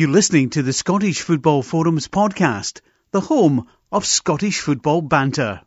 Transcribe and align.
You're 0.00 0.08
listening 0.08 0.48
to 0.56 0.62
the 0.62 0.72
Scottish 0.72 1.20
Football 1.20 1.62
Forums 1.62 2.08
podcast, 2.08 2.80
the 3.10 3.20
home 3.20 3.68
of 3.92 4.06
Scottish 4.06 4.60
football 4.60 5.02
banter. 5.02 5.60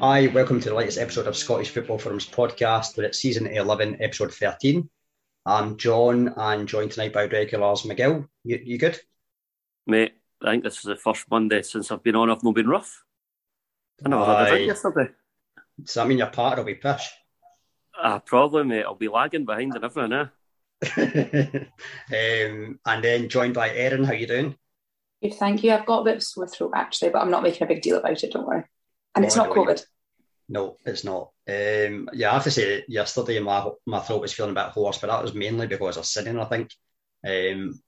Hi, 0.00 0.26
welcome 0.34 0.58
to 0.58 0.70
the 0.70 0.74
latest 0.74 0.98
episode 0.98 1.28
of 1.28 1.36
Scottish 1.36 1.70
Football 1.70 1.98
Forums 1.98 2.26
podcast. 2.28 2.96
We're 2.96 3.04
at 3.04 3.14
season 3.14 3.46
11, 3.46 4.02
episode 4.02 4.34
13. 4.34 4.90
I'm 5.46 5.76
John 5.76 6.34
and 6.36 6.66
joined 6.66 6.90
tonight 6.90 7.12
by 7.12 7.26
regulars 7.26 7.84
Miguel. 7.84 8.28
You, 8.42 8.60
you 8.64 8.78
good? 8.78 9.00
Mate, 9.86 10.14
I 10.42 10.52
think 10.52 10.64
this 10.64 10.78
is 10.78 10.84
the 10.84 10.96
first 10.96 11.30
Monday 11.30 11.62
since 11.62 11.90
I've 11.90 12.02
been 12.02 12.16
on. 12.16 12.30
I've 12.30 12.44
not 12.44 12.54
been 12.54 12.68
rough. 12.68 13.02
I 14.04 14.08
never 14.08 14.24
had 14.24 14.46
a 14.46 14.50
drink 14.50 14.66
yesterday. 14.68 15.08
Does 15.82 15.94
that 15.94 16.06
mean 16.06 16.18
your 16.18 16.28
partner 16.28 16.62
will 16.62 16.66
be 16.66 16.74
pish? 16.74 17.10
Ah, 18.00 18.20
probably, 18.20 18.64
mate. 18.64 18.84
I'll 18.84 18.94
be 18.94 19.08
lagging 19.08 19.44
behind 19.44 19.74
and 19.74 19.84
everything, 19.84 20.12
eh? 20.12 20.26
um, 20.96 22.78
and 22.86 23.04
then 23.04 23.28
joined 23.28 23.54
by 23.54 23.70
Erin. 23.70 24.04
How 24.04 24.12
you 24.12 24.26
doing? 24.28 24.56
Good, 25.22 25.34
thank 25.34 25.64
you. 25.64 25.72
I've 25.72 25.86
got 25.86 26.02
a 26.02 26.04
bit 26.04 26.16
of 26.16 26.22
sore 26.22 26.46
throat 26.46 26.72
actually, 26.74 27.10
but 27.10 27.20
I'm 27.20 27.30
not 27.30 27.42
making 27.42 27.64
a 27.64 27.66
big 27.66 27.82
deal 27.82 27.98
about 27.98 28.22
it. 28.22 28.32
Don't 28.32 28.46
worry. 28.46 28.64
And 29.14 29.22
No, 29.22 29.26
it's 29.26 29.36
I 29.36 29.46
not 29.46 29.56
COVID. 29.56 29.84
No, 30.48 30.76
it's 30.86 31.04
not. 31.04 31.30
Um, 31.48 32.08
yeah, 32.12 32.30
I 32.30 32.34
have 32.34 32.44
to 32.44 32.50
say, 32.50 32.84
yesterday 32.88 33.40
my 33.40 33.68
my 33.86 34.00
throat 34.00 34.20
was 34.20 34.32
feeling 34.32 34.52
a 34.52 34.54
bit 34.54 34.72
hoarse, 34.72 34.98
but 34.98 35.08
that 35.08 35.22
was 35.22 35.34
mainly 35.34 35.66
because 35.66 35.96
of 35.96 36.06
sitting, 36.06 36.38
I 36.38 36.44
think. 36.44 36.70
Um, 37.26 37.80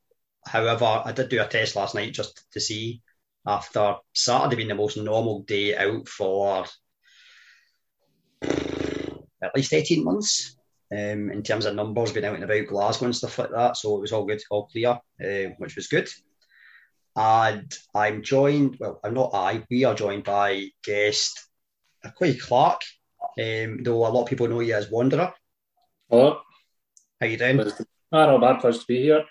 however, 0.47 1.03
I 1.05 1.13
did 1.13 1.29
do 1.29 1.41
a 1.41 1.47
test 1.47 1.77
last 1.77 1.95
night 1.95 2.13
just 2.13 2.45
to 2.53 2.61
see 2.61 3.03
after 3.47 3.97
Saturday 4.15 4.57
being 4.57 4.69
the 4.69 4.75
most 4.75 4.97
normal 4.97 5.43
day 5.43 5.77
out 5.77 6.09
for 6.09 6.67
at 9.43 9.55
least 9.55 9.73
18 9.73 10.05
months 10.05 10.57
um, 10.93 11.31
in 11.31 11.43
terms 11.43 11.67
of 11.67 11.75
numbers 11.75 12.13
being 12.13 12.27
out 12.27 12.35
and 12.35 12.45
about 12.45 12.67
Glasgow 12.67 13.07
and 13.07 13.17
stuff 13.17 13.39
like 13.39 13.51
that. 13.51 13.77
So 13.77 13.97
it 13.97 14.01
was 14.01 14.13
all 14.13 14.25
good, 14.25 14.43
all 14.51 14.67
clear, 14.67 14.99
uh, 15.25 15.51
which 15.59 15.77
was 15.77 15.89
good. 15.89 16.09
And 17.17 17.73
I'm 17.95 18.23
joined, 18.23 18.77
well, 18.79 19.01
I'm 19.03 19.15
not 19.15 19.31
I, 19.35 19.65
we 19.71 19.85
are 19.85 19.95
joined 19.95 20.25
by 20.25 20.69
guest 20.85 21.49
Clay 22.17 22.35
Clark, 22.35 22.81
um, 23.39 23.83
though 23.83 24.07
a 24.07 24.09
lot 24.09 24.23
of 24.23 24.29
people 24.29 24.49
know 24.49 24.61
you 24.61 24.75
as 24.75 24.91
Wanderer. 24.91 25.33
Hello. 26.09 26.41
How 27.21 27.27
are 27.27 27.31
you 27.31 27.37
doing? 27.37 27.61
Ah, 28.13 28.27
not 28.27 28.41
bad. 28.41 28.61
Pleasure 28.61 28.81
to 28.81 28.87
be 28.87 29.03
here. 29.03 29.25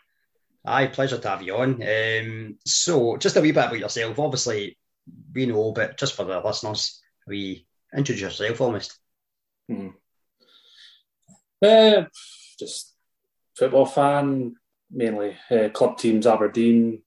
Aye, 0.65 0.87
pleasure 0.87 1.17
to 1.17 1.29
have 1.29 1.41
you 1.41 1.55
on. 1.55 1.81
Um, 1.81 2.57
so, 2.65 3.17
just 3.17 3.37
a 3.37 3.41
wee 3.41 3.51
bit 3.51 3.65
about 3.65 3.79
yourself. 3.79 4.19
Obviously, 4.19 4.77
we 5.33 5.45
know, 5.45 5.71
but 5.71 5.97
just 5.97 6.15
for 6.15 6.25
the 6.25 6.39
listeners, 6.39 7.01
we 7.27 7.65
introduce 7.95 8.21
yourself 8.21 8.61
almost. 8.61 8.99
Uh, 11.63 12.03
just 12.57 12.93
football 13.57 13.85
fan, 13.85 14.55
mainly 14.91 15.35
uh, 15.51 15.69
club 15.69 15.97
teams 15.97 16.27
Aberdeen. 16.27 17.01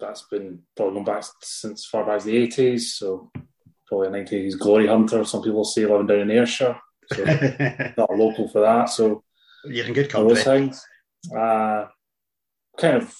That's 0.00 0.22
been 0.22 0.62
probably 0.76 0.94
going 0.94 1.04
back 1.04 1.24
since 1.42 1.86
far 1.86 2.04
back 2.04 2.16
as 2.16 2.24
the 2.24 2.48
80s, 2.48 2.80
so 2.80 3.30
probably 3.86 4.08
a 4.08 4.24
90s 4.24 4.58
glory 4.58 4.88
hunter. 4.88 5.24
Some 5.24 5.42
people 5.42 5.64
say 5.64 5.86
living 5.86 6.06
down 6.08 6.20
in 6.20 6.30
Ayrshire, 6.30 6.76
so 7.12 7.24
not 7.96 8.10
a 8.10 8.14
local 8.14 8.48
for 8.48 8.60
that. 8.62 8.86
So 8.90 9.22
You're 9.64 9.86
in 9.86 9.92
good 9.92 10.12
all 10.14 10.28
those 10.28 10.42
company. 10.42 10.70
things. 10.70 10.84
Uh, 11.36 11.86
kind 12.78 12.96
of 12.96 13.14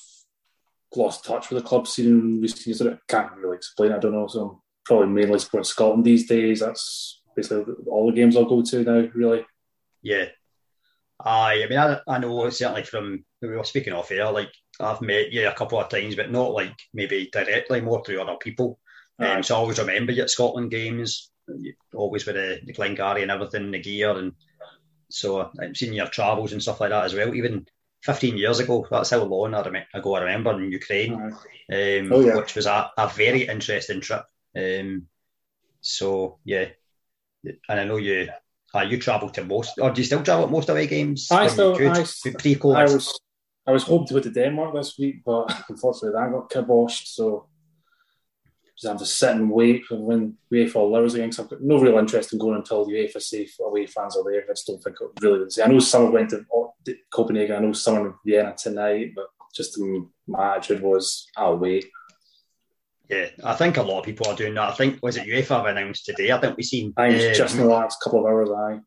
lost 0.94 1.24
touch 1.24 1.50
with 1.50 1.62
the 1.62 1.68
club 1.68 1.86
scene 1.86 2.06
in 2.06 2.40
recent 2.40 2.66
years. 2.66 2.82
I 2.82 2.98
can't 3.08 3.32
really 3.36 3.56
explain. 3.56 3.92
I 3.92 3.98
don't 3.98 4.12
know. 4.12 4.26
So 4.26 4.40
I'm 4.42 4.60
probably 4.84 5.08
mainly 5.08 5.38
supporting 5.38 5.64
Scotland 5.64 6.04
these 6.04 6.26
days. 6.26 6.60
That's 6.60 7.22
basically 7.36 7.74
all 7.86 8.06
the 8.06 8.16
games 8.16 8.36
I'll 8.36 8.44
go 8.44 8.62
to 8.62 8.82
now. 8.82 9.08
Really. 9.14 9.44
Yeah. 10.02 10.26
Aye, 11.24 11.62
I 11.64 11.68
mean, 11.68 11.78
I, 11.78 12.00
I 12.08 12.18
know 12.18 12.50
certainly 12.50 12.82
from 12.82 13.24
we 13.40 13.48
were 13.48 13.62
speaking 13.64 13.92
off 13.92 14.10
air, 14.10 14.30
like 14.32 14.50
I've 14.80 15.00
met 15.00 15.30
you 15.30 15.48
a 15.48 15.52
couple 15.52 15.78
of 15.80 15.88
times, 15.88 16.16
but 16.16 16.32
not 16.32 16.52
like 16.52 16.74
maybe 16.92 17.28
directly, 17.32 17.80
more 17.80 18.02
through 18.04 18.20
other 18.20 18.36
people. 18.40 18.80
Um, 19.18 19.42
so 19.42 19.54
I 19.54 19.58
always 19.58 19.78
remember 19.78 20.10
you 20.10 20.22
at 20.22 20.30
Scotland 20.30 20.72
games, 20.72 21.30
always 21.94 22.26
with 22.26 22.34
the, 22.34 22.60
the 22.64 22.72
Glengarry 22.72 23.22
and 23.22 23.30
everything, 23.30 23.70
the 23.70 23.78
gear. 23.78 24.10
And 24.16 24.32
so 25.10 25.50
I've 25.60 25.76
seen 25.76 25.92
your 25.92 26.08
travels 26.08 26.52
and 26.52 26.62
stuff 26.62 26.80
like 26.80 26.90
that 26.90 27.04
as 27.04 27.14
well. 27.14 27.34
Even 27.34 27.66
15 28.02 28.36
years 28.36 28.58
ago, 28.60 28.86
that's 28.90 29.10
how 29.10 29.22
long 29.22 29.54
I 29.54 29.62
rem- 29.62 29.86
ago 29.94 30.14
I 30.16 30.20
remember 30.20 30.52
in 30.60 30.72
Ukraine, 30.72 31.14
um, 31.14 31.32
Oh, 32.12 32.20
yeah. 32.20 32.36
which 32.36 32.54
was 32.56 32.66
a, 32.66 32.90
a 32.98 33.08
very 33.08 33.42
interesting 33.46 34.00
trip. 34.00 34.24
Um, 34.56 35.06
so, 35.80 36.38
yeah. 36.44 36.66
And 37.44 37.80
I 37.80 37.84
know 37.84 37.96
you. 37.96 38.28
Uh, 38.74 38.80
you 38.80 38.96
travel 38.98 39.28
to 39.28 39.44
most, 39.44 39.78
or 39.78 39.90
do 39.90 40.00
you 40.00 40.04
still 40.06 40.22
travel 40.22 40.46
at 40.46 40.50
most 40.50 40.70
away 40.70 40.86
games? 40.86 41.28
I 41.30 41.46
still- 41.46 41.76
could? 41.76 41.88
I- 41.88 42.06
pre-COVID. 42.38 42.76
I 42.76 42.84
was 42.84 43.20
I 43.66 43.70
was 43.70 43.82
hoping 43.84 44.08
to 44.08 44.14
go 44.14 44.20
to 44.20 44.30
Denmark 44.30 44.74
this 44.74 44.98
week, 44.98 45.16
but 45.24 45.44
unfortunately 45.68 46.18
that 46.18 46.32
got 46.32 46.50
kiboshed. 46.50 47.06
So 47.08 47.46
just 48.76 48.88
have 48.90 48.98
to 48.98 49.06
sit 49.06 49.36
and 49.36 49.50
wait 49.50 49.84
for 49.84 49.96
when 49.98 50.36
UEFA 50.50 50.76
allows 50.76 51.14
again. 51.14 51.28
'cause 51.30 51.40
I've 51.40 51.50
got 51.50 51.60
no 51.62 51.78
real 51.78 51.98
interest 51.98 52.32
in 52.32 52.38
going 52.38 52.56
until 52.56 52.84
the 52.86 52.94
UEFA 52.94 53.20
safe 53.20 53.54
away 53.60 53.86
fans 53.86 54.16
are 54.16 54.24
there. 54.24 54.42
I 54.42 54.52
just 54.52 54.66
don't 54.66 54.82
think 54.82 54.96
it 55.00 55.22
really 55.22 55.40
would 55.40 55.52
see. 55.52 55.62
I 55.62 55.66
know 55.66 55.78
someone 55.78 56.12
went 56.14 56.30
to 56.30 56.44
Copenhagen. 57.12 57.56
I 57.56 57.60
know 57.60 57.72
someone 57.72 58.06
in 58.06 58.14
Vienna 58.24 58.54
tonight, 58.56 59.12
but 59.14 59.26
just 59.54 59.78
my 60.26 60.56
attitude 60.56 60.82
was 60.82 61.26
I'll 61.36 61.58
wait. 61.58 61.86
Yeah, 63.08 63.28
I 63.44 63.54
think 63.54 63.76
a 63.76 63.82
lot 63.82 64.00
of 64.00 64.04
people 64.04 64.28
are 64.28 64.36
doing 64.36 64.54
that. 64.54 64.70
I 64.70 64.74
think 64.74 64.98
was 65.02 65.16
it 65.16 65.26
UEFA 65.26 65.56
have 65.56 65.66
announced 65.66 66.06
today. 66.06 66.30
I 66.30 66.40
think 66.40 66.56
we've 66.56 66.64
seen. 66.64 66.94
I 66.96 67.08
um, 67.08 67.34
just 67.34 67.54
in 67.54 67.60
the 67.60 67.66
last 67.66 68.00
couple 68.02 68.20
of 68.20 68.26
hours. 68.26 68.50
I 68.50 68.80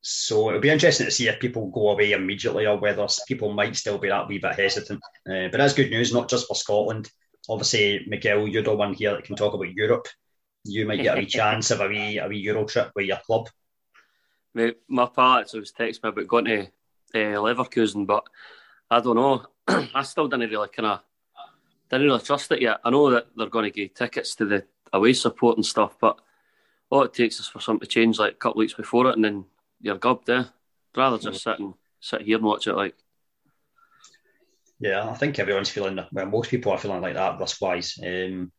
so 0.00 0.48
it'll 0.48 0.60
be 0.60 0.70
interesting 0.70 1.06
to 1.06 1.12
see 1.12 1.28
if 1.28 1.40
people 1.40 1.70
go 1.70 1.90
away 1.90 2.12
immediately 2.12 2.66
or 2.66 2.78
whether 2.78 3.06
people 3.26 3.52
might 3.52 3.76
still 3.76 3.98
be 3.98 4.08
that 4.08 4.28
wee 4.28 4.38
bit 4.38 4.54
hesitant. 4.54 5.00
Uh, 5.28 5.48
but 5.50 5.58
that's 5.58 5.74
good 5.74 5.90
news, 5.90 6.12
not 6.12 6.28
just 6.28 6.46
for 6.46 6.54
Scotland. 6.54 7.10
Obviously, 7.48 8.04
Miguel, 8.06 8.46
you're 8.46 8.62
the 8.62 8.74
one 8.74 8.94
here 8.94 9.12
that 9.12 9.24
can 9.24 9.36
talk 9.36 9.54
about 9.54 9.72
Europe. 9.72 10.06
You 10.64 10.86
might 10.86 11.02
get 11.02 11.16
a 11.16 11.20
wee 11.20 11.26
chance 11.40 11.70
of 11.70 11.80
a 11.80 11.88
wee 11.88 12.18
a 12.18 12.28
wee 12.28 12.38
Euro 12.38 12.64
trip 12.64 12.92
with 12.94 13.06
your 13.06 13.18
club. 13.18 13.48
Mate, 14.54 14.78
my 14.88 15.06
parents 15.06 15.52
was 15.52 15.72
texting 15.72 16.04
me 16.04 16.08
about 16.10 16.26
going 16.26 16.44
to 16.46 16.68
uh, 17.14 17.40
Leverkusen, 17.40 18.06
but 18.06 18.24
I 18.90 19.00
don't 19.00 19.16
know. 19.16 19.46
I 19.94 20.02
still 20.02 20.28
didn't 20.28 20.50
really 20.50 20.68
kind 20.68 20.86
of 20.86 21.00
didn't 21.90 22.06
really 22.06 22.20
trust 22.20 22.52
it 22.52 22.62
yet. 22.62 22.80
I 22.84 22.90
know 22.90 23.10
that 23.10 23.28
they're 23.36 23.48
going 23.48 23.64
to 23.64 23.70
give 23.70 23.94
tickets 23.94 24.34
to 24.36 24.44
the 24.44 24.64
away 24.92 25.12
support 25.12 25.56
and 25.56 25.64
stuff, 25.64 25.96
but 26.00 26.18
all 26.90 27.02
it 27.02 27.14
takes 27.14 27.40
is 27.40 27.46
for 27.46 27.60
something 27.60 27.86
to 27.86 27.86
change 27.86 28.18
like 28.18 28.32
a 28.32 28.36
couple 28.36 28.60
of 28.60 28.64
weeks 28.64 28.74
before 28.74 29.08
it, 29.08 29.14
and 29.14 29.24
then 29.24 29.44
you're 29.80 29.98
gubbed 29.98 30.26
there. 30.26 30.48
Rather 30.96 31.18
just 31.18 31.42
sit 31.42 31.58
and 31.58 31.74
sit 32.00 32.22
here 32.22 32.36
and 32.36 32.46
watch 32.46 32.66
it. 32.66 32.74
Like, 32.74 32.94
Yeah, 34.80 35.08
I 35.08 35.14
think 35.14 35.38
everyone's 35.38 35.70
feeling. 35.70 35.98
Well, 36.12 36.26
most 36.26 36.50
people 36.50 36.72
are 36.72 36.78
feeling 36.78 37.02
like 37.02 37.14
that 37.14 37.38
risk 37.38 37.60
wise. 37.60 37.98
Um, 38.04 38.52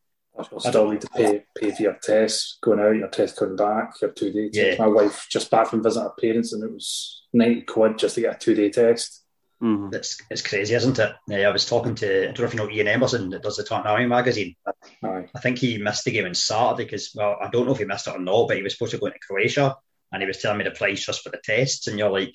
You'll 0.51 0.59
still 0.59 0.89
need 0.91 1.01
to 1.01 1.09
pay 1.09 1.43
pay 1.57 1.71
for 1.71 1.81
your 1.83 1.97
tests 2.01 2.57
going 2.61 2.79
out, 2.79 2.95
your 2.95 3.07
test 3.09 3.37
coming 3.37 3.55
back, 3.55 3.93
your 4.01 4.11
two 4.11 4.31
day 4.31 4.49
Yeah. 4.51 4.63
test. 4.69 4.79
My 4.79 4.87
wife 4.87 5.27
just 5.29 5.49
back 5.51 5.67
from 5.67 5.83
visiting 5.83 6.03
her 6.07 6.13
parents, 6.19 6.53
and 6.53 6.63
it 6.63 6.71
was 6.71 7.23
ninety 7.33 7.61
quid 7.61 7.97
just 7.97 8.15
to 8.15 8.21
get 8.21 8.35
a 8.35 8.39
two 8.39 8.55
day 8.55 8.69
test. 8.69 9.23
mhm. 9.61 9.93
it's 9.93 10.21
it's 10.29 10.41
crazy, 10.41 10.73
isn't 10.73 10.99
it? 10.99 11.11
Yeah, 11.27 11.49
I 11.49 11.51
was 11.51 11.65
talking 11.65 11.93
to 11.95 12.29
I 12.29 12.31
don't 12.31 12.39
know 12.39 12.45
if 12.45 12.53
you 12.53 12.59
know 12.59 12.69
Ian 12.69 12.87
Emerson 12.87 13.29
that 13.31 13.43
does 13.43 13.57
the 13.57 13.63
Tartan 13.65 13.91
Army 13.91 14.05
magazine. 14.05 14.55
Aye. 15.03 15.25
I 15.35 15.39
think 15.41 15.57
he 15.57 15.77
missed 15.77 16.05
the 16.05 16.11
game 16.11 16.25
on 16.25 16.33
Saturday 16.33 16.85
because, 16.85 17.11
well, 17.13 17.35
I 17.41 17.49
don't 17.49 17.65
know 17.65 17.73
if 17.73 17.79
he 17.79 17.83
missed 17.85 18.07
it 18.07 18.15
or 18.15 18.19
not, 18.19 18.47
but 18.47 18.55
he 18.55 18.63
was 18.63 18.71
supposed 18.73 18.91
to 18.91 18.97
go 18.99 19.07
into 19.07 19.19
Croatia 19.27 19.75
and 20.13 20.21
he 20.21 20.27
was 20.27 20.37
telling 20.41 20.59
me 20.59 20.63
the 20.63 20.71
price 20.71 21.05
just 21.05 21.21
for 21.23 21.29
the 21.29 21.41
tests. 21.43 21.87
And 21.87 21.99
you're 21.99 22.09
like, 22.09 22.33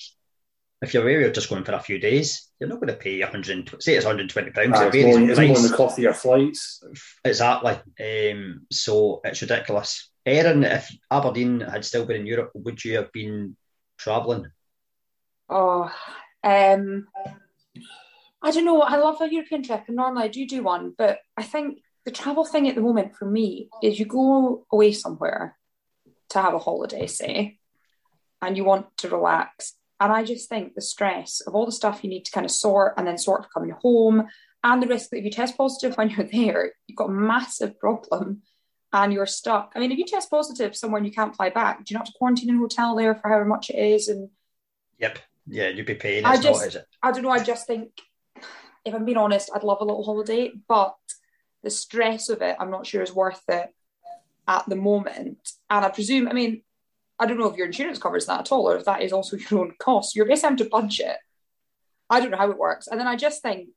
if 0.83 0.93
you're 0.93 1.03
away, 1.03 1.13
you're 1.13 1.31
just 1.31 1.49
going 1.49 1.65
for 1.65 1.73
a 1.73 1.81
few 1.81 1.99
days, 1.99 2.51
you're 2.59 2.69
not 2.69 2.81
going 2.81 2.89
to 2.89 2.95
pay 2.95 3.21
120, 3.21 3.81
say 3.81 3.95
it's 3.95 4.05
120 4.05 4.51
pounds. 4.51 4.77
Aye, 4.77 4.87
It 4.89 4.95
it's 4.95 5.17
more, 5.17 5.31
it's 5.31 5.41
more 5.41 5.57
than 5.57 5.71
the 5.71 5.77
cost 5.77 5.99
of 5.99 6.03
your 6.03 6.15
flights. 6.15 6.83
Exactly. 7.25 7.73
Um, 8.33 8.67
so 8.71 9.21
it's 9.25 9.43
ridiculous. 9.43 10.11
Erin, 10.27 10.65
if 10.65 10.91
Aberdeen 11.11 11.61
had 11.61 11.85
still 11.85 12.07
been 12.07 12.23
in 12.23 12.27
Europe, 12.27 12.51
would 12.55 12.85
you 12.85 12.97
have 12.97 13.13
been 13.13 13.57
travelling? 13.99 14.47
Oh, 15.49 15.93
um, 16.43 17.07
I 18.43 18.51
don't 18.51 18.65
know. 18.65 18.83
I 18.83 18.97
love 18.97 19.21
a 19.21 19.33
European 19.33 19.63
trip, 19.63 19.85
and 19.87 19.97
normally 19.97 20.25
I 20.25 20.29
do 20.29 20.47
do 20.47 20.63
one, 20.63 20.95
but 20.97 21.19
I 21.37 21.43
think 21.43 21.79
the 22.05 22.11
travel 22.11 22.45
thing 22.45 22.69
at 22.69 22.75
the 22.75 22.81
moment 22.81 23.17
for 23.17 23.27
me 23.27 23.69
is 23.83 23.99
you 23.99 24.07
go 24.07 24.67
away 24.71 24.93
somewhere 24.93 25.57
to 26.31 26.41
have 26.41 26.55
a 26.55 26.59
holiday, 26.59 27.07
say, 27.07 27.59
and 28.43 28.57
you 28.57 28.65
want 28.65 28.97
to 28.99 29.09
relax. 29.09 29.75
And 30.05 30.13
I 30.13 30.23
just 30.23 30.51
think 30.51 30.75
the 30.75 30.83
stress 30.83 31.41
of 31.41 31.55
all 31.55 31.65
the 31.65 31.73
stuff 31.73 32.05
you 32.05 32.11
need 32.11 32.27
to 32.27 32.31
kind 32.31 32.45
of 32.45 32.51
sort 32.51 32.93
and 32.99 33.07
then 33.07 33.17
sort 33.17 33.41
of 33.41 33.51
coming 33.51 33.71
home, 33.71 34.29
and 34.63 34.83
the 34.83 34.87
risk 34.87 35.09
that 35.09 35.17
if 35.17 35.25
you 35.25 35.31
test 35.31 35.57
positive 35.57 35.95
when 35.97 36.11
you're 36.11 36.27
there, 36.27 36.73
you've 36.87 36.99
got 36.99 37.09
a 37.09 37.13
massive 37.13 37.81
problem 37.81 38.43
and 38.93 39.15
you're 39.15 39.25
stuck. 39.25 39.73
I 39.75 39.79
mean, 39.79 39.93
if 39.93 39.97
you 39.99 40.05
test 40.05 40.31
positive 40.31 40.77
somewhere 40.77 40.99
and 40.99 41.07
you 41.07 41.13
can't 41.13 41.35
fly 41.35 41.49
back, 41.49 41.79
do 41.79 41.85
you 41.89 41.95
not 41.95 42.07
have 42.07 42.13
to 42.13 42.19
quarantine 42.19 42.51
in 42.51 42.57
a 42.57 42.59
hotel 42.59 42.95
there 42.95 43.15
for 43.15 43.29
however 43.29 43.47
much 43.47 43.71
it 43.71 43.79
is? 43.79 44.09
And 44.09 44.29
Yep. 44.99 45.21
Yeah, 45.47 45.69
you'd 45.69 45.87
be 45.87 45.95
paying. 45.95 46.27
I 46.27 46.37
just- 46.37 46.61
not, 46.61 46.69
is 46.69 46.77
it? 46.77 46.87
I 47.03 47.11
don't 47.11 47.23
know. 47.23 47.31
I 47.31 47.43
just 47.43 47.67
think, 47.67 47.89
if 48.85 48.95
I'm 48.95 49.07
being 49.07 49.17
honest, 49.17 49.51
I'd 49.55 49.65
love 49.65 49.81
a 49.81 49.85
little 49.85 50.05
holiday, 50.05 50.53
but 50.69 50.97
the 51.63 51.71
stress 51.71 52.29
of 52.29 52.43
it, 52.43 52.57
I'm 52.61 52.71
not 52.71 52.87
sure 52.87 53.03
is 53.03 53.15
worth 53.15 53.43
it 53.49 53.71
at 54.47 54.69
the 54.69 54.77
moment. 54.77 55.39
And 55.71 55.83
I 55.83 55.89
presume, 55.89 56.29
I 56.29 56.35
mean, 56.35 56.63
I 57.19 57.27
don't 57.27 57.39
know 57.39 57.51
if 57.51 57.57
your 57.57 57.67
insurance 57.67 57.99
covers 57.99 58.27
that 58.27 58.41
at 58.41 58.53
all, 58.53 58.69
or 58.69 58.77
if 58.77 58.85
that 58.85 59.03
is 59.03 59.13
also 59.13 59.37
your 59.51 59.61
own 59.61 59.75
cost. 59.79 60.15
You're 60.15 60.27
basically 60.27 60.47
having 60.47 60.65
to 60.65 60.71
budget. 60.71 61.17
I 62.11 62.21
don't 62.21 62.31
know 62.31 62.37
how 62.37 62.51
it 62.51 62.59
works. 62.59 62.87
And 62.87 63.01
then 63.01 63.07
I 63.07 63.17
just 63.17 63.43
think 63.43 63.69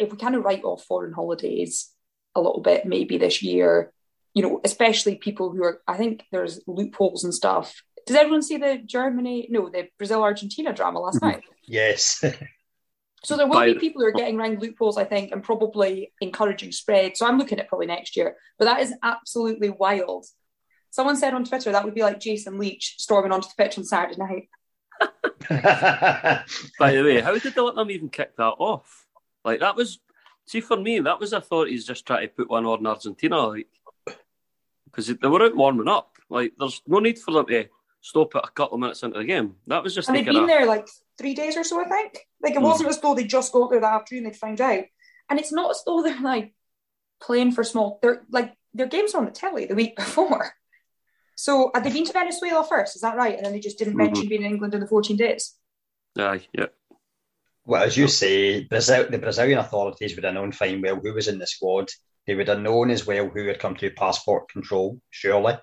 if 0.00 0.10
we 0.10 0.18
kind 0.18 0.34
of 0.34 0.44
write 0.44 0.64
off 0.64 0.84
foreign 0.84 1.12
holidays 1.12 1.90
a 2.34 2.40
little 2.40 2.60
bit, 2.60 2.86
maybe 2.86 3.18
this 3.18 3.42
year, 3.42 3.92
you 4.34 4.42
know, 4.42 4.60
especially 4.64 5.16
people 5.16 5.50
who 5.50 5.64
are, 5.64 5.80
I 5.86 5.96
think 5.96 6.24
there's 6.30 6.60
loopholes 6.66 7.24
and 7.24 7.34
stuff. 7.34 7.82
Does 8.06 8.16
everyone 8.16 8.42
see 8.42 8.56
the 8.56 8.78
Germany, 8.84 9.48
no, 9.50 9.68
the 9.68 9.88
Brazil 9.98 10.22
Argentina 10.22 10.72
drama 10.72 11.00
last 11.00 11.16
mm-hmm. 11.16 11.26
night? 11.26 11.42
Yes. 11.66 12.24
so 13.24 13.36
there 13.36 13.46
will 13.46 13.64
be 13.64 13.78
people 13.78 14.00
who 14.00 14.08
are 14.08 14.12
getting 14.12 14.38
around 14.38 14.60
loopholes, 14.60 14.96
I 14.96 15.04
think, 15.04 15.32
and 15.32 15.42
probably 15.42 16.12
encouraging 16.20 16.72
spread. 16.72 17.16
So 17.16 17.26
I'm 17.26 17.38
looking 17.38 17.58
at 17.58 17.68
probably 17.68 17.86
next 17.86 18.16
year. 18.16 18.36
But 18.58 18.66
that 18.66 18.80
is 18.80 18.94
absolutely 19.02 19.70
wild. 19.70 20.26
Someone 20.90 21.16
said 21.16 21.34
on 21.34 21.44
Twitter 21.44 21.72
that 21.72 21.84
would 21.84 21.94
be 21.94 22.02
like 22.02 22.20
Jason 22.20 22.58
Leitch 22.58 22.94
storming 22.98 23.32
onto 23.32 23.48
the 23.48 23.62
pitch 23.62 23.78
on 23.78 23.84
Saturday 23.84 24.16
night. 24.18 24.48
By 26.78 26.92
the 26.92 27.02
way, 27.02 27.20
how 27.20 27.38
did 27.38 27.54
they 27.54 27.60
let 27.60 27.74
them 27.74 27.90
even 27.90 28.08
kick 28.08 28.36
that 28.36 28.54
off? 28.58 29.06
Like 29.44 29.60
that 29.60 29.76
was, 29.76 30.00
see, 30.46 30.60
for 30.60 30.76
me, 30.76 31.00
that 31.00 31.20
was 31.20 31.32
I 31.32 31.40
thought 31.40 31.68
he's 31.68 31.86
just 31.86 32.06
trying 32.06 32.28
to 32.28 32.34
put 32.34 32.50
one 32.50 32.66
on 32.66 32.86
Argentina, 32.86 33.46
like 33.46 33.68
because 34.86 35.06
they 35.06 35.28
were 35.28 35.42
out 35.42 35.56
warming 35.56 35.88
up. 35.88 36.16
Like 36.28 36.52
there's 36.58 36.82
no 36.86 36.98
need 36.98 37.18
for 37.18 37.32
them 37.32 37.46
to 37.46 37.68
stop 38.00 38.34
it 38.34 38.42
a 38.44 38.50
couple 38.50 38.74
of 38.74 38.80
minutes 38.80 39.02
into 39.02 39.18
the 39.18 39.24
game. 39.24 39.54
That 39.66 39.82
was 39.82 39.94
just. 39.94 40.08
And 40.08 40.16
they'd 40.16 40.26
been 40.26 40.44
a... 40.44 40.46
there 40.46 40.66
like 40.66 40.88
three 41.18 41.34
days 41.34 41.56
or 41.56 41.64
so, 41.64 41.80
I 41.80 41.88
think. 41.88 42.18
Like 42.42 42.54
it 42.54 42.62
wasn't 42.62 42.88
mm. 42.88 42.90
as 42.90 43.00
though 43.00 43.14
they 43.14 43.24
just 43.24 43.52
got 43.52 43.70
there 43.70 43.80
that 43.80 43.94
afternoon 43.94 44.24
they'd 44.24 44.36
found 44.36 44.60
out, 44.60 44.84
and 45.28 45.38
it's 45.38 45.52
not 45.52 45.70
as 45.70 45.82
though 45.86 46.02
they're 46.02 46.20
like 46.20 46.52
playing 47.20 47.52
for 47.52 47.64
small. 47.64 47.98
They're 48.02 48.22
like 48.30 48.54
their 48.74 48.86
games 48.86 49.14
were 49.14 49.20
on 49.20 49.26
the 49.26 49.30
telly 49.30 49.66
the 49.66 49.74
week 49.74 49.96
before. 49.96 50.52
So 51.38 51.70
had 51.72 51.84
they 51.84 51.92
been 51.92 52.04
to 52.04 52.12
Venezuela 52.12 52.66
first? 52.66 52.96
Is 52.96 53.02
that 53.02 53.16
right? 53.16 53.36
And 53.36 53.46
then 53.46 53.52
they 53.52 53.60
just 53.60 53.78
didn't 53.78 53.92
mm-hmm. 53.92 54.06
mention 54.06 54.28
being 54.28 54.42
in 54.42 54.50
England 54.50 54.74
in 54.74 54.80
the 54.80 54.88
14 54.88 55.16
days. 55.16 55.54
Aye, 56.18 56.48
yeah. 56.52 56.66
Well, 57.64 57.84
as 57.84 57.96
you 57.96 58.08
say, 58.08 58.64
Brazil, 58.64 59.06
the 59.08 59.18
Brazilian 59.18 59.60
authorities 59.60 60.16
would 60.16 60.24
have 60.24 60.34
known 60.34 60.50
fine 60.50 60.82
well 60.82 60.96
who 60.96 61.14
was 61.14 61.28
in 61.28 61.38
the 61.38 61.46
squad. 61.46 61.90
They 62.26 62.34
would 62.34 62.48
have 62.48 62.58
known 62.58 62.90
as 62.90 63.06
well 63.06 63.28
who 63.28 63.46
had 63.46 63.60
come 63.60 63.76
through 63.76 63.94
passport 63.94 64.48
control, 64.48 65.00
surely. 65.10 65.56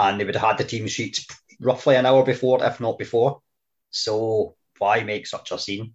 And 0.00 0.18
they 0.18 0.24
would 0.24 0.34
have 0.34 0.48
had 0.48 0.58
the 0.58 0.64
team 0.64 0.88
sheets 0.88 1.24
roughly 1.60 1.94
an 1.94 2.06
hour 2.06 2.24
before, 2.24 2.64
if 2.64 2.80
not 2.80 2.98
before. 2.98 3.40
So 3.90 4.56
why 4.78 5.04
make 5.04 5.28
such 5.28 5.52
a 5.52 5.60
scene? 5.60 5.94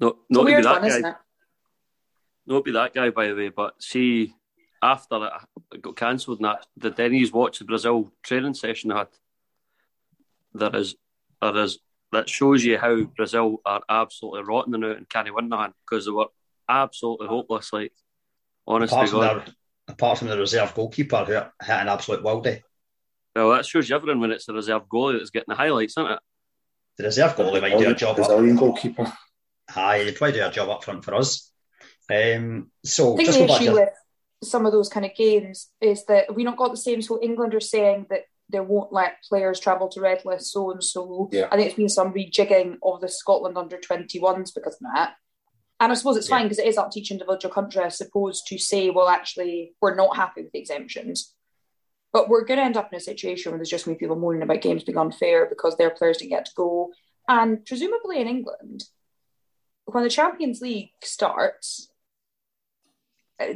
No, 0.00 0.16
not 0.28 0.40
to 0.40 0.56
be 0.56 0.60
that 0.60 0.82
one, 0.82 1.02
guy. 1.02 1.14
Not 2.46 2.64
be 2.64 2.72
that 2.72 2.94
guy, 2.94 3.10
by 3.10 3.28
the 3.28 3.36
way, 3.36 3.48
but 3.50 3.80
see, 3.80 4.34
after 4.82 5.30
it 5.72 5.82
got 5.82 5.96
cancelled 5.96 6.38
and 6.38 6.46
that, 6.46 6.66
the 6.76 6.90
Denny's 6.90 7.32
watch 7.32 7.58
the 7.58 7.64
Brazil 7.64 8.10
training 8.22 8.54
session 8.54 8.92
I 8.92 8.98
had, 8.98 9.08
there 10.54 10.76
is, 10.76 10.94
there 11.40 11.56
is, 11.56 11.78
that 12.12 12.28
shows 12.28 12.64
you 12.64 12.78
how 12.78 13.02
Brazil 13.02 13.60
are 13.64 13.82
absolutely 13.88 14.42
rotten 14.42 14.80
now 14.80 14.90
and 14.90 15.08
can't 15.08 15.32
win 15.34 15.48
nothing 15.48 15.74
because 15.88 16.06
they 16.06 16.10
were 16.10 16.26
absolutely 16.68 17.28
hopeless. 17.28 17.72
Like, 17.72 17.92
honestly, 18.66 18.96
apart 18.96 19.10
from, 19.10 19.20
their, 19.20 19.44
apart 19.88 20.18
from 20.18 20.28
the 20.28 20.38
reserve 20.38 20.74
goalkeeper 20.74 21.24
who 21.24 21.32
hit 21.32 21.50
an 21.68 21.88
absolute 21.88 22.24
worldie. 22.24 22.62
Well, 23.36 23.50
that 23.50 23.66
shows 23.66 23.88
you 23.88 23.94
everyone 23.94 24.20
when 24.20 24.32
it's 24.32 24.46
the 24.46 24.54
reserve 24.54 24.88
goalie 24.92 25.18
that's 25.18 25.30
getting 25.30 25.46
the 25.48 25.54
highlights, 25.54 25.96
isn't 25.96 26.10
it? 26.10 26.18
The 26.96 27.04
reserve 27.04 27.36
goalie 27.36 27.60
might 27.60 27.78
do 27.78 27.90
a 27.90 27.94
job. 27.94 28.16
Brazilian 28.16 28.56
up. 28.56 28.60
goalkeeper. 28.60 29.12
Aye, 29.76 30.04
he'd 30.04 30.16
probably 30.16 30.32
do 30.32 30.46
a 30.46 30.50
job 30.50 30.68
up 30.68 30.82
front 30.82 31.04
for 31.04 31.14
us. 31.14 31.52
Um, 32.10 32.72
so, 32.84 33.14
I 33.14 33.24
think 33.24 33.48
the 33.48 33.54
issue 33.54 33.72
with 33.74 33.88
some 34.42 34.66
of 34.66 34.72
those 34.72 34.88
kind 34.88 35.04
of 35.04 35.14
games 35.14 35.70
is 35.80 36.04
that 36.06 36.34
we 36.34 36.44
not 36.44 36.56
got 36.56 36.70
the 36.70 36.76
same. 36.76 37.02
So 37.02 37.20
England 37.22 37.54
are 37.54 37.60
saying 37.60 38.06
that 38.10 38.24
they 38.48 38.60
won't 38.60 38.92
let 38.92 39.22
players 39.28 39.60
travel 39.60 39.88
to 39.88 40.00
red 40.00 40.24
list 40.24 40.52
so 40.52 40.70
and 40.70 40.82
so. 40.82 41.28
I 41.50 41.56
think 41.56 41.68
it's 41.68 41.76
been 41.76 41.88
some 41.88 42.12
rejigging 42.12 42.78
of 42.82 43.00
the 43.00 43.08
Scotland 43.08 43.56
under 43.56 43.76
21s 43.76 44.54
because 44.54 44.74
of 44.74 44.86
that. 44.94 45.14
And 45.78 45.92
I 45.92 45.94
suppose 45.94 46.16
it's 46.16 46.28
yeah. 46.28 46.36
fine 46.36 46.44
because 46.44 46.58
it 46.58 46.66
is 46.66 46.76
up 46.76 46.90
to 46.90 47.00
each 47.00 47.10
individual 47.10 47.54
country, 47.54 47.82
I 47.82 47.88
suppose, 47.88 48.42
to 48.48 48.58
say, 48.58 48.90
well, 48.90 49.08
actually, 49.08 49.74
we're 49.80 49.94
not 49.94 50.16
happy 50.16 50.42
with 50.42 50.52
the 50.52 50.58
exemptions. 50.58 51.34
But 52.12 52.28
we're 52.28 52.44
going 52.44 52.58
to 52.58 52.64
end 52.64 52.76
up 52.76 52.92
in 52.92 52.98
a 52.98 53.00
situation 53.00 53.52
where 53.52 53.58
there's 53.58 53.70
just 53.70 53.84
going 53.84 53.96
to 53.96 53.98
be 53.98 54.04
people 54.04 54.16
moaning 54.16 54.42
about 54.42 54.62
games 54.62 54.82
being 54.82 54.98
unfair 54.98 55.46
because 55.46 55.76
their 55.76 55.90
players 55.90 56.18
didn't 56.18 56.30
get 56.30 56.46
to 56.46 56.52
go. 56.56 56.90
And 57.28 57.64
presumably 57.64 58.20
in 58.20 58.26
England, 58.26 58.84
when 59.84 60.02
the 60.04 60.10
Champions 60.10 60.60
League 60.60 60.90
starts, 61.02 61.89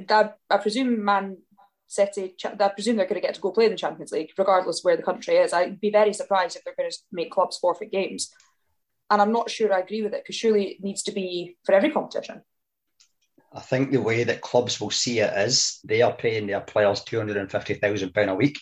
that 0.09 0.39
I 0.51 0.57
presume 0.59 1.05
Man 1.05 1.39
City, 1.87 2.35
I 2.45 2.69
presume 2.69 2.97
they're 2.97 3.07
going 3.07 3.21
to 3.21 3.27
get 3.27 3.35
to 3.35 3.41
go 3.41 3.53
play 3.53 3.67
in 3.67 3.71
the 3.71 3.77
Champions 3.77 4.13
League, 4.13 4.31
regardless 4.39 4.83
where 4.83 4.97
the 4.97 5.03
country 5.03 5.37
is. 5.37 5.53
I'd 5.53 5.81
be 5.81 5.91
very 5.91 6.13
surprised 6.13 6.57
if 6.57 6.65
they're 6.65 6.75
going 6.77 6.91
to 6.91 6.99
make 7.13 7.31
clubs 7.31 7.59
forfeit 7.59 7.93
games. 7.93 8.33
And 9.11 9.21
I'm 9.21 9.33
not 9.33 9.51
sure 9.51 9.73
I 9.73 9.81
agree 9.81 10.03
with 10.03 10.15
it 10.15 10.25
because 10.25 10.37
surely 10.37 10.69
it 10.69 10.83
needs 10.83 11.03
to 11.05 11.13
be 11.13 11.57
for 11.65 11.75
every 11.75 11.91
competition. 11.91 12.43
I 13.53 13.61
think 13.61 13.93
the 13.93 14.01
way 14.01 14.25
that 14.25 14.41
clubs 14.41 14.81
will 14.81 14.91
see 14.91 15.21
it 15.21 15.33
is 15.37 15.79
they 15.85 16.03
are 16.03 16.13
paying 16.13 16.47
their 16.47 16.61
players 16.61 17.05
£250,000 17.05 18.29
a 18.29 18.35
week 18.35 18.59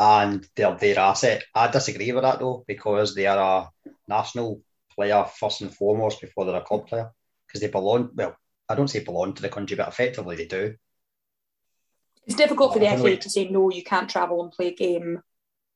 and 0.00 0.48
they're 0.56 0.74
their 0.74 0.98
asset. 0.98 1.44
I 1.54 1.68
disagree 1.68 2.10
with 2.10 2.22
that 2.22 2.40
though 2.40 2.64
because 2.66 3.14
they 3.14 3.26
are 3.26 3.70
a 3.84 3.90
national 4.08 4.62
player 4.92 5.24
first 5.38 5.60
and 5.60 5.72
foremost 5.72 6.20
before 6.20 6.46
they're 6.46 6.56
a 6.56 6.64
club 6.64 6.88
player 6.88 7.10
because 7.46 7.60
they 7.60 7.68
belong, 7.68 8.10
well, 8.14 8.36
I 8.70 8.76
don't 8.76 8.88
say 8.88 9.00
belong 9.00 9.34
to 9.34 9.42
the 9.42 9.48
country, 9.48 9.76
but 9.76 9.88
effectively 9.88 10.36
they 10.36 10.46
do. 10.46 10.76
It's 12.26 12.36
difficult 12.36 12.72
for 12.72 12.78
the 12.78 12.86
FA 12.86 13.16
to 13.16 13.28
say 13.28 13.48
no, 13.48 13.70
you 13.70 13.82
can't 13.82 14.08
travel 14.08 14.42
and 14.42 14.52
play 14.52 14.68
a 14.68 14.74
game 14.74 15.20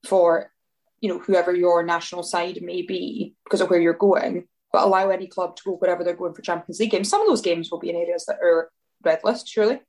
for 0.07 0.53
you 1.01 1.09
know 1.09 1.19
whoever 1.19 1.55
your 1.55 1.83
national 1.83 2.23
side 2.23 2.61
may 2.63 2.83
be 2.83 3.35
because 3.45 3.61
of 3.61 3.69
where 3.69 3.81
you're 3.81 3.95
going, 3.95 4.47
but 4.73 4.85
allow 4.85 5.11
any 5.11 5.27
club 5.27 5.57
to 5.57 5.63
go 5.65 5.73
wherever 5.73 6.05
they're 6.05 6.15
going 6.15 6.35
for 6.35 6.43
Champions 6.43 6.79
League 6.79 6.93
games. 6.93 7.09
Some 7.09 7.21
of 7.21 7.27
those 7.27 7.43
games 7.43 7.71
will 7.71 7.81
be 7.81 7.91
in 7.91 7.97
areas 7.97 8.27
that 8.27 8.39
are 8.41 8.71
red 9.03 9.21
list, 9.25 9.49
surely. 9.49 9.81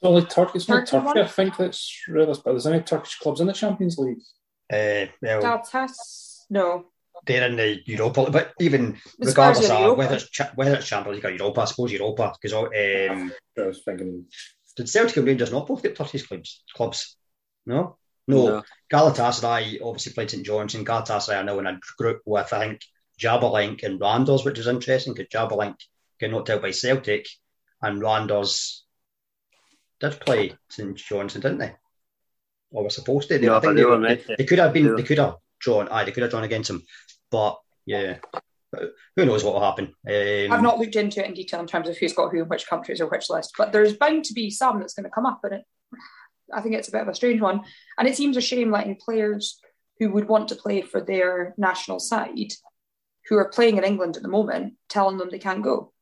Well, 0.00 0.14
like 0.14 0.30
Turkey, 0.30 0.52
it's 0.54 0.68
not 0.68 0.86
Turkey, 0.86 1.08
Turkey 1.08 1.20
I 1.20 1.26
think 1.26 1.56
that's 1.58 2.04
red 2.08 2.28
list, 2.28 2.42
but 2.42 2.52
there's 2.52 2.66
any 2.66 2.80
Turkish 2.80 3.18
clubs 3.18 3.42
in 3.42 3.48
the 3.48 3.52
Champions 3.52 3.98
League? 3.98 4.22
Uh, 4.72 5.12
well, 5.20 5.42
Galatasaray, 5.42 5.92
no 6.48 6.86
they're 7.26 7.48
in 7.48 7.56
the 7.56 7.80
Europa, 7.86 8.30
but 8.30 8.52
even 8.60 8.98
regardless 9.18 9.70
of 9.70 9.96
whether 9.96 10.16
it's 10.16 10.40
whether 10.54 10.74
it's 10.74 10.88
Champions 10.88 11.16
League 11.16 11.24
or 11.24 11.36
Europa, 11.36 11.62
I 11.62 11.64
suppose 11.66 11.92
Europa 11.92 12.32
because 12.40 12.54
um, 12.54 13.32
I 13.58 13.66
was 13.66 13.82
thinking. 13.84 14.26
Did 14.76 14.88
Celtic 14.88 15.16
and 15.16 15.26
Rangers 15.26 15.52
not 15.52 15.66
both 15.66 15.82
get 15.82 15.96
Turkish 15.96 16.26
clubs? 16.26 16.62
Clubs, 16.74 17.16
no, 17.66 17.98
no. 18.26 18.46
no. 18.46 18.62
Galatasaray 18.90 19.80
obviously 19.82 20.12
played 20.12 20.30
St 20.30 20.46
Johnstone. 20.46 20.84
Galatasaray 20.84 21.40
are 21.40 21.44
now 21.44 21.58
in 21.58 21.66
a 21.66 21.78
group 21.98 22.22
with 22.24 22.52
I 22.52 22.60
think 22.60 22.80
Jablonec 23.20 23.82
and 23.82 24.00
Randers, 24.00 24.44
which 24.44 24.58
is 24.58 24.66
interesting 24.66 25.12
because 25.12 25.28
Jablonec 25.28 25.74
get 26.18 26.30
knocked 26.30 26.50
out 26.50 26.62
by 26.62 26.70
Celtic, 26.70 27.26
and 27.82 28.00
Randers 28.00 28.84
did 30.00 30.20
play 30.20 30.54
St 30.68 30.96
Johnstone, 30.96 31.42
didn't 31.42 31.58
they? 31.58 31.74
Or 32.70 32.84
were 32.84 32.90
supposed 32.90 33.28
to. 33.28 33.38
They, 33.38 33.46
no, 33.46 33.56
I 33.56 33.60
think 33.60 33.76
they, 33.76 33.82
they, 33.82 34.14
they, 34.14 34.34
they, 34.38 34.44
could 34.44 34.58
have 34.58 34.72
been. 34.72 34.96
They 34.96 35.02
could 35.02 35.18
have 35.18 35.36
drawn. 35.58 35.88
Aye, 35.88 36.04
they 36.04 36.12
could 36.12 36.22
have 36.22 36.30
drawn 36.30 36.44
against 36.44 36.68
them. 36.68 36.82
But 37.30 37.58
yeah, 37.86 38.18
who 39.16 39.26
knows 39.26 39.44
what 39.44 39.54
will 39.54 39.62
happen? 39.62 39.94
Um, 40.06 40.52
I've 40.52 40.62
not 40.62 40.78
looked 40.78 40.96
into 40.96 41.20
it 41.20 41.28
in 41.28 41.34
detail 41.34 41.60
in 41.60 41.66
terms 41.66 41.88
of 41.88 41.96
who's 41.96 42.12
got 42.12 42.30
who 42.30 42.42
in 42.42 42.48
which 42.48 42.68
countries 42.68 43.00
or 43.00 43.06
which 43.08 43.30
list, 43.30 43.54
but 43.58 43.72
there's 43.72 43.96
bound 43.96 44.24
to 44.24 44.34
be 44.34 44.50
some 44.50 44.80
that's 44.80 44.94
going 44.94 45.04
to 45.04 45.10
come 45.10 45.26
up, 45.26 45.40
and 45.44 45.54
it, 45.54 45.64
I 46.52 46.60
think 46.60 46.74
it's 46.74 46.88
a 46.88 46.92
bit 46.92 47.02
of 47.02 47.08
a 47.08 47.14
strange 47.14 47.40
one. 47.40 47.62
And 47.98 48.08
it 48.08 48.16
seems 48.16 48.36
a 48.36 48.40
shame 48.40 48.70
letting 48.70 48.96
players 48.96 49.58
who 49.98 50.10
would 50.12 50.28
want 50.28 50.48
to 50.48 50.56
play 50.56 50.82
for 50.82 51.00
their 51.00 51.54
national 51.58 52.00
side, 52.00 52.52
who 53.28 53.36
are 53.36 53.48
playing 53.48 53.76
in 53.76 53.84
England 53.84 54.16
at 54.16 54.22
the 54.22 54.28
moment, 54.28 54.74
telling 54.88 55.18
them 55.18 55.28
they 55.30 55.38
can't 55.38 55.62
go. 55.62 55.92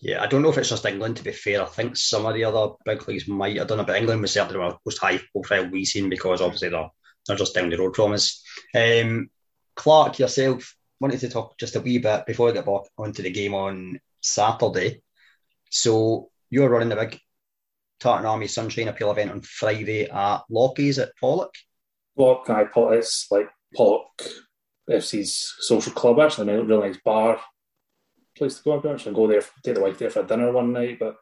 Yeah, 0.00 0.20
I 0.20 0.26
don't 0.26 0.42
know 0.42 0.50
if 0.50 0.58
it's 0.58 0.68
just 0.68 0.84
England. 0.84 1.18
To 1.18 1.24
be 1.24 1.32
fair, 1.32 1.62
I 1.62 1.66
think 1.66 1.96
some 1.96 2.26
of 2.26 2.34
the 2.34 2.44
other 2.44 2.74
big 2.84 3.06
leagues 3.06 3.28
might. 3.28 3.60
I 3.60 3.64
don't 3.64 3.78
know, 3.78 3.84
but 3.84 3.96
England 3.96 4.20
was 4.20 4.32
certainly 4.32 4.54
the 4.54 4.76
most 4.84 4.98
high 4.98 5.20
profile 5.30 5.70
we've 5.70 5.86
seen 5.86 6.10
because 6.10 6.40
obviously 6.40 6.70
they're 6.70 6.90
they're 7.26 7.36
just 7.36 7.54
down 7.54 7.70
the 7.70 7.78
road 7.78 7.94
from 7.94 8.12
us. 8.12 8.42
Um, 8.74 9.30
Clark, 9.74 10.18
yourself, 10.18 10.76
wanted 11.00 11.20
to 11.20 11.28
talk 11.28 11.58
just 11.58 11.76
a 11.76 11.80
wee 11.80 11.98
bit 11.98 12.26
before 12.26 12.46
we 12.46 12.52
get 12.52 12.66
back 12.66 12.82
onto 12.98 13.22
the 13.22 13.30
game 13.30 13.54
on 13.54 14.00
Saturday. 14.20 15.02
So 15.70 16.30
you're 16.50 16.68
running 16.68 16.88
the 16.88 16.96
big 16.96 17.18
Tartan 18.00 18.26
Army 18.26 18.46
Sunshine 18.46 18.88
Appeal 18.88 19.10
event 19.10 19.30
on 19.30 19.40
Friday 19.42 20.08
at 20.08 20.42
Lockie's 20.50 20.98
at 20.98 21.12
Pollok. 21.20 21.50
Pollok, 22.18 22.50
I 22.50 22.96
it's 22.96 23.26
like 23.30 23.48
Pollok 23.76 24.04
FC's 24.90 25.54
social 25.60 25.92
club 25.92 26.20
actually, 26.20 26.52
a 26.52 26.62
really 26.62 26.88
nice 26.88 26.98
bar 27.04 27.40
place 28.36 28.58
to 28.58 28.62
go. 28.62 28.72
I'm 28.72 28.94
actually 28.94 29.14
go 29.14 29.26
there, 29.26 29.42
take 29.62 29.74
the 29.74 29.80
wife 29.80 29.98
there 29.98 30.10
for 30.10 30.22
dinner 30.22 30.52
one 30.52 30.72
night. 30.72 30.98
But 30.98 31.16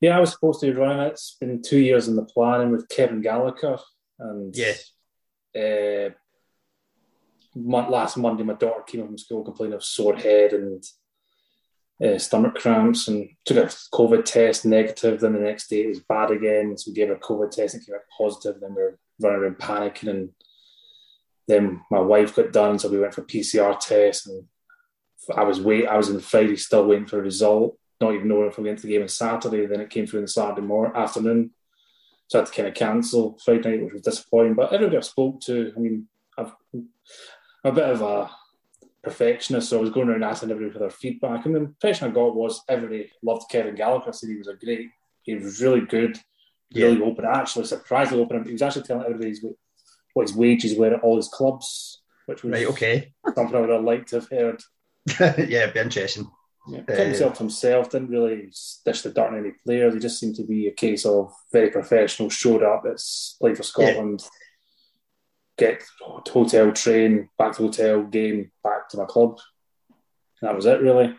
yeah, 0.00 0.16
I 0.16 0.20
was 0.20 0.32
supposed 0.32 0.60
to 0.60 0.66
be 0.66 0.78
running 0.78 1.06
it. 1.06 1.12
It's 1.12 1.36
been 1.40 1.62
two 1.62 1.78
years 1.78 2.08
in 2.08 2.16
the 2.16 2.24
planning 2.24 2.70
with 2.70 2.88
Kevin 2.88 3.20
Gallagher, 3.20 3.78
and 4.18 4.54
yeah, 4.56 4.74
uh, 5.54 6.10
last 7.56 8.16
Monday, 8.16 8.44
my 8.44 8.54
daughter 8.54 8.82
came 8.86 9.00
home 9.00 9.08
from 9.08 9.18
school 9.18 9.44
complaining 9.44 9.74
of 9.74 9.84
sore 9.84 10.16
head, 10.16 10.52
and 10.52 10.84
uh, 12.04 12.18
stomach 12.18 12.54
cramps 12.54 13.08
and 13.08 13.28
took 13.44 13.56
a 13.56 13.66
COVID 13.94 14.24
test 14.24 14.66
negative. 14.66 15.20
Then 15.20 15.32
the 15.32 15.40
next 15.40 15.68
day 15.68 15.82
it 15.82 15.88
was 15.88 16.00
bad 16.00 16.30
again. 16.30 16.76
So 16.76 16.90
we 16.90 16.94
gave 16.94 17.08
her 17.08 17.14
a 17.14 17.20
COVID 17.20 17.50
test 17.50 17.74
and 17.74 17.86
came 17.86 17.94
out 17.94 18.02
positive. 18.16 18.60
Then 18.60 18.74
we 18.74 18.82
were 18.82 18.98
running 19.20 19.40
around 19.40 19.58
panicking. 19.58 20.10
And 20.10 20.28
then 21.48 21.80
my 21.90 22.00
wife 22.00 22.36
got 22.36 22.52
done. 22.52 22.78
So 22.78 22.88
we 22.88 22.98
went 22.98 23.14
for 23.14 23.22
PCR 23.22 23.78
tests. 23.80 24.26
And 24.26 24.44
I 25.34 25.44
was 25.44 25.60
wait. 25.60 25.86
I 25.86 25.96
was 25.96 26.10
in 26.10 26.20
Friday 26.20 26.56
still 26.56 26.86
waiting 26.86 27.06
for 27.06 27.18
a 27.18 27.22
result, 27.22 27.78
not 28.00 28.14
even 28.14 28.28
knowing 28.28 28.48
if 28.48 28.58
we 28.58 28.64
went 28.64 28.78
to 28.80 28.86
the 28.86 28.92
game 28.92 29.02
on 29.02 29.08
Saturday. 29.08 29.64
Then 29.66 29.80
it 29.80 29.90
came 29.90 30.06
through 30.06 30.20
on 30.20 30.24
the 30.24 30.30
Saturday 30.30 30.66
morning, 30.66 30.94
afternoon. 30.94 31.52
So 32.28 32.38
I 32.38 32.42
had 32.42 32.46
to 32.48 32.52
kind 32.52 32.68
of 32.68 32.74
cancel 32.74 33.38
Friday 33.42 33.70
night, 33.70 33.84
which 33.84 33.92
was 33.94 34.02
disappointing. 34.02 34.54
But 34.54 34.72
everybody 34.72 34.98
I 34.98 35.00
spoke 35.00 35.40
to, 35.42 35.72
I 35.74 35.78
mean, 35.78 36.08
I've, 36.36 36.52
I'm 37.66 37.72
a 37.72 37.74
bit 37.74 37.90
of 37.90 38.00
a 38.00 38.30
perfectionist, 39.02 39.68
so 39.68 39.78
I 39.78 39.80
was 39.80 39.90
going 39.90 40.08
around 40.08 40.22
asking 40.22 40.52
everybody 40.52 40.72
for 40.72 40.78
their 40.78 40.90
feedback. 40.90 41.44
And 41.44 41.54
the 41.54 41.60
impression 41.60 42.08
I 42.08 42.14
got 42.14 42.36
was 42.36 42.62
everybody 42.68 43.10
loved 43.24 43.50
Kevin 43.50 43.74
Gallagher. 43.74 44.12
Said 44.12 44.30
he 44.30 44.36
was 44.36 44.46
a 44.46 44.54
great, 44.54 44.88
he 45.22 45.34
was 45.34 45.60
really 45.60 45.80
good, 45.80 46.16
really 46.72 46.98
yeah. 46.98 47.04
open. 47.04 47.24
Actually, 47.24 47.64
surprisingly 47.64 48.22
open. 48.22 48.44
He 48.44 48.52
was 48.52 48.62
actually 48.62 48.84
telling 48.84 49.04
everybody 49.04 49.34
what 50.14 50.28
his 50.28 50.36
wages 50.36 50.78
were 50.78 50.94
at 50.94 51.00
all 51.00 51.16
his 51.16 51.26
clubs, 51.26 52.02
which 52.26 52.44
was 52.44 52.52
right. 52.52 52.68
Okay, 52.68 53.12
something 53.34 53.56
I 53.56 53.60
would 53.60 53.70
have 53.70 53.82
liked 53.82 54.10
to 54.10 54.20
have 54.20 54.28
heard. 54.28 54.62
yeah, 55.20 55.62
it'd 55.64 55.74
be 55.74 55.80
interesting. 55.80 56.30
Yeah, 56.68 56.82
kept 56.82 57.00
uh, 57.00 57.04
himself 57.04 57.38
himself, 57.38 57.90
didn't 57.90 58.10
really 58.10 58.52
dish 58.84 59.02
the 59.02 59.10
dirt 59.10 59.26
on 59.26 59.38
any 59.38 59.54
players. 59.64 59.94
He 59.94 59.98
just 59.98 60.20
seemed 60.20 60.36
to 60.36 60.44
be 60.44 60.68
a 60.68 60.72
case 60.72 61.04
of 61.04 61.34
very 61.52 61.70
professional, 61.70 62.30
showed 62.30 62.62
up, 62.62 62.84
it's 62.86 63.34
play 63.40 63.56
for 63.56 63.64
Scotland, 63.64 64.20
yeah. 64.22 64.28
Get 65.58 65.82
hotel, 66.00 66.72
train, 66.72 67.28
back 67.38 67.56
to 67.56 67.62
hotel, 67.62 68.02
game, 68.02 68.50
back 68.62 68.88
to 68.90 68.98
my 68.98 69.04
club. 69.04 69.38
And 70.40 70.48
that 70.48 70.56
was 70.56 70.66
it, 70.66 70.80
really. 70.80 71.14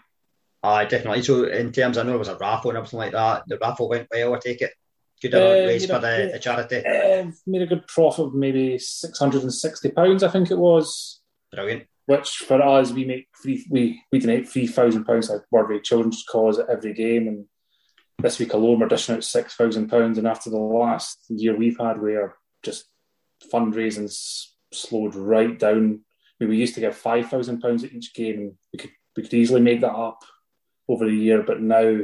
Aye, 0.63 0.85
definitely. 0.85 1.23
So, 1.23 1.45
in 1.45 1.71
terms, 1.71 1.97
I 1.97 2.03
know 2.03 2.15
it 2.15 2.19
was 2.19 2.27
a 2.27 2.37
raffle 2.37 2.71
and 2.71 2.77
everything 2.77 2.99
like 2.99 3.11
that. 3.13 3.43
The 3.47 3.57
raffle 3.57 3.89
went 3.89 4.07
well, 4.11 4.35
I 4.35 4.39
take 4.39 4.61
it. 4.61 4.73
Good 5.21 5.33
uh, 5.33 5.65
raise 5.67 5.85
for 5.87 5.99
the, 5.99 6.29
the 6.33 6.39
charity. 6.39 6.85
Uh, 6.85 7.31
made 7.47 7.63
a 7.63 7.67
good 7.67 7.87
profit 7.87 8.27
of 8.27 8.35
maybe 8.35 8.75
£660, 8.75 10.23
I 10.23 10.27
think 10.29 10.51
it 10.51 10.57
was. 10.57 11.21
Brilliant 11.51 11.87
which 12.07 12.37
for 12.37 12.61
us 12.61 12.91
we 12.91 13.05
make 13.05 13.27
three 13.41 13.65
we 13.69 14.01
we 14.11 14.19
donate 14.19 14.49
three 14.49 14.65
thousand 14.65 15.05
pounds 15.05 15.29
like 15.29 15.41
Worthy 15.51 15.79
Children's 15.81 16.23
Cause 16.27 16.57
at 16.57 16.69
every 16.69 16.93
game, 16.93 17.27
and 17.27 17.45
this 18.17 18.39
week 18.39 18.53
alone 18.53 18.79
we're 18.79 18.87
dishing 18.87 19.15
out 19.15 19.23
six 19.23 19.53
thousand 19.55 19.89
pounds. 19.89 20.17
And 20.17 20.27
after 20.27 20.49
the 20.49 20.57
last 20.57 21.25
year 21.27 21.55
we've 21.55 21.77
had, 21.77 22.01
where 22.01 22.35
just 22.63 22.85
fundraising 23.51 24.11
slowed 24.73 25.15
right 25.15 25.57
down. 25.57 26.01
I 26.39 26.43
mean, 26.43 26.49
we 26.49 26.57
used 26.57 26.75
to 26.75 26.81
get 26.81 26.95
five 26.95 27.29
thousand 27.29 27.61
pounds 27.61 27.83
at 27.83 27.93
each 27.93 28.13
game, 28.13 28.39
and 28.39 28.53
we 28.73 28.79
could 28.79 28.91
we 29.15 29.23
could 29.23 29.33
easily 29.33 29.61
make 29.61 29.81
that 29.81 29.93
up 29.93 30.23
over 30.87 31.05
the 31.05 31.15
year, 31.15 31.43
but 31.43 31.61
now 31.61 31.99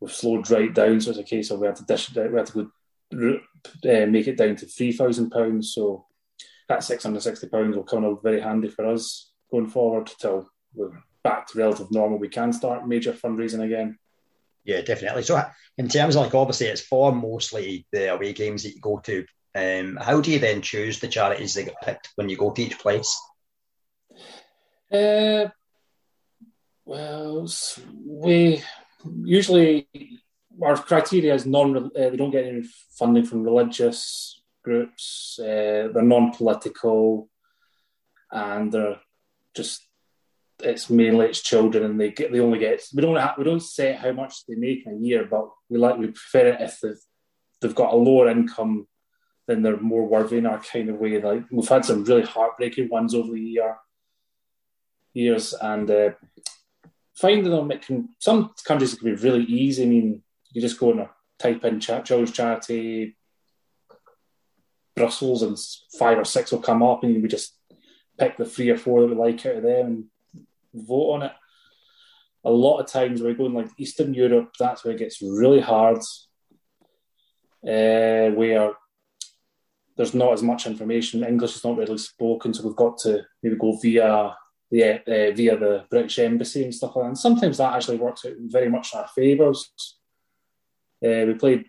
we've 0.00 0.12
slowed 0.12 0.50
right 0.50 0.72
down. 0.72 1.00
So 1.00 1.10
it's 1.10 1.18
a 1.18 1.24
case 1.24 1.50
of 1.50 1.60
we 1.60 1.66
have 1.66 1.76
to 1.76 1.84
dish 1.84 2.10
it 2.10 2.18
out. 2.18 2.30
We 2.30 2.38
have 2.38 2.52
to 2.52 2.70
go 3.12 3.40
uh, 3.84 4.06
make 4.06 4.28
it 4.28 4.36
down 4.36 4.56
to 4.56 4.66
three 4.66 4.92
thousand 4.92 5.30
pounds. 5.30 5.74
So 5.74 6.06
that 6.68 6.84
six 6.84 7.02
hundred 7.02 7.22
sixty 7.22 7.48
pounds 7.48 7.76
will 7.76 7.84
come 7.84 8.04
in 8.04 8.16
very 8.22 8.40
handy 8.40 8.68
for 8.68 8.86
us 8.86 9.32
going 9.50 9.66
forward 9.66 10.10
till 10.20 10.48
we're 10.74 10.92
back 11.24 11.46
to 11.48 11.58
relative 11.58 11.90
normal. 11.90 12.18
We 12.18 12.28
can 12.28 12.52
start 12.52 12.86
major 12.86 13.12
fundraising 13.12 13.64
again. 13.64 13.98
Yeah, 14.64 14.82
definitely. 14.82 15.22
So, 15.22 15.42
in 15.78 15.88
terms 15.88 16.16
of 16.16 16.22
like, 16.22 16.34
obviously, 16.34 16.66
it's 16.66 16.82
for 16.82 17.12
mostly 17.12 17.86
the 17.92 18.12
away 18.12 18.32
games 18.32 18.62
that 18.62 18.74
you 18.74 18.80
go 18.80 18.98
to. 19.00 19.24
Um, 19.54 19.96
how 19.96 20.20
do 20.20 20.30
you 20.30 20.38
then 20.38 20.62
choose 20.62 21.00
the 21.00 21.08
charities 21.08 21.54
that 21.54 21.64
get 21.64 21.80
picked 21.82 22.10
when 22.14 22.28
you 22.28 22.36
go 22.36 22.50
to 22.50 22.62
each 22.62 22.78
place? 22.78 23.20
Uh, 24.92 25.48
well, 26.84 27.48
we 28.04 28.62
usually 29.24 29.88
our 30.62 30.76
criteria 30.76 31.34
is 31.34 31.46
non. 31.46 31.76
Uh, 31.76 31.90
they 31.94 32.16
don't 32.16 32.30
get 32.30 32.46
any 32.46 32.64
funding 32.98 33.24
from 33.24 33.44
religious 33.44 34.40
groups. 34.62 35.38
Uh, 35.40 35.88
they're 35.92 36.02
non-political, 36.02 37.28
and 38.30 38.72
they're 38.72 39.00
just 39.54 39.86
it's 40.62 40.90
mainly 40.90 41.26
it's 41.26 41.40
children, 41.42 41.84
and 41.84 42.00
they 42.00 42.10
get 42.10 42.32
they 42.32 42.40
only 42.40 42.58
get 42.58 42.82
we 42.94 43.02
don't 43.02 43.16
have, 43.16 43.38
we 43.38 43.44
don't 43.44 43.62
set 43.62 43.98
how 43.98 44.12
much 44.12 44.46
they 44.46 44.54
make 44.54 44.86
in 44.86 44.94
a 44.94 44.98
year, 44.98 45.24
but 45.24 45.48
we 45.68 45.78
like 45.78 45.96
we 45.96 46.08
prefer 46.08 46.48
it 46.48 46.60
if 46.60 46.80
they've 46.80 47.00
they've 47.60 47.74
got 47.74 47.92
a 47.92 47.96
lower 47.96 48.28
income, 48.28 48.86
then 49.50 49.62
they're 49.62 49.80
more 49.80 50.06
worthy 50.06 50.38
in 50.38 50.46
our 50.46 50.60
kind 50.60 50.88
of 50.88 50.96
way. 50.96 51.20
Like 51.20 51.44
we've 51.50 51.68
had 51.68 51.84
some 51.84 52.04
really 52.04 52.22
heartbreaking 52.22 52.88
ones 52.88 53.14
over 53.14 53.32
the 53.32 53.40
year 53.40 53.76
years, 55.12 55.54
and 55.60 55.90
uh, 55.90 56.10
finding 57.14 57.50
them 57.50 57.72
it 57.72 57.82
can 57.82 58.10
some 58.18 58.52
countries 58.64 58.94
it 58.94 59.00
can 59.00 59.14
be 59.14 59.20
really 59.20 59.44
easy. 59.44 59.82
I 59.82 59.86
mean, 59.86 60.22
you 60.52 60.62
just 60.62 60.78
go 60.78 60.92
and 60.92 61.08
type 61.38 61.64
in 61.64 61.80
children's 61.80 62.32
charity 62.32 63.16
Brussels, 65.00 65.42
and 65.42 65.58
five 65.98 66.18
or 66.18 66.24
six 66.24 66.52
will 66.52 66.60
come 66.60 66.82
up, 66.82 67.02
and 67.02 67.22
we 67.22 67.28
just 67.28 67.56
pick 68.18 68.36
the 68.36 68.44
three 68.44 68.70
or 68.70 68.76
four 68.76 69.00
that 69.00 69.08
we 69.08 69.14
like 69.14 69.44
out 69.46 69.56
of 69.56 69.62
them 69.62 69.86
and 69.86 70.86
vote 70.86 71.12
on 71.12 71.22
it. 71.22 71.32
A 72.44 72.50
lot 72.50 72.80
of 72.80 72.86
times 72.86 73.22
we're 73.22 73.34
going 73.34 73.54
like 73.54 73.68
Eastern 73.78 74.14
Europe, 74.14 74.54
that's 74.58 74.84
where 74.84 74.94
it 74.94 74.98
gets 74.98 75.22
really 75.22 75.60
hard, 75.60 75.98
uh, 77.66 78.30
where 78.36 78.72
there's 80.00 80.14
not 80.14 80.32
as 80.32 80.42
much 80.42 80.66
information. 80.66 81.22
English 81.22 81.56
is 81.56 81.62
not 81.62 81.76
readily 81.76 81.98
spoken, 81.98 82.54
so 82.54 82.66
we've 82.66 82.74
got 82.74 82.96
to 82.96 83.22
maybe 83.42 83.56
go 83.56 83.76
via 83.82 84.34
the 84.70 84.82
uh, 84.82 85.34
via 85.34 85.58
the 85.58 85.84
British 85.90 86.18
Embassy 86.20 86.64
and 86.64 86.74
stuff 86.74 86.96
like 86.96 87.04
that. 87.04 87.08
And 87.08 87.18
sometimes 87.18 87.58
that 87.58 87.74
actually 87.74 87.98
works 87.98 88.24
out 88.24 88.32
very 88.38 88.70
much 88.70 88.94
in 88.94 89.00
our 89.00 89.08
favours. 89.08 89.70
Uh, 91.04 91.26
we 91.26 91.34
played 91.34 91.66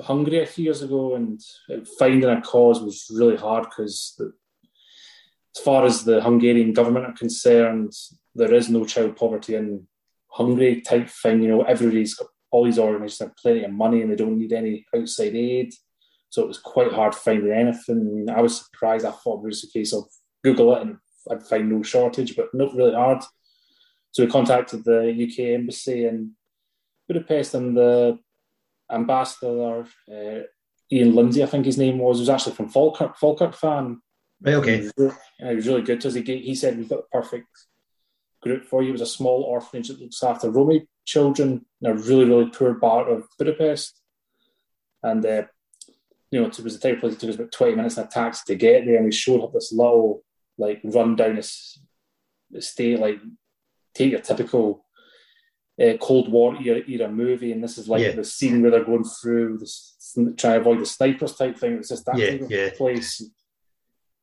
Hungary 0.00 0.40
a 0.42 0.46
few 0.46 0.64
years 0.64 0.80
ago, 0.80 1.16
and 1.16 1.38
finding 1.98 2.24
a 2.30 2.40
cause 2.40 2.80
was 2.80 3.10
really 3.12 3.36
hard 3.36 3.64
because, 3.64 4.18
as 5.54 5.62
far 5.62 5.84
as 5.84 6.02
the 6.02 6.22
Hungarian 6.22 6.72
government 6.72 7.04
are 7.04 7.12
concerned, 7.12 7.92
there 8.34 8.54
is 8.54 8.70
no 8.70 8.86
child 8.86 9.16
poverty 9.16 9.54
in 9.54 9.86
Hungary 10.28 10.80
type 10.80 11.10
thing. 11.10 11.42
You 11.42 11.48
know, 11.48 11.62
everybody's 11.64 12.14
got 12.14 12.28
all 12.50 12.64
these 12.64 12.78
organisations 12.78 13.18
have 13.18 13.36
plenty 13.36 13.64
of 13.64 13.72
money 13.72 14.00
and 14.00 14.10
they 14.10 14.16
don't 14.16 14.38
need 14.38 14.54
any 14.54 14.86
outside 14.96 15.36
aid. 15.36 15.74
So 16.30 16.42
it 16.42 16.48
was 16.48 16.58
quite 16.58 16.92
hard 16.92 17.14
finding 17.14 17.52
anything. 17.52 17.98
I, 18.00 18.14
mean, 18.14 18.30
I 18.30 18.40
was 18.40 18.64
surprised. 18.64 19.06
I 19.06 19.12
thought 19.12 19.44
it 19.44 19.46
was 19.46 19.64
a 19.64 19.78
case 19.78 19.92
of 19.92 20.04
Google 20.42 20.74
it 20.76 20.82
and 20.82 20.96
I'd 21.30 21.42
find 21.42 21.70
no 21.70 21.82
shortage, 21.82 22.36
but 22.36 22.52
not 22.54 22.74
really 22.74 22.94
hard. 22.94 23.22
So 24.12 24.24
we 24.24 24.30
contacted 24.30 24.84
the 24.84 25.10
UK 25.10 25.58
embassy 25.58 26.06
in 26.06 26.32
Budapest, 27.08 27.54
and 27.54 27.76
the 27.76 28.18
ambassador, 28.90 29.86
uh, 30.10 30.40
Iain 30.92 31.14
Lindsay, 31.14 31.42
I 31.42 31.46
think 31.46 31.66
his 31.66 31.78
name 31.78 31.98
was, 31.98 32.20
was 32.20 32.28
actually 32.28 32.54
from 32.54 32.68
Falkirk, 32.68 33.16
Falkirk 33.16 33.54
fan. 33.54 34.00
Right, 34.40 34.54
okay. 34.54 34.76
He 34.78 34.82
was, 34.82 34.92
really, 34.96 35.14
he 35.38 35.54
was 35.54 35.66
really 35.66 35.82
good 35.82 36.00
to 36.00 36.08
us. 36.08 36.14
He, 36.14 36.22
he 36.22 36.54
said, 36.54 36.76
We've 36.76 36.88
got 36.88 37.02
the 37.02 37.20
perfect 37.20 37.46
group 38.42 38.64
for 38.64 38.82
you. 38.82 38.90
It 38.90 38.92
was 38.92 39.00
a 39.00 39.06
small 39.06 39.42
orphanage 39.42 39.88
that 39.88 40.00
looks 40.00 40.22
after 40.22 40.50
Roma 40.50 40.80
children 41.04 41.64
in 41.80 41.90
a 41.90 41.94
really, 41.94 42.24
really 42.24 42.50
poor 42.50 42.74
part 42.74 43.08
of 43.08 43.24
Budapest. 43.38 44.00
And, 45.02 45.24
uh, 45.24 45.44
you 46.30 46.40
know, 46.40 46.46
it 46.46 46.58
was 46.60 46.78
the 46.78 46.80
type 46.80 46.94
of 46.96 47.00
place 47.00 47.14
it 47.14 47.20
took 47.20 47.30
us 47.30 47.36
about 47.36 47.52
20 47.52 47.74
minutes 47.76 47.96
in 47.96 48.04
a 48.04 48.06
taxi 48.06 48.42
to 48.46 48.54
get 48.56 48.84
there. 48.84 48.96
And 48.96 49.04
we 49.04 49.12
showed 49.12 49.42
up 49.42 49.52
this 49.52 49.72
little, 49.72 50.24
like, 50.58 50.80
run 50.84 51.16
down 51.16 51.38
estate, 51.38 52.98
like, 52.98 53.18
take 53.94 54.10
your 54.10 54.20
typical 54.20 54.84
uh, 55.82 55.96
Cold 55.98 56.30
War 56.30 56.56
era, 56.62 56.82
era, 56.88 57.08
movie, 57.08 57.52
and 57.52 57.62
this 57.62 57.78
is 57.78 57.88
like 57.88 58.02
yeah. 58.02 58.12
the 58.12 58.24
scene 58.24 58.62
where 58.62 58.70
they're 58.70 58.84
going 58.84 59.04
through 59.04 59.58
this, 59.58 59.96
trying 60.36 60.54
to 60.54 60.60
avoid 60.60 60.80
the 60.80 60.86
snipers 60.86 61.36
type 61.36 61.58
thing. 61.58 61.74
It 61.74 61.78
was 61.78 61.88
just 61.88 62.06
that 62.06 62.18
yeah, 62.18 62.38
yeah. 62.48 62.70
place. 62.76 63.20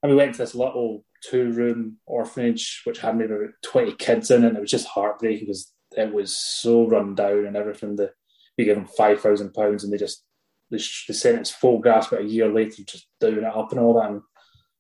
And 0.02 0.12
we 0.12 0.16
went 0.16 0.34
to 0.34 0.40
this 0.40 0.56
little 0.56 1.06
two 1.24 1.52
room 1.52 1.98
orphanage 2.06 2.82
which 2.86 3.00
had 3.00 3.16
maybe 3.16 3.34
about 3.34 3.50
20 3.64 3.94
kids 3.96 4.32
in 4.32 4.44
it, 4.44 4.48
and 4.48 4.58
it 4.58 4.62
was 4.62 4.72
just 4.72 4.88
heartbreaking 4.88 5.46
because 5.46 5.72
it 5.96 6.14
was 6.14 6.36
so 6.36 6.88
run 6.88 7.14
down 7.16 7.46
and 7.46 7.56
everything. 7.56 7.96
That 7.98 8.14
we 8.58 8.66
gave 8.66 8.76
them 8.76 8.88
five 8.88 9.22
thousand 9.22 9.54
pounds, 9.54 9.84
and 9.84 9.94
they 9.94 9.98
just 9.98 10.24
they, 10.74 10.84
they 11.08 11.14
sent 11.14 11.40
us 11.40 11.52
photographs 11.52 12.08
about 12.08 12.22
a 12.22 12.28
year 12.28 12.52
later, 12.52 12.84
just 12.84 13.08
doing 13.20 13.38
it 13.38 13.44
up 13.44 13.72
and 13.72 13.80
all 13.80 13.94
that, 13.96 14.10
and 14.10 14.22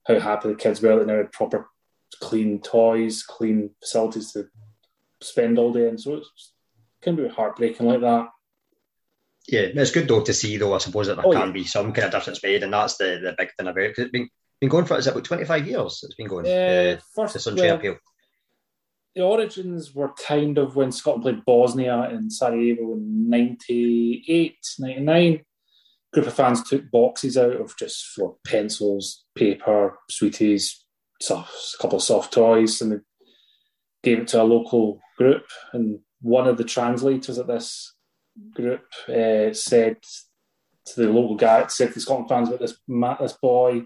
how 0.07 0.19
happy 0.19 0.49
the 0.49 0.55
kids 0.55 0.81
were 0.81 0.97
that 0.97 1.07
now 1.07 1.17
had 1.17 1.31
proper 1.31 1.69
clean 2.19 2.59
toys, 2.59 3.23
clean 3.23 3.69
facilities 3.79 4.33
to 4.33 4.47
spend 5.21 5.57
all 5.57 5.71
day 5.71 5.87
in. 5.87 5.97
So 5.97 6.15
it's 6.15 6.53
can 7.03 7.15
be 7.15 7.27
heartbreaking 7.27 7.85
like 7.85 8.01
that. 8.01 8.29
Yeah, 9.47 9.67
it's 9.75 9.91
good 9.91 10.07
though 10.07 10.23
to 10.23 10.33
see 10.33 10.57
though. 10.57 10.73
I 10.73 10.77
suppose 10.77 11.07
that 11.07 11.15
there 11.15 11.27
oh, 11.27 11.31
can 11.31 11.47
yeah. 11.47 11.53
be 11.53 11.65
some 11.65 11.91
kind 11.91 12.05
of 12.05 12.11
difference 12.11 12.41
made, 12.41 12.63
and 12.63 12.73
that's 12.73 12.97
the, 12.97 13.19
the 13.21 13.35
big 13.37 13.49
thing 13.55 13.67
about 13.67 13.83
it. 13.83 13.97
It's 13.97 14.11
been 14.11 14.29
been 14.61 14.69
going 14.69 14.85
for 14.85 14.97
is 14.97 15.05
it 15.05 15.11
about 15.11 15.25
twenty 15.25 15.43
five 15.43 15.67
years? 15.67 16.01
It's 16.03 16.15
been 16.15 16.27
going. 16.27 16.45
Uh, 16.45 16.99
first, 17.13 17.33
the 17.33 17.39
Sunshine 17.39 17.67
well, 17.67 17.75
Appeal. 17.75 17.97
The 19.15 19.21
origins 19.21 19.93
were 19.93 20.13
kind 20.13 20.57
of 20.57 20.75
when 20.75 20.91
Scotland 20.91 21.23
played 21.23 21.45
Bosnia 21.45 22.09
in 22.09 22.31
Sarajevo 22.31 22.93
in 22.93 23.29
98, 23.29 24.57
99. 24.79 25.41
Group 26.13 26.27
of 26.27 26.33
fans 26.33 26.63
took 26.63 26.91
boxes 26.91 27.37
out 27.37 27.59
of 27.59 27.75
just 27.77 28.05
for 28.07 28.35
pencils, 28.45 29.25
paper, 29.35 29.97
sweeties, 30.09 30.85
soft, 31.21 31.75
a 31.75 31.81
couple 31.81 31.97
of 31.97 32.03
soft 32.03 32.33
toys, 32.33 32.81
and 32.81 32.91
they 32.91 32.97
gave 34.03 34.19
it 34.19 34.27
to 34.29 34.41
a 34.41 34.43
local 34.43 34.99
group, 35.17 35.43
and 35.73 35.99
one 36.21 36.47
of 36.47 36.57
the 36.57 36.63
translators 36.63 37.39
at 37.39 37.47
this 37.47 37.95
group 38.53 38.85
uh, 39.09 39.53
said 39.53 39.97
to 40.85 41.01
the 41.01 41.09
local 41.09 41.35
guy, 41.35 41.65
said 41.67 41.89
to 41.89 41.93
the 41.95 41.99
Scotland 41.99 42.29
fans 42.29 42.47
about 42.47 42.59
this 42.59 42.77
this 43.19 43.37
boy, 43.41 43.83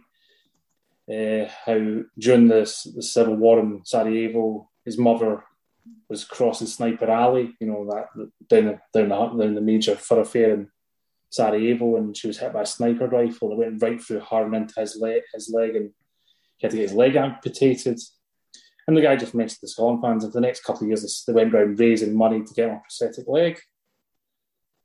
uh, 1.12 1.46
how 1.65 2.01
during 2.17 2.48
this 2.48 2.84
the 2.84 3.01
civil 3.01 3.36
war 3.36 3.60
in 3.60 3.81
Sarajevo, 3.86 4.69
his 4.84 4.98
mother 4.98 5.43
was 6.10 6.25
crossing 6.25 6.67
Sniper 6.67 7.10
Alley, 7.10 7.55
you 7.60 7.67
know 7.67 7.86
that 7.86 8.29
down 8.50 8.79
down 8.93 9.10
the, 9.10 9.43
down 9.43 9.55
the 9.55 9.62
major 9.62 9.96
thoroughfare 9.96 10.53
in 10.53 10.69
Sarajevo, 11.29 11.98
and 11.98 12.15
she 12.15 12.27
was 12.27 12.38
hit 12.38 12.53
by 12.53 12.62
a 12.62 12.65
sniper 12.65 13.07
rifle. 13.07 13.51
It 13.51 13.57
went 13.57 13.81
right 13.81 14.01
through 14.01 14.22
her 14.22 14.46
and 14.46 14.55
into 14.55 14.79
his 14.79 14.96
leg, 14.96 15.24
his 15.34 15.50
leg, 15.53 15.75
and 15.75 15.91
he 16.57 16.65
had 16.65 16.72
to 16.72 16.77
get 16.77 16.89
his 16.89 16.93
leg 16.93 17.15
amputated. 17.15 18.00
And 18.88 18.96
the 18.96 19.01
guy 19.01 19.17
just 19.17 19.36
mentioned 19.36 19.60
the 19.62 19.67
Scotland 19.67 20.01
fans, 20.01 20.24
and 20.24 20.31
for 20.31 20.39
the 20.39 20.48
next 20.48 20.63
couple 20.63 20.84
of 20.84 20.88
years, 20.88 21.24
they 21.27 21.34
went 21.34 21.53
around 21.53 21.79
raising 21.79 22.15
money 22.15 22.41
to 22.41 22.53
get 22.53 22.69
him 22.69 22.75
a 22.75 22.79
prosthetic 22.79 23.27
leg. 23.27 23.60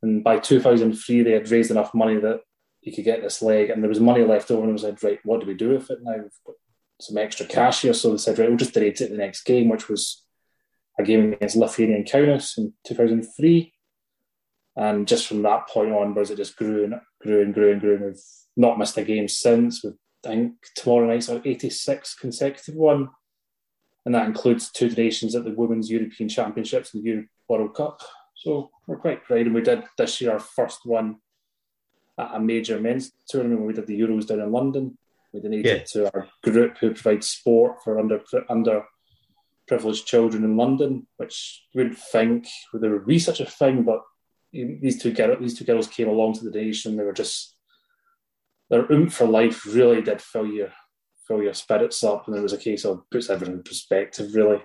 And 0.02 0.24
by 0.24 0.38
2003, 0.38 1.22
they 1.22 1.32
had 1.32 1.50
raised 1.50 1.70
enough 1.70 1.94
money 1.94 2.18
that 2.18 2.40
he 2.80 2.92
could 2.92 3.04
get 3.04 3.22
this 3.22 3.40
leg, 3.40 3.70
and 3.70 3.82
there 3.82 3.88
was 3.88 4.00
money 4.00 4.24
left 4.24 4.50
over. 4.50 4.64
And 4.64 4.76
they 4.76 4.82
said, 4.82 5.02
right, 5.04 5.20
what 5.24 5.40
do 5.40 5.46
we 5.46 5.54
do 5.54 5.70
with 5.70 5.90
it 5.90 6.00
now? 6.02 6.16
We've 6.16 6.30
got 6.44 6.56
some 7.00 7.18
extra 7.18 7.46
cash 7.46 7.82
here. 7.82 7.94
So 7.94 8.10
they 8.10 8.18
said, 8.18 8.38
right, 8.38 8.48
we'll 8.48 8.58
just 8.58 8.74
donate 8.74 9.00
it 9.00 9.10
in 9.10 9.16
the 9.16 9.22
next 9.22 9.44
game, 9.44 9.68
which 9.68 9.88
was 9.88 10.24
a 10.98 11.04
game 11.04 11.32
against 11.32 11.54
Lithuanian 11.54 12.02
Kaunas 12.04 12.58
in 12.58 12.74
2003. 12.84 13.72
And 14.76 15.06
just 15.06 15.26
from 15.26 15.42
that 15.42 15.68
point 15.68 15.92
onwards, 15.92 16.30
it 16.30 16.36
just 16.36 16.56
grew 16.56 16.84
and 16.84 16.94
grew 17.20 17.42
and 17.42 17.52
grew 17.52 17.72
and 17.72 17.80
grew. 17.80 17.94
And 17.96 18.04
we've 18.06 18.22
not 18.56 18.78
missed 18.78 18.96
a 18.96 19.04
game 19.04 19.28
since. 19.28 19.84
We've, 19.84 19.94
I 20.24 20.28
think 20.28 20.54
tomorrow 20.76 21.06
night's 21.06 21.28
our 21.28 21.40
86th 21.40 22.18
consecutive 22.18 22.74
one. 22.74 23.08
And 24.04 24.14
that 24.14 24.26
includes 24.26 24.70
two 24.70 24.88
donations 24.88 25.34
at 25.34 25.44
the 25.44 25.52
Women's 25.52 25.90
European 25.90 26.28
Championships 26.28 26.94
and 26.94 27.04
the 27.04 27.10
Euro 27.10 27.24
World 27.48 27.74
Cup. 27.74 28.00
So 28.34 28.70
we're 28.86 28.96
quite 28.96 29.24
proud. 29.24 29.46
And 29.46 29.54
we 29.54 29.60
did 29.60 29.84
this 29.96 30.20
year 30.20 30.32
our 30.32 30.40
first 30.40 30.80
one 30.84 31.16
at 32.18 32.34
a 32.34 32.40
major 32.40 32.80
men's 32.80 33.12
tournament 33.28 33.60
when 33.60 33.68
we 33.68 33.74
did 33.74 33.86
the 33.86 34.00
Euros 34.00 34.26
down 34.26 34.40
in 34.40 34.50
London. 34.50 34.98
We 35.32 35.40
donated 35.40 35.66
yeah. 35.66 35.84
to 35.92 36.14
our 36.14 36.28
group 36.42 36.78
who 36.78 36.92
provides 36.92 37.28
sport 37.28 37.82
for 37.82 37.98
under 37.98 38.20
under 38.48 38.84
privileged 39.66 40.06
children 40.06 40.44
in 40.44 40.56
London, 40.56 41.06
which 41.16 41.64
you 41.72 41.80
wouldn't 41.80 41.98
think 41.98 42.46
there 42.74 42.90
would 42.90 43.06
be 43.06 43.18
such 43.18 43.40
a 43.40 43.46
thing, 43.46 43.82
but 43.84 44.02
these 44.52 45.02
two 45.02 45.12
girls, 45.12 45.38
these 45.40 45.58
two 45.58 45.64
girls 45.64 45.88
came 45.88 46.08
along 46.08 46.34
to 46.34 46.44
the 46.44 46.58
nation. 46.58 46.96
They 46.96 47.04
were 47.04 47.12
just 47.12 47.56
their 48.70 48.90
oomph 48.90 49.14
for 49.14 49.26
life 49.26 49.66
really 49.66 50.02
did 50.02 50.20
fill 50.20 50.46
your 50.46 50.72
fill 51.26 51.42
your 51.42 51.54
spirits 51.54 52.04
up, 52.04 52.26
and 52.26 52.36
it 52.36 52.42
was 52.42 52.52
a 52.52 52.58
case 52.58 52.84
of 52.84 53.08
puts 53.10 53.30
everything 53.30 53.56
in 53.56 53.62
perspective, 53.62 54.34
really. 54.34 54.62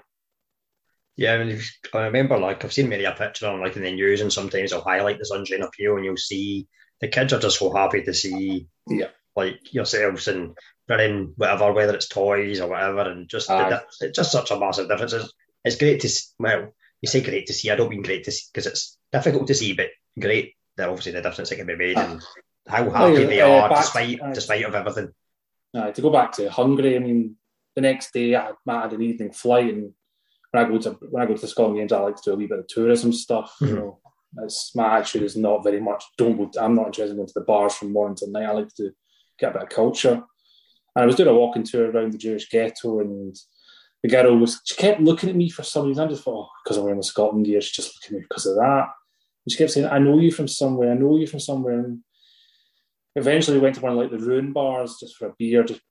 Yeah, 1.15 1.33
I, 1.33 1.43
mean, 1.43 1.59
I 1.93 2.01
remember 2.03 2.37
like 2.37 2.63
I've 2.63 2.73
seen 2.73 2.89
many 2.89 3.05
a 3.05 3.11
picture 3.11 3.47
on 3.47 3.59
like 3.59 3.75
in 3.75 3.83
the 3.83 3.91
news, 3.91 4.21
and 4.21 4.31
sometimes 4.31 4.71
they'll 4.71 4.81
highlight 4.81 5.19
the 5.19 5.25
Sunshine 5.25 5.61
Appeal, 5.61 5.95
and 5.95 6.05
you'll 6.05 6.17
see 6.17 6.67
the 7.01 7.07
kids 7.07 7.33
are 7.33 7.39
just 7.39 7.59
so 7.59 7.73
happy 7.73 8.03
to 8.03 8.13
see 8.13 8.67
yeah 8.87 9.07
like 9.35 9.73
yourselves 9.73 10.27
and 10.27 10.57
bringing 10.87 11.33
whatever, 11.37 11.71
whether 11.71 11.95
it's 11.95 12.07
toys 12.07 12.59
or 12.59 12.69
whatever, 12.69 13.01
and 13.01 13.29
just 13.29 13.47
the, 13.47 13.83
it's 14.01 14.17
just 14.17 14.31
such 14.31 14.51
a 14.51 14.59
massive 14.59 14.89
difference. 14.89 15.13
It's, 15.13 15.33
it's 15.63 15.75
great 15.77 16.01
to 16.01 16.09
well, 16.39 16.73
you 17.01 17.09
say 17.09 17.21
great 17.21 17.47
to 17.47 17.53
see. 17.53 17.69
I 17.69 17.75
don't 17.75 17.89
mean 17.89 18.01
great 18.01 18.23
to 18.25 18.31
see 18.31 18.45
because 18.51 18.67
it's 18.67 18.97
difficult 19.11 19.47
to 19.47 19.55
see, 19.55 19.73
but 19.73 19.89
great 20.19 20.53
that 20.77 20.89
obviously 20.89 21.11
the 21.11 21.21
difference 21.21 21.49
that 21.49 21.57
can 21.57 21.67
be 21.67 21.75
made 21.75 21.97
and 21.97 22.21
how 22.67 22.89
happy 22.89 23.25
they 23.25 23.41
uh, 23.41 23.49
are 23.49 23.69
despite 23.69 24.21
uh, 24.21 24.33
despite 24.33 24.65
of 24.65 24.75
everything. 24.75 25.11
Uh, 25.73 25.91
to 25.91 26.01
go 26.01 26.09
back 26.09 26.31
to 26.33 26.49
Hungary, 26.49 26.95
I 26.95 26.99
mean, 26.99 27.35
the 27.75 27.81
next 27.81 28.13
day 28.13 28.35
I 28.35 28.51
had 28.67 28.93
an 28.93 29.01
evening 29.01 29.31
flight, 29.31 29.73
and 29.73 29.93
when 30.51 30.65
I 30.65 30.67
go 30.67 30.77
to 30.79 30.91
when 31.09 31.23
I 31.23 31.25
go 31.25 31.35
to 31.35 31.41
the 31.41 31.47
Scotland 31.47 31.77
games, 31.77 31.91
I 31.91 31.99
like 31.99 32.15
to 32.15 32.21
do 32.25 32.33
a 32.33 32.35
wee 32.35 32.47
bit 32.47 32.59
of 32.59 32.67
tourism 32.67 33.13
stuff. 33.13 33.55
Mm-hmm. 33.61 33.75
You 33.75 33.79
know, 33.79 33.99
it's, 34.43 34.75
my 34.75 34.97
attitude 34.97 35.23
is 35.23 35.35
not 35.35 35.63
very 35.63 35.79
much. 35.79 36.03
Don't 36.17 36.37
go. 36.37 36.49
I'm 36.59 36.75
not 36.75 36.87
interested 36.87 37.11
in 37.11 37.17
going 37.17 37.27
to 37.27 37.33
the 37.35 37.41
bars 37.41 37.75
from 37.75 37.93
morning 37.93 38.15
till 38.15 38.31
night. 38.31 38.45
I 38.45 38.51
like 38.51 38.73
to 38.75 38.91
get 39.39 39.51
a 39.51 39.53
bit 39.53 39.63
of 39.63 39.69
culture. 39.69 40.23
And 40.95 41.03
I 41.03 41.05
was 41.05 41.15
doing 41.15 41.29
a 41.29 41.33
walking 41.33 41.63
tour 41.63 41.91
around 41.91 42.13
the 42.13 42.17
Jewish 42.17 42.49
ghetto, 42.49 43.01
and 43.01 43.35
the 44.03 44.09
girl 44.09 44.37
was 44.37 44.61
she 44.63 44.75
kept 44.75 45.01
looking 45.01 45.29
at 45.29 45.35
me 45.35 45.49
for 45.49 45.63
some 45.63 45.87
reason. 45.87 46.05
I 46.05 46.09
just 46.09 46.23
thought, 46.23 46.47
oh, 46.47 46.49
because 46.63 46.77
I'm 46.77 46.83
wearing 46.83 46.99
the 46.99 47.03
Scotland 47.03 47.45
gear, 47.45 47.61
she's 47.61 47.75
just 47.75 47.95
looking 47.95 48.17
at 48.17 48.19
me 48.21 48.25
because 48.29 48.45
of 48.45 48.55
that. 48.55 48.87
And 49.45 49.51
she 49.51 49.57
kept 49.57 49.71
saying, 49.71 49.87
I 49.87 49.99
know 49.99 50.19
you 50.19 50.31
from 50.31 50.47
somewhere, 50.47 50.91
I 50.91 50.95
know 50.95 51.17
you 51.17 51.27
from 51.27 51.39
somewhere. 51.39 51.79
And 51.79 51.99
eventually 53.15 53.57
we 53.57 53.63
went 53.63 53.75
to 53.75 53.81
one 53.81 53.93
of 53.93 53.97
like 53.97 54.11
the 54.11 54.19
ruin 54.19 54.53
bars 54.53 54.97
just 54.99 55.15
for 55.15 55.27
a 55.27 55.33
beer, 55.37 55.63
just 55.63 55.81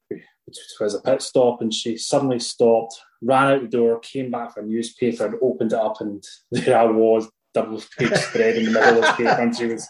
as 0.80 0.94
a 0.94 1.00
pit 1.00 1.22
stop, 1.22 1.60
and 1.60 1.72
she 1.72 1.96
suddenly 1.96 2.38
stopped, 2.38 2.94
ran 3.22 3.54
out 3.54 3.62
the 3.62 3.68
door, 3.68 3.98
came 4.00 4.30
back 4.30 4.54
for 4.54 4.60
a 4.60 4.66
newspaper 4.66 5.26
and 5.26 5.34
opened 5.42 5.72
it 5.72 5.78
up, 5.78 6.00
and 6.00 6.22
there 6.50 6.78
I 6.78 6.84
was, 6.84 7.28
double 7.54 7.82
page 7.98 8.12
spread 8.12 8.56
in 8.56 8.66
the 8.66 8.70
middle 8.70 9.02
of 9.02 9.16
the 9.16 9.24
paper, 9.24 9.40
and 9.40 9.56
she 9.56 9.66
was, 9.66 9.88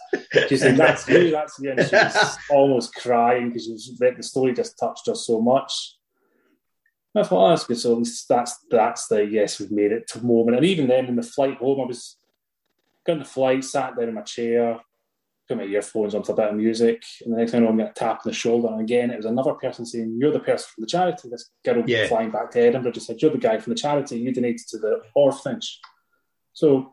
she 0.48 0.57
said, 0.57 0.76
"That's 0.76 1.07
you, 1.09 1.31
that's 1.31 1.59
you," 1.59 1.72
and 1.72 1.87
she 1.87 1.94
was 1.94 2.38
almost 2.50 2.94
crying 2.94 3.48
because 3.48 3.66
the 3.98 4.22
story 4.22 4.55
just 4.55 4.79
touched 4.79 5.07
her 5.07 5.14
so 5.14 5.40
much. 5.40 5.95
I 7.18 7.22
thought, 7.22 7.46
oh, 7.46 7.48
that's 7.50 7.64
good. 7.64 7.79
So 7.79 7.92
at 7.92 7.98
least 7.98 8.29
that's 8.29 8.59
that's 8.70 9.09
the 9.09 9.24
yes, 9.24 9.59
we've 9.59 9.70
made 9.70 9.92
it 9.92 10.07
to 10.09 10.24
moment. 10.24 10.57
And 10.57 10.66
even 10.66 10.87
then, 10.87 11.07
in 11.07 11.16
the 11.16 11.22
flight 11.22 11.57
home, 11.59 11.81
I 11.81 11.85
was 11.85 12.16
got 13.07 13.18
the 13.18 13.24
flight, 13.24 13.64
sat 13.64 13.96
down 13.96 14.09
in 14.09 14.14
my 14.14 14.22
chair, 14.22 14.81
put 15.48 15.57
my 15.57 15.64
earphones 15.64 16.14
on 16.14 16.24
for 16.24 16.33
a 16.33 16.37
bit 16.37 16.48
of 16.48 16.57
music, 16.57 17.02
and 17.24 17.33
the 17.33 17.38
next 17.38 17.52
thing 17.52 17.61
I 17.61 17.64
know, 17.64 17.70
I'm 17.70 17.76
getting 17.76 17.90
a 17.90 17.94
tap 17.94 18.16
on 18.16 18.31
the 18.31 18.33
shoulder. 18.33 18.68
And 18.68 18.81
again, 18.81 19.11
it 19.11 19.16
was 19.16 19.26
another 19.26 19.55
person 19.55 19.87
saying, 19.87 20.16
"You're 20.18 20.33
the 20.33 20.40
person 20.40 20.68
from 20.74 20.83
the 20.83 20.88
charity." 20.88 21.29
This 21.29 21.50
girl 21.64 21.85
yeah. 21.87 22.07
flying 22.09 22.31
back 22.31 22.50
to 22.50 22.61
Edinburgh 22.61 22.92
just 22.92 23.07
said, 23.07 23.20
"You're 23.22 23.31
the 23.31 23.38
guy 23.38 23.59
from 23.59 23.72
the 23.72 23.79
charity. 23.79 24.18
You 24.18 24.33
donated 24.33 24.66
to 24.68 24.79
the 24.79 25.02
orphanage." 25.14 25.81
So, 26.52 26.92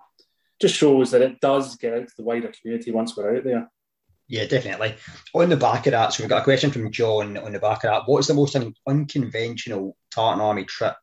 just 0.62 0.75
shows 0.75 1.12
that 1.12 1.21
it 1.21 1.39
does 1.41 1.75
get 1.77 1.93
out 1.93 2.07
to 2.07 2.13
the 2.17 2.23
wider 2.23 2.51
community 2.62 2.91
once 2.91 3.15
we're 3.17 3.36
out 3.36 3.43
there. 3.43 3.71
Yeah, 4.34 4.48
definitely. 4.48 4.96
On 5.36 5.48
the 5.48 5.58
back 5.58 5.86
of 5.86 5.91
that, 5.91 6.12
so 6.12 6.24
we've 6.24 6.30
got 6.30 6.41
a 6.41 6.43
question 6.43 6.72
from 6.72 6.89
John 6.89 7.38
on 7.38 7.52
the 7.52 7.60
back 7.60 7.84
of 7.84 7.91
that. 7.91 8.02
What's 8.08 8.30
the 8.30 8.34
most 8.34 8.56
un- 8.56 8.74
unconventional 8.88 9.96
Tartan 10.10 10.41
Army 10.41 10.63
trip 10.63 10.96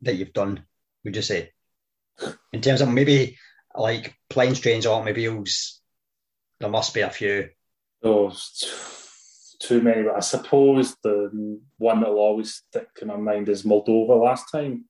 that 0.00 0.14
you've 0.14 0.32
done? 0.32 0.64
Would 1.04 1.16
you 1.16 1.20
say, 1.20 1.50
in 2.54 2.62
terms 2.62 2.80
of 2.80 2.88
maybe 2.88 3.36
like 3.76 4.14
planes, 4.30 4.58
trains, 4.58 4.86
automobiles? 4.86 5.82
There 6.60 6.70
must 6.70 6.94
be 6.94 7.02
a 7.02 7.10
few. 7.10 7.50
Oh, 8.02 8.32
too 9.60 9.82
many. 9.82 10.04
But 10.04 10.16
I 10.16 10.20
suppose 10.20 10.96
the 11.02 11.60
one 11.76 12.00
that'll 12.00 12.16
always 12.16 12.54
stick 12.54 12.88
in 13.02 13.08
my 13.08 13.18
mind 13.18 13.50
is 13.50 13.64
Moldova 13.64 14.18
last 14.18 14.50
time. 14.50 14.86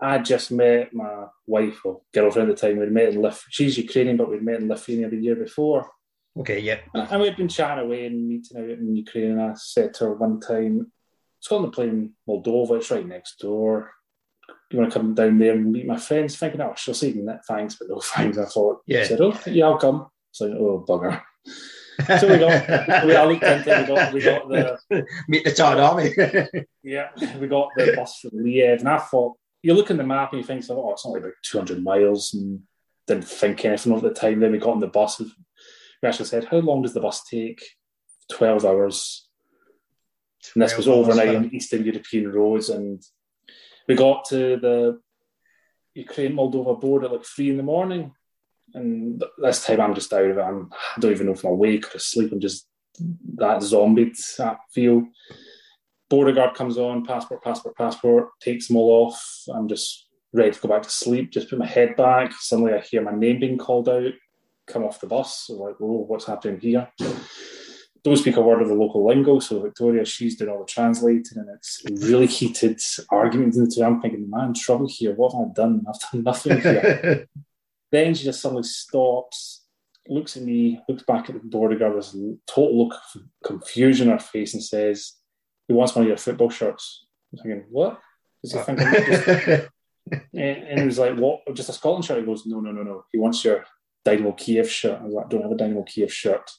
I 0.00 0.18
just 0.18 0.52
met 0.52 0.94
my 0.94 1.24
wife 1.48 1.80
or 1.84 2.02
girlfriend 2.14 2.48
at 2.48 2.56
the 2.56 2.68
time. 2.68 2.78
We'd 2.78 2.92
met 2.92 3.08
in 3.08 3.20
Lith- 3.20 3.44
She's 3.50 3.76
Ukrainian, 3.76 4.18
but 4.18 4.30
we'd 4.30 4.44
met 4.44 4.60
in 4.60 4.68
Lithuania 4.68 5.10
the 5.10 5.16
year 5.16 5.34
before. 5.34 5.90
Okay, 6.38 6.60
yeah. 6.60 6.78
And 6.94 7.20
we've 7.20 7.36
been 7.36 7.48
chatting 7.48 7.84
away 7.84 8.06
and 8.06 8.26
meeting 8.26 8.56
out 8.56 8.70
in 8.70 8.96
Ukraine. 8.96 9.32
And 9.32 9.42
I 9.42 9.54
said 9.54 9.94
to 9.94 10.04
her 10.04 10.14
one 10.14 10.40
time, 10.40 10.90
it's 11.38 11.52
on 11.52 11.62
the 11.62 11.70
plane 11.70 12.14
Moldova, 12.28 12.78
it's 12.78 12.90
right 12.90 13.06
next 13.06 13.38
door. 13.38 13.90
You 14.70 14.78
want 14.78 14.92
to 14.92 14.98
come 14.98 15.14
down 15.14 15.38
there 15.38 15.52
and 15.52 15.70
meet 15.70 15.86
my 15.86 15.98
friends? 15.98 16.36
Thinking, 16.36 16.62
oh, 16.62 16.72
she'll 16.76 16.94
say 16.94 17.14
thanks, 17.46 17.74
but 17.74 17.88
no 17.88 18.00
thanks. 18.02 18.38
I 18.38 18.46
thought, 18.46 18.80
yeah. 18.86 19.00
I 19.00 19.04
said, 19.04 19.20
oh, 19.20 19.38
yeah, 19.46 19.66
I'll 19.66 19.78
come. 19.78 20.06
So, 20.30 20.46
oh, 20.46 20.84
bugger. 20.88 21.20
so 22.20 22.28
we 22.28 22.38
got, 22.38 23.06
we, 23.06 23.14
I 23.14 23.24
looked 23.24 23.42
into 23.42 23.70
it, 23.70 23.88
we 23.88 23.94
got, 23.94 24.12
we 24.14 24.20
got 24.22 24.48
the. 24.88 25.06
Meet 25.28 25.44
the 25.44 25.52
Tartan 25.52 25.84
Army. 25.84 26.14
yeah, 26.82 27.08
we 27.38 27.48
got 27.48 27.68
the 27.76 27.92
bus 27.94 28.20
from 28.20 28.30
Liev, 28.30 28.78
and 28.78 28.88
I 28.88 28.98
thought, 28.98 29.36
you 29.62 29.74
look 29.74 29.90
at 29.90 29.98
the 29.98 30.04
map 30.04 30.32
and 30.32 30.40
you 30.40 30.46
think, 30.46 30.64
oh, 30.70 30.92
it's 30.92 31.04
only 31.04 31.20
about 31.20 31.34
200 31.42 31.82
miles, 31.82 32.32
and 32.32 32.60
didn't 33.06 33.28
think 33.28 33.64
anything 33.64 33.92
of 33.92 34.00
the 34.00 34.10
time. 34.10 34.40
Then 34.40 34.52
we 34.52 34.58
got 34.58 34.70
on 34.70 34.80
the 34.80 34.86
bus, 34.86 35.20
we 36.02 36.08
actually 36.08 36.26
said, 36.26 36.46
How 36.46 36.58
long 36.58 36.82
does 36.82 36.94
the 36.94 37.00
bus 37.00 37.22
take? 37.24 37.62
12 38.30 38.64
hours. 38.64 39.28
And 40.54 40.62
this 40.62 40.76
was 40.76 40.88
overnight 40.88 41.34
on 41.34 41.54
Eastern 41.54 41.84
European 41.84 42.32
roads. 42.32 42.68
And 42.68 43.02
we 43.86 43.94
got 43.94 44.24
to 44.26 44.56
the 44.56 45.00
Ukraine 45.94 46.32
Moldova 46.32 46.80
border 46.80 47.06
at 47.06 47.12
like 47.12 47.24
three 47.24 47.50
in 47.50 47.56
the 47.56 47.62
morning. 47.62 48.12
And 48.74 49.22
this 49.38 49.64
time 49.64 49.80
I'm 49.80 49.94
just 49.94 50.12
out 50.12 50.24
of 50.24 50.38
it. 50.38 50.40
I'm, 50.40 50.70
I 50.96 51.00
don't 51.00 51.12
even 51.12 51.26
know 51.26 51.32
if 51.32 51.44
I'm 51.44 51.52
awake 51.52 51.86
or 51.86 51.98
asleep. 51.98 52.32
I'm 52.32 52.40
just 52.40 52.66
that 53.36 53.62
zombied 53.62 54.16
that 54.38 54.58
feel. 54.72 55.06
Border 56.10 56.32
guard 56.32 56.54
comes 56.54 56.76
on, 56.76 57.04
passport, 57.04 57.42
passport, 57.42 57.76
passport, 57.76 58.28
takes 58.40 58.68
them 58.68 58.76
all 58.76 59.06
off. 59.06 59.44
I'm 59.54 59.68
just 59.68 60.08
ready 60.32 60.50
to 60.50 60.60
go 60.60 60.68
back 60.68 60.82
to 60.82 60.90
sleep, 60.90 61.30
just 61.30 61.48
put 61.48 61.58
my 61.58 61.66
head 61.66 61.96
back. 61.96 62.32
Suddenly 62.32 62.72
I 62.74 62.80
hear 62.80 63.02
my 63.02 63.14
name 63.14 63.38
being 63.40 63.58
called 63.58 63.88
out 63.88 64.12
come 64.66 64.84
off 64.84 65.00
the 65.00 65.06
bus. 65.06 65.46
So 65.46 65.54
like, 65.54 65.76
oh, 65.80 66.04
what's 66.06 66.26
happening 66.26 66.60
here? 66.60 66.88
Don't 68.04 68.16
speak 68.16 68.36
a 68.36 68.40
word 68.40 68.62
of 68.62 68.68
the 68.68 68.74
local 68.74 69.06
lingo. 69.06 69.38
So 69.38 69.60
Victoria, 69.60 70.04
she's 70.04 70.36
doing 70.36 70.50
all 70.50 70.58
the 70.58 70.64
translating, 70.64 71.38
and 71.38 71.48
it's 71.54 71.82
really 72.06 72.26
heated 72.26 72.80
arguments 73.10 73.56
into 73.56 73.76
the 73.78 73.86
I'm 73.86 74.00
thinking, 74.00 74.28
man, 74.28 74.54
trouble 74.54 74.88
here. 74.88 75.14
What 75.14 75.32
have 75.32 75.50
I 75.50 75.52
done? 75.54 75.84
I've 75.88 76.10
done 76.10 76.24
nothing 76.24 76.60
here. 76.60 77.28
then 77.92 78.14
she 78.14 78.24
just 78.24 78.40
suddenly 78.40 78.64
stops, 78.64 79.64
looks 80.08 80.36
at 80.36 80.42
me, 80.42 80.80
looks 80.88 81.04
back 81.04 81.28
at 81.28 81.34
the 81.34 81.48
border 81.48 81.78
guard 81.78 81.94
with 81.94 82.12
a 82.14 82.36
total 82.48 82.86
look 82.86 82.94
of 83.14 83.22
confusion 83.44 84.08
on 84.08 84.18
her 84.18 84.24
face, 84.24 84.54
and 84.54 84.64
says, 84.64 85.12
"He 85.68 85.74
wants 85.74 85.94
one 85.94 86.02
of 86.02 86.08
your 86.08 86.16
football 86.16 86.50
shirts." 86.50 87.06
I'm 87.32 87.38
thinking, 87.38 87.64
what? 87.70 88.00
Does 88.42 88.52
he 88.52 88.58
think 88.58 88.80
I'm 88.80 88.94
just 88.94 89.68
and 90.34 90.80
he 90.80 90.86
was 90.86 90.98
like, 90.98 91.16
"What? 91.16 91.42
Just 91.54 91.68
a 91.68 91.72
Scotland 91.72 92.04
shirt?" 92.04 92.18
He 92.18 92.26
goes, 92.26 92.46
"No, 92.46 92.58
no, 92.58 92.72
no, 92.72 92.82
no. 92.82 93.04
He 93.12 93.18
wants 93.18 93.44
your 93.44 93.64
Dynamo 94.04 94.32
Kiev 94.32 94.70
shirt." 94.70 95.00
I 95.00 95.04
was 95.04 95.14
like, 95.14 95.26
"I 95.26 95.28
don't 95.28 95.42
have 95.42 95.52
a 95.52 95.56
Dynamo 95.56 95.82
Kiev 95.82 96.12
shirt." 96.12 96.50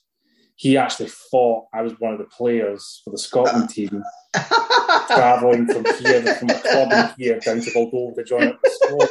He 0.55 0.77
actually 0.77 1.09
thought 1.09 1.65
I 1.73 1.81
was 1.81 1.93
one 1.99 2.13
of 2.13 2.19
the 2.19 2.25
players 2.25 3.01
for 3.03 3.09
the 3.09 3.17
Scotland 3.17 3.69
team, 3.71 4.03
travelling 5.07 5.65
from 5.67 5.83
Kiev, 5.83 6.37
from 6.37 6.49
a 6.51 6.59
club 6.61 6.91
in 6.91 7.09
Kiev 7.17 7.43
down 7.43 7.59
to 7.61 7.71
Moldova 7.71 8.15
to 8.15 8.23
join 8.23 8.47
up 8.49 8.59
the 8.63 8.69
squad. 8.69 9.09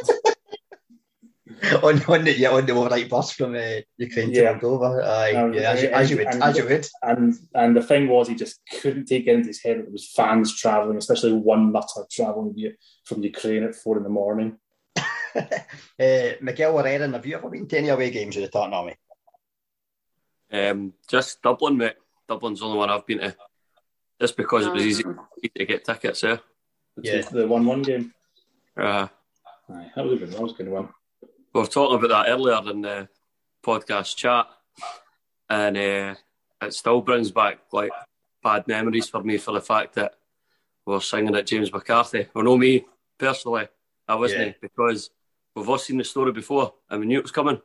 on, 1.83 2.03
on 2.09 2.25
the 2.25 2.33
yeah 2.37 2.51
on 2.51 2.65
the 2.67 2.73
overnight 2.73 3.09
bus 3.09 3.33
from 3.33 3.55
uh, 3.55 3.81
Ukraine 3.99 4.31
Yeah. 4.31 4.53
to 4.55 4.59
Moldova. 4.67 5.05
Aye, 5.05 5.33
Um, 5.35 5.53
yeah, 5.53 5.73
as 5.73 5.83
you, 5.83 5.89
as 5.89 6.11
you 6.11 6.17
would, 6.19 6.27
and- 6.29 6.43
as 6.43 6.57
you 6.57 6.65
would. 6.65 6.87
And 7.03 7.35
and 7.55 7.77
the 7.77 7.83
thing 7.83 8.09
was, 8.09 8.29
he 8.29 8.35
just 8.35 8.61
couldn't 8.81 9.07
take 9.07 9.27
it 9.27 9.35
into 9.35 9.49
his 9.49 9.63
head 9.63 9.79
that 9.79 9.83
there 9.83 9.93
was 9.93 10.11
fans 10.13 10.55
travelling, 10.57 10.97
especially 10.97 11.33
one 11.33 11.73
nutter 11.73 12.05
travelling 12.11 12.55
from 13.05 13.23
Ukraine 13.23 13.65
at 13.65 13.75
four 13.75 13.97
in 13.97 14.03
the 14.05 14.09
morning. 14.09 14.59
Uh, 15.37 16.31
Miguel 16.41 16.75
or 16.79 16.87
Erin, 16.87 17.13
have 17.13 17.27
you 17.27 17.37
ever 17.37 17.49
been 17.49 17.67
to 17.69 17.79
any 17.79 17.89
away 17.89 18.11
games 18.11 18.37
with 18.37 18.45
the 18.45 18.51
Tartan 18.51 18.75
Army? 18.75 18.95
Um, 20.53 20.93
just 21.09 21.41
Dublin, 21.43 21.77
mate. 21.77 21.95
Dublin's 22.29 22.61
the 22.61 22.67
only 22.67 22.79
one 22.79 22.91
I've 22.91 23.07
been 23.07 23.19
to. 23.19 23.35
Just 24.21 24.37
because 24.37 24.67
it 24.67 24.73
was 24.73 24.85
easy 24.87 25.05
Um, 25.05 25.19
to 25.57 25.65
get 25.67 25.85
tickets, 25.85 26.23
yeah. 26.23 26.37
Yeah. 27.03 27.23
the 27.23 27.47
one-one 27.49 27.83
game. 27.83 28.13
Uh, 28.77 29.09
Aye, 29.71 29.91
that 29.97 30.05
was 30.05 30.13
a 30.15 30.17
good. 30.17 30.31
That 30.33 30.41
was 30.43 30.53
a 30.53 30.57
good 30.57 30.69
one. 30.69 30.89
we 31.55 31.61
were 31.61 31.67
talking 31.67 31.97
about 31.99 32.09
that 32.27 32.31
earlier 32.31 32.61
in 32.71 32.83
the 32.83 33.09
podcast 33.65 34.15
chat, 34.17 34.47
and 35.49 35.77
uh, 35.77 36.15
it 36.63 36.75
still 36.75 37.01
brings 37.01 37.31
back 37.31 37.61
like 37.73 37.91
bad 38.43 38.67
memories 38.69 39.09
for 39.09 39.23
me 39.23 39.39
for 39.39 39.53
the 39.53 39.61
fact 39.61 39.95
that 39.95 40.15
we 40.87 40.93
were 40.95 41.01
singing 41.01 41.35
at 41.35 41.47
James 41.47 41.73
McCarthy. 41.73 42.29
Well, 42.35 42.45
no, 42.45 42.57
me 42.59 42.85
personally, 43.19 43.69
I 44.07 44.15
wasn't 44.15 44.47
Yeah. 44.49 44.53
because 44.61 45.11
we've 45.55 45.69
all 45.69 45.79
seen 45.79 45.99
the 45.99 46.05
story 46.05 46.33
before 46.33 46.75
and 46.91 47.01
we 47.01 47.07
knew 47.07 47.19
it 47.19 47.25
was 47.25 47.33
coming. 47.33 47.61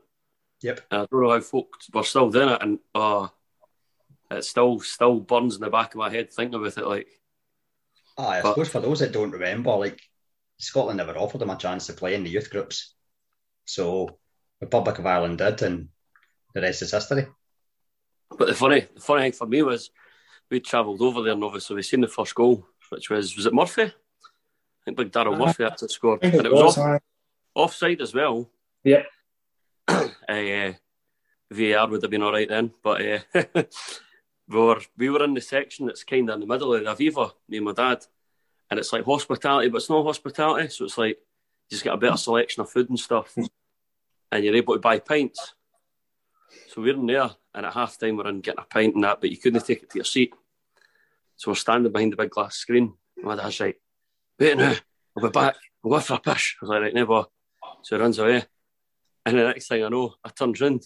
Yep. 0.62 0.82
And 0.92 1.02
I 1.02 1.06
don't 1.12 1.22
know 1.24 1.32
how 1.32 1.40
folk 1.42 1.78
were 1.94 2.04
still 2.04 2.30
doing 2.32 2.50
it, 2.50 2.62
and 2.62 2.80
oh, 2.96 3.32
it 4.32 4.44
still 4.44 4.80
still 4.80 5.20
burns 5.20 5.56
in 5.56 5.62
the 5.62 5.70
back 5.70 5.94
of 5.94 6.00
my 6.00 6.10
head 6.10 6.32
thinking 6.34 6.60
about 6.60 6.78
it. 6.78 6.88
Like, 6.88 7.08
Aye, 8.18 8.40
I 8.40 8.42
But- 8.42 8.50
suppose 8.54 8.70
for 8.70 8.80
those 8.82 9.00
that 9.00 9.12
don't 9.12 9.32
remember, 9.32 9.72
like 9.76 10.02
Scotland 10.58 10.98
never 10.98 11.16
offered 11.18 11.38
them 11.40 11.52
a 11.52 11.58
chance 11.58 11.86
to 11.88 11.94
play 11.94 12.16
in 12.16 12.24
the 12.24 12.32
youth 12.32 12.50
groups. 12.50 12.96
So 13.66 14.18
Republic 14.60 14.98
of 14.98 15.06
Ireland 15.06 15.38
did, 15.38 15.62
and 15.62 15.90
the 16.56 16.62
rest 16.62 16.82
is 16.82 16.92
history. 16.92 17.28
But 18.36 18.48
the 18.48 18.56
funny, 18.56 18.88
the 18.96 19.00
funny 19.02 19.22
thing 19.22 19.32
for 19.34 19.46
me 19.46 19.62
was 19.62 19.92
we 20.50 20.60
travelled 20.60 21.02
over 21.02 21.22
there 21.22 21.34
and 21.34 21.44
obviously 21.44 21.76
we 21.76 21.84
seen 21.84 22.02
the 22.02 22.08
first 22.08 22.34
goal, 22.34 22.66
which 22.90 23.10
was 23.12 23.36
was 23.38 23.46
it 23.46 23.54
Murphy? 23.54 23.84
I 23.84 23.92
think 24.86 24.98
big 24.98 25.12
Daryl 25.12 25.36
Uh, 25.36 25.46
Murphy 25.46 25.64
had 25.66 25.78
to 25.78 25.90
score, 25.90 26.16
I 26.16 26.20
think 26.20 26.34
and 26.34 26.46
it 26.48 26.52
was 26.52 26.78
off, 26.78 26.84
aye. 26.84 27.00
Offside 27.58 28.02
as 28.02 28.14
well. 28.14 28.50
Yep. 28.84 29.08
uh, 29.88 30.74
VAR 31.52 31.88
would 31.88 32.02
have 32.02 32.12
been 32.12 32.24
all 32.24 32.34
right 32.34 32.48
then, 32.48 32.72
but 32.84 33.02
uh, 33.02 33.20
we 34.48 34.58
were 34.58 34.82
we 34.98 35.10
were 35.10 35.24
in 35.24 35.34
the 35.34 35.42
section 35.42 35.86
that's 35.86 36.04
kind 36.04 36.30
of 36.30 36.36
in 36.36 36.42
the 36.42 36.46
middle 36.46 36.74
of 36.74 36.84
the 36.84 36.90
Aviva, 36.90 37.32
me 37.48 37.58
and 37.58 37.66
my 37.66 37.74
dad, 37.74 38.06
and 38.70 38.80
it's 38.80 38.92
like 38.92 39.06
hospitality, 39.06 39.70
but 39.70 39.78
it's 39.78 39.90
not 39.90 40.04
hospitality, 40.04 40.70
so 40.70 40.86
it's 40.86 40.98
like 40.98 41.18
you 41.18 41.72
just 41.72 41.84
get 41.84 41.94
a 41.94 41.98
better 41.98 42.18
selection 42.18 42.62
of 42.62 42.70
food 42.70 42.90
and 42.90 43.00
stuff, 43.00 43.36
and 44.32 44.44
you're 44.44 44.56
able 44.56 44.74
to 44.74 44.80
buy 44.80 45.00
pints. 45.00 45.54
So 46.68 46.82
we're 46.82 46.94
in 46.96 47.06
there, 47.06 47.30
and 47.54 47.66
at 47.66 47.74
half 47.74 47.98
time 47.98 48.18
we're 48.18 48.28
in 48.28 48.42
getting 48.42 48.62
a 48.62 48.66
pint 48.66 48.96
and 48.96 49.04
that, 49.04 49.22
but 49.22 49.30
you 49.30 49.38
couldn't 49.38 49.66
take 49.66 49.84
it 49.84 49.90
to 49.92 49.98
your 49.98 50.06
seat. 50.06 50.34
So 51.38 51.52
we're 51.52 51.56
standing 51.56 51.92
behind 51.92 52.14
the 52.14 52.18
big 52.18 52.32
glass 52.32 52.56
screen. 52.56 52.94
And 53.16 53.26
my 53.26 53.36
dad's 53.36 53.60
like, 53.60 53.80
wait 54.40 54.58
now, 54.58 54.74
I'll 55.16 55.24
be 55.24 55.30
back. 55.30 55.56
We'll 55.84 55.98
go 55.98 56.04
for 56.04 56.16
a 56.16 56.20
push. 56.20 56.56
I 56.56 56.66
was 56.66 56.70
like, 56.70 56.82
right, 56.82 56.94
never. 56.94 57.26
So 57.88 57.96
he 57.96 58.02
runs 58.02 58.20
away. 58.20 58.44
And 59.26 59.38
the 59.38 59.44
next 59.46 59.70
thing 59.70 59.82
I 59.82 59.88
know, 59.88 60.14
I 60.22 60.28
turned 60.28 60.60
round. 60.60 60.84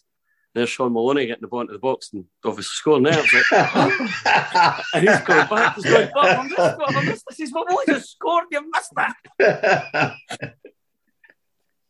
There's 0.53 0.69
Shaun 0.69 0.93
Maloney 0.93 1.25
getting 1.25 1.41
the 1.41 1.47
ball 1.47 1.61
into 1.61 1.73
the 1.73 1.79
box 1.79 2.11
and 2.13 2.25
obviously 2.45 2.69
scoring 2.73 3.01
there. 3.03 3.13
I 3.13 3.21
was 3.21 3.33
like, 3.33 4.85
and 4.93 5.09
he's 5.09 5.21
going 5.21 5.47
back. 5.47 5.75
He's 5.77 5.85
going, 5.85 6.09
Bob, 6.13 6.25
I 6.25 6.43
missed 6.43 6.59
it. 6.59 6.77
I 6.97 7.05
missed 7.05 7.23
this. 7.27 7.37
He's 7.37 7.51
my 7.53 7.63
boy 7.67 7.81
just 7.87 8.11
scored. 8.11 8.43
You 8.51 8.69
missed 8.71 8.93
that. 8.95 10.13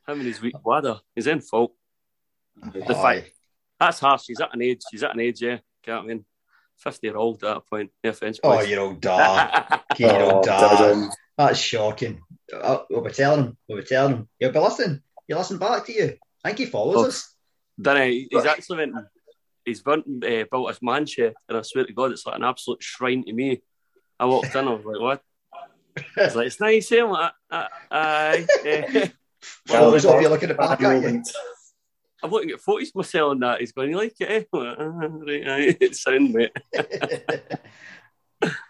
Him 0.08 0.20
and 0.20 0.22
his 0.22 0.42
weak 0.42 0.56
bladder. 0.64 1.00
He's 1.14 1.28
in 1.28 1.42
fault. 1.42 1.74
The 2.74 2.86
fight. 2.96 3.32
that's 3.80 4.00
harsh. 4.00 4.24
He's 4.28 4.40
at 4.40 4.54
an 4.54 4.62
age. 4.62 4.82
He's 4.92 5.04
at 5.04 5.14
an 5.14 5.20
age, 5.20 5.42
yeah. 5.42 5.58
Can't 5.84 6.08
mean. 6.08 6.24
50 6.78 7.06
year 7.08 7.18
old 7.18 7.44
at 7.44 7.56
that 7.56 7.68
point. 7.70 7.92
No 8.04 8.10
offence, 8.12 8.40
Oh, 8.44 8.58
boys. 8.58 8.70
you 8.70 8.78
old 8.78 9.02
dad. 9.02 9.82
You 9.98 10.08
Oh, 10.08 10.32
old 10.36 10.46
dad. 10.46 10.62
Dylan. 10.80 11.12
That's 11.48 11.60
shocking. 11.60 12.22
Uh, 12.54 12.80
we'll 12.90 13.02
be 13.02 13.12
telling 13.12 13.46
him. 13.46 13.58
We'll 13.68 13.80
be 13.82 13.88
telling 13.88 14.14
him. 14.14 14.30
He'll 14.40 14.52
be 14.52 14.60
listening. 14.60 15.02
He'll 15.28 15.38
listen 15.38 15.58
back 15.58 15.86
to 15.86 15.94
you. 15.94 16.18
I 16.44 16.50
think 16.50 16.60
he 16.60 16.66
follows 16.66 16.98
Oh. 16.98 17.08
us. 17.08 17.36
Then 17.78 18.10
he, 18.12 18.28
he's 18.30 18.46
actually 18.46 18.78
went. 18.78 18.96
He's 19.66 19.82
and, 19.86 20.24
uh, 20.26 20.46
built 20.52 20.70
his 20.70 20.82
man 20.82 21.06
shed, 21.06 21.34
and 21.48 21.58
I 21.58 21.62
swear 21.62 21.86
to 21.86 21.94
God, 21.94 22.12
it's 22.12 22.26
like 22.26 22.36
an 22.36 22.44
absolute 22.44 22.82
shrine 22.84 23.24
to 23.26 23.34
me. 23.34 23.62
I 24.20 24.26
walked 24.26 24.54
in, 24.56 24.68
I 24.68 24.74
was 24.74 24.86
like, 24.86 25.00
"What?" 25.00 25.22
It's 26.18 26.36
like 26.36 26.48
it's 26.48 26.60
nice, 26.60 26.92
eh? 26.92 27.02
I'm 27.04 27.10
like, 27.12 27.32
"Uh, 27.50 27.68
aye. 27.92 28.48
eh." 28.66 29.08
Well, 29.70 29.94
it's 29.96 30.06
what 30.06 30.22
you're 30.22 30.30
looking 30.30 30.52
at 30.52 30.58
back 30.58 30.82
at 30.82 31.02
you. 31.02 31.24
I'm 32.24 32.30
looking 32.30 32.52
at 32.52 32.60
photos 32.60 32.94
myself 32.94 33.32
and 33.32 33.42
that. 33.42 33.60
He's 33.60 33.72
going, 33.72 33.90
"You 33.90 33.98
like 33.98 34.14
it?" 34.20 34.30
Eh? 34.30 34.44
Like, 34.54 34.78
"Ah, 34.80 34.84
right. 34.84 35.78
It's 35.82 36.04
sound, 36.04 36.32
mate. 36.34 36.52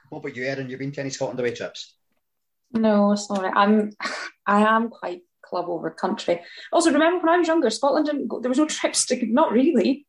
what 0.10 0.20
about 0.20 0.36
you, 0.36 0.46
Erin? 0.46 0.70
You've 0.70 0.80
been 0.80 0.92
to 0.94 1.02
any 1.02 1.10
Scotland 1.10 1.40
away 1.40 1.54
trips? 1.54 1.96
No, 2.74 3.16
sorry. 3.16 3.52
I'm 3.54 3.92
I 4.46 4.62
am 4.62 4.90
quite 4.90 5.22
club 5.44 5.66
over 5.68 5.92
country. 5.92 6.42
Also, 6.72 6.92
remember 6.92 7.26
when 7.26 7.36
I 7.36 7.38
was 7.38 7.48
younger, 7.48 7.70
Scotland 7.70 8.06
didn't 8.06 8.28
go, 8.28 8.40
there 8.40 8.50
was 8.50 8.58
no 8.58 8.66
trips 8.68 9.06
to 9.08 9.26
not 9.26 9.52
really. 9.52 10.06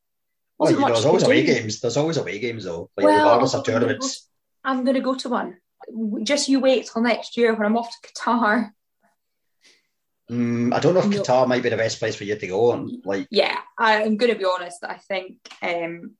Well, 0.58 0.70
you 0.70 0.78
know, 0.78 0.86
there's 0.86 1.04
always 1.04 1.24
do. 1.24 1.30
away 1.30 1.44
games. 1.44 1.80
There's 1.80 1.96
always 1.96 2.16
away 2.16 2.38
games, 2.38 2.64
though. 2.64 2.88
Like, 2.96 3.06
Well, 3.06 3.16
regardless 3.16 3.54
of 3.54 3.64
gonna 3.64 3.80
tournaments. 3.80 4.28
I'm 4.64 4.84
going 4.84 4.94
to 4.94 5.00
go 5.00 5.16
to 5.16 5.28
one. 5.28 5.56
Just 6.22 6.48
you 6.48 6.60
wait 6.60 6.86
till 6.86 7.02
next 7.02 7.36
year 7.36 7.52
when 7.54 7.66
I'm 7.66 7.76
off 7.76 7.90
to 7.90 8.08
Qatar. 8.08 8.70
Mm, 10.30 10.72
I 10.72 10.78
don't 10.78 10.94
know 10.94 11.00
if 11.00 11.08
No. 11.08 11.20
Qatar 11.20 11.48
might 11.48 11.64
be 11.64 11.68
the 11.68 11.76
best 11.76 11.98
place 11.98 12.14
for 12.14 12.22
you 12.24 12.36
to 12.36 12.46
go. 12.46 12.70
on. 12.70 13.02
like, 13.04 13.26
Yeah, 13.30 13.58
I'm 13.76 14.16
going 14.16 14.32
to 14.32 14.38
be 14.38 14.44
honest. 14.44 14.84
I 14.84 14.98
think, 14.98 15.38
um, 15.62 16.14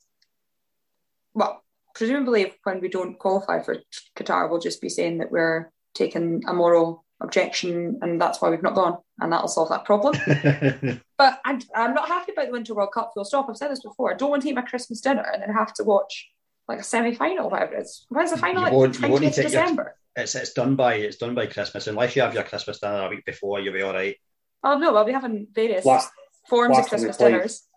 well, 1.34 1.62
presumably 1.94 2.52
when 2.64 2.80
we 2.80 2.88
don't 2.88 3.18
qualify 3.18 3.62
for 3.62 3.76
Qatar, 4.16 4.50
we'll 4.50 4.58
just 4.58 4.80
be 4.80 4.88
saying 4.88 5.18
that 5.18 5.30
we're 5.30 5.70
taking 5.94 6.42
a 6.46 6.52
moral 6.54 7.04
objection 7.20 7.98
and 8.02 8.20
that's 8.20 8.40
why 8.42 8.50
we've 8.50 8.62
not 8.62 8.74
gone, 8.74 8.98
and 9.20 9.32
that'll 9.32 9.48
solve 9.48 9.68
that 9.70 9.84
problem. 9.84 10.14
But 11.18 11.40
I'm, 11.44 11.60
I'm 11.76 11.94
not 11.94 12.08
happy 12.08 12.32
about 12.32 12.46
the 12.46 12.52
Winter 12.52 12.74
World 12.74 12.90
Cup. 12.92 13.12
Full 13.14 13.24
stop. 13.24 13.46
I've 13.48 13.56
said 13.56 13.70
this 13.70 13.80
before. 13.82 14.12
I 14.12 14.16
don't 14.16 14.30
want 14.30 14.42
to 14.42 14.48
eat 14.48 14.56
my 14.56 14.62
Christmas 14.62 15.00
dinner 15.00 15.22
and 15.32 15.40
then 15.40 15.54
have 15.54 15.72
to 15.74 15.84
watch 15.84 16.28
like 16.66 16.80
a 16.80 16.82
semi-final, 16.82 17.48
whatever 17.48 17.74
it 17.74 17.82
is. 17.82 18.06
When's 18.08 18.32
the 18.32 18.38
final? 18.38 18.66
You 18.68 18.76
won't- 18.76 18.98
you 19.00 19.08
won't 19.08 19.22
20th 19.24 19.34
take 19.36 19.52
your- 19.52 19.94
it's 20.16 20.34
it's 20.34 20.52
done 20.52 20.74
by 20.74 20.94
it's 20.94 21.16
done 21.18 21.34
by 21.36 21.46
Christmas. 21.46 21.86
Unless 21.86 22.16
you 22.16 22.22
have 22.22 22.34
your 22.34 22.42
Christmas 22.42 22.80
dinner 22.80 23.06
a 23.06 23.08
week 23.08 23.24
before, 23.24 23.60
you'll 23.60 23.72
be 23.72 23.82
all 23.82 23.92
right. 23.94 24.16
Oh 24.64 24.76
no, 24.78 24.96
I'll 24.96 25.04
be 25.04 25.12
having 25.12 25.46
various 25.52 25.84
Last 25.84 26.10
forms 26.48 26.74
last 26.76 26.86
of 26.86 26.90
time 26.90 27.00
we 27.00 27.06
Christmas 27.06 27.16
played- 27.18 27.30
dinners. 27.32 27.68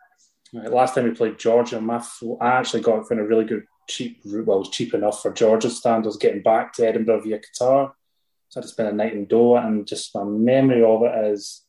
Right, 0.54 0.71
last 0.71 0.95
time 0.95 1.04
we 1.06 1.12
played 1.12 1.38
Georgia, 1.38 1.80
my 1.80 1.97
f- 1.97 2.23
I 2.41 2.47
actually 2.47 2.82
got 2.82 2.99
it 2.99 3.08
from 3.08 3.19
a 3.19 3.23
really 3.25 3.45
good 3.45 3.65
cheap 3.88 4.21
route. 4.25 4.47
Well, 4.47 4.58
it 4.58 4.60
was 4.60 4.69
cheap 4.69 4.93
enough 4.95 5.21
for 5.21 5.32
Georgia's 5.34 5.78
standards 5.78 6.17
getting 6.17 6.41
back 6.41 6.73
to 6.73 6.88
Edinburgh 6.88 7.21
via 7.21 7.39
Qatar. 7.39 7.91
So 8.55 8.59
I 8.59 8.61
had 8.61 8.67
to 8.67 8.71
spend 8.71 8.89
a 8.89 8.93
night 8.93 9.13
in 9.13 9.25
Doha, 9.27 9.65
and 9.65 9.85
just 9.85 10.15
my 10.15 10.23
memory 10.23 10.81
of 10.81 11.03
it 11.03 11.33
is 11.33 11.65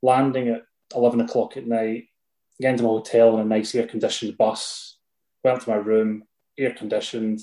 landing 0.00 0.48
at 0.48 0.62
11 0.94 1.20
o'clock 1.20 1.58
at 1.58 1.66
night, 1.66 2.04
getting 2.58 2.78
to 2.78 2.82
my 2.82 2.88
hotel 2.88 3.34
in 3.34 3.40
a 3.40 3.44
nice 3.44 3.74
air 3.74 3.86
conditioned 3.86 4.38
bus, 4.38 4.96
went 5.42 5.58
up 5.58 5.64
to 5.64 5.68
my 5.70 5.76
room, 5.76 6.22
air 6.56 6.72
conditioned. 6.72 7.40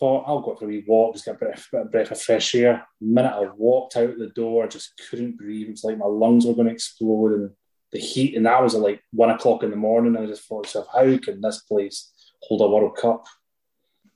Thought 0.00 0.24
I'll 0.26 0.40
go 0.40 0.56
for 0.56 0.64
a 0.64 0.68
wee 0.68 0.84
walk, 0.84 1.14
just 1.14 1.26
get 1.26 1.36
a 1.36 1.38
bit 1.38 1.60
of 1.72 1.92
breath 1.92 2.10
of 2.10 2.20
fresh 2.20 2.56
air. 2.56 2.84
The 3.00 3.06
minute 3.06 3.32
I 3.32 3.46
walked 3.56 3.96
out 3.96 4.18
the 4.18 4.32
door, 4.34 4.64
I 4.64 4.66
just 4.66 5.00
couldn't 5.08 5.36
breathe. 5.36 5.68
It 5.68 5.70
was 5.70 5.84
like 5.84 5.96
my 5.96 6.06
lungs 6.06 6.44
were 6.44 6.54
going 6.54 6.66
to 6.66 6.72
explode, 6.74 7.34
and 7.34 7.50
the 7.92 8.00
heat, 8.00 8.34
and 8.36 8.46
that 8.46 8.64
was 8.64 8.74
at 8.74 8.80
like 8.80 9.00
one 9.12 9.30
o'clock 9.30 9.62
in 9.62 9.70
the 9.70 9.76
morning. 9.76 10.16
And 10.16 10.24
I 10.24 10.26
just 10.26 10.42
thought 10.42 10.64
to 10.64 10.80
myself, 10.80 10.88
how 10.92 11.18
can 11.18 11.40
this 11.40 11.60
place 11.60 12.10
hold 12.42 12.62
a 12.62 12.68
World 12.68 12.96
Cup? 12.96 13.26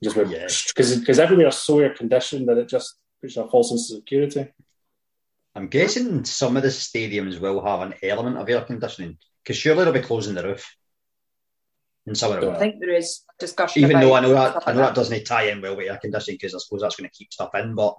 Just 0.03 0.17
Yeah. 0.17 0.49
because 0.75 0.99
because 0.99 1.21
everywhere 1.21 1.47
is 1.47 1.57
so 1.57 1.79
air 1.79 1.95
conditioned 1.95 2.49
that 2.49 2.59
it 2.59 2.69
just 2.69 2.97
puts 3.21 3.37
you 3.37 3.43
a 3.43 3.49
false 3.51 3.69
sense 3.71 3.91
of 3.91 3.99
security. 3.99 4.49
I'm 5.55 5.69
guessing 5.69 6.25
some 6.25 6.57
of 6.57 6.63
the 6.63 6.69
stadiums 6.69 7.41
will 7.41 7.65
have 7.65 7.81
an 7.83 7.95
element 8.03 8.37
of 8.39 8.49
air 8.49 8.61
conditioning 8.63 9.19
because 9.43 9.57
surely 9.57 9.85
they'll 9.85 9.93
be 9.93 10.01
closing 10.01 10.35
the 10.35 10.45
roof. 10.45 10.77
In 12.07 12.15
some 12.15 12.33
of 12.33 12.39
I 12.39 12.41
them. 12.47 12.57
think 12.57 12.81
there 12.81 12.95
is 12.95 13.23
discussion. 13.39 13.83
Even 13.83 13.97
about 13.97 14.01
though 14.03 14.15
I 14.15 14.21
know 14.21 14.31
that 14.35 14.69
I 14.69 14.73
know 14.73 14.79
that 14.81 14.95
doesn't 14.95 15.25
tie 15.25 15.51
in 15.51 15.61
well 15.61 15.77
with 15.77 15.89
air 15.89 15.99
conditioning 15.99 16.39
because 16.41 16.55
I 16.55 16.59
suppose 16.59 16.81
that's 16.81 16.97
going 16.97 17.09
to 17.09 17.15
keep 17.15 17.33
stuff 17.33 17.55
in, 17.55 17.75
but 17.75 17.95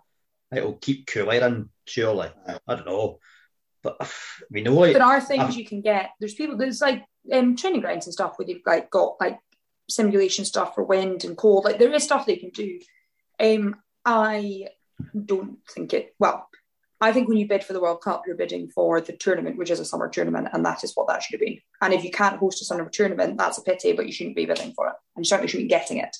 it'll 0.53 0.73
keep 0.73 1.07
cooler 1.07 1.33
in 1.45 1.69
surely. 1.85 2.29
I 2.47 2.75
don't 2.75 2.85
know, 2.87 3.19
but 3.83 4.11
we 4.49 4.61
know 4.63 4.73
like 4.73 4.93
there 4.93 5.03
are 5.03 5.21
things 5.21 5.43
I've- 5.43 5.59
you 5.59 5.65
can 5.65 5.81
get. 5.81 6.11
There's 6.19 6.33
people. 6.33 6.57
There's 6.57 6.81
like 6.81 7.05
um, 7.31 7.55
training 7.55 7.81
grounds 7.81 8.07
and 8.07 8.13
stuff 8.13 8.33
where 8.37 8.47
you've 8.47 8.63
like 8.65 8.89
got 8.89 9.17
like 9.19 9.39
simulation 9.89 10.45
stuff 10.45 10.73
for 10.73 10.83
wind 10.83 11.23
and 11.23 11.37
cold. 11.37 11.65
Like 11.65 11.77
there 11.79 11.93
is 11.93 12.03
stuff 12.03 12.25
they 12.25 12.37
can 12.37 12.49
do. 12.49 12.79
Um, 13.39 13.75
I 14.03 14.65
don't 15.25 15.57
think 15.69 15.93
it. 15.93 16.15
Well, 16.19 16.47
I 16.99 17.11
think 17.11 17.27
when 17.27 17.37
you 17.37 17.47
bid 17.47 17.63
for 17.63 17.73
the 17.73 17.81
World 17.81 18.01
Cup, 18.01 18.23
you're 18.27 18.35
bidding 18.35 18.69
for 18.69 19.01
the 19.01 19.13
tournament, 19.13 19.57
which 19.57 19.71
is 19.71 19.79
a 19.79 19.85
summer 19.85 20.07
tournament, 20.07 20.49
and 20.53 20.63
that 20.65 20.83
is 20.83 20.93
what 20.95 21.07
that 21.07 21.23
should 21.23 21.33
have 21.33 21.45
been. 21.45 21.59
And 21.81 21.93
if 21.93 22.03
you 22.03 22.11
can't 22.11 22.37
host 22.37 22.61
a 22.61 22.65
summer 22.65 22.87
tournament, 22.89 23.37
that's 23.37 23.57
a 23.57 23.63
pity, 23.63 23.93
but 23.93 24.05
you 24.05 24.11
shouldn't 24.11 24.35
be 24.35 24.45
bidding 24.45 24.73
for 24.73 24.87
it, 24.87 24.93
and 25.15 25.25
you 25.25 25.27
certainly 25.27 25.47
shouldn't 25.47 25.69
be 25.69 25.73
getting 25.73 25.97
it. 25.97 26.15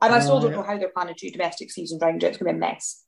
And 0.00 0.14
I 0.14 0.20
still 0.20 0.40
don't 0.40 0.52
know 0.52 0.62
how 0.62 0.78
they're 0.78 0.90
planning 0.90 1.16
to 1.16 1.26
do 1.26 1.32
domestic 1.32 1.72
seasons 1.72 2.00
round 2.00 2.22
it. 2.22 2.28
It's 2.28 2.38
going 2.38 2.54
to 2.54 2.58
be 2.60 2.66
a 2.66 2.70
mess. 2.70 3.04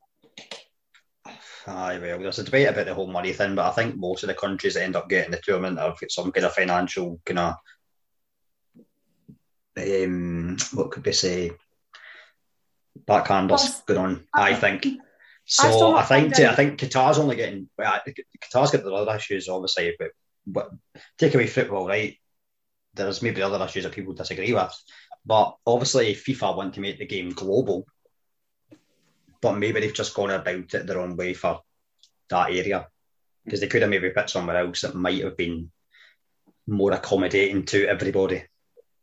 Aye, 1.66 1.98
well, 2.00 2.18
there's 2.18 2.40
a 2.40 2.44
debate 2.44 2.68
about 2.68 2.86
the 2.86 2.94
whole 2.94 3.06
money 3.06 3.32
thing, 3.32 3.54
but 3.54 3.66
I 3.66 3.70
think 3.70 3.96
most 3.96 4.24
of 4.24 4.26
the 4.26 4.34
countries 4.34 4.74
that 4.74 4.82
end 4.82 4.96
up 4.96 5.08
getting 5.08 5.30
the 5.30 5.38
tournament 5.38 5.78
have 5.78 6.00
got 6.00 6.10
some 6.10 6.32
kind 6.32 6.44
of 6.44 6.52
financial 6.52 7.20
kind 7.24 7.38
of 7.38 7.54
um, 9.76 10.56
what 10.74 10.90
could 10.90 11.06
we 11.06 11.12
say 11.12 11.52
backhanders 12.98 13.48
Well, 13.48 13.82
going 13.86 14.00
on. 14.00 14.24
I 14.34 14.54
think 14.54 14.86
I 14.86 14.98
so. 15.46 15.78
not 15.92 16.02
I 16.02 16.04
think 16.04 16.38
I 16.38 16.54
think 16.54 16.78
Qatar's 16.78 17.18
only 17.18 17.36
getting 17.36 17.68
I- 17.78 18.00
Qatar's 18.40 18.70
got 18.70 18.84
the 18.84 18.92
other 18.92 19.16
issues 19.16 19.48
obviously, 19.48 19.94
but 19.98 20.10
but 20.46 20.70
take 21.18 21.34
away 21.34 21.46
football, 21.46 21.86
right? 21.86 22.16
There's 22.94 23.22
maybe 23.22 23.42
other 23.42 23.64
issues 23.64 23.84
that 23.84 23.92
people 23.92 24.12
disagree 24.12 24.52
with, 24.52 24.74
but 25.24 25.56
obviously 25.66 26.14
FIFA 26.14 26.56
want 26.56 26.74
to 26.74 26.80
make 26.80 26.98
the 26.98 27.06
game 27.06 27.30
global, 27.30 27.86
but 29.40 29.54
maybe 29.58 29.80
they've 29.80 29.94
just 29.94 30.14
gone 30.14 30.30
about 30.30 30.74
it 30.74 30.86
their 30.86 31.00
own 31.00 31.16
way 31.16 31.32
for 31.34 31.60
that 32.28 32.50
area 32.50 32.86
because 33.44 33.60
they 33.60 33.66
could 33.66 33.82
have 33.82 33.90
maybe 33.90 34.10
put 34.10 34.30
somewhere 34.30 34.56
else 34.58 34.82
that 34.82 34.94
might 34.94 35.22
have 35.24 35.36
been 35.36 35.70
more 36.66 36.92
accommodating 36.92 37.64
to 37.66 37.86
everybody. 37.86 38.44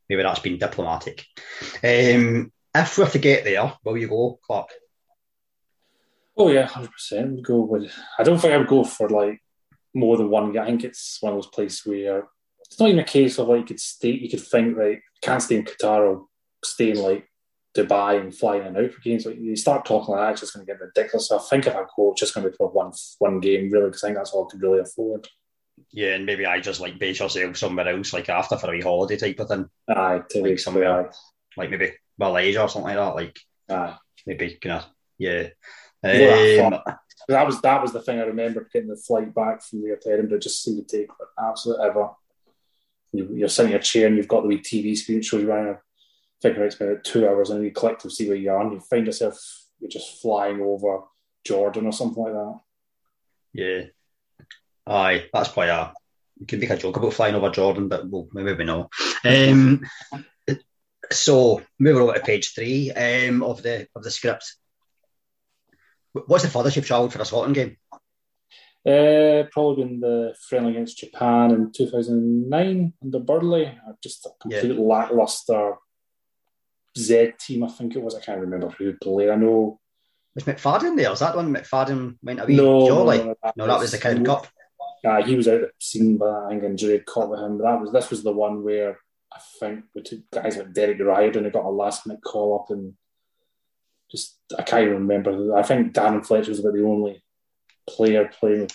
Maybe 0.07 0.23
that's 0.23 0.39
been 0.39 0.57
diplomatic. 0.57 1.25
Um, 1.83 2.51
if 2.75 2.97
we're 2.97 3.09
to 3.09 3.19
get 3.19 3.43
there, 3.43 3.73
will 3.83 3.97
you 3.97 4.07
go, 4.07 4.39
Clark? 4.45 4.69
Oh 6.37 6.49
yeah, 6.49 6.65
hundred 6.65 6.91
percent. 6.91 7.31
Would 7.31 7.45
go 7.45 7.59
with. 7.59 7.91
I 8.17 8.23
don't 8.23 8.39
think 8.39 8.53
I 8.53 8.57
would 8.57 8.67
go 8.67 8.83
for 8.83 9.09
like 9.09 9.41
more 9.93 10.17
than 10.17 10.29
one. 10.29 10.53
Game. 10.53 10.61
I 10.61 10.65
think 10.67 10.83
it's 10.85 11.17
one 11.21 11.33
of 11.33 11.37
those 11.37 11.47
places 11.47 11.85
where 11.85 12.23
it's 12.61 12.79
not 12.79 12.89
even 12.89 12.99
a 12.99 13.03
case 13.03 13.37
of 13.39 13.49
like 13.49 13.61
you 13.61 13.65
could 13.65 13.79
stay. 13.79 14.11
You 14.11 14.29
could 14.29 14.41
think 14.41 14.77
right, 14.77 14.99
can't 15.21 15.41
stay 15.41 15.57
in 15.57 15.65
Qatar 15.65 15.99
or 16.07 16.25
stay 16.63 16.91
in 16.91 16.97
like 16.97 17.27
Dubai 17.75 18.19
and 18.21 18.33
fly 18.33 18.57
in 18.57 18.67
and 18.67 18.77
out 18.77 18.91
for 18.93 19.01
games. 19.01 19.25
Like 19.25 19.37
you 19.37 19.55
start 19.55 19.85
talking 19.85 20.15
like 20.15 20.21
that, 20.21 20.31
it's 20.31 20.41
just 20.41 20.53
going 20.53 20.65
to 20.65 20.71
get 20.71 20.79
ridiculous. 20.79 21.27
So 21.27 21.37
I 21.37 21.41
think 21.41 21.67
if 21.67 21.75
I 21.75 21.83
go, 21.95 22.11
it's 22.11 22.21
just 22.21 22.33
going 22.33 22.45
to 22.45 22.51
be 22.51 22.55
for 22.55 22.69
one 22.69 22.93
one 23.19 23.39
game 23.39 23.69
really, 23.69 23.87
because 23.87 24.03
I 24.03 24.07
think 24.07 24.17
that's 24.17 24.31
all 24.31 24.47
I 24.47 24.51
could 24.51 24.61
really 24.61 24.79
afford. 24.79 25.27
Yeah, 25.91 26.15
and 26.15 26.25
maybe 26.25 26.45
I 26.45 26.59
just 26.59 26.79
like 26.79 26.99
base 26.99 27.19
yourself 27.19 27.57
somewhere 27.57 27.89
else, 27.89 28.13
like 28.13 28.29
after 28.29 28.57
for 28.57 28.67
a 28.67 28.71
wee 28.71 28.81
holiday 28.81 29.17
type 29.17 29.39
of 29.39 29.47
thing, 29.47 29.69
Aye, 29.89 30.21
to 30.29 30.41
like 30.41 30.51
be 30.51 30.57
somewhere, 30.57 31.11
like 31.57 31.69
maybe 31.69 31.93
Malaysia 32.19 32.61
or 32.63 32.69
something 32.69 32.95
like 32.95 32.97
that. 32.97 33.15
Like 33.15 33.39
maybe 34.27 34.57
kind 34.61 34.75
of 34.75 34.85
yeah. 35.17 35.47
Yeah, 36.03 36.69
Um, 36.71 36.95
That 37.27 37.45
was 37.45 37.61
that 37.61 37.81
was 37.81 37.91
the 37.91 38.01
thing 38.01 38.19
I 38.19 38.23
remember 38.23 38.67
getting 38.71 38.89
the 38.89 38.95
flight 38.95 39.33
back 39.35 39.61
from 39.61 39.81
the 39.81 39.95
to 40.01 40.09
Edinburgh 40.11 40.39
just 40.39 40.63
seemed 40.63 40.87
to 40.87 40.97
take 40.97 41.09
for 41.13 41.27
absolute 41.39 41.79
ever. 41.79 42.09
You, 43.11 43.29
you're 43.33 43.49
sitting 43.49 43.69
in 43.71 43.73
your 43.73 43.81
chair 43.81 44.07
and 44.07 44.15
you've 44.17 44.27
got 44.27 44.41
the 44.41 44.47
wee 44.47 44.59
TV 44.59 44.97
screen 44.97 45.21
shows 45.21 45.41
you 45.41 45.51
around. 45.51 45.75
I 45.75 45.77
figure 46.41 46.65
it's 46.65 46.79
about 46.79 47.03
two 47.03 47.27
hours 47.27 47.49
and 47.49 47.63
you 47.63 47.71
click 47.71 47.99
to 47.99 48.09
see 48.09 48.27
where 48.27 48.37
you 48.37 48.49
are 48.51 48.61
and 48.61 48.71
you 48.71 48.79
find 48.79 49.05
yourself 49.05 49.37
you're 49.79 49.89
just 49.89 50.21
flying 50.21 50.61
over 50.61 51.03
Jordan 51.45 51.85
or 51.85 51.91
something 51.91 52.23
like 52.23 52.33
that. 52.33 52.59
yeah. 53.53 53.81
Aye, 54.87 55.25
that's 55.31 55.49
quite 55.49 55.69
a. 55.69 55.93
You 56.39 56.47
can 56.47 56.59
make 56.59 56.69
a 56.71 56.77
joke 56.77 56.97
about 56.97 57.13
flying 57.13 57.35
over 57.35 57.51
Jordan, 57.51 57.89
but 57.89 58.07
well, 58.07 58.27
maybe 58.33 58.63
not. 58.63 58.89
Um, 59.23 59.85
so 61.11 61.61
moving 61.79 62.01
over 62.01 62.13
to 62.13 62.19
page 62.19 62.53
three 62.53 62.91
um, 62.91 63.43
of 63.43 63.61
the 63.63 63.87
of 63.95 64.03
the 64.03 64.11
script. 64.11 64.55
What's 66.13 66.43
the 66.43 66.49
furthest 66.49 66.75
you've 66.75 66.87
travelled 66.87 67.13
for 67.13 67.21
a 67.21 67.25
Scotland 67.25 67.55
game? 67.55 67.77
Uh, 68.85 69.43
probably 69.51 69.83
been 69.83 69.99
the 69.99 70.33
friendly 70.47 70.71
against 70.71 70.97
Japan 70.97 71.51
in 71.51 71.71
2009 71.71 72.93
under 73.03 73.19
Burley. 73.19 73.67
Uh, 73.67 73.91
Just 74.01 74.25
a 74.25 74.29
complete 74.41 74.77
lackluster 74.77 75.75
Z 76.97 77.33
team, 77.39 77.63
I 77.63 77.67
think 77.67 77.95
it 77.95 78.01
was. 78.01 78.15
I 78.15 78.21
can't 78.21 78.41
remember 78.41 78.69
who 78.69 78.93
played. 78.93 79.29
I 79.29 79.35
know. 79.35 79.79
Was 80.35 80.45
McFadden 80.45 80.95
there? 80.95 81.11
Is 81.11 81.19
that 81.19 81.35
one 81.35 81.53
McFadden 81.53 82.17
went 82.23 82.39
away? 82.39 82.55
No, 82.55 82.87
jolly? 82.87 83.17
no, 83.17 83.25
no, 83.25 83.51
No, 83.55 83.67
that 83.67 83.79
was 83.79 83.91
the 83.91 83.97
Kirin 83.97 84.25
Cup. 84.25 84.47
Uh, 85.05 85.23
he 85.23 85.35
was 85.35 85.47
out 85.47 85.55
of 85.55 85.61
the 85.61 85.71
scene 85.79 86.17
by 86.17 86.27
that, 86.27 86.45
I 86.45 86.49
think 86.49 86.63
injury 86.63 86.99
caught 86.99 87.29
with 87.29 87.39
him. 87.39 87.57
But 87.57 87.65
that 87.65 87.81
was 87.81 87.91
this 87.91 88.09
was 88.09 88.23
the 88.23 88.31
one 88.31 88.63
where 88.63 88.99
I 89.31 89.39
think 89.59 89.85
we 89.93 90.01
took 90.01 90.29
guys 90.31 90.57
like 90.57 90.73
Derek 90.73 90.99
Riordan 90.99 91.43
who 91.43 91.51
got 91.51 91.65
a 91.65 91.69
last 91.69 92.07
minute 92.07 92.23
call 92.23 92.59
up 92.59 92.71
and 92.71 92.93
just 94.11 94.37
I 94.57 94.63
can't 94.63 94.83
even 94.83 95.07
remember. 95.07 95.55
I 95.55 95.63
think 95.63 95.93
Darren 95.93 96.25
Fletcher 96.25 96.49
was 96.49 96.59
about 96.59 96.73
the 96.73 96.83
only 96.83 97.23
player 97.87 98.29
playing 98.39 98.69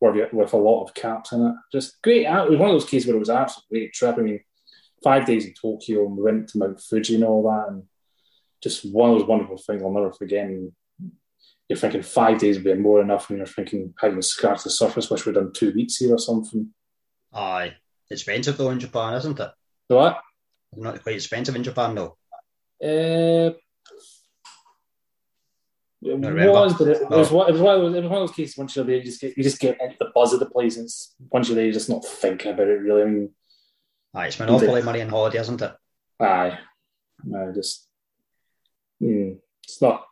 with, 0.00 0.32
with 0.32 0.52
a 0.52 0.56
lot 0.56 0.84
of 0.84 0.94
caps 0.94 1.32
in 1.32 1.46
it. 1.46 1.54
Just 1.72 2.00
great. 2.02 2.26
It 2.26 2.50
was 2.50 2.58
one 2.58 2.70
of 2.70 2.74
those 2.74 2.88
cases 2.88 3.06
where 3.06 3.16
it 3.16 3.20
was 3.20 3.28
an 3.28 3.38
absolute 3.38 3.68
great 3.70 3.92
trip. 3.92 4.16
I 4.18 4.22
mean, 4.22 4.40
five 5.02 5.26
days 5.26 5.46
in 5.46 5.54
Tokyo 5.54 6.06
and 6.06 6.16
we 6.16 6.22
went 6.22 6.48
to 6.48 6.58
Mount 6.58 6.80
Fuji 6.80 7.16
and 7.16 7.24
all 7.24 7.42
that, 7.44 7.72
and 7.72 7.84
just 8.62 8.84
one 8.92 9.10
of 9.10 9.18
those 9.18 9.28
wonderful 9.28 9.58
things 9.58 9.82
I'll 9.82 9.92
never 9.92 10.12
forget. 10.12 10.46
And 10.46 10.72
you're 11.68 11.78
thinking 11.78 12.02
five 12.02 12.38
days 12.38 12.56
would 12.56 12.64
be 12.64 12.74
more 12.74 13.00
enough, 13.00 13.28
and 13.30 13.38
you're 13.38 13.46
thinking 13.46 13.94
how 13.98 14.08
having 14.08 14.22
scratched 14.22 14.64
the 14.64 14.70
surface, 14.70 15.10
which 15.10 15.26
we've 15.26 15.34
done 15.34 15.52
two 15.52 15.72
weeks 15.72 15.96
here 15.96 16.14
or 16.14 16.18
something. 16.18 16.72
Aye, 17.32 17.74
expensive 18.10 18.56
though 18.56 18.70
in 18.70 18.80
Japan, 18.80 19.14
isn't 19.14 19.38
it? 19.38 19.50
So 19.88 19.96
what? 19.96 20.20
Not 20.76 21.02
quite 21.02 21.14
expensive 21.16 21.56
in 21.56 21.62
Japan 21.64 21.94
though. 21.94 22.16
Uh, 22.82 23.52
it 26.02 26.50
was, 26.52 26.74
but 26.74 26.88
it, 26.88 27.02
it 27.02 27.10
was 27.10 27.30
one. 27.30 27.48
It 27.48 27.52
was 27.52 27.60
one 27.60 27.74
of 27.76 27.82
those. 27.82 27.94
It 27.94 28.02
was 28.02 28.10
one 28.10 28.22
of 28.22 28.28
those 28.28 28.36
cases. 28.36 28.56
Once 28.58 28.76
you're 28.76 28.84
there, 28.84 28.96
you 28.96 29.02
just 29.04 29.20
get 29.20 29.36
you 29.36 29.42
just 29.42 29.58
get 29.58 29.80
into 29.80 29.96
the 29.98 30.10
buzz 30.14 30.32
of 30.32 30.40
the 30.40 30.46
place. 30.50 30.76
And 30.76 30.88
once 31.30 31.48
you're 31.48 31.54
there, 31.56 31.64
you're 31.64 31.72
just 31.72 31.88
not 31.88 32.04
thinking 32.04 32.52
about 32.52 32.68
it 32.68 32.80
really. 32.80 33.02
I 33.02 33.04
mean, 33.06 33.30
Aye, 34.14 34.26
it's 34.26 34.38
monopoly 34.38 34.82
money 34.82 35.00
and 35.00 35.10
holiday, 35.10 35.38
isn't 35.38 35.62
it? 35.62 35.72
aye, 36.20 36.58
no, 37.24 37.52
just 37.54 37.88
mm, 39.02 39.36
it's 39.64 39.80
not. 39.82 40.04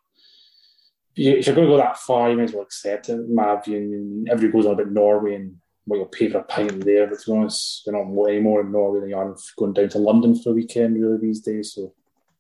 you- 1.15 1.37
If 1.37 1.47
you're 1.47 1.55
going 1.55 1.69
to 1.69 1.73
go 1.73 1.77
that 1.79 1.99
far, 1.99 2.31
you 2.31 2.37
may 2.37 2.45
as 2.45 2.53
well 2.53 2.63
accept 2.63 3.09
it. 3.09 3.13
in 3.13 3.35
My 3.35 3.61
view, 3.61 3.77
and 3.79 4.29
everybody 4.29 4.53
goes 4.53 4.67
on 4.67 4.75
about 4.81 4.93
Norway 4.93 5.35
and 5.37 5.57
what 5.87 5.97
you'll 5.97 6.07
pay 6.07 6.29
for 6.29 6.39
a 6.39 6.45
pint 6.45 6.85
there. 6.85 7.07
But 7.07 7.21
to 7.21 7.31
be 7.31 7.37
honest, 7.37 7.83
you're 7.87 7.97
not 7.97 8.07
more- 8.07 8.29
any 8.29 8.41
more 8.41 8.61
in 8.61 8.73
Norway 8.73 9.01
than 9.01 9.11
you 9.11 9.17
are 9.17 9.37
going 9.57 9.73
down 9.73 9.89
to 9.91 9.99
London 9.99 10.35
for 10.35 10.51
a 10.51 10.55
weekend, 10.55 11.01
really, 11.01 11.19
these 11.19 11.41
days. 11.41 11.75
So, 11.75 11.93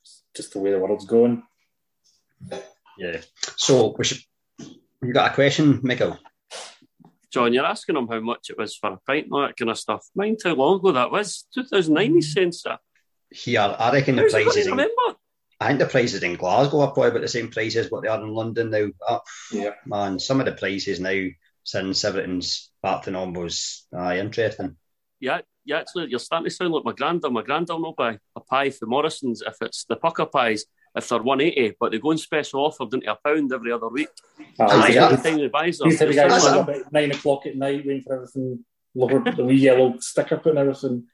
it's 0.02 0.22
just 0.35 0.52
the 0.52 0.61
way 0.61 0.70
the 0.70 0.78
world's 0.78 1.07
going. 1.07 1.42
Yeah. 2.98 3.20
So 3.57 3.94
we 3.98 4.04
should. 4.04 4.20
You 4.59 5.12
got 5.12 5.33
a 5.33 5.35
question, 5.35 5.80
Michael? 5.83 6.18
John, 7.30 7.52
you're 7.52 7.66
asking 7.66 7.96
him 7.96 8.07
how 8.07 8.20
much 8.20 8.50
it 8.50 8.59
was 8.59 8.76
for 8.76 8.92
a 8.92 8.98
pint 9.07 9.24
and 9.24 9.33
all 9.33 9.40
that 9.42 9.57
kind 9.57 9.70
of 9.70 9.78
stuff. 9.78 10.07
Mind 10.14 10.38
how 10.44 10.54
long 10.54 10.78
ago 10.78 10.92
that 10.92 11.11
was? 11.11 11.46
2009, 11.54 12.14
he's 12.14 12.28
hmm. 12.28 12.33
saying, 12.33 12.52
sir. 12.52 12.78
Here, 13.30 13.61
I 13.61 13.92
reckon 13.92 14.16
the 14.16 14.22
How's 14.22 14.35
he 14.35 14.44
prices. 14.44 14.66
going 14.66 14.78
In, 14.78 14.87
remember? 14.87 15.18
I 15.61 15.68
think 15.68 15.80
the 15.80 15.87
prices 15.87 16.22
in 16.22 16.37
Glasgow 16.37 16.80
are 16.80 16.92
probably 16.92 17.11
about 17.11 17.22
the 17.22 17.28
same 17.28 17.50
prices 17.50 17.90
what 17.90 18.02
they 18.02 18.09
are 18.09 18.20
in 18.20 18.28
London 18.28 18.70
now. 18.70 18.88
Oh, 19.09 19.20
Yeah. 19.52 19.70
man, 19.85 20.18
some 20.20 20.40
of 20.40 20.46
the 20.46 20.52
prices 20.52 21.00
now 21.00 21.26
since 21.64 22.05
everything's 22.05 22.70
back 22.83 23.03
to 23.03 23.11
normal 23.11 23.46
is 23.46 23.87
aye, 23.96 24.18
interesting. 24.18 24.77
Yeah, 25.20 25.40
yeah, 25.64 25.79
actually, 25.81 26.09
you're 26.11 26.18
starting 26.20 26.44
to 26.44 26.50
sound 26.55 26.72
like 26.72 26.85
my 26.85 26.92
granda. 26.92 27.33
My 27.33 27.42
granda 27.42 27.70
will 27.70 27.81
not 27.81 27.96
buy 27.96 28.18
a 28.37 28.40
pie 28.40 28.70
for 28.70 28.87
Morrison's 28.87 29.42
if 29.42 29.57
it's 29.62 29.85
the 29.87 29.96
Pukka 29.96 30.31
pies, 30.31 30.66
if 30.94 31.09
they're 31.09 31.22
180, 31.22 31.77
but 31.81 31.92
they 31.92 31.98
go 31.98 32.11
on 32.11 32.18
special 32.18 32.66
offer 32.66 32.85
down 32.85 33.00
to 33.00 33.12
a 33.12 33.16
pound 33.24 33.53
every 33.53 33.72
other 33.72 33.88
week. 33.88 34.09
Aye, 34.61 34.64
Aye, 34.66 34.88
yeah. 34.88 35.09
Every 35.09 35.16
time 35.31 35.38
he 35.38 35.48
buys 35.48 35.79
them. 35.79 35.88
These 35.88 35.98
type 35.98 36.09
of 36.11 36.14
guys 36.14 36.42
sounding 36.42 36.62
up 36.62 36.68
at 36.87 36.92
nine 36.92 37.11
o'clock 37.12 37.46
at 37.46 37.57
night 37.57 37.87
waiting 37.87 38.03
for 38.03 38.14
everything, 38.16 38.64
lower 38.94 39.20
the 39.20 39.44
wee 39.44 39.57
yellow 39.57 39.96
sticker 39.98 40.37
put 40.37 40.50
and 40.50 40.59
everything. 40.59 41.05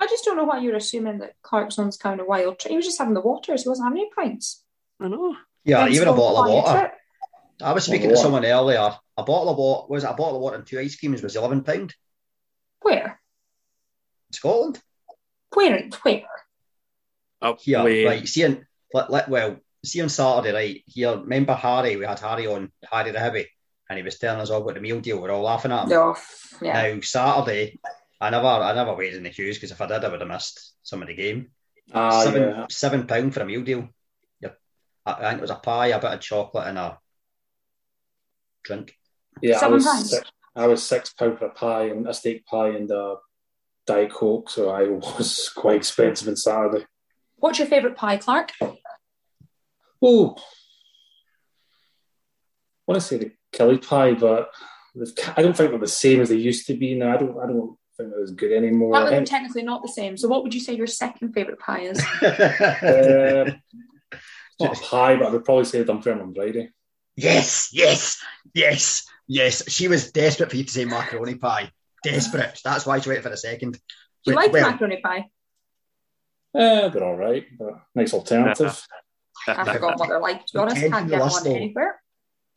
I 0.00 0.06
just 0.06 0.24
don't 0.24 0.36
know 0.36 0.44
why 0.44 0.60
you're 0.60 0.76
assuming 0.76 1.18
that 1.18 1.34
Clarkson's 1.42 1.98
kind 1.98 2.20
of 2.20 2.26
wild. 2.26 2.60
He 2.66 2.74
was 2.74 2.86
just 2.86 2.98
having 2.98 3.14
the 3.14 3.20
waters. 3.20 3.62
He 3.62 3.68
wasn't 3.68 3.86
having 3.88 4.00
any 4.00 4.10
pints. 4.16 4.64
I 4.98 5.08
know. 5.08 5.36
Yeah, 5.62 5.82
Hence 5.82 5.96
even 5.96 6.08
a 6.08 6.12
bottle 6.12 6.42
of 6.42 6.50
water. 6.50 6.78
trip. 6.78 6.94
I 7.62 7.72
was 7.72 7.84
speaking 7.84 8.08
Bottle 8.08 8.16
to 8.16 8.22
someone 8.22 8.44
earlier. 8.46 8.94
A 9.20 9.22
bottle 9.22 9.50
of 9.50 9.58
water 9.58 9.86
was 9.90 10.02
it 10.02 10.06
a 10.06 10.14
bottle 10.14 10.36
of 10.36 10.40
water 10.40 10.56
and 10.56 10.66
two 10.66 10.80
ice 10.80 10.96
creams 10.96 11.22
was 11.22 11.36
eleven 11.36 11.62
pound. 11.62 11.94
Where? 12.80 13.20
Scotland. 14.32 14.80
Where? 15.52 15.90
Where? 16.02 16.22
Up 17.42 17.60
Here, 17.60 17.84
way. 17.84 18.06
right. 18.06 18.26
See, 18.26 18.46
on, 18.46 18.66
let, 18.94 19.10
let, 19.10 19.28
well, 19.28 19.58
see 19.84 20.00
on 20.00 20.08
Saturday, 20.08 20.54
right? 20.54 20.82
Here, 20.86 21.18
remember 21.18 21.52
Harry? 21.52 21.96
We 21.96 22.06
had 22.06 22.20
Harry 22.20 22.46
on, 22.46 22.72
Harry 22.90 23.10
the 23.10 23.20
Heavy, 23.20 23.46
and 23.90 23.98
he 23.98 24.02
was 24.02 24.18
telling 24.18 24.40
us 24.40 24.48
all 24.48 24.62
about 24.62 24.76
the 24.76 24.80
meal 24.80 25.00
deal. 25.00 25.20
We're 25.20 25.32
all 25.32 25.42
laughing 25.42 25.72
at 25.72 25.82
him. 25.82 25.90
No. 25.90 26.16
Yeah. 26.62 26.94
Now 26.94 27.00
Saturday, 27.02 27.78
I 28.22 28.30
never, 28.30 28.46
I 28.46 28.72
never 28.72 28.94
waited 28.94 29.18
in 29.18 29.24
the 29.24 29.30
queues 29.30 29.58
because 29.58 29.70
if 29.70 29.82
I 29.82 29.86
did, 29.86 30.02
I 30.02 30.08
would 30.08 30.20
have 30.20 30.30
missed 30.30 30.72
some 30.82 31.02
of 31.02 31.08
the 31.08 31.14
game. 31.14 31.50
Ah, 31.92 32.22
seven, 32.22 32.42
yeah. 32.42 32.66
seven 32.70 33.06
pound 33.06 33.34
for 33.34 33.42
a 33.42 33.44
meal 33.44 33.64
deal. 33.64 33.90
Yep. 34.40 34.58
I, 35.04 35.12
I 35.12 35.28
think 35.28 35.38
it 35.40 35.42
was 35.42 35.50
a 35.50 35.56
pie, 35.56 35.88
a 35.88 36.00
bit 36.00 36.12
of 36.12 36.20
chocolate, 36.20 36.68
and 36.68 36.78
a 36.78 36.98
drink. 38.62 38.94
Yeah, 39.42 39.58
I 39.60 39.68
was 39.68 40.10
six, 40.10 40.30
I 40.54 40.66
was 40.66 40.82
six 40.82 41.12
pound 41.12 41.38
for 41.38 41.46
a 41.46 41.50
pie 41.50 41.84
and 41.84 42.06
a 42.06 42.14
steak 42.14 42.46
pie 42.46 42.68
and 42.68 42.90
a 42.90 43.16
diet 43.86 44.12
coke, 44.12 44.50
so 44.50 44.70
I 44.70 44.84
was 44.84 45.48
quite 45.56 45.76
expensive 45.76 46.28
on 46.28 46.36
Saturday. 46.36 46.86
What's 47.36 47.58
your 47.58 47.68
favourite 47.68 47.96
pie, 47.96 48.18
Clark? 48.18 48.52
Oh, 50.02 50.34
I 50.36 50.42
want 52.86 53.00
to 53.00 53.02
say 53.06 53.18
the 53.18 53.32
Killie 53.52 53.86
pie, 53.86 54.14
but 54.14 54.50
I 55.36 55.42
don't 55.42 55.56
think 55.56 55.70
they're 55.70 55.78
the 55.78 55.86
same 55.86 56.20
as 56.20 56.28
they 56.28 56.36
used 56.36 56.66
to 56.66 56.74
be 56.74 56.94
now. 56.94 57.14
I 57.14 57.16
don't. 57.16 57.38
I 57.38 57.46
don't 57.46 57.76
think 57.96 58.10
they're 58.10 58.22
as 58.22 58.32
good 58.32 58.52
anymore. 58.52 58.90
Well, 58.90 59.06
I 59.06 59.10
they're 59.10 59.24
technically 59.24 59.62
not 59.62 59.82
the 59.82 59.88
same. 59.88 60.16
So, 60.16 60.28
what 60.28 60.42
would 60.42 60.54
you 60.54 60.60
say 60.60 60.74
your 60.74 60.86
second 60.86 61.32
favourite 61.32 61.58
pie 61.58 61.80
is? 61.80 62.04
Uh, 62.22 63.52
not 64.60 64.76
a 64.76 64.80
pie, 64.82 65.16
but 65.16 65.28
I 65.28 65.30
would 65.30 65.44
probably 65.44 65.64
say 65.64 65.84
Dunfermline 65.84 66.32
bridie. 66.32 66.70
yes, 67.16 67.70
yes, 67.72 68.22
yes, 68.54 69.06
yes. 69.30 69.70
She 69.70 69.86
was 69.88 70.10
desperate 70.10 70.50
for 70.50 70.56
you 70.56 70.64
to 70.64 70.70
say 70.70 70.84
macaroni 70.84 71.36
pie. 71.36 71.70
Desperate. 72.02 72.60
That's 72.64 72.84
why 72.84 72.98
she 72.98 73.08
waited 73.10 73.22
for 73.24 73.30
a 73.30 73.36
second. 73.36 73.72
Do 74.24 74.32
you 74.32 74.34
like 74.34 74.52
well, 74.52 74.70
macaroni 74.70 75.00
pie? 75.00 75.26
Eh, 76.54 76.88
they're 76.88 77.04
all 77.04 77.16
right, 77.16 77.46
but 77.58 77.74
nice 77.94 78.12
alternative. 78.12 78.84
I 79.46 79.72
forgot 79.72 79.98
what 79.98 80.08
they're 80.08 80.20
like. 80.20 80.44
To 80.46 80.52
be 80.52 80.58
honest, 80.58 80.76
Tenth 80.80 80.92
can't 80.92 81.04
in 81.04 81.08
get 81.10 81.16
the 81.16 81.20
one 81.22 81.32
list, 81.32 81.44
though. 81.44 81.54
anywhere. 81.54 82.02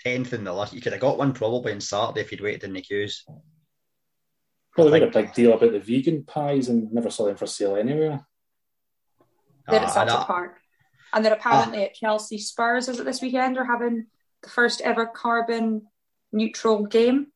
tenth 0.01 0.33
in 0.33 0.43
the 0.43 0.53
list. 0.53 0.73
You 0.73 0.81
could 0.81 0.93
have 0.93 1.01
got 1.01 1.17
one 1.17 1.31
probably 1.33 1.71
on 1.73 1.79
Saturday 1.81 2.21
if 2.21 2.31
you'd 2.31 2.41
waited 2.41 2.63
in 2.63 2.73
the 2.73 2.81
queues. 2.81 3.23
Well, 4.75 4.89
they 4.89 4.97
I 4.97 4.99
made 5.01 5.09
a 5.09 5.11
big 5.21 5.33
deal 5.33 5.53
about 5.53 5.71
the 5.71 5.79
vegan 5.79 6.23
pies 6.25 6.67
and 6.69 6.91
never 6.91 7.11
saw 7.11 7.25
them 7.25 7.37
for 7.37 7.45
sale 7.45 7.75
anywhere. 7.75 8.25
They're 9.67 9.79
at 9.79 9.87
Ah, 9.89 9.93
Celtic 10.05 10.27
Park. 10.27 10.57
And 11.13 11.23
they're 11.23 11.33
apparently 11.35 11.83
at 11.83 11.93
Chelsea 11.93 12.39
Spurs, 12.39 12.89
is 12.89 12.99
it 12.99 13.05
this 13.05 13.21
weekend? 13.21 13.55
They're 13.55 13.63
having 13.65 14.07
the 14.41 14.49
first 14.49 14.81
ever 14.81 15.05
carbon 15.05 15.83
neutral 16.33 16.85
game. 16.85 17.27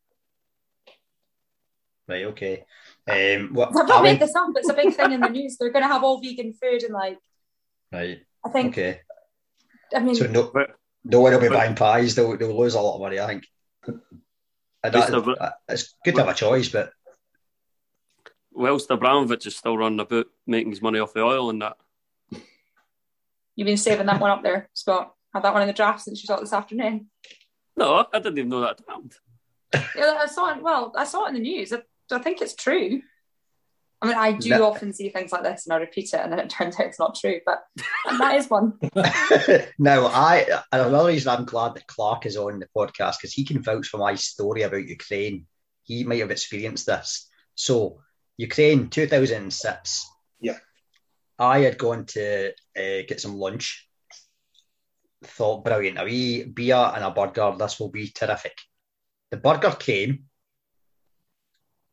Right, 2.08 2.26
okay. 2.26 2.66
Um, 3.10 3.54
what, 3.54 3.70
I've 3.70 3.88
not 3.88 3.92
I 3.92 4.02
made 4.02 4.10
went- 4.10 4.20
this 4.22 4.36
up. 4.36 4.50
It's 4.56 4.70
a 4.70 4.74
big 4.74 4.94
thing 4.94 5.12
in 5.14 5.22
the 5.22 5.30
news. 5.30 5.58
They're 5.58 5.72
going 5.72 5.84
to 5.84 5.90
have 5.92 6.04
all 6.04 6.22
vegan 6.22 6.54
food 6.54 6.84
and 6.84 6.94
like, 6.94 7.18
right, 7.92 8.20
I 8.46 8.50
think, 8.50 8.74
okay. 8.78 9.02
I 9.96 10.00
mean, 10.00 10.16
So 10.16 10.28
no, 10.28 10.52
no 11.06 11.22
one 11.22 11.34
will 11.34 11.40
be 11.40 11.50
buying 11.50 11.76
pies. 11.76 12.16
They'll, 12.16 12.36
they'll 12.38 12.58
lose 12.58 12.76
a 12.76 12.82
lot 12.82 12.96
of 12.96 13.02
money, 13.02 13.20
I 13.20 13.28
think. 13.28 13.46
And 13.86 14.94
that- 14.94 15.10
Mr. 15.10 15.52
It's 15.70 15.96
good 16.04 16.16
to 16.16 16.22
have 16.26 16.30
a 16.36 16.38
choice, 16.38 16.70
but 16.70 16.92
Whilst 18.52 18.90
Abramovich 18.90 19.46
is 19.46 19.56
still 19.56 19.78
running 19.78 20.00
about 20.00 20.26
making 20.48 20.72
his 20.72 20.82
money 20.82 20.98
off 21.00 21.14
the 21.14 21.22
oil 21.22 21.50
and 21.52 21.62
that. 21.62 21.78
you've 23.56 23.68
been 23.68 23.78
saving 23.78 24.08
that 24.08 24.20
one 24.20 24.32
up 24.32 24.42
there, 24.44 24.70
Scott. 24.74 25.14
Had 25.34 25.44
that 25.44 25.54
one 25.54 25.62
in 25.62 25.68
the 25.68 25.74
draft 25.76 26.02
since 26.02 26.24
you 26.24 26.26
saw 26.28 26.38
it 26.38 26.42
this 26.42 26.54
afternoon. 26.54 27.08
No, 27.78 28.06
I 28.14 28.20
didn't 28.20 28.38
even 28.40 28.50
know 28.50 28.62
that 28.62 28.82
happened. 28.88 29.14
Yeah, 29.96 30.18
I 30.20 30.26
saw 30.26 30.54
it. 30.56 30.64
Well, 30.64 30.94
I 30.98 31.04
saw 31.04 31.26
it 31.26 31.30
in 31.30 31.36
the 31.36 31.40
news. 31.42 31.72
I, 31.72 31.82
I 32.12 32.20
think 32.20 32.42
it's 32.42 32.56
true. 32.56 33.02
I 34.02 34.06
mean, 34.08 34.16
I 34.16 34.32
do 34.34 34.50
No. 34.50 34.66
often 34.66 34.94
see 34.94 35.10
things 35.10 35.32
like 35.32 35.44
this 35.44 35.66
and 35.66 35.74
I 35.74 35.78
repeat 35.78 36.14
it, 36.14 36.20
and 36.20 36.32
then 36.32 36.40
it 36.40 36.50
turns 36.58 36.80
out 36.80 36.86
it's 36.88 37.00
not 37.00 37.16
true. 37.16 37.40
But 37.46 37.64
that 38.20 38.36
is 38.36 38.50
one. 38.50 38.74
now 39.80 40.08
I 40.08 40.46
another 40.72 41.08
reason 41.08 41.30
I'm 41.30 41.46
glad 41.46 41.76
that 41.76 41.88
Clark 41.88 42.26
is 42.26 42.38
on 42.38 42.60
the 42.60 42.68
podcast 42.76 43.18
because 43.20 43.34
he 43.34 43.44
can 43.46 43.62
vouch 43.62 43.88
for 43.88 43.98
my 43.98 44.16
story 44.16 44.62
about 44.64 44.88
Ukraine. 44.88 45.46
He 45.84 46.04
might 46.04 46.20
have 46.20 46.32
experienced 46.32 46.86
this. 46.86 47.28
So 47.56 48.02
Ukraine, 48.38 48.90
2006. 48.90 50.08
Yeah. 50.42 50.58
I 51.40 51.60
had 51.60 51.78
gone 51.78 52.06
to 52.08 52.50
uh, 52.50 53.02
get 53.08 53.20
some 53.22 53.36
lunch. 53.36 53.87
Thought 55.24 55.64
brilliant, 55.66 56.00
a 56.00 56.04
wee 56.04 56.44
beer 56.44 56.76
and 56.76 57.04
a 57.04 57.12
burger. 57.12 57.56
This 57.58 57.80
will 57.80 57.90
be 57.90 58.10
terrific. 58.10 58.58
The 59.32 59.38
burger 59.38 59.72
came. 59.72 60.26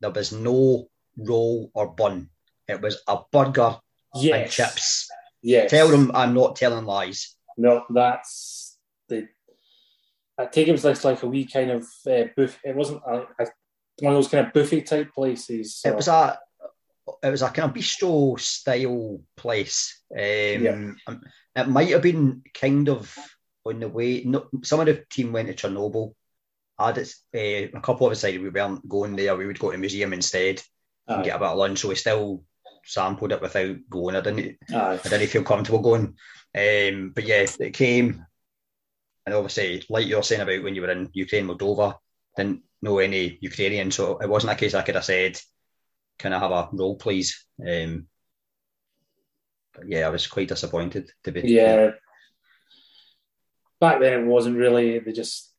There 0.01 0.11
was 0.11 0.33
no 0.33 0.89
roll 1.17 1.71
or 1.75 1.95
bun. 1.95 2.29
It 2.69 2.83
was 2.83 3.03
a 3.09 3.19
burger 3.33 3.79
and 4.15 4.51
chips. 4.51 5.09
Yes. 5.43 5.71
Tell 5.71 5.89
them 5.89 6.11
I'm 6.15 6.35
not 6.35 6.57
telling 6.57 6.85
lies. 6.85 7.37
No, 7.57 7.85
that's 7.89 8.79
the. 9.09 9.29
I 10.37 10.47
think 10.47 10.69
it 10.69 10.73
was 10.73 10.85
like, 10.85 11.03
like 11.05 11.23
a 11.23 11.27
wee 11.27 11.47
kind 11.47 11.71
of 11.71 11.87
uh, 12.07 12.25
buff. 12.37 12.59
It 12.65 12.77
wasn't 12.77 13.03
a, 13.07 13.21
a, 13.39 13.47
one 14.01 14.15
of 14.15 14.19
those 14.19 14.29
kind 14.29 14.47
of 14.47 14.53
buffet 14.53 14.83
type 14.83 15.15
places. 15.15 15.77
So. 15.77 15.89
It 15.91 15.97
was 15.97 16.09
a 16.09 16.39
it 17.23 17.31
was 17.31 17.43
a 17.43 17.51
kind 17.51 17.71
of 17.71 17.77
bistro 17.77 18.39
style 18.41 19.21
place. 19.37 20.03
Um, 20.13 20.19
Yeah. 20.21 20.91
um, 21.07 21.23
It 21.57 21.69
might 21.69 21.91
have 21.91 22.03
been 22.03 22.43
kind 22.53 22.89
of 22.89 23.17
on 23.65 23.81
the 23.81 23.89
way. 23.89 24.25
No, 24.25 24.49
some 24.63 24.81
of 24.81 24.87
the 24.87 25.05
team 25.11 25.33
went 25.33 25.49
to 25.49 25.55
Chernobyl. 25.55 26.15
I 26.79 26.87
had 26.89 26.99
it, 26.99 27.15
uh, 27.35 27.79
a 27.79 27.81
couple 27.81 28.07
of 28.07 28.13
us 28.13 28.19
decided 28.19 28.43
we 28.43 28.51
weren't 28.51 28.89
going 28.89 29.15
there. 29.15 29.37
We 29.37 29.47
would 29.47 29.59
go 29.59 29.71
to 29.71 29.77
the 29.77 29.79
museum 29.79 30.13
instead 30.13 30.61
and 31.07 31.21
Aye. 31.21 31.25
get 31.25 31.37
a 31.37 31.39
bit 31.39 31.49
of 31.49 31.59
lunch. 31.59 31.79
So 31.79 31.89
we 31.89 31.95
still 31.95 32.43
sampled 32.85 33.33
it 33.33 33.41
without 33.41 33.77
going. 33.89 34.17
I 34.17 34.21
didn't. 34.21 34.59
Aye. 34.75 35.01
I 35.05 35.09
didn't 35.09 35.29
feel 35.29 35.45
comfortable 35.45 35.81
going. 35.81 36.17
Um, 36.57 37.13
but 37.15 37.25
yeah, 37.25 37.47
it 37.61 37.75
came, 37.75 38.25
and 39.27 39.35
obviously, 39.35 39.85
like 39.89 40.07
you're 40.07 40.23
saying 40.23 40.43
about 40.43 40.63
when 40.63 40.75
you 40.75 40.83
were 40.83 40.91
in 40.91 41.11
Ukraine, 41.13 41.49
Moldova, 41.49 41.97
didn't 42.37 42.63
know 42.83 42.99
any 42.99 43.39
Ukrainian, 43.41 43.91
so 43.91 44.19
it 44.19 44.29
wasn't 44.29 44.53
a 44.53 44.57
case 44.57 44.75
I 44.75 44.83
could 44.83 44.95
have 44.95 45.05
said, 45.05 45.41
"Can 46.19 46.33
I 46.33 46.39
have 46.39 46.53
a 46.53 46.69
roll, 46.73 46.97
please?" 46.97 47.45
Um, 47.61 48.07
yeah, 49.87 50.07
I 50.07 50.11
was 50.11 50.27
quite 50.27 50.49
disappointed 50.49 51.11
to 51.25 51.33
be. 51.33 51.43
Yeah. 51.43 51.93
Back 53.81 54.01
then, 54.01 54.25
it 54.25 54.27
wasn't 54.27 54.57
really. 54.57 54.99
They 54.99 55.13
just. 55.13 55.53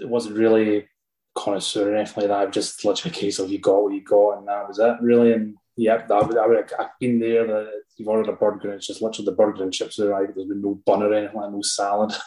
It 0.00 0.08
wasn't 0.08 0.36
really 0.36 0.88
connoisseur 1.34 1.92
or 1.92 1.96
anything 1.96 2.28
like 2.28 2.46
that. 2.46 2.52
Just 2.52 2.84
literally 2.84 3.16
a 3.16 3.20
case 3.20 3.38
of 3.38 3.50
you 3.50 3.58
got 3.58 3.82
what 3.82 3.94
you 3.94 4.02
got, 4.02 4.38
and 4.38 4.48
that 4.48 4.68
was 4.68 4.78
it, 4.78 4.96
really. 5.00 5.32
And 5.32 5.56
yeah, 5.76 6.06
that, 6.06 6.72
I've 6.78 6.90
been 7.00 7.18
there. 7.18 7.46
The, 7.46 7.70
you've 7.96 8.08
ordered 8.08 8.32
a 8.32 8.36
burger, 8.36 8.68
and 8.68 8.74
it's 8.74 8.86
just 8.86 9.02
literally 9.02 9.26
the 9.26 9.36
burger 9.36 9.62
and 9.62 9.72
chips 9.72 9.98
are 9.98 10.08
right. 10.08 10.32
There's 10.34 10.48
been 10.48 10.62
no 10.62 10.80
bun 10.86 11.02
or 11.02 11.12
anything 11.12 11.36
like 11.40 11.52
no 11.52 11.62
salad. 11.62 12.12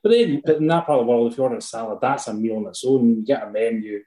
But 0.00 0.10
then, 0.10 0.42
but 0.44 0.58
in 0.58 0.68
that 0.68 0.86
part 0.86 1.00
of 1.00 1.06
the 1.06 1.10
world, 1.10 1.32
if 1.32 1.36
you 1.36 1.42
order 1.42 1.56
a 1.56 1.60
salad, 1.60 1.98
that's 2.00 2.28
a 2.28 2.32
meal 2.32 2.58
on 2.58 2.68
its 2.68 2.84
own. 2.86 3.16
You 3.16 3.24
get 3.26 3.42
a 3.42 3.50
menu, 3.50 4.00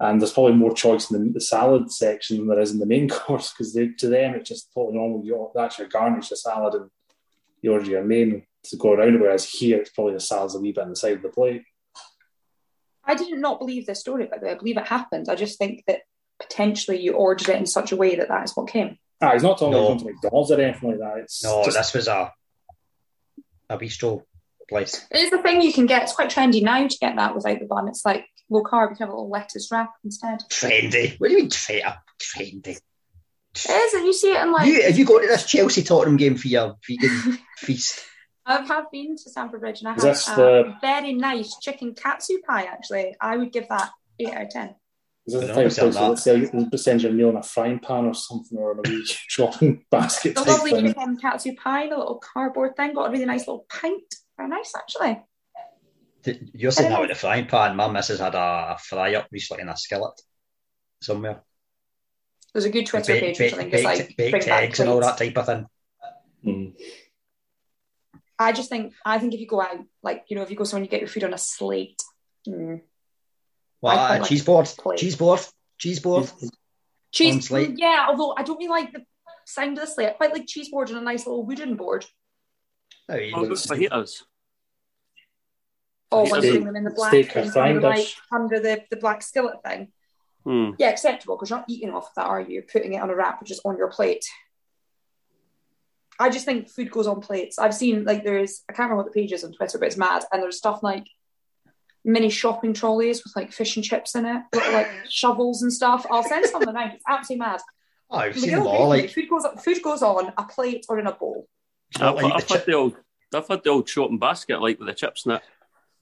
and 0.00 0.20
there's 0.20 0.32
probably 0.32 0.54
more 0.54 0.74
choice 0.74 1.10
in 1.10 1.26
the, 1.26 1.32
the 1.32 1.40
salad 1.40 1.90
section 1.90 2.36
than 2.38 2.48
there 2.48 2.60
is 2.60 2.72
in 2.72 2.78
the 2.78 2.86
main 2.86 3.08
course 3.20 3.52
because 3.52 3.72
to 3.72 4.08
them 4.08 4.34
it's 4.34 4.48
just 4.48 4.72
totally 4.74 4.96
normal. 4.96 5.24
You 5.24 5.50
that's 5.54 5.78
your 5.78 5.88
garnish, 5.88 6.30
your 6.30 6.36
salad, 6.36 6.74
and 6.74 6.90
you 7.62 7.72
order 7.72 7.86
your 7.90 8.04
main 8.04 8.44
to 8.64 8.76
go 8.76 8.92
around. 8.92 9.20
Whereas 9.20 9.48
here, 9.48 9.78
it's 9.78 9.90
probably 9.90 10.14
the 10.14 10.20
salad's 10.20 10.54
a 10.54 10.60
wee 10.60 10.72
bit 10.72 10.82
on 10.84 10.90
the 10.90 10.96
side 10.96 11.16
of 11.16 11.22
the 11.22 11.28
plate. 11.28 11.62
I 13.04 13.14
did 13.14 13.38
not 13.38 13.58
believe 13.58 13.86
this 13.86 14.00
story, 14.00 14.26
by 14.26 14.38
the 14.38 14.46
way. 14.46 14.52
I 14.52 14.56
believe 14.56 14.78
it 14.78 14.88
happened. 14.88 15.28
I 15.28 15.34
just 15.34 15.58
think 15.58 15.84
that 15.86 16.00
potentially 16.40 17.00
you 17.00 17.12
ordered 17.12 17.48
it 17.50 17.56
in 17.58 17.66
such 17.66 17.92
a 17.92 17.96
way 17.96 18.16
that 18.16 18.28
that 18.28 18.44
is 18.44 18.56
what 18.56 18.68
came. 18.68 18.98
Ah, 19.20 19.32
he's 19.32 19.42
not 19.42 19.58
talking 19.58 19.72
No. 19.72 19.78
about 19.86 19.86
going 19.88 19.98
to 19.98 20.04
McDonald's 20.06 20.50
or 20.50 20.60
anything 20.60 20.90
like 20.90 20.98
that. 20.98 21.18
It's 21.18 21.44
No, 21.44 21.62
just, 21.64 21.76
this 21.76 21.94
was 21.94 22.08
a 22.08 22.32
a 23.70 23.78
bistro 23.78 24.22
place. 24.68 25.06
It 25.10 25.20
is 25.20 25.30
the 25.30 25.38
thing 25.38 25.62
you 25.62 25.72
can 25.72 25.86
get. 25.86 26.02
It's 26.02 26.14
quite 26.14 26.30
trendy 26.30 26.62
now 26.62 26.86
to 26.86 26.98
get 26.98 27.16
that 27.16 27.34
without 27.34 27.58
the 27.60 27.66
bun. 27.66 27.88
It's 27.88 28.04
like 28.04 28.26
low 28.50 28.62
carb. 28.62 28.90
You 28.90 28.96
can 28.96 29.06
have 29.06 29.08
a 29.08 29.12
little 29.16 29.30
lettuce 29.30 29.68
wrap 29.70 29.92
instead. 30.04 30.40
Trendy. 30.50 31.18
What 31.18 31.28
do 31.28 31.34
you 31.34 31.40
mean 31.40 31.50
tre- 31.50 31.82
trendy? 32.20 32.78
It 33.56 33.70
is. 33.70 33.94
and 33.94 34.04
You 34.04 34.12
see 34.12 34.32
it 34.32 34.42
in 34.42 34.52
like. 34.52 34.66
You, 34.66 34.82
have 34.82 34.98
you 34.98 35.04
gone 35.04 35.22
to 35.22 35.28
this 35.28 35.46
Chelsea 35.46 35.82
Tottenham 35.82 36.16
game 36.16 36.36
for 36.36 36.48
your 36.48 36.76
vegan 36.88 37.38
feast? 37.58 38.00
I 38.46 38.60
have 38.62 38.90
been 38.92 39.16
to 39.16 39.30
Stamford 39.30 39.60
Bridge 39.60 39.80
and 39.80 39.88
I 39.88 39.94
Is 40.10 40.26
had 40.26 40.38
a 40.38 40.42
the- 40.42 40.64
um, 40.66 40.76
very 40.80 41.14
nice 41.14 41.56
chicken 41.60 41.94
katsu 41.94 42.38
pie. 42.46 42.64
Actually, 42.64 43.14
I 43.20 43.36
would 43.36 43.52
give 43.52 43.68
that 43.68 43.90
eight 44.18 44.28
out 44.34 44.42
of 44.42 44.50
ten. 44.50 44.74
is 45.26 45.32
this 45.34 45.40
the 45.40 45.46
type 45.46 45.56
of 45.66 45.74
place 45.76 45.76
that 45.94 46.18
sell- 46.18 46.68
that 46.70 46.78
sends 46.78 47.02
you 47.04 47.08
a 47.08 47.12
meal 47.12 47.30
in 47.30 47.36
a 47.36 47.42
frying 47.42 47.78
pan 47.78 48.04
or 48.06 48.12
something 48.14 48.58
or 48.58 48.72
in 48.72 48.78
a 48.80 48.82
wee 48.90 49.02
shopping 49.06 49.84
basket 49.90 50.34
The 50.34 50.40
type 50.42 50.48
lovely 50.48 50.72
thing? 50.72 50.86
chicken 50.88 51.16
katsu 51.16 51.54
pie, 51.54 51.88
the 51.88 51.96
little 51.96 52.18
cardboard 52.34 52.76
thing, 52.76 52.92
got 52.92 53.08
a 53.08 53.10
really 53.10 53.24
nice 53.24 53.40
little 53.48 53.64
pint. 53.70 54.02
Very 54.36 54.48
nice, 54.50 54.72
actually. 54.76 55.22
Th- 56.24 56.40
You're 56.54 56.70
saying 56.72 56.90
that 56.90 57.00
with 57.00 57.10
the 57.10 57.14
frying 57.16 57.46
pan. 57.46 57.76
My 57.76 57.88
missus 57.88 58.20
had 58.20 58.34
a, 58.34 58.74
a 58.74 58.78
fry 58.78 59.14
up 59.14 59.28
recently 59.30 59.62
in 59.62 59.68
a 59.68 59.76
skillet 59.76 60.18
somewhere. 61.02 61.42
There's 62.52 62.64
a 62.64 62.70
good 62.70 62.86
Twitter 62.86 63.14
Ba- 63.14 63.20
page 63.20 63.38
ba- 63.38 63.44
which 63.44 63.52
I 63.52 63.56
think 63.56 63.74
is 63.74 63.82
baked, 63.82 63.98
like 63.98 64.16
baked 64.16 64.30
bring 64.30 64.44
back 64.46 64.62
eggs 64.62 64.80
and 64.80 64.88
all 64.88 65.00
that 65.00 65.18
type 65.18 65.36
of 65.36 65.46
thing. 65.46 65.66
Mm. 66.44 66.74
I 68.38 68.52
just 68.52 68.68
think 68.68 68.92
I 69.04 69.18
think 69.18 69.34
if 69.34 69.40
you 69.40 69.46
go 69.46 69.60
out, 69.60 69.78
like 70.02 70.24
you 70.28 70.36
know, 70.36 70.42
if 70.42 70.50
you 70.50 70.56
go 70.56 70.64
somewhere 70.64 70.82
and 70.82 70.86
you 70.86 70.90
get 70.90 71.00
your 71.00 71.08
food 71.08 71.24
on 71.24 71.34
a 71.34 71.38
slate, 71.38 72.00
mm. 72.48 72.80
Well, 73.80 73.98
uh, 73.98 74.18
like 74.18 74.24
cheese 74.28 74.44
board, 74.44 74.66
plate. 74.78 74.98
cheese 74.98 75.16
board, 75.16 75.40
cheese 75.78 76.00
board. 76.00 76.30
On 76.42 76.50
cheese. 77.12 77.48
slate. 77.48 77.74
Yeah, 77.76 78.06
although 78.08 78.34
I 78.36 78.42
don't 78.42 78.56
really 78.56 78.68
like 78.68 78.92
the 78.92 79.04
sound 79.46 79.76
of 79.78 79.84
the 79.84 79.90
slate. 79.90 80.08
I 80.08 80.12
quite 80.12 80.32
like 80.32 80.46
cheese 80.46 80.70
board 80.70 80.90
on 80.90 80.96
a 80.96 81.00
nice 81.00 81.26
little 81.26 81.44
wooden 81.44 81.76
board. 81.76 82.06
No, 83.08 83.16
you- 83.16 83.32
What 83.36 83.50
fajitas? 83.50 84.22
Or 86.14 86.30
when 86.30 86.40
Steak- 86.40 86.44
you 86.44 86.50
bring 86.60 86.64
them 86.66 86.76
in 86.76 86.84
the 86.84 86.90
black 86.90 87.10
steak 87.10 87.36
or 87.36 87.44
thing, 87.44 87.62
under, 87.62 87.80
like 87.80 88.06
under 88.32 88.60
the, 88.60 88.82
the 88.90 88.96
black 88.96 89.22
skillet 89.22 89.62
thing. 89.64 89.88
Hmm. 90.44 90.70
Yeah, 90.78 90.90
acceptable 90.90 91.36
because 91.36 91.50
you're 91.50 91.58
not 91.58 91.70
eating 91.70 91.90
off 91.90 92.08
of 92.08 92.14
that, 92.16 92.26
are 92.26 92.40
you? 92.40 92.54
You're 92.54 92.62
putting 92.62 92.92
it 92.92 93.00
on 93.00 93.10
a 93.10 93.14
wrap, 93.16 93.40
which 93.40 93.50
is 93.50 93.60
on 93.64 93.78
your 93.78 93.90
plate. 93.90 94.24
I 96.18 96.28
just 96.28 96.44
think 96.44 96.70
food 96.70 96.90
goes 96.90 97.06
on 97.06 97.20
plates. 97.20 97.58
I've 97.58 97.74
seen 97.74 98.04
like 98.04 98.24
there's 98.24 98.62
I 98.68 98.72
can't 98.72 98.90
remember 98.90 99.02
what 99.02 99.12
the 99.12 99.20
page 99.20 99.32
is 99.32 99.42
on 99.42 99.52
Twitter, 99.52 99.78
but 99.78 99.86
it's 99.86 99.96
mad. 99.96 100.24
And 100.32 100.42
there's 100.42 100.58
stuff 100.58 100.82
like 100.82 101.06
mini 102.04 102.28
shopping 102.28 102.74
trolleys 102.74 103.24
with 103.24 103.34
like 103.34 103.52
fish 103.52 103.76
and 103.76 103.84
chips 103.84 104.14
in 104.14 104.26
it, 104.26 104.42
little 104.52 104.72
like 104.72 104.88
shovels 105.08 105.62
and 105.62 105.72
stuff. 105.72 106.06
I'll 106.10 106.22
send 106.22 106.44
some 106.46 106.62
around. 106.62 106.92
It's 106.92 107.04
absolutely 107.08 107.46
mad. 107.46 107.60
oh, 108.10 108.18
I've 108.18 108.38
seen 108.38 108.50
go 108.50 108.58
them 108.58 108.66
all. 108.66 108.88
Like, 108.88 109.10
food 109.10 109.28
goes 109.28 109.46
food 109.62 109.82
goes 109.82 110.02
on 110.02 110.32
a 110.36 110.44
plate 110.44 110.86
or 110.88 110.98
in 110.98 111.06
a 111.06 111.12
bowl. 111.12 111.48
not 111.98 112.16
I've, 112.18 112.22
like 112.22 112.32
I've 112.34 112.48
the 112.48 112.54
had 112.54 112.66
the 112.66 112.72
old, 112.74 112.96
I've 113.34 113.48
had 113.48 113.64
the 113.64 113.70
old 113.70 113.88
shopping 113.88 114.18
basket 114.18 114.60
like 114.60 114.78
with 114.78 114.88
the 114.88 114.94
chips 114.94 115.26
in 115.26 115.32
it. 115.32 115.42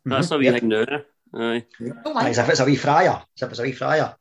That's 0.05 0.29
Mhm, 0.29 0.35
a 0.35 0.39
wee 0.39 0.45
yep. 0.47 0.61
thing 0.61 0.69
now. 0.69 0.85
Aye. 1.35 1.65
don't 2.05 2.15
like 2.15 2.27
As 2.27 2.39
if 2.39 2.49
it's 2.49 2.61
a 2.61 2.65
wee 2.65 2.77
fryer. 2.77 3.23
As 3.37 3.43
if 3.43 3.51
it's 3.51 3.59
a 3.61 3.63
wee 3.63 3.73
fryer. 3.73 4.17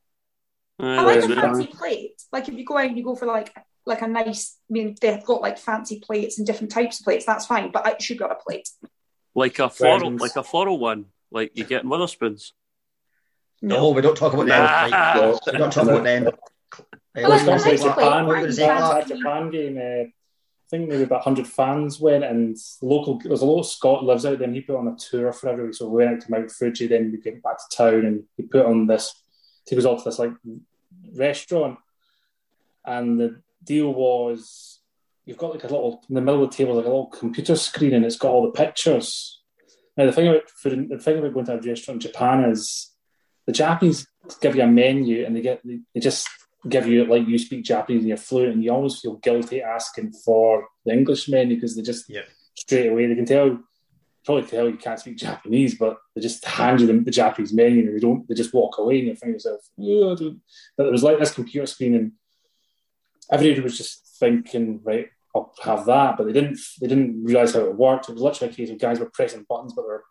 Aye, 0.79 0.97
I 0.97 1.01
like 1.03 1.23
a 1.23 1.27
good. 1.27 1.38
fancy 1.38 1.67
plate. 1.67 2.21
Like 2.32 2.47
if 2.47 2.53
you 2.55 2.65
go 2.65 2.77
out 2.77 2.86
and 2.86 2.97
you 2.97 3.03
go 3.03 3.15
for 3.15 3.25
like 3.25 3.53
like 3.86 4.01
a 4.03 4.07
nice, 4.07 4.57
I 4.69 4.73
mean, 4.73 4.95
they've 5.01 5.23
got 5.25 5.41
like 5.41 5.57
fancy 5.57 5.99
plates 5.99 6.38
and 6.38 6.45
different 6.45 6.71
types 6.71 6.99
of 6.99 7.03
plates. 7.03 7.25
That's 7.25 7.47
fine, 7.47 7.71
but 7.71 7.88
it 7.88 8.01
should 8.01 8.19
be 8.19 8.23
on 8.23 8.32
a 8.32 8.36
plate. 8.36 8.69
Like 9.34 9.57
a 9.59 9.69
floral, 9.69 9.99
Friends. 10.01 10.21
like 10.21 10.36
a 10.36 10.43
floral 10.43 10.77
one, 10.77 11.05
like 11.32 11.51
you 11.55 11.63
get 11.65 11.84
in 11.84 11.89
Wetherspoons. 11.89 12.51
No, 13.63 13.89
we 13.89 14.01
don't 14.01 14.15
talk 14.17 14.34
about 14.34 14.47
them. 14.47 14.63
Nah. 14.63 14.71
Right. 14.71 15.15
No. 15.15 15.39
We 15.51 15.57
don't 15.57 15.73
talk 15.73 15.84
about 15.88 16.03
them. 16.03 16.27
Uh, 16.27 16.32
Well, 17.15 17.29
what's 17.29 17.43
that's 17.43 17.63
going 17.65 17.77
to 17.77 17.84
say? 17.84 17.91
plate. 17.93 18.05
What 18.05 18.25
were 18.27 18.34
going 18.36 18.45
to 18.47 18.53
say, 18.53 18.69
Right. 18.69 19.05
That 19.07 19.07
Japan 19.07 19.49
game, 19.51 19.77
uh, 19.77 19.82
I 19.82 20.13
think 20.72 20.88
maybe 20.88 21.03
about 21.03 21.26
100 21.26 21.45
fans 21.45 21.99
went, 21.99 22.24
and 22.24 22.57
local 22.82 23.19
there's 23.19 23.41
a 23.41 23.45
local 23.45 23.63
Scott 23.63 24.05
lives 24.05 24.26
out 24.26 24.39
there, 24.39 24.47
and 24.47 24.55
he 24.55 24.61
put 24.61 24.78
on 24.78 24.88
a 24.88 24.95
tour 24.95 25.32
for 25.34 25.49
everybody. 25.49 25.74
So 25.74 25.88
we 25.89 26.03
went 26.03 26.15
out 26.15 26.22
to 26.22 26.32
Mount 26.32 26.49
Fuji, 26.49 26.88
then 26.88 27.11
we 27.11 27.19
get 27.19 27.43
back 27.43 27.57
to 27.57 27.76
town, 27.76 28.05
and 28.05 28.24
he 28.38 28.43
put 28.43 28.65
on 28.65 28.88
this. 28.88 29.13
He 29.69 29.76
was 29.76 29.86
off 29.86 30.03
to 30.03 30.09
this 30.09 30.17
like 30.17 30.32
restaurant, 31.13 31.78
and 32.86 33.19
the 33.19 33.41
deal 33.63 33.93
was 33.93 34.80
you've 35.26 35.38
got 35.38 35.51
like 35.51 35.65
a 35.65 35.67
little 35.67 36.03
in 36.09 36.15
the 36.15 36.22
middle 36.22 36.43
of 36.43 36.49
the 36.49 36.55
table, 36.55 36.76
like 36.76 36.86
a 36.86 36.89
little 36.89 37.07
computer 37.07 37.55
screen, 37.55 37.93
and 37.93 38.05
it's 38.05 38.17
got 38.17 38.32
all 38.32 38.43
the 38.43 38.51
pictures. 38.51 39.41
Now 39.97 40.05
the 40.05 40.13
thing 40.13 40.30
about 40.30 40.49
food, 40.49 40.88
the 40.89 40.97
thing 40.97 41.19
about 41.19 41.34
going 41.34 41.45
to 41.47 41.53
a 41.53 41.61
restaurant 41.61 42.03
in 42.03 42.11
Japan 42.11 42.49
is 42.49 42.89
the 43.45 43.51
Japanese 43.51 44.07
give 44.39 44.55
you 44.55 44.63
a 44.63 44.67
menu, 44.67 45.26
and 45.26 45.36
they 45.36 45.41
get 45.41 45.61
they 45.65 45.99
just 45.99 46.30
give 46.70 46.88
you 46.88 47.05
like 47.05 47.28
you 47.28 47.38
speak 47.38 47.64
Japanese 47.64 48.01
and 48.01 48.09
you're 48.09 48.18
fluent, 48.18 48.53
and 48.53 48.64
you 48.64 48.72
always 48.72 48.99
feel 48.99 49.16
guilty 49.16 49.62
asking 49.62 50.14
for 50.26 50.68
the 50.86 50.93
English 50.93 51.28
menu 51.30 51.55
because 51.55 51.76
they 51.76 51.82
just 51.82 52.09
Yeah. 52.09 52.22
straight 52.55 52.89
away 52.89 53.07
they 53.07 53.16
can 53.16 53.26
tell 53.26 53.59
probably 54.24 54.43
tell 54.43 54.70
you 54.70 54.78
can't 54.78 54.99
speak 54.99 55.18
Japanese, 55.18 55.76
but 55.80 55.97
they 56.14 56.22
just 56.22 56.45
hand 56.45 56.80
you 56.80 56.88
the, 56.88 56.93
the 56.99 57.12
Japanese 57.12 57.53
menu 57.53 57.88
and 57.88 57.95
they 57.95 57.99
don't 57.99 58.28
they 58.28 58.36
just 58.36 58.53
walk 58.53 58.78
away 58.78 58.99
and 58.99 59.07
you 59.07 59.16
find 59.16 59.34
yourself, 59.34 59.62
oh, 59.80 60.12
I 60.12 60.16
don't-" 60.16 60.41
but 60.78 60.86
it 60.88 60.91
was 60.91 61.03
like 61.03 61.18
this 61.20 61.34
computer 61.34 61.66
screen 61.66 61.95
and 61.95 62.12
everybody 63.32 63.62
was 63.62 63.78
just 63.78 64.05
thinking, 64.20 64.80
right, 64.84 65.09
I'll 65.36 65.53
have 65.64 65.86
that, 65.86 66.18
but 66.18 66.26
they 66.26 66.34
didn't 66.34 66.59
they 66.80 66.88
didn't 66.88 67.24
realise 67.24 67.53
how 67.53 67.62
it 67.62 67.76
worked. 67.76 68.09
It 68.09 68.14
was 68.14 68.22
literally 68.22 68.53
a 68.53 68.55
case 68.55 68.70
of 68.70 68.80
guys 68.80 68.99
were 68.99 69.09
pressing 69.09 69.45
buttons, 69.47 69.74
but 69.74 69.86
there 69.88 70.01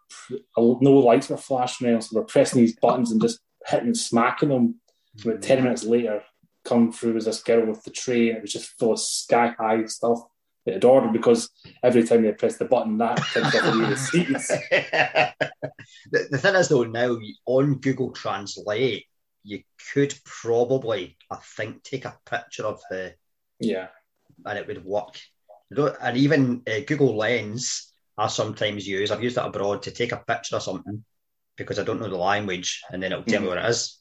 were 0.57 0.79
no 0.81 0.93
lights 0.95 1.29
were 1.29 1.37
flashing 1.37 1.87
around, 1.87 2.03
so 2.03 2.15
they 2.15 2.21
were 2.21 2.27
pressing 2.27 2.61
these 2.61 2.77
buttons 2.77 3.11
and 3.13 3.21
just 3.21 3.41
hitting 3.67 3.95
smacking 3.95 4.49
them. 4.49 4.77
About 5.21 5.35
mm-hmm. 5.35 5.41
ten 5.41 5.63
minutes 5.63 5.85
later, 5.85 6.23
come 6.65 6.93
through 6.93 7.17
as 7.17 7.25
this 7.25 7.43
girl 7.43 7.67
with 7.67 7.83
the 7.85 7.91
tray, 7.91 8.29
and 8.29 8.39
it 8.39 8.43
was 8.43 8.53
just 8.53 8.79
full 8.79 8.93
of 8.93 9.01
sky 9.01 9.55
high 9.59 9.85
stuff 9.87 10.21
they 10.67 10.73
had 10.73 10.85
ordered 10.85 11.13
because 11.13 11.49
every 11.83 12.05
time 12.05 12.23
they 12.23 12.33
pressed 12.33 12.59
the 12.59 12.65
button, 12.65 12.99
that 12.99 13.17
ticked 13.33 13.47
off 13.47 13.75
the 13.75 13.87
receipts. 13.89 14.49
the, 16.11 16.29
the 16.31 16.39
thing 16.39 16.55
is, 16.55 16.69
though, 16.69 16.85
now 16.85 17.17
on 17.47 17.77
Google 17.77 18.13
Translate, 18.13 19.07
you 19.43 19.63
could 19.93 20.15
probably, 20.25 21.17
I 21.31 21.37
think, 21.57 21.83
take 21.83 22.05
a 22.05 22.19
picture 22.27 22.67
of 22.67 22.81
the 22.91 23.15
Yeah, 23.59 23.89
and 24.45 24.59
it 24.59 24.67
would 24.67 24.85
work. 24.85 25.19
And 25.71 26.17
even 26.17 26.63
uh, 26.69 26.81
Google 26.87 27.17
Lens, 27.17 27.93
I 28.19 28.27
sometimes 28.27 28.87
use. 28.87 29.11
I've 29.11 29.23
used 29.23 29.39
it 29.39 29.45
abroad 29.45 29.83
to 29.83 29.93
take 29.93 30.13
a 30.13 30.19
picture 30.27 30.57
of 30.57 30.63
something 30.63 31.05
because 31.57 31.79
I 31.79 31.85
don't 31.85 32.01
know 32.01 32.09
the 32.09 32.17
language, 32.17 32.83
and 32.93 33.03
then 33.03 33.13
it'll 33.13 33.25
tell 33.25 33.41
me 33.41 33.49
what 33.49 33.59
it 33.59 33.65
is. 33.65 34.00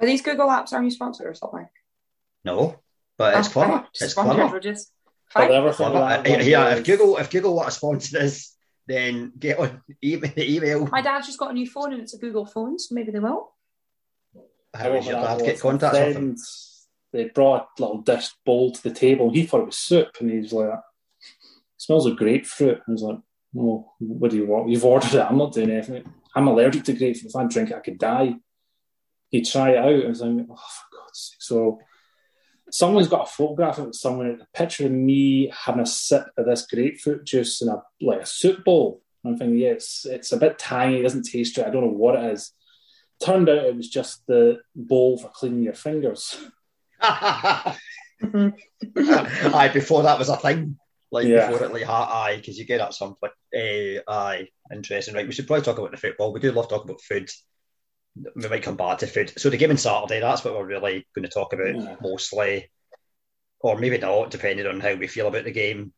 Are 0.00 0.06
these 0.06 0.22
Google 0.22 0.48
apps 0.48 0.72
are 0.72 0.82
you 0.82 0.90
sponsored 0.90 1.26
or 1.26 1.34
something? 1.34 1.68
No, 2.44 2.76
but 3.16 3.36
it's 3.38 3.48
Oh, 3.48 3.52
clever. 3.52 3.72
fine. 3.72 3.86
It's 4.00 4.12
Sponsored, 4.12 4.36
clever. 4.36 4.60
just 4.60 4.92
but 5.34 5.40
fine. 5.48 5.52
everything 5.52 5.76
clever. 5.90 5.98
that 5.98 6.26
Uh, 6.26 6.30
one 6.30 6.46
yeah, 6.46 6.74
if 6.76 6.84
Google 6.84 7.16
if 7.18 7.30
Google 7.30 7.54
what 7.56 7.68
a 7.68 7.70
sponsor 7.70 8.18
is, 8.22 8.52
then 8.86 9.32
get 9.38 9.58
on 9.58 9.82
email. 10.04 10.32
email. 10.38 10.86
My 10.86 11.02
dad's 11.02 11.26
just 11.26 11.38
got 11.38 11.50
a 11.50 11.54
new 11.54 11.66
phone 11.68 11.92
and 11.92 12.02
it's 12.02 12.14
a 12.14 12.18
Google 12.18 12.46
phone, 12.46 12.78
so 12.78 12.94
maybe 12.94 13.10
they 13.10 13.18
will. 13.18 13.52
How 14.74 14.92
was 14.92 15.06
your 15.06 15.20
dad 15.20 15.38
get 15.40 15.52
was 15.54 15.62
contacts 15.62 15.98
with 15.98 16.14
them? 16.14 16.36
They 17.12 17.24
brought 17.30 17.68
a 17.78 17.82
little 17.82 18.02
dish 18.02 18.28
bowl 18.44 18.70
to 18.72 18.82
the 18.82 18.90
table. 18.94 19.30
He 19.30 19.44
thought 19.46 19.60
it 19.62 19.66
was 19.66 19.78
soup, 19.78 20.08
and 20.20 20.30
he 20.30 20.38
was 20.38 20.52
like, 20.52 20.78
"Smells 21.78 22.04
of 22.06 22.16
grapefruit." 22.18 22.82
I 22.86 22.90
was 22.92 23.02
like, 23.02 23.18
"No, 23.54 23.92
what 23.98 24.30
do 24.30 24.36
you 24.36 24.46
want? 24.46 24.68
You've 24.68 24.84
ordered 24.84 25.14
it. 25.14 25.20
I'm 25.20 25.38
not 25.38 25.54
doing 25.54 25.70
anything. 25.70 26.04
I'm 26.34 26.46
allergic 26.48 26.84
to 26.84 26.92
grapefruit. 26.92 27.30
If 27.30 27.36
I 27.36 27.44
drink 27.44 27.70
it, 27.70 27.76
I 27.76 27.80
could 27.80 27.98
die." 27.98 28.34
He 29.30 29.42
tried 29.42 29.72
it 29.72 29.78
out. 29.78 30.04
I 30.04 30.08
was 30.08 30.20
like, 30.20 30.30
"Oh, 30.50 30.54
for 30.54 30.96
God's 30.96 31.12
sake!" 31.12 31.38
So 31.40 31.78
someone's 32.70 33.08
got 33.08 33.28
a 33.28 33.30
photograph 33.30 33.78
of 33.78 33.88
it 33.88 33.94
somewhere. 33.94 34.32
A 34.32 34.46
picture 34.56 34.86
of 34.86 34.92
me 34.92 35.50
having 35.54 35.82
a 35.82 35.86
sip 35.86 36.26
of 36.36 36.46
this 36.46 36.66
grapefruit 36.66 37.24
juice 37.24 37.60
in 37.62 37.68
a 37.68 37.82
like 38.00 38.22
a 38.22 38.26
soup 38.26 38.64
bowl. 38.64 39.02
I'm 39.24 39.36
thinking, 39.36 39.58
yeah, 39.58 39.70
it's 39.70 40.06
it's 40.06 40.32
a 40.32 40.36
bit 40.36 40.58
tangy. 40.58 41.00
It 41.00 41.02
doesn't 41.02 41.24
taste 41.24 41.58
right. 41.58 41.66
I 41.66 41.70
don't 41.70 41.82
know 41.84 41.88
what 41.92 42.14
it 42.16 42.32
is. 42.32 42.52
Turned 43.22 43.48
out 43.48 43.64
it 43.64 43.76
was 43.76 43.88
just 43.88 44.26
the 44.26 44.58
bowl 44.74 45.18
for 45.18 45.28
cleaning 45.28 45.62
your 45.64 45.74
fingers. 45.74 46.36
aye, 47.00 47.74
before 49.72 50.02
that 50.04 50.18
was 50.18 50.28
a 50.28 50.36
thing. 50.36 50.78
Like 51.10 51.26
Yeah. 51.26 51.50
before 51.50 51.66
it, 51.66 51.72
like 51.72 51.88
aye, 51.88 52.36
because 52.36 52.58
you 52.58 52.64
get 52.64 52.80
at 52.80 52.94
some 52.94 53.14
point. 53.16 53.32
Uh, 53.54 54.02
aye, 54.10 54.48
interesting. 54.72 55.14
Right, 55.14 55.26
we 55.26 55.32
should 55.32 55.46
probably 55.46 55.64
talk 55.64 55.78
about 55.78 55.90
the 55.90 55.96
football. 55.96 56.32
We 56.32 56.40
do 56.40 56.52
love 56.52 56.68
talking 56.68 56.90
about 56.90 57.00
food. 57.00 57.30
We 58.36 58.48
might 58.48 58.62
come 58.62 58.76
back 58.76 58.98
to 58.98 59.06
food. 59.06 59.32
So 59.38 59.50
the 59.50 59.56
game 59.56 59.70
on 59.70 59.76
Saturday, 59.76 60.20
that's 60.20 60.44
what 60.44 60.54
we're 60.54 60.66
really 60.66 61.06
going 61.14 61.24
to 61.24 61.28
talk 61.28 61.52
about 61.52 61.74
Yeah. 61.74 61.96
mostly, 62.00 62.70
or 63.60 63.78
maybe 63.78 63.98
not, 63.98 64.30
depending 64.30 64.66
on 64.66 64.80
how 64.80 64.94
we 64.94 65.06
feel 65.06 65.28
about 65.28 65.44
the 65.44 65.50
game. 65.52 65.92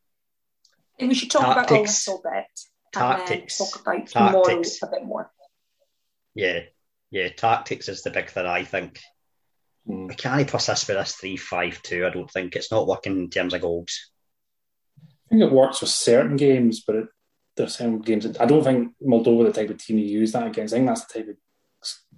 And 0.98 1.08
we 1.08 1.14
should 1.14 1.30
talk 1.30 1.54
Tactics. 1.56 2.06
about 2.06 2.12
a 2.12 2.16
little 2.16 2.30
bit. 2.30 2.60
Tactics. 2.92 3.60
And 3.60 3.66
then 3.68 3.72
talk 3.72 3.80
about 3.80 4.06
tomorrow 4.08 4.44
Tactics. 4.44 4.82
a 4.82 4.86
bit 4.88 5.04
more. 5.04 5.30
Yeah, 6.34 6.60
yeah, 7.10 7.28
tactics 7.28 7.88
is 7.88 8.02
the 8.02 8.10
big 8.10 8.30
thing. 8.30 8.46
I 8.46 8.64
think 8.64 9.00
Hmm. 9.86 10.08
we 10.08 10.14
can't 10.14 10.46
persist 10.46 10.88
with 10.88 10.98
this 10.98 11.14
three-five-two. 11.14 12.06
I 12.06 12.10
don't 12.10 12.30
think 12.30 12.54
it's 12.54 12.70
not 12.70 12.86
working 12.86 13.16
in 13.18 13.30
terms 13.30 13.54
of 13.54 13.62
goals. 13.62 14.10
I 14.98 15.28
think 15.30 15.42
it 15.42 15.52
works 15.52 15.80
with 15.80 15.90
certain 15.90 16.36
games, 16.36 16.82
but 16.86 16.96
it, 16.96 17.06
there's 17.56 17.76
some 17.78 18.00
games. 18.02 18.24
That, 18.24 18.40
I 18.40 18.44
don't 18.46 18.62
think 18.62 18.92
Moldova 19.02 19.46
the 19.46 19.52
type 19.52 19.70
of 19.70 19.78
team 19.78 19.96
you 19.98 20.04
use 20.04 20.32
that 20.32 20.46
against. 20.46 20.74
I 20.74 20.76
think 20.78 20.88
that's 20.88 21.06
the 21.06 21.20
type 21.20 21.28
of 21.30 21.36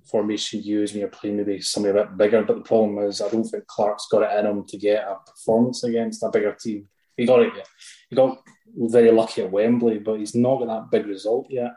formation 0.05 0.63
you 0.63 0.81
use 0.81 0.93
when 0.93 1.01
you're 1.01 1.09
playing 1.09 1.37
maybe 1.37 1.61
somebody 1.61 1.99
a 1.99 2.05
bit 2.05 2.17
bigger. 2.17 2.43
But 2.43 2.57
the 2.57 2.63
problem 2.63 2.99
is, 2.99 3.21
I 3.21 3.29
don't 3.29 3.45
think 3.45 3.67
Clark's 3.67 4.09
got 4.11 4.23
it 4.23 4.39
in 4.39 4.47
him 4.47 4.65
to 4.67 4.77
get 4.77 5.05
a 5.05 5.17
performance 5.27 5.85
against 5.85 6.23
a 6.23 6.31
bigger 6.31 6.53
team. 6.53 6.89
He 7.17 7.27
got 7.27 7.41
it. 7.41 7.53
He 8.09 8.17
got 8.17 8.43
very 8.77 9.11
lucky 9.11 9.43
at 9.43 9.51
Wembley, 9.51 9.99
but 9.99 10.19
he's 10.19 10.35
not 10.35 10.59
got 10.59 10.67
that 10.67 10.91
big 10.91 11.07
result 11.07 11.47
yet. 11.51 11.73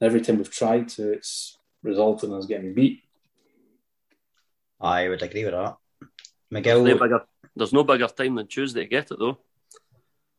Every 0.00 0.20
time 0.20 0.36
we've 0.36 0.50
tried 0.50 0.88
to, 0.90 1.12
it's 1.12 1.56
resulted 1.82 2.30
in 2.30 2.36
us 2.36 2.46
getting 2.46 2.74
beat. 2.74 3.00
I 4.80 5.08
would 5.08 5.22
agree 5.22 5.44
with 5.44 5.54
that. 5.54 5.76
There's 6.00 6.10
Miguel, 6.50 6.84
no 6.84 6.98
bigger, 6.98 7.20
there's 7.56 7.72
no 7.72 7.84
bigger 7.84 8.06
time 8.06 8.34
than 8.34 8.46
Tuesday 8.46 8.80
to 8.80 8.86
get 8.86 9.10
it 9.10 9.18
though. 9.18 9.38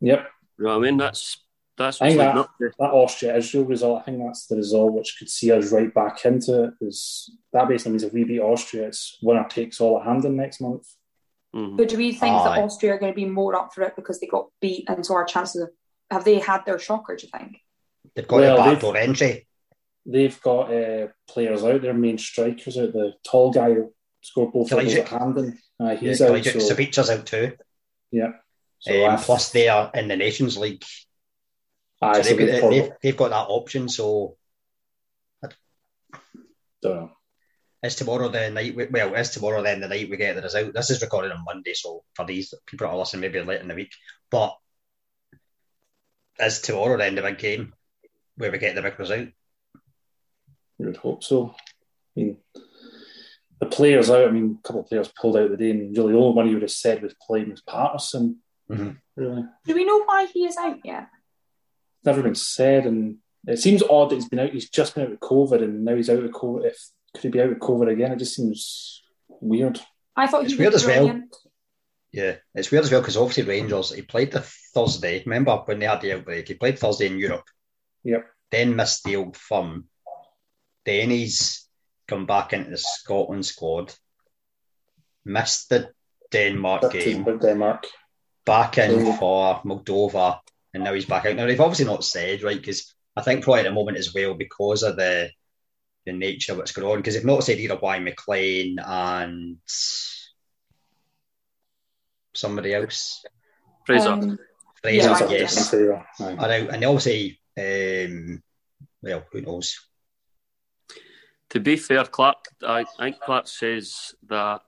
Yep, 0.01 0.27
You 0.59 0.65
know 0.65 0.77
what 0.77 0.87
I 0.87 0.89
mean? 0.89 0.97
That's 0.97 1.44
that's 1.77 2.01
I 2.01 2.07
think 2.07 2.19
that- 2.19 2.37
up 2.37 2.51
to. 2.59 2.71
that 2.79 2.91
Austria 2.91 3.35
Israel 3.37 3.65
result, 3.65 4.01
I 4.01 4.03
think 4.05 4.19
that's 4.19 4.47
the 4.47 4.55
result 4.57 4.93
which 4.93 5.15
could 5.19 5.29
see 5.29 5.51
us 5.51 5.71
right 5.71 5.93
back 5.93 6.23
into 6.25 6.63
it. 6.65 6.73
Because 6.79 7.31
that 7.53 7.67
basically 7.67 7.91
means 7.93 8.03
if 8.03 8.13
we 8.13 8.23
beat 8.23 8.39
Austria, 8.39 8.87
it's 8.87 9.17
winner 9.21 9.45
takes 9.49 9.79
all 9.81 9.99
at 9.99 10.05
Hampden 10.05 10.35
next 10.35 10.61
month. 10.61 10.87
Mhm. 11.55 11.77
But 11.77 11.89
do 11.89 11.97
we 11.97 12.11
think 12.13 12.35
Aye. 12.35 12.55
that 12.55 12.63
Austria 12.63 12.93
are 12.93 12.97
going 12.99 13.11
to 13.13 13.15
be 13.15 13.25
more 13.25 13.55
up 13.55 13.73
for 13.73 13.81
it 13.83 13.95
because 13.95 14.19
they 14.19 14.27
got 14.27 14.49
beat 14.61 14.89
and 14.89 15.05
so 15.05 15.13
our 15.15 15.25
chances 15.25 15.61
of 15.63 15.69
have 16.11 16.23
they 16.25 16.39
had 16.39 16.65
their 16.65 16.79
shocker, 16.79 17.15
do 17.15 17.25
you 17.25 17.31
think? 17.37 17.57
they've 18.13 18.27
got 18.27 18.37
Well, 18.37 18.61
a 18.71 18.75
they've- 18.75 18.95
entry. 18.95 19.47
They've 20.05 20.39
got 20.41 20.71
uh, 20.71 21.07
players 21.27 21.63
out 21.63 21.81
there, 21.81 21.93
main 21.93 22.17
strikers 22.19 22.77
out. 22.77 22.93
The 22.93 23.15
tall 23.23 23.51
guy 23.51 23.73
who 23.73 23.91
scored 24.21 24.53
both 24.53 24.69
goals 24.69 24.93
at 24.93 25.07
Hampden. 25.09 25.57
Uh, 25.81 25.85
Yeah, 25.85 25.95
he's 25.95 26.21
out. 26.21 26.29
Kalajdzic, 26.31 26.61
So, 26.61 26.75
Savic's 26.75 27.09
out 27.09 27.25
too. 27.25 27.57
yeah. 28.11 28.33
So 28.79 29.05
Um, 29.07 29.17
plus, 29.17 29.49
they 29.51 29.67
are 29.67 29.89
in 29.95 30.07
the 30.07 30.15
Nations 30.15 30.57
League. 30.59 30.83
Aye, 32.05 32.21
So 32.21 32.29
so 32.29 32.35
they've, 32.35 32.37
they've 32.47 32.61
got, 32.61 32.61
got- 32.61 32.69
they've, 32.71 32.91
they've 33.01 33.17
got 33.17 33.29
that 33.31 33.47
option. 33.49 33.89
So 33.89 34.37
don't 36.81 36.95
know. 36.95 37.11
it's 37.83 37.95
tomorrow 37.95 38.29
the 38.29 38.49
night. 38.51 38.75
we- 38.75 38.87
Well, 38.87 39.15
it's 39.15 39.29
tomorrow 39.29 39.61
then 39.63 39.79
the 39.81 39.87
night 39.87 40.09
we 40.09 40.17
get 40.17 40.35
the 40.35 40.41
result. 40.41 40.73
This 40.73 40.89
is 40.91 41.01
recorded 41.01 41.31
on 41.31 41.43
Monday, 41.43 41.73
so 41.73 42.03
for 42.13 42.25
these 42.25 42.53
people 42.65 42.87
that 42.87 42.93
are 42.93 42.97
listening, 42.97 43.21
maybe 43.21 43.41
late 43.41 43.61
in 43.61 43.67
the 43.67 43.75
week. 43.75 43.91
But 44.29 44.55
is 46.39 46.61
tomorrow 46.61 46.97
then 46.97 47.15
the 47.15 47.21
big 47.21 47.37
game 47.37 47.73
where 48.37 48.51
we 48.51 48.57
get 48.57 48.75
the 48.75 48.81
big 48.81 48.99
result? 48.99 49.29
You 50.77 50.87
would 50.87 50.97
hope 50.97 51.23
so. 51.23 51.55
I 52.17 52.19
mean, 52.19 52.37
the 53.59 53.65
players 53.67 54.09
out. 54.09 54.27
I 54.27 54.31
mean, 54.31 54.59
a 54.63 54.67
couple 54.67 54.81
of 54.81 54.87
players 54.87 55.07
pulled 55.19 55.37
out 55.37 55.49
the 55.49 55.57
day, 55.57 55.71
and 55.71 55.95
really 55.97 56.11
the 56.13 56.19
only 56.19 56.35
one 56.35 56.47
you 56.47 56.53
would 56.53 56.61
have 56.63 56.71
said 56.71 57.01
was 57.01 57.15
playing 57.25 57.49
was 57.51 57.61
Patterson. 57.61 58.41
Mhm. 58.69 58.97
Really, 59.15 59.43
Do 59.65 59.73
we 59.75 59.85
know 59.85 60.03
why 60.03 60.25
he 60.25 60.45
is 60.45 60.57
out 60.57 60.79
yet? 60.83 61.07
Never 62.05 62.21
been 62.21 62.35
said, 62.35 62.85
and 62.85 63.17
it 63.47 63.59
seems 63.59 63.83
odd 63.83 64.09
that 64.09 64.15
he's 64.15 64.29
been 64.29 64.39
out. 64.39 64.51
He's 64.51 64.69
just 64.69 64.95
been 64.95 65.05
out 65.05 65.11
with 65.11 65.19
COVID, 65.19 65.63
and 65.63 65.83
now 65.85 65.95
he's 65.95 66.09
out 66.09 66.21
with 66.21 66.31
COVID. 66.31 66.65
If 66.65 66.77
could 67.13 67.23
he 67.23 67.29
be 67.29 67.41
out 67.41 67.49
with 67.49 67.59
COVID 67.59 67.91
again? 67.91 68.11
It 68.11 68.19
just 68.19 68.35
seems 68.35 69.03
weird. 69.27 69.79
I 70.15 70.27
thought 70.27 70.43
It's 70.43 70.53
he 70.53 70.59
weird 70.59 70.73
was 70.73 70.83
as 70.83 70.87
well. 70.87 71.21
Yeah, 72.11 72.35
it's 72.53 72.71
weird 72.71 72.85
as 72.85 72.91
well 72.91 73.01
because 73.01 73.17
obviously 73.17 73.43
Rangers, 73.43 73.91
he 73.93 74.01
played 74.01 74.31
the 74.31 74.41
Thursday. 74.73 75.21
Remember 75.25 75.57
when 75.65 75.79
they 75.79 75.85
had 75.85 76.01
the 76.01 76.13
outbreak? 76.13 76.47
He 76.47 76.53
played 76.53 76.79
Thursday 76.79 77.07
in 77.07 77.19
Europe. 77.19 77.43
Yep. 78.03 78.25
Then 78.51 78.75
missed 78.75 79.03
the 79.03 79.17
old 79.17 79.35
firm. 79.35 79.89
Then 80.85 81.09
he's 81.09 81.67
come 82.07 82.25
back 82.25 82.53
into 82.53 82.69
the 82.69 82.77
Scotland 82.77 83.45
squad, 83.45 83.93
missed 85.25 85.69
the 85.69 85.89
Denmark 86.31 86.91
game, 86.93 87.23
Denmark. 87.39 87.87
back 88.45 88.77
in 88.77 89.17
for 89.17 89.61
Moldova, 89.65 90.39
and 90.75 90.83
now 90.83 90.93
he's 90.93 91.05
back 91.05 91.25
out. 91.25 91.35
Now 91.37 91.47
they've 91.47 91.59
obviously 91.59 91.85
not 91.85 92.03
said 92.03 92.43
right 92.43 92.57
because 92.57 92.93
I 93.15 93.21
think 93.21 93.43
probably 93.43 93.61
at 93.61 93.63
the 93.63 93.71
moment 93.71 93.97
as 93.97 94.13
well 94.13 94.33
because 94.33 94.83
of 94.83 94.97
the 94.97 95.31
the 96.05 96.11
nature 96.11 96.51
of 96.51 96.59
what's 96.59 96.73
going 96.73 96.87
on 96.87 96.97
because 96.97 97.15
they've 97.15 97.25
not 97.25 97.43
said 97.43 97.59
either 97.59 97.77
why 97.77 97.97
McLean 97.97 98.77
and 98.79 99.57
somebody 102.35 102.73
else. 102.73 103.23
Fraser. 103.85 104.09
Um, 104.09 104.37
Fraser, 104.81 105.09
Yeah, 105.09 105.29
yes, 105.29 105.73
Aye. 105.73 105.87
are 106.19 106.51
out, 106.51 106.73
and 106.73 106.83
obviously, 106.83 107.39
um, 107.57 108.43
well, 109.01 109.25
who 109.31 109.41
knows? 109.41 109.79
To 111.51 111.59
be 111.59 111.77
fair, 111.77 112.03
Clark, 112.03 112.49
I, 112.61 112.81
I 112.99 113.03
think 113.05 113.21
Clark 113.21 113.47
says 113.47 114.13
that 114.27 114.61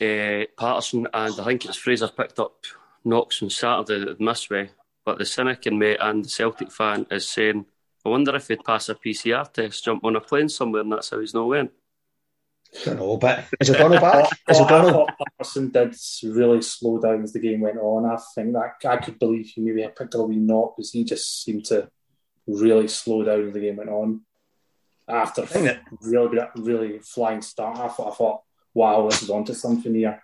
uh, 0.00 0.44
Patterson 0.56 1.08
and 1.12 1.40
I 1.40 1.44
think 1.44 1.64
it's 1.64 1.76
Fraser 1.76 2.08
picked 2.08 2.38
up 2.38 2.64
knocks 3.08 3.42
on 3.42 3.50
Saturday 3.50 4.10
at 4.10 4.18
Missway, 4.18 4.70
but 5.04 5.18
the 5.18 5.24
cynic 5.24 5.66
in 5.66 5.78
me 5.78 5.96
and 5.98 6.24
the 6.24 6.28
Celtic 6.28 6.70
fan 6.70 7.06
is 7.10 7.28
saying, 7.28 7.66
I 8.04 8.10
wonder 8.10 8.34
if 8.36 8.48
he'd 8.48 8.64
pass 8.64 8.88
a 8.88 8.94
PCR 8.94 9.50
test, 9.52 9.84
jump 9.84 10.04
on 10.04 10.16
a 10.16 10.20
plane 10.20 10.48
somewhere, 10.48 10.82
and 10.82 10.92
that's 10.92 11.10
how 11.10 11.18
he's 11.20 11.34
not 11.34 11.48
went. 11.48 11.72
don't 12.84 12.96
know, 12.98 13.16
but 13.16 13.44
is 13.60 13.70
O'Donnell 13.70 14.00
back? 14.00 14.30
Is 14.48 14.60
I 14.60 14.64
O'Donnell? 14.64 14.92
thought 14.92 15.14
Patterson 15.38 15.70
did 15.70 15.96
really 16.22 16.62
slow 16.62 17.00
down 17.00 17.22
as 17.22 17.32
the 17.32 17.40
game 17.40 17.60
went 17.60 17.78
on. 17.78 18.04
I 18.04 18.18
think 18.34 18.52
that 18.52 18.74
I 18.88 18.96
could 18.98 19.18
believe 19.18 19.46
he 19.46 19.62
maybe 19.62 19.82
had 19.82 19.96
picked 19.96 20.14
a 20.14 20.22
wee 20.22 20.36
knock 20.36 20.76
because 20.76 20.92
he 20.92 21.04
just 21.04 21.42
seemed 21.42 21.64
to 21.66 21.90
really 22.46 22.88
slow 22.88 23.24
down 23.24 23.48
as 23.48 23.54
the 23.54 23.60
game 23.60 23.76
went 23.76 23.90
on. 23.90 24.22
After 25.08 25.46
think 25.46 25.64
that- 25.64 25.82
really 26.02 26.38
really 26.56 26.98
flying 26.98 27.40
start, 27.40 27.78
I 27.78 27.88
thought, 27.88 28.12
I 28.12 28.14
thought, 28.14 28.42
wow, 28.74 29.08
this 29.08 29.22
is 29.22 29.30
onto 29.30 29.54
something 29.54 29.94
here. 29.94 30.22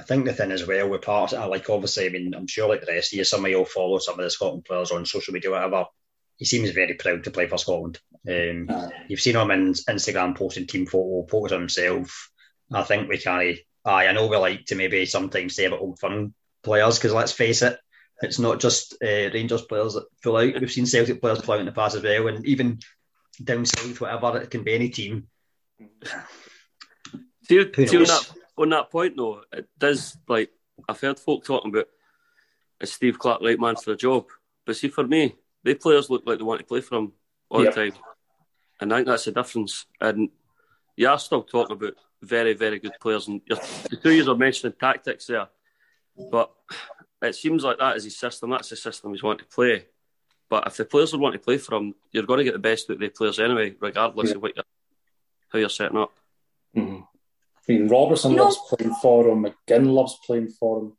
I 0.00 0.02
think 0.02 0.24
the 0.24 0.32
thing 0.32 0.50
as 0.50 0.66
well 0.66 0.88
with 0.88 1.02
parts, 1.02 1.34
I 1.34 1.44
like 1.44 1.68
obviously, 1.68 2.06
I 2.06 2.08
mean, 2.08 2.34
I'm 2.34 2.46
sure 2.46 2.68
like 2.70 2.80
the 2.80 2.92
rest 2.92 3.12
of 3.12 3.18
you, 3.18 3.24
some 3.24 3.44
of 3.44 3.50
you 3.50 3.58
will 3.58 3.66
follow 3.66 3.98
some 3.98 4.18
of 4.18 4.24
the 4.24 4.30
Scotland 4.30 4.64
players 4.64 4.90
on 4.90 5.04
social 5.04 5.34
media, 5.34 5.50
whatever. 5.50 5.84
He 6.38 6.46
seems 6.46 6.70
very 6.70 6.94
proud 6.94 7.24
to 7.24 7.30
play 7.30 7.46
for 7.46 7.58
Scotland. 7.58 7.98
Um, 8.26 8.66
Aye. 8.70 8.92
you've 9.08 9.20
seen 9.20 9.36
him 9.36 9.50
in 9.50 9.74
Instagram 9.74 10.34
posting 10.34 10.66
team 10.66 10.86
photo, 10.86 11.26
photos 11.26 11.52
of 11.52 11.60
himself. 11.60 12.30
I 12.72 12.82
think 12.82 13.10
we 13.10 13.18
kind 13.18 13.50
of, 13.50 13.58
aye, 13.84 14.06
I 14.06 14.12
know 14.12 14.26
we 14.26 14.38
like 14.38 14.64
to 14.66 14.74
maybe 14.74 15.04
sometimes 15.04 15.54
say 15.54 15.66
about 15.66 15.80
old 15.80 15.98
firm 15.98 16.32
players 16.62 16.98
because 16.98 17.12
let's 17.12 17.32
face 17.32 17.60
it, 17.60 17.78
it's 18.22 18.38
not 18.38 18.58
just 18.58 18.94
uh, 19.02 19.28
Rangers 19.34 19.62
players 19.62 19.94
that 19.94 20.06
fill 20.22 20.38
out. 20.38 20.58
We've 20.58 20.72
seen 20.72 20.86
Celtic 20.86 21.20
players 21.20 21.42
pull 21.42 21.54
out 21.54 21.60
in 21.60 21.66
the 21.66 21.72
past 21.72 21.96
as 21.96 22.02
well, 22.02 22.28
and 22.28 22.46
even 22.46 22.78
down 23.42 23.66
south, 23.66 24.00
whatever, 24.00 24.38
it 24.38 24.50
can 24.50 24.62
be 24.62 24.74
any 24.74 24.88
team. 24.88 25.28
See, 27.42 27.56
Who 27.74 27.86
see 27.86 27.96
on, 27.96 28.02
knows? 28.04 28.28
that, 28.28 28.39
on 28.60 28.70
that 28.70 28.90
point, 28.90 29.16
though, 29.16 29.42
it 29.52 29.68
does, 29.78 30.16
like, 30.28 30.50
I've 30.88 31.00
heard 31.00 31.18
folk 31.18 31.44
talking 31.44 31.70
about 31.70 31.88
is 32.80 32.92
Steve 32.92 33.18
Clarke 33.18 33.42
right 33.42 33.60
man 33.60 33.76
for 33.76 33.90
the 33.90 33.96
job? 33.96 34.26
But 34.64 34.76
see, 34.76 34.88
for 34.88 35.06
me, 35.06 35.36
the 35.62 35.74
players 35.74 36.08
look 36.08 36.22
like 36.26 36.38
they 36.38 36.44
want 36.44 36.60
to 36.60 36.66
play 36.66 36.80
for 36.80 36.98
him 36.98 37.12
all 37.50 37.62
the 37.62 37.70
time. 37.70 37.92
And 38.80 38.92
I 38.92 38.96
think 38.96 39.08
that's 39.08 39.26
the 39.26 39.32
difference. 39.32 39.84
And 40.00 40.30
you 40.96 41.08
are 41.08 41.18
still 41.18 41.42
talking 41.42 41.76
about 41.76 41.94
very, 42.22 42.54
very 42.54 42.78
good 42.78 42.94
players. 43.00 43.28
And 43.28 43.42
you're, 43.44 43.58
the 43.90 43.96
two 44.02 44.12
years 44.12 44.28
are 44.28 44.36
mentioning 44.36 44.74
tactics 44.80 45.26
there. 45.26 45.48
But 46.30 46.50
it 47.20 47.34
seems 47.34 47.64
like 47.64 47.78
that 47.78 47.96
is 47.96 48.04
his 48.04 48.18
system. 48.18 48.50
That's 48.50 48.70
the 48.70 48.76
system 48.76 49.12
he's 49.12 49.22
wanting 49.22 49.46
to 49.46 49.54
play. 49.54 49.86
But 50.48 50.66
if 50.66 50.76
the 50.78 50.84
players 50.84 51.12
would 51.12 51.20
want 51.20 51.34
to 51.34 51.38
play 51.38 51.58
for 51.58 51.76
him, 51.76 51.94
you're 52.12 52.24
going 52.24 52.38
to 52.38 52.44
get 52.44 52.54
the 52.54 52.58
best 52.58 52.88
out 52.88 52.94
of 52.94 53.00
the 53.00 53.08
players 53.10 53.38
anyway, 53.38 53.74
regardless 53.78 54.30
Yeah. 54.30 54.36
of 54.36 54.42
what 54.42 54.56
you're, 54.56 54.64
how 55.52 55.58
you're 55.58 55.68
setting 55.68 55.98
up. 55.98 56.12
I 57.68 57.72
mean, 57.72 57.88
Robertson 57.88 58.32
You 58.32 58.36
know- 58.38 58.44
loves 58.44 58.58
playing 58.68 58.94
for 59.02 59.28
him. 59.28 59.44
McGinn 59.44 59.92
loves 59.92 60.18
playing 60.26 60.48
for 60.48 60.80
him. 60.80 60.96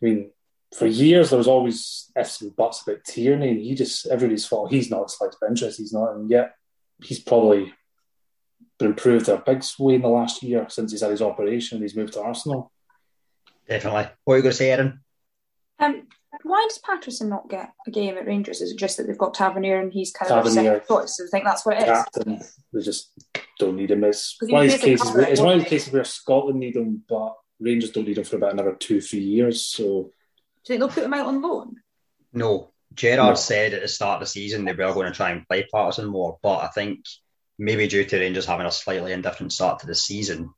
I 0.00 0.04
mean, 0.04 0.30
for 0.76 0.86
years 0.86 1.30
there 1.30 1.38
was 1.38 1.48
always 1.48 2.10
ifs 2.16 2.40
and 2.42 2.54
buts 2.54 2.82
about 2.82 3.04
Tierney. 3.04 3.50
And 3.50 3.60
he 3.60 3.74
just 3.74 4.06
everybody's 4.06 4.46
thought 4.46 4.70
he's 4.70 4.90
not 4.90 5.10
slightest 5.10 5.38
of 5.42 5.48
interest. 5.48 5.78
He's 5.78 5.92
not, 5.92 6.14
and 6.14 6.30
yet 6.30 6.54
he's 7.02 7.20
probably 7.20 7.72
been 8.78 8.88
improved 8.88 9.28
a 9.28 9.38
big 9.44 9.64
way 9.78 9.94
in 9.96 10.02
the 10.02 10.08
last 10.08 10.42
year 10.42 10.66
since 10.68 10.92
he's 10.92 11.00
had 11.00 11.10
his 11.10 11.22
operation 11.22 11.76
and 11.76 11.84
he's 11.84 11.96
moved 11.96 12.12
to 12.12 12.22
Arsenal. 12.22 12.70
Definitely. 13.68 14.06
What 14.24 14.34
are 14.34 14.36
you 14.36 14.42
going 14.42 14.52
to 14.52 14.56
say, 14.56 14.70
Aaron? 14.70 15.00
um, 15.80 16.06
why 16.42 16.66
does 16.68 16.78
Patterson 16.78 17.28
not 17.28 17.48
get 17.48 17.70
a 17.86 17.90
game 17.90 18.16
at 18.16 18.26
Rangers? 18.26 18.60
Is 18.60 18.72
it 18.72 18.78
just 18.78 18.96
that 18.96 19.06
they've 19.06 19.18
got 19.18 19.34
Tavernier 19.34 19.80
and 19.80 19.92
he's 19.92 20.12
kind 20.12 20.30
of 20.30 20.44
their 20.44 20.52
Tavernier. 20.54 20.80
second 20.80 20.96
choice? 20.96 21.20
I 21.20 21.30
think 21.30 21.44
that's 21.44 21.66
what 21.66 21.76
it 21.76 21.82
is. 21.82 21.86
Captain, 21.88 22.40
they 22.72 22.80
just 22.82 23.12
don't 23.58 23.76
need 23.76 23.90
him. 23.90 24.04
It's 24.04 24.36
'Cause 24.38 24.48
he 24.48 24.52
one 24.54 24.66
of 24.66 24.72
was 24.72 24.80
cases. 24.80 25.10
Where, 25.12 25.22
it, 25.22 25.28
it's 25.30 25.40
one 25.40 25.48
of 25.48 25.54
wasn't 25.56 25.70
these 25.70 25.80
cases 25.80 25.92
where 25.92 26.04
Scotland 26.04 26.60
need 26.60 26.76
him, 26.76 27.02
but 27.08 27.34
Rangers 27.60 27.90
don't 27.90 28.06
need 28.06 28.18
him 28.18 28.24
for 28.24 28.36
about 28.36 28.52
another 28.52 28.74
two, 28.74 29.00
three 29.00 29.20
years. 29.20 29.64
So 29.66 29.84
Do 29.84 29.88
you 29.92 30.10
think 30.64 30.80
they'll 30.80 30.88
put 30.88 31.04
him 31.04 31.14
out 31.14 31.26
on 31.26 31.42
loan? 31.42 31.76
No. 32.32 32.70
Gerrard 32.94 33.28
No. 33.30 33.34
said 33.34 33.74
at 33.74 33.82
the 33.82 33.88
start 33.88 34.14
of 34.16 34.20
the 34.20 34.26
season 34.30 34.64
they 34.64 34.72
were 34.72 34.92
going 34.94 35.06
to 35.06 35.12
try 35.16 35.30
and 35.30 35.46
play 35.46 35.66
Patterson 35.72 36.06
more, 36.06 36.38
but 36.42 36.58
I 36.58 36.68
think 36.68 37.00
maybe 37.58 37.86
due 37.86 38.04
to 38.04 38.18
Rangers 38.18 38.46
having 38.46 38.66
a 38.66 38.70
slightly 38.70 39.12
indifferent 39.12 39.52
start 39.52 39.80
to 39.80 39.86
the 39.86 39.94
season, 39.94 40.50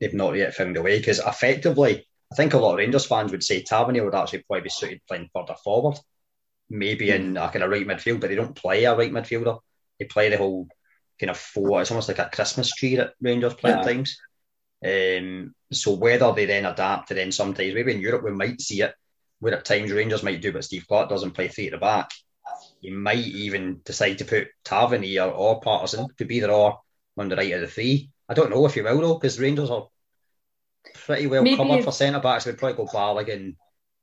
they've 0.00 0.12
not 0.14 0.34
yet 0.36 0.54
found 0.54 0.76
a 0.76 0.82
way. 0.82 0.98
Because 0.98 1.18
effectively, 1.18 2.06
I 2.32 2.36
think 2.36 2.54
a 2.54 2.58
lot 2.58 2.72
of 2.72 2.78
Rangers 2.78 3.06
fans 3.06 3.32
would 3.32 3.42
say 3.42 3.62
Tavernier 3.62 4.04
would 4.04 4.14
actually 4.14 4.44
probably 4.44 4.62
be 4.62 4.70
suited 4.70 5.00
playing 5.08 5.30
further 5.34 5.56
forward, 5.64 5.98
maybe 6.68 7.10
in 7.10 7.36
a 7.36 7.50
kind 7.50 7.64
of 7.64 7.70
right 7.70 7.86
midfield, 7.86 8.20
but 8.20 8.30
they 8.30 8.36
don't 8.36 8.54
play 8.54 8.84
a 8.84 8.96
right 8.96 9.12
midfielder. 9.12 9.58
They 9.98 10.04
play 10.04 10.28
the 10.28 10.36
whole 10.36 10.68
kind 11.18 11.30
of 11.30 11.36
four. 11.36 11.80
It's 11.80 11.90
almost 11.90 12.08
like 12.08 12.20
a 12.20 12.30
Christmas 12.32 12.72
tree 12.72 12.96
that 12.96 13.14
Rangers 13.20 13.54
play 13.54 13.72
at 13.72 13.84
times. 13.84 14.18
Um, 14.84 15.54
so 15.72 15.92
whether 15.92 16.32
they 16.32 16.46
then 16.46 16.64
adapt 16.64 17.08
to 17.08 17.14
then 17.14 17.32
sometimes 17.32 17.74
maybe 17.74 17.92
in 17.92 18.00
Europe 18.00 18.24
we 18.24 18.30
might 18.30 18.62
see 18.62 18.80
it 18.80 18.94
where 19.38 19.54
at 19.54 19.64
times 19.66 19.92
Rangers 19.92 20.22
might 20.22 20.40
do 20.40 20.52
but 20.52 20.64
Steve 20.64 20.86
Clarke 20.88 21.10
doesn't 21.10 21.32
play 21.32 21.48
three 21.48 21.66
at 21.66 21.72
the 21.72 21.78
back. 21.78 22.10
He 22.80 22.90
might 22.90 23.18
even 23.18 23.82
decide 23.84 24.18
to 24.18 24.24
put 24.24 24.48
Tavernier 24.64 25.24
or 25.24 25.60
Patterson, 25.60 26.08
to 26.16 26.24
be 26.24 26.36
either 26.36 26.50
or, 26.50 26.80
on 27.18 27.28
the 27.28 27.36
right 27.36 27.52
of 27.52 27.60
the 27.60 27.66
three. 27.66 28.10
I 28.28 28.34
don't 28.34 28.50
know 28.50 28.64
if 28.64 28.74
he 28.74 28.80
will 28.80 29.00
though, 29.00 29.14
because 29.14 29.38
Rangers 29.38 29.70
are 29.70 29.88
pretty 30.94 31.26
well 31.26 31.42
Maybe 31.42 31.56
covered 31.56 31.78
if- 31.78 31.84
for 31.84 31.92
centre 31.92 32.20
backs. 32.20 32.46
We'd 32.46 32.58
probably 32.58 32.84
go 32.84 32.90
Balogun, 32.90 33.56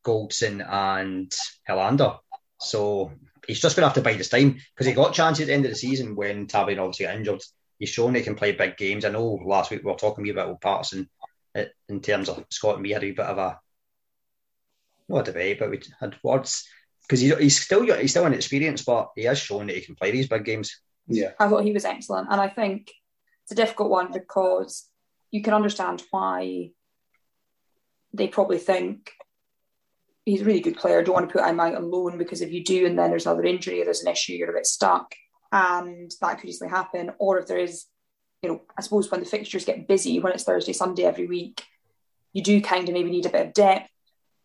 Goldson, 0.05 0.65
and 0.67 1.33
Helander. 1.67 2.19
So 2.59 3.11
he's 3.47 3.59
just 3.61 3.75
going 3.75 3.83
to 3.83 3.87
have 3.87 3.95
to 3.95 4.01
bide 4.01 4.15
his 4.17 4.29
time 4.29 4.59
because 4.73 4.87
he 4.87 4.93
got 4.93 5.13
chances 5.13 5.43
at 5.43 5.47
the 5.47 5.53
end 5.53 5.65
of 5.65 5.71
the 5.71 5.77
season 5.77 6.15
when 6.15 6.47
Tavernier 6.47 6.81
obviously 6.81 7.05
got 7.05 7.15
injured. 7.15 7.41
He's 7.79 7.89
shown 7.89 8.15
he 8.15 8.21
can 8.21 8.35
play 8.35 8.53
big 8.53 8.77
games. 8.77 9.05
I 9.05 9.09
know 9.09 9.39
last 9.45 9.69
week 9.69 9.83
we 9.83 9.91
were 9.91 9.97
talking 9.97 10.27
about 10.29 10.47
old 10.47 10.61
Patterson 10.61 11.07
uh, 11.55 11.65
in 11.87 12.01
terms 12.01 12.29
of 12.29 12.43
Scott 12.49 12.75
and 12.75 12.83
me 12.83 12.91
had 12.91 13.03
a 13.03 13.05
wee 13.05 13.11
bit 13.11 13.25
of 13.25 13.37
a 13.37 13.59
not 15.09 15.21
a 15.21 15.31
debate, 15.31 15.59
but 15.59 15.69
we 15.69 15.79
had 15.99 16.15
words 16.23 16.67
because 17.03 17.21
he, 17.21 17.33
he's 17.35 17.61
still 17.61 17.83
he's 17.95 18.11
still 18.11 18.25
inexperienced, 18.25 18.85
but 18.85 19.11
he 19.15 19.23
has 19.23 19.39
shown 19.39 19.67
that 19.67 19.75
he 19.75 19.81
can 19.81 19.95
play 19.95 20.11
these 20.11 20.27
big 20.27 20.43
games. 20.43 20.81
yeah, 21.07 21.31
I 21.39 21.47
thought 21.47 21.63
he 21.63 21.71
was 21.71 21.85
excellent, 21.85 22.27
and 22.31 22.41
I 22.41 22.49
think 22.49 22.91
it's 23.43 23.51
a 23.51 23.55
difficult 23.55 23.89
one 23.89 24.11
because 24.11 24.89
you 25.31 25.41
can 25.41 25.53
understand 25.53 26.03
why 26.11 26.71
they 28.13 28.27
probably 28.27 28.57
think 28.57 29.11
he's 30.25 30.41
a 30.41 30.45
really 30.45 30.59
good 30.61 30.77
player. 30.77 31.03
Don't 31.03 31.15
want 31.15 31.29
to 31.29 31.33
put 31.33 31.47
him 31.47 31.59
out 31.59 31.75
on 31.75 31.89
loan 31.91 32.17
because 32.17 32.41
if 32.41 32.51
you 32.51 32.63
do, 32.63 32.85
and 32.85 32.97
then 32.97 33.09
there's 33.09 33.25
another 33.25 33.43
injury 33.45 33.81
or 33.81 33.85
there's 33.85 34.03
an 34.03 34.11
issue, 34.11 34.33
you're 34.33 34.49
a 34.49 34.53
bit 34.53 34.65
stuck, 34.65 35.13
and 35.51 36.11
that 36.21 36.39
could 36.39 36.49
easily 36.49 36.69
happen. 36.69 37.11
Or 37.19 37.39
if 37.39 37.47
there 37.47 37.57
is, 37.57 37.85
you 38.41 38.49
know, 38.49 38.61
I 38.77 38.81
suppose 38.81 39.09
when 39.11 39.19
the 39.21 39.25
fixtures 39.25 39.65
get 39.65 39.87
busy, 39.87 40.19
when 40.19 40.33
it's 40.33 40.43
Thursday, 40.43 40.73
Sunday 40.73 41.03
every 41.03 41.27
week, 41.27 41.63
you 42.33 42.43
do 42.43 42.61
kind 42.61 42.87
of 42.87 42.93
maybe 42.93 43.09
need 43.09 43.25
a 43.25 43.29
bit 43.29 43.47
of 43.47 43.53
depth. 43.53 43.89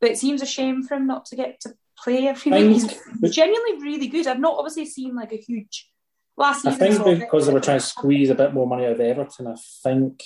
But 0.01 0.11
it 0.11 0.19
seems 0.19 0.43
a 0.43 0.47
shame 0.47 0.83
for 0.83 0.95
him 0.95 1.07
not 1.07 1.27
to 1.27 1.37
get 1.37 1.61
to 1.61 1.75
play 1.97 2.27
every 2.27 2.51
week. 2.53 2.91
He's 3.21 3.35
genuinely 3.35 3.83
really 3.83 4.09
good. 4.09 4.27
I've 4.27 4.41
not 4.41 4.57
obviously 4.57 4.87
seen 4.87 5.15
like 5.15 5.33
a 5.33 5.37
huge 5.37 5.89
last 6.37 6.67
I 6.67 6.73
think 6.73 6.95
saw 6.95 7.03
a 7.03 7.05
bit- 7.05 7.21
because 7.21 7.47
they 7.47 7.53
were 7.53 7.61
trying 7.61 7.79
to 7.79 7.87
squeeze 7.87 8.31
a 8.31 8.35
bit 8.35 8.53
more 8.53 8.67
money 8.67 8.87
out 8.87 8.93
of 8.93 9.01
Everton, 9.01 9.47
I 9.47 9.55
think 9.83 10.23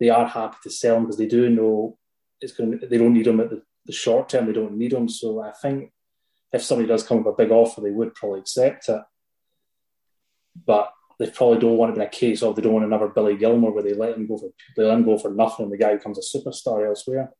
they 0.00 0.10
are 0.10 0.26
happy 0.26 0.56
to 0.62 0.70
sell 0.70 0.96
him 0.96 1.02
because 1.04 1.18
they 1.18 1.26
do 1.26 1.48
know 1.50 1.98
it's 2.40 2.52
going. 2.52 2.78
To, 2.78 2.86
they 2.86 2.98
don't 2.98 3.14
need 3.14 3.26
him 3.26 3.40
at 3.40 3.50
the, 3.50 3.62
the 3.86 3.92
short 3.92 4.28
term. 4.28 4.46
They 4.46 4.52
don't 4.52 4.76
need 4.76 4.92
him. 4.92 5.08
So 5.08 5.40
I 5.42 5.52
think 5.52 5.92
if 6.52 6.62
somebody 6.62 6.88
does 6.88 7.02
come 7.02 7.18
with 7.24 7.32
a 7.34 7.36
big 7.36 7.50
offer, 7.50 7.80
they 7.80 7.90
would 7.90 8.14
probably 8.14 8.40
accept 8.40 8.88
it. 8.88 9.02
But 10.66 10.92
they 11.18 11.28
probably 11.30 11.58
don't 11.58 11.76
want 11.76 11.92
it 11.92 11.96
in 11.96 12.02
a 12.06 12.08
case 12.08 12.42
of 12.42 12.54
they 12.56 12.62
don't 12.62 12.72
want 12.74 12.84
another 12.84 13.08
Billy 13.08 13.36
Gilmour 13.36 13.72
where 13.72 13.82
they 13.82 13.94
let 13.94 14.16
him 14.16 14.26
go 14.26 14.38
for 14.38 14.50
they 14.76 14.84
let 14.84 14.94
him 14.98 15.04
go 15.04 15.18
for 15.18 15.30
nothing 15.32 15.64
and 15.64 15.72
the 15.72 15.78
guy 15.78 15.94
becomes 15.94 16.18
a 16.18 16.38
superstar 16.38 16.86
elsewhere. 16.86 17.32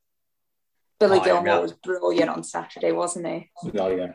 Billy 0.98 1.18
Oh, 1.20 1.24
Gilmour 1.24 1.46
yeah. 1.46 1.58
was 1.60 1.72
brilliant 1.74 2.28
on 2.30 2.42
Saturday, 2.42 2.90
wasn't 2.92 3.26
he? 3.26 3.50
Oh 3.78 3.88
yeah. 3.88 4.12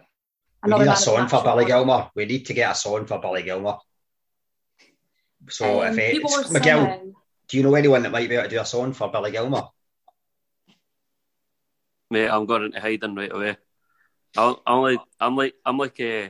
We 0.66 0.70
need 0.72 0.82
a 0.82 0.86
man 0.86 0.96
song 0.98 1.28
for 1.30 1.44
Billy. 1.44 1.66
Gilmour. 1.66 2.10
We 2.16 2.26
need 2.26 2.46
to 2.46 2.54
get 2.54 2.72
a 2.72 2.76
song 2.76 3.06
for 3.06 3.20
Billy 3.20 3.44
Gilmour. 3.44 3.80
So 5.50 5.82
Um, 5.84 5.98
if 6.00 6.12
people 6.12 6.32
were 6.32 6.42
it's 6.42 6.52
Miguel, 6.52 6.86
saying- 6.86 7.14
do 7.54 7.58
you 7.58 7.64
know 7.64 7.76
anyone 7.76 8.02
that 8.02 8.12
might 8.12 8.28
be 8.28 8.34
able 8.34 8.46
to 8.46 8.50
do 8.50 8.60
a 8.60 8.66
song 8.66 8.94
for 8.94 9.12
Billy 9.12 9.32
Gilmour? 9.32 9.70
Mate, 12.10 12.28
I'm 12.28 12.48
going 12.48 12.64
into 12.64 12.82
hiding 12.82 13.14
right 13.14 13.32
away. 13.32 13.58
I'm, 14.36 14.56
like, 14.82 15.00
I'm 15.20 15.36
like, 15.36 15.54
I'm 15.64 15.78
like, 15.78 16.00
uh, 16.00 16.30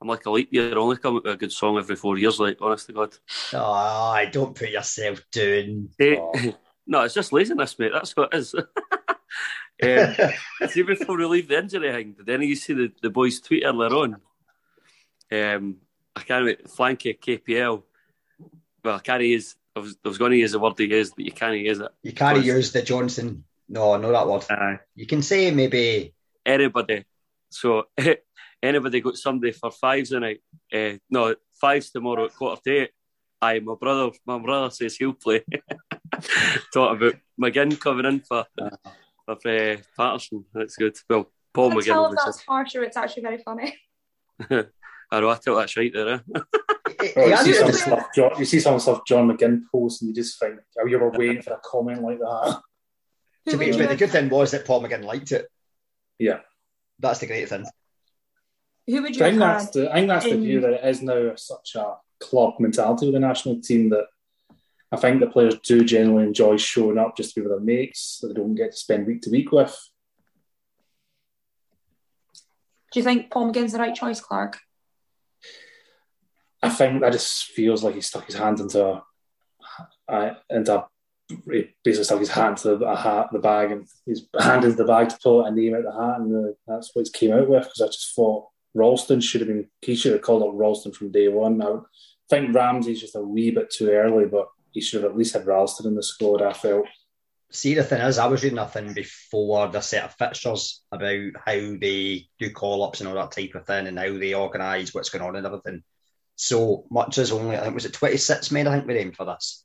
I'm 0.00 0.08
like 0.08 0.24
a 0.24 0.30
leap 0.30 0.48
year. 0.54 0.72
I 0.72 0.76
only 0.76 0.96
come 0.96 1.16
up 1.16 1.24
with 1.24 1.34
a 1.34 1.36
good 1.36 1.52
song 1.52 1.76
every 1.76 1.96
four 1.96 2.16
years. 2.16 2.40
Like, 2.40 2.56
honest 2.62 2.86
to 2.86 2.94
God. 2.94 3.14
Oh, 3.52 3.72
I 3.72 4.24
don't 4.24 4.56
put 4.56 4.70
yourself 4.70 5.20
down. 5.30 5.90
Oh. 6.00 6.32
no, 6.86 7.02
it's 7.02 7.12
just 7.12 7.34
laziness, 7.34 7.78
mate. 7.78 7.92
That's 7.92 8.16
what 8.16 8.32
it 8.32 8.38
is. 8.38 8.54
um, 9.82 10.68
see, 10.70 10.80
before 10.80 11.18
we 11.18 11.26
leave 11.26 11.48
the 11.48 11.58
injury 11.58 11.92
thing, 11.92 12.12
did 12.12 12.30
any 12.30 12.46
of 12.46 12.48
you 12.48 12.56
see 12.56 12.72
the, 12.72 12.90
the 13.02 13.10
boys' 13.10 13.38
tweet 13.38 13.64
earlier 13.66 13.94
on? 13.94 14.16
Um, 15.30 15.76
I 16.16 16.22
can't 16.22 16.46
wait. 16.46 16.64
Flanky 16.68 17.18
KPL. 17.20 17.82
Well, 18.82 18.96
I 18.96 19.00
can't 19.00 19.22
use. 19.22 19.56
I 19.76 19.80
was, 19.80 19.96
I 20.04 20.08
was 20.08 20.18
going 20.18 20.32
to 20.32 20.38
use 20.38 20.52
the 20.52 20.58
word 20.58 20.74
he 20.78 20.84
used, 20.86 21.14
but 21.16 21.24
you 21.24 21.32
can't 21.32 21.56
use 21.58 21.80
it. 21.80 21.88
You 22.02 22.12
can't 22.12 22.36
Because- 22.36 22.46
use 22.46 22.72
the 22.72 22.82
Johnson. 22.82 23.44
No, 23.68 23.96
no, 23.96 24.12
that 24.12 24.28
word. 24.28 24.44
Uh, 24.50 24.76
You 24.94 25.06
can 25.06 25.22
say 25.22 25.50
maybe. 25.50 26.14
anybody. 26.44 27.04
So 27.50 27.84
anybody 28.62 29.00
got 29.00 29.16
somebody 29.16 29.52
for 29.52 29.70
fives 29.70 30.10
tonight? 30.10 30.40
Uh, 30.72 30.94
no, 31.10 31.34
fives 31.60 31.90
tomorrow 31.90 32.26
at 32.26 32.34
quarter 32.34 32.60
to 32.64 32.70
eight. 32.82 32.90
Aye, 33.40 33.60
my 33.60 33.74
brother, 33.80 34.10
my 34.26 34.38
brother 34.38 34.70
says 34.70 34.96
he'll 34.96 35.14
play. 35.14 35.44
Talk 36.72 36.96
about 36.96 37.14
McGinn 37.40 37.78
coming 37.80 38.06
in 38.06 38.20
for 38.20 38.44
for 39.24 39.32
uh, 39.48 39.76
Patterson. 39.96 40.44
That's 40.52 40.76
good. 40.76 40.96
Well, 41.08 41.30
Paul 41.52 41.70
I 41.70 41.74
can 41.74 41.78
McGinn. 41.80 41.84
tell 41.86 42.06
if 42.12 42.18
that's 42.24 42.42
harsh 42.44 42.74
or 42.76 42.84
it's 42.84 42.96
actually 42.96 43.22
very 43.22 43.38
funny. 43.38 43.74
I 44.50 45.20
know. 45.20 45.30
I 45.30 45.34
thought 45.36 45.56
that's 45.56 45.76
right 45.76 45.92
there. 45.92 46.22
Eh? 46.34 46.40
He- 47.08 47.12
Oh, 47.16 47.26
you, 47.26 47.36
see 47.36 47.52
hasn't- 47.52 47.56
some 47.56 47.72
stuff, 47.72 48.06
John, 48.14 48.32
you 48.38 48.44
see 48.44 48.60
some 48.60 48.78
stuff 48.80 49.02
John 49.06 49.28
McGinn 49.28 49.62
posts, 49.70 50.02
and 50.02 50.08
you 50.08 50.14
just 50.14 50.38
think, 50.38 50.58
"Oh, 50.80 50.86
you 50.86 50.98
were 50.98 51.10
waiting 51.10 51.42
for 51.42 51.52
a 51.54 51.60
comment 51.64 52.02
like 52.02 52.18
that." 52.18 52.60
To 53.48 53.56
be, 53.58 53.70
would 53.70 53.78
but 53.78 53.88
the 53.90 53.96
good 53.96 54.10
thing 54.10 54.28
was 54.30 54.52
that 54.52 54.64
Paul 54.64 54.82
McGinn 54.82 55.04
liked 55.04 55.30
it. 55.32 55.46
Yeah, 56.18 56.40
That's 56.98 57.18
the 57.20 57.26
great 57.26 57.48
thing. 57.48 57.66
Who 58.86 59.02
would 59.02 59.10
I 59.12 59.14
you 59.14 59.18
think 59.18 59.40
have 59.42 59.58
that's 59.60 59.70
the 59.70 59.90
I 59.90 59.94
think 59.94 60.08
that's 60.08 60.24
the 60.24 60.36
view 60.38 60.60
that 60.60 60.72
it 60.74 60.84
is 60.84 61.02
now 61.02 61.34
such 61.36 61.74
a 61.74 61.96
club 62.20 62.54
mentality 62.60 63.06
with 63.06 63.14
the 63.14 63.20
national 63.20 63.60
team 63.60 63.90
that 63.90 64.06
I 64.92 64.96
think 64.96 65.20
the 65.20 65.26
players 65.26 65.58
do 65.60 65.84
generally 65.84 66.24
enjoy 66.24 66.56
showing 66.56 66.98
up 66.98 67.16
just 67.16 67.34
to 67.34 67.40
be 67.40 67.46
with 67.46 67.52
their 67.52 67.60
mates 67.60 68.18
that 68.20 68.28
they 68.28 68.34
don't 68.34 68.54
get 68.54 68.70
to 68.72 68.76
spend 68.76 69.06
week 69.06 69.22
to 69.22 69.30
week 69.30 69.50
with. 69.52 69.76
Do 72.92 73.00
you 73.00 73.04
think 73.04 73.30
Paul 73.30 73.50
McGinn's 73.52 73.72
the 73.72 73.78
right 73.78 73.94
choice, 73.94 74.20
Clark? 74.20 74.58
I 76.64 76.70
think 76.70 77.00
that 77.00 77.12
just 77.12 77.44
feels 77.44 77.84
like 77.84 77.94
he 77.94 78.00
stuck 78.00 78.24
his 78.24 78.36
hand 78.36 78.58
into 78.58 78.84
a, 78.84 79.04
a 80.08 80.36
into 80.48 80.76
a, 80.76 80.86
he 81.28 81.74
basically 81.84 82.04
stuck 82.04 82.20
his 82.20 82.30
hand 82.30 82.56
into 82.56 82.84
a 82.84 82.96
hat, 82.96 83.28
the 83.32 83.38
bag, 83.38 83.70
and 83.70 83.86
his 84.06 84.26
hand 84.40 84.64
into 84.64 84.76
the 84.76 84.84
bag 84.84 85.10
to 85.10 85.18
pull 85.22 85.44
a 85.44 85.50
name 85.50 85.74
out 85.74 85.84
the 85.84 85.92
hat, 85.92 86.20
and 86.20 86.48
uh, 86.48 86.52
that's 86.66 86.90
what 86.94 87.06
he 87.06 87.18
came 87.18 87.36
out 87.36 87.48
with. 87.48 87.64
Because 87.64 87.82
I 87.82 87.86
just 87.86 88.14
thought 88.14 88.48
Ralston 88.72 89.20
should 89.20 89.42
have 89.42 89.48
been, 89.48 89.68
he 89.82 89.94
should 89.94 90.12
have 90.12 90.22
called 90.22 90.42
up 90.42 90.50
Ralston 90.54 90.92
from 90.92 91.12
day 91.12 91.28
one. 91.28 91.60
I 91.62 91.80
think 92.30 92.54
Ramsay's 92.54 93.00
just 93.00 93.16
a 93.16 93.20
wee 93.20 93.50
bit 93.50 93.70
too 93.70 93.90
early, 93.90 94.24
but 94.24 94.48
he 94.72 94.80
should 94.80 95.02
have 95.02 95.12
at 95.12 95.16
least 95.18 95.34
had 95.34 95.46
Ralston 95.46 95.86
in 95.86 95.94
the 95.94 96.02
squad. 96.02 96.40
I 96.40 96.54
felt. 96.54 96.86
See, 97.50 97.74
the 97.74 97.84
thing 97.84 98.00
is, 98.00 98.18
I 98.18 98.26
was 98.26 98.42
reading 98.42 98.58
a 98.58 98.66
thing 98.66 98.94
before 98.94 99.68
the 99.68 99.80
set 99.80 100.04
of 100.04 100.14
fixtures 100.14 100.82
about 100.90 101.30
how 101.44 101.52
they 101.52 102.26
do 102.38 102.50
call 102.50 102.82
ups 102.82 103.00
and 103.00 103.08
all 103.08 103.14
that 103.16 103.32
type 103.32 103.54
of 103.54 103.66
thing 103.66 103.86
and 103.86 103.98
how 103.98 104.18
they 104.18 104.34
organise 104.34 104.92
what's 104.92 105.10
going 105.10 105.22
on 105.22 105.36
and 105.36 105.46
everything. 105.46 105.84
So 106.36 106.86
much 106.90 107.18
as 107.18 107.32
only, 107.32 107.56
I 107.56 107.60
think, 107.60 107.74
was 107.74 107.84
it 107.84 107.92
26 107.92 108.50
men, 108.50 108.66
I 108.66 108.76
think, 108.76 108.86
we 108.86 108.98
aimed 108.98 109.16
for 109.16 109.24
this. 109.24 109.64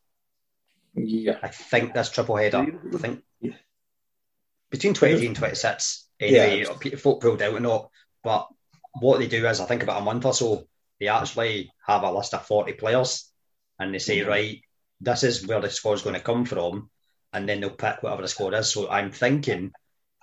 Yeah, 0.96 1.38
I 1.42 1.48
think 1.48 1.94
this 1.94 2.10
triple 2.10 2.36
header, 2.36 2.66
I 2.94 2.98
think 2.98 3.24
Yeah. 3.40 3.54
between 4.70 4.94
23 4.94 5.28
and 5.28 5.36
26, 5.36 6.08
anyway, 6.20 6.66
yeah. 6.66 6.96
folk 6.96 7.22
pulled 7.22 7.42
out 7.42 7.54
or 7.54 7.60
not. 7.60 7.90
But 8.24 8.48
what 9.00 9.20
they 9.20 9.28
do 9.28 9.48
is, 9.48 9.60
I 9.60 9.66
think 9.66 9.84
about 9.84 10.02
a 10.02 10.06
month 10.06 10.26
or 10.26 10.34
so, 10.34 10.68
they 11.00 11.08
actually 11.08 11.72
have 11.86 12.04
a 12.04 12.12
list 12.12 12.34
of 12.34 12.46
40 12.46 12.74
players 12.74 13.32
and 13.80 13.94
they 13.94 14.00
say, 14.00 14.20
mm-hmm. 14.20 14.30
right, 14.30 14.62
this 15.02 15.24
is 15.24 15.48
where 15.48 15.62
the 15.62 15.70
squad's 15.70 16.02
going 16.02 16.16
to 16.16 16.22
come 16.22 16.46
from. 16.46 16.90
And 17.32 17.48
then 17.48 17.62
they'll 17.62 17.70
pick 17.70 18.02
whatever 18.02 18.24
the 18.24 18.28
squad 18.28 18.56
is. 18.56 18.72
So 18.72 18.90
I'm 18.90 19.12
thinking 19.12 19.72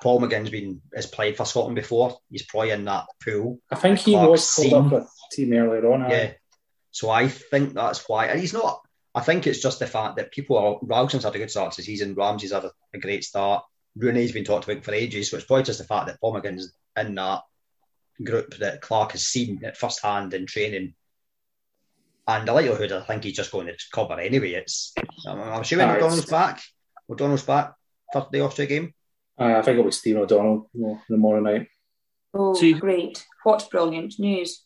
Paul 0.03 0.21
McGinn's 0.21 0.51
been 0.51 0.83
has 0.95 1.07
played 1.07 1.37
for 1.37 1.47
Scotland 1.47 1.77
before. 1.77 2.19
He's 2.31 2.45
probably 2.45 2.71
in 2.71 2.85
that 2.85 3.07
pool. 3.25 3.61
I 3.71 3.77
think 3.77 3.99
he 4.01 4.13
Clark 4.13 4.31
was 4.31 4.55
called 4.55 4.67
seen- 4.69 4.75
up 4.75 4.93
with 4.93 5.11
team 5.33 5.53
earlier 5.53 5.93
on. 5.93 6.11
Yeah. 6.11 6.33
So 6.91 7.11
I 7.11 7.29
think 7.29 7.75
that's 7.75 8.09
why. 8.09 8.27
And 8.27 8.41
he's 8.41 8.53
not. 8.53 8.81
I 9.15 9.21
think 9.23 9.47
it's 9.47 9.63
just 9.63 9.79
the 9.79 9.87
fact 9.87 10.17
that 10.17 10.33
people 10.33 10.59
are. 10.59 10.79
Ralston's 10.83 11.25
had 11.25 11.35
a 11.35 11.39
good 11.39 11.51
start 11.51 11.73
to 11.73 11.77
the 11.79 11.85
season. 11.85 12.15
Ramsay's 12.15 12.53
had 12.53 12.65
a, 12.65 12.73
a 12.95 12.99
great 12.99 13.25
start. 13.25 13.65
Rooney's 13.97 14.33
been 14.33 14.45
talked 14.45 14.69
about 14.69 14.85
for 14.85 14.93
ages. 14.93 15.31
So 15.31 15.37
it's 15.37 15.47
probably 15.47 15.65
just 15.65 15.79
the 15.79 15.87
fact 15.87 16.07
that 16.07 16.21
Paul 16.21 16.35
McGinn's 16.35 16.73
in 16.99 17.15
that 17.15 17.41
group 18.23 18.57
that 18.59 18.83
Clark 18.83 19.13
has 19.13 19.25
seen 19.25 19.65
at 19.65 19.77
first 19.77 20.03
hand 20.03 20.35
in 20.35 20.47
training. 20.47 20.95
And 22.29 22.47
the 22.47 22.53
likelihood, 22.53 22.93
I 22.93 23.01
think 23.03 23.25
he's 23.25 23.37
just 23.37 23.53
going 23.53 23.69
to 23.69 23.77
cover 23.93 24.19
anyway. 24.21 24.53
It's. 24.53 24.93
I'm, 25.27 25.41
I'm 25.41 25.63
assuming 25.63 25.89
O'Donnell's 25.89 26.27
back. 26.27 26.61
O'Donnell's 27.09 27.45
back 27.45 27.75
for 28.13 28.29
the 28.31 28.41
Austria 28.41 28.67
game. 28.69 28.95
Aye, 29.39 29.55
I 29.57 29.63
think 29.63 29.75
it'll 29.79 29.85
be 29.85 29.91
Stephen 29.93 30.23
O'Donnell 30.23 30.71
more, 30.75 31.03
tomorrow 31.09 31.41
night. 31.41 31.69
Oh, 32.35 32.55
See- 32.55 32.73
great. 32.73 33.25
What 33.45 33.69
brilliant 33.71 34.15
news. 34.19 34.63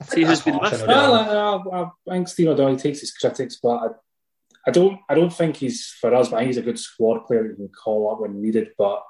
I 0.00 0.04
See 0.04 0.10
think 0.16 0.28
who's 0.28 0.38
that's 0.38 0.44
been 0.44 0.54
harsh 0.54 0.72
missed? 0.72 0.86
Well, 0.86 1.14
I, 1.14 1.78
I, 1.78 1.82
I 1.84 2.14
think 2.14 2.28
Steve 2.28 2.48
O'Donnell 2.48 2.76
takes 2.76 3.00
his 3.00 3.12
critics, 3.12 3.58
but 3.62 3.68
I, 3.76 3.86
I 4.66 4.70
don't. 4.70 5.00
I 5.08 5.14
don't 5.14 5.32
think 5.32 5.56
he's 5.56 5.86
for 6.00 6.14
us. 6.14 6.28
But 6.28 6.36
I 6.36 6.38
think 6.40 6.48
he's 6.48 6.56
a 6.58 6.62
good 6.62 6.78
squad 6.78 7.20
player 7.26 7.42
that 7.44 7.48
you 7.50 7.56
can 7.56 7.68
call 7.68 8.12
up 8.12 8.20
when 8.20 8.42
needed. 8.42 8.68
But 8.76 9.02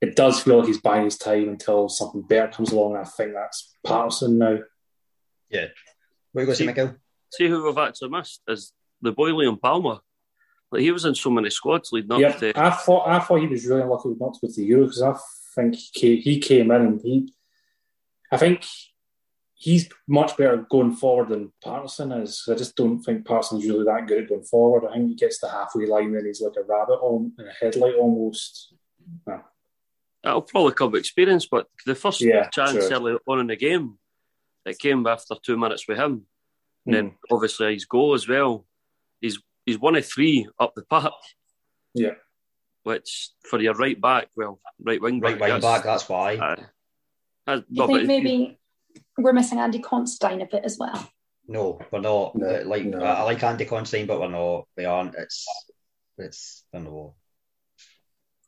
it 0.00 0.16
does 0.16 0.40
feel 0.40 0.58
like 0.58 0.66
he's 0.68 0.80
buying 0.80 1.04
his 1.04 1.18
time 1.18 1.48
until 1.50 1.88
something 1.90 2.22
better 2.22 2.48
comes 2.52 2.72
along. 2.72 2.92
And 2.96 3.00
I 3.00 3.04
think 3.04 3.32
that's 3.34 3.76
Patterson 3.84 4.38
now. 4.38 4.58
Yeah. 5.50 5.66
What 6.32 6.40
are 6.40 6.42
you 6.42 6.46
going 6.46 6.48
to 6.48 6.54
say, 6.54 6.62
See- 6.62 6.66
Miguel? 6.66 6.96
See 7.32 7.48
who 7.48 7.64
we've 7.66 7.76
actually 7.76 8.08
missed 8.08 8.40
is 8.48 8.72
the 9.02 9.12
boy 9.12 9.30
Liam 9.30 9.60
Palmer. 9.60 9.98
Like 10.70 10.82
he 10.82 10.90
was 10.92 11.04
in 11.04 11.14
so 11.14 11.30
many 11.30 11.50
squads 11.50 11.90
leading 11.92 12.12
up 12.12 12.20
Yeah, 12.20 12.32
to. 12.32 12.52
I 12.60 12.70
thought. 12.70 13.08
I 13.08 13.18
thought 13.20 13.40
he 13.40 13.46
was 13.46 13.66
really 13.66 13.82
unlucky 13.82 14.10
not 14.20 14.34
to 14.34 14.40
go 14.42 14.48
to 14.48 14.54
the 14.60 14.64
Euro 14.66 14.84
because 14.84 15.02
I 15.02 15.14
think 15.54 15.74
he 15.74 15.90
came, 16.00 16.18
he 16.22 16.38
came 16.40 16.70
in 16.70 16.82
and 16.82 17.00
he. 17.00 17.32
I 18.30 18.36
think 18.36 18.64
he's 19.54 19.88
much 20.06 20.36
better 20.36 20.66
going 20.70 20.92
forward 20.94 21.30
than 21.30 21.52
Patterson 21.64 22.12
is. 22.12 22.44
I 22.50 22.54
just 22.54 22.76
don't 22.76 23.02
think 23.02 23.26
Patterson's 23.26 23.64
really 23.66 23.84
that 23.86 24.06
good 24.06 24.22
at 24.24 24.28
going 24.28 24.44
forward. 24.44 24.86
I 24.88 24.94
think 24.94 25.08
he 25.08 25.14
gets 25.14 25.38
the 25.40 25.48
halfway 25.48 25.86
line 25.86 26.14
and 26.14 26.26
he's 26.26 26.42
like 26.42 26.52
a 26.58 26.62
rabbit 26.62 26.98
on 27.00 27.32
in 27.38 27.46
a 27.48 27.52
headlight 27.52 27.94
almost. 27.94 28.74
That'll 30.22 30.42
probably 30.42 30.72
come 30.74 30.90
with 30.92 31.00
experience, 31.00 31.46
but 31.46 31.66
the 31.86 31.94
first 31.94 32.20
Yeah, 32.20 32.48
chance 32.50 32.72
sure. 32.72 32.92
early 32.92 33.16
on 33.26 33.40
in 33.40 33.46
the 33.46 33.56
game, 33.56 33.98
it 34.66 34.78
came 34.78 35.06
after 35.06 35.34
two 35.42 35.56
minutes 35.56 35.88
with 35.88 35.96
him. 35.98 36.26
And 36.86 36.94
then 36.94 37.06
Hmm. 37.08 37.34
obviously 37.34 37.72
his 37.74 37.84
goal 37.86 38.14
as 38.14 38.28
well. 38.28 38.66
He's 39.20 39.38
he's 39.68 39.78
one 39.78 39.96
of 39.96 40.04
three 40.06 40.48
up 40.58 40.74
the 40.74 40.82
park. 40.82 41.12
Yeah. 41.94 42.14
Which 42.82 43.30
for 43.48 43.60
your 43.60 43.74
right 43.74 44.00
back, 44.00 44.28
well, 44.36 44.60
right 44.80 45.00
wing 45.00 45.20
back. 45.20 45.32
Right 45.32 45.40
wing 45.40 45.60
that's- 45.60 45.62
back, 45.62 45.84
that's 45.84 46.08
why. 46.08 46.32
aye. 46.32 46.64
That's- 47.46 47.64
Do 47.68 47.74
you 47.74 47.80
no, 47.82 47.86
think 47.86 47.98
but 48.00 48.06
maybe 48.06 48.58
we're 49.18 49.32
missing 49.32 49.58
Andy 49.58 49.78
Considine 49.80 50.40
a 50.42 50.46
bit 50.46 50.64
as 50.64 50.78
well? 50.78 51.10
No, 51.46 51.78
we're 51.90 52.00
not. 52.00 52.34
No, 52.34 52.46
Uh, 52.46 52.62
like 52.66 52.84
no. 52.84 52.98
I 53.02 53.22
like 53.22 53.42
Andy 53.42 53.64
Considine, 53.64 54.06
but 54.06 54.20
we're 54.20 54.28
not. 54.28 54.66
We 54.76 54.84
aren't. 54.84 55.14
It's 55.14 55.46
it's 56.18 56.64
I 56.74 56.78
don't 56.78 56.84
know. 56.86 57.14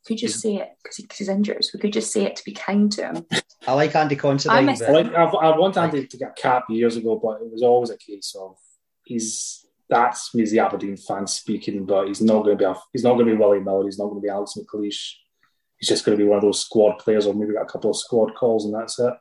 Could 0.07 0.17
just 0.19 0.41
say 0.41 0.57
it 0.57 0.71
because 0.83 0.97
he, 0.97 1.07
'cause 1.07 1.19
he's 1.19 1.29
injured. 1.29 1.63
So 1.65 1.71
we 1.75 1.81
could 1.81 1.93
just 1.93 2.11
say 2.11 2.25
it 2.25 2.37
to 2.37 2.45
be 2.45 2.53
kind 2.53 2.91
to 2.93 3.07
him. 3.07 3.27
I 3.67 3.75
like 3.75 3.95
Andy 3.95 4.17
Considine. 4.17 4.57
I 4.57 4.61
miss 4.63 4.81
but 4.81 4.89
I 4.89 4.93
like 4.93 5.07
I've, 5.15 5.35
I 5.35 5.57
want 5.59 5.77
Andy 5.77 6.07
to 6.07 6.17
get 6.17 6.31
a 6.31 6.41
cap 6.43 6.65
years 6.71 6.97
ago, 6.97 7.19
but 7.23 7.43
it 7.43 7.51
was 7.53 7.63
always 7.63 7.91
a 7.91 7.99
case 7.99 8.35
of 8.39 8.57
he's 9.05 9.67
that's 9.91 10.35
me 10.35 10.43
as 10.45 10.51
the 10.53 10.61
Aberdeen 10.61 10.97
fan 10.97 11.27
speaking, 11.27 11.85
but 11.85 12.07
he's 12.09 12.23
not 12.23 12.45
going 12.45 12.57
to 12.57 12.65
be 12.65 12.65
a, 12.65 12.75
he's 12.93 13.05
not 13.05 13.15
going 13.15 13.27
to 13.27 13.33
be 13.33 13.39
Willie 13.39 13.61
Miller, 13.61 13.85
he's 13.85 13.99
not 13.99 14.07
going 14.07 14.21
to 14.21 14.25
be 14.25 14.31
Alex 14.31 14.55
McLeish. 14.57 15.13
He's 15.77 15.89
just 15.89 16.05
going 16.05 16.17
to 16.17 16.23
be 16.23 16.29
one 16.29 16.37
of 16.39 16.43
those 16.43 16.61
squad 16.65 16.99
players, 16.99 17.27
or 17.27 17.35
maybe 17.35 17.55
got 17.55 17.63
a 17.63 17.67
couple 17.67 17.91
of 17.91 17.97
squad 17.97 18.35
calls, 18.35 18.65
and 18.67 18.75
that's 18.75 18.99
it. 18.99 19.13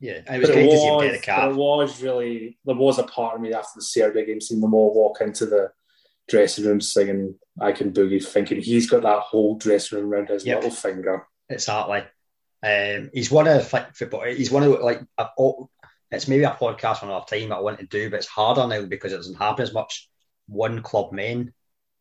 yeah, 0.00 0.20
it 0.28 0.38
was 0.38 0.48
But 0.48 0.54
great 0.54 0.66
it 0.66 0.70
to 0.70 0.76
see 0.78 0.86
him 0.86 0.94
was, 0.94 1.20
but 1.26 1.50
it 1.50 1.56
was 1.56 2.02
really 2.02 2.58
there 2.64 2.74
was 2.76 2.98
a 2.98 3.04
part 3.04 3.36
of 3.36 3.40
me 3.40 3.52
after 3.52 3.72
the 3.76 3.82
Serbia 3.82 4.24
game 4.26 4.40
seeing 4.40 4.60
them 4.60 4.74
all 4.74 4.92
walk 4.94 5.20
into 5.20 5.46
the 5.46 5.70
dressing 6.28 6.64
room 6.66 6.80
singing 6.80 7.36
"I 7.60 7.72
Can 7.72 7.92
Boogie," 7.92 8.24
thinking 8.26 8.60
he's 8.60 8.90
got 8.90 9.02
that 9.02 9.20
whole 9.20 9.56
dressing 9.56 9.98
room 10.00 10.12
around 10.12 10.28
his 10.30 10.44
Yep. 10.44 10.56
little 10.56 10.70
finger. 10.70 11.26
Exactly. 11.48 12.02
Um, 12.62 13.10
he's 13.12 13.30
one 13.30 13.46
of 13.46 13.70
like 13.72 13.94
football. 13.94 14.24
He's 14.24 14.50
one 14.50 14.62
of 14.62 14.80
like 14.80 15.00
I've, 15.18 15.28
it's 16.10 16.28
maybe 16.28 16.44
a 16.44 16.50
podcast 16.50 17.02
on 17.02 17.10
our 17.10 17.24
time 17.24 17.48
that 17.48 17.56
I 17.56 17.60
want 17.60 17.80
to 17.80 17.86
do, 17.86 18.10
but 18.10 18.18
it's 18.18 18.26
harder 18.26 18.66
now 18.66 18.86
because 18.86 19.12
it 19.12 19.16
doesn't 19.16 19.38
happen 19.38 19.62
as 19.62 19.72
much. 19.72 20.08
One 20.46 20.82
club 20.82 21.12
men 21.12 21.52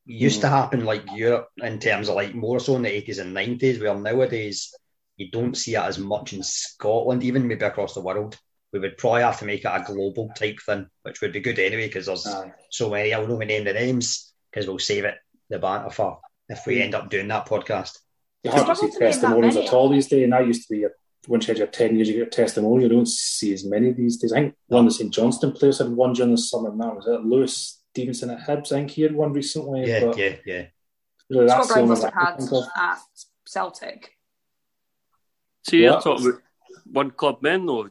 it 0.05 0.13
used 0.13 0.41
to 0.41 0.47
mm. 0.47 0.51
happen 0.51 0.85
like 0.85 1.03
Europe 1.13 1.49
in 1.57 1.79
terms 1.79 2.09
of 2.09 2.15
like 2.15 2.35
more 2.35 2.59
so 2.59 2.75
in 2.75 2.81
the 2.81 2.93
eighties 2.93 3.19
and 3.19 3.33
nineties, 3.33 3.79
where 3.79 3.95
nowadays 3.95 4.75
you 5.17 5.31
don't 5.31 5.55
see 5.55 5.75
it 5.75 5.81
as 5.81 5.97
much 5.97 6.33
in 6.33 6.43
Scotland, 6.43 7.23
even 7.23 7.47
maybe 7.47 7.65
across 7.65 7.93
the 7.93 8.01
world. 8.01 8.37
We 8.71 8.79
would 8.79 8.97
probably 8.97 9.21
have 9.21 9.39
to 9.39 9.45
make 9.45 9.65
it 9.65 9.67
a 9.67 9.83
global 9.85 10.31
type 10.35 10.59
thing, 10.65 10.87
which 11.03 11.21
would 11.21 11.31
be 11.31 11.39
good 11.39 11.59
anyway 11.59 11.87
because 11.87 12.07
there's 12.07 12.25
Aye. 12.25 12.51
so 12.71 12.89
many. 12.89 13.13
I 13.13 13.19
will 13.19 13.27
not 13.27 13.47
name 13.47 13.65
the 13.65 13.73
names 13.73 14.33
because 14.51 14.67
we'll 14.67 14.79
save 14.79 15.05
it 15.05 15.15
the 15.49 15.59
banter 15.59 15.91
for 15.91 16.19
if 16.49 16.65
we 16.65 16.81
end 16.81 16.95
up 16.95 17.09
doing 17.09 17.27
that 17.27 17.47
podcast. 17.47 17.99
You 18.43 18.51
hardly 18.51 18.75
see 18.75 18.91
struggle 18.91 18.93
to 18.93 18.99
name 18.99 19.11
testimonials 19.11 19.55
at 19.55 19.73
all 19.73 19.89
these 19.89 20.07
days, 20.07 20.23
and 20.23 20.33
that 20.33 20.47
used 20.47 20.67
to 20.67 20.73
be 20.73 20.83
a 20.83 20.89
once 21.27 21.47
you 21.47 21.51
had 21.51 21.57
your 21.57 21.67
10 21.67 21.95
years, 21.95 22.07
you 22.07 22.13
get 22.15 22.19
your 22.19 22.27
testimonial. 22.27 22.81
You 22.89 22.95
don't 22.95 23.07
see 23.07 23.53
as 23.53 23.65
many 23.65 23.91
these 23.91 24.17
days. 24.17 24.33
I 24.33 24.41
think 24.41 24.55
one 24.67 24.85
of 24.85 24.91
the 24.91 24.97
St 24.97 25.13
Johnstone 25.13 25.53
players 25.53 25.79
had 25.79 25.89
one 25.89 26.13
during 26.13 26.31
the 26.31 26.37
summer, 26.37 26.69
and 26.69 26.81
that 26.81 26.95
was 26.95 27.07
it. 27.07 27.25
Lewis 27.25 27.81
Stevenson 27.91 28.31
at 28.31 28.41
Hibs, 28.41 28.71
I 28.71 28.77
think 28.77 28.91
he 28.91 29.03
had 29.03 29.15
one 29.15 29.33
recently. 29.33 29.87
Yeah, 29.87 30.11
yeah, 30.15 30.35
yeah. 30.45 30.65
Really, 31.29 31.47
Scott 31.47 31.57
that's 31.57 31.67
the 31.67 31.73
Brown 31.75 31.87
must 31.89 32.03
have 32.03 32.13
had 32.13 32.37
can 32.37 32.47
think 32.47 32.51
of. 32.51 32.63
at 32.75 32.99
Celtic. 33.45 34.17
See, 35.67 35.81
you're 35.81 35.93
What? 35.93 36.03
talking 36.03 36.27
about 36.27 36.41
one 36.85 37.11
club 37.11 37.41
men, 37.41 37.65
though. 37.65 37.89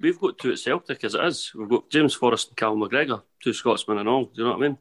We've 0.00 0.18
got 0.18 0.38
two 0.38 0.52
at 0.52 0.58
Celtic 0.58 1.04
as 1.04 1.14
it 1.14 1.24
is. 1.24 1.52
We've 1.54 1.68
got 1.68 1.90
James 1.90 2.14
Forrest 2.14 2.48
and 2.48 2.56
Cal 2.56 2.74
McGregor, 2.74 3.22
two 3.42 3.52
Scotsmen 3.52 3.98
and 3.98 4.08
all. 4.08 4.24
Do 4.24 4.30
you 4.36 4.44
know 4.44 4.50
what 4.56 4.64
I 4.64 4.68
mean? 4.68 4.78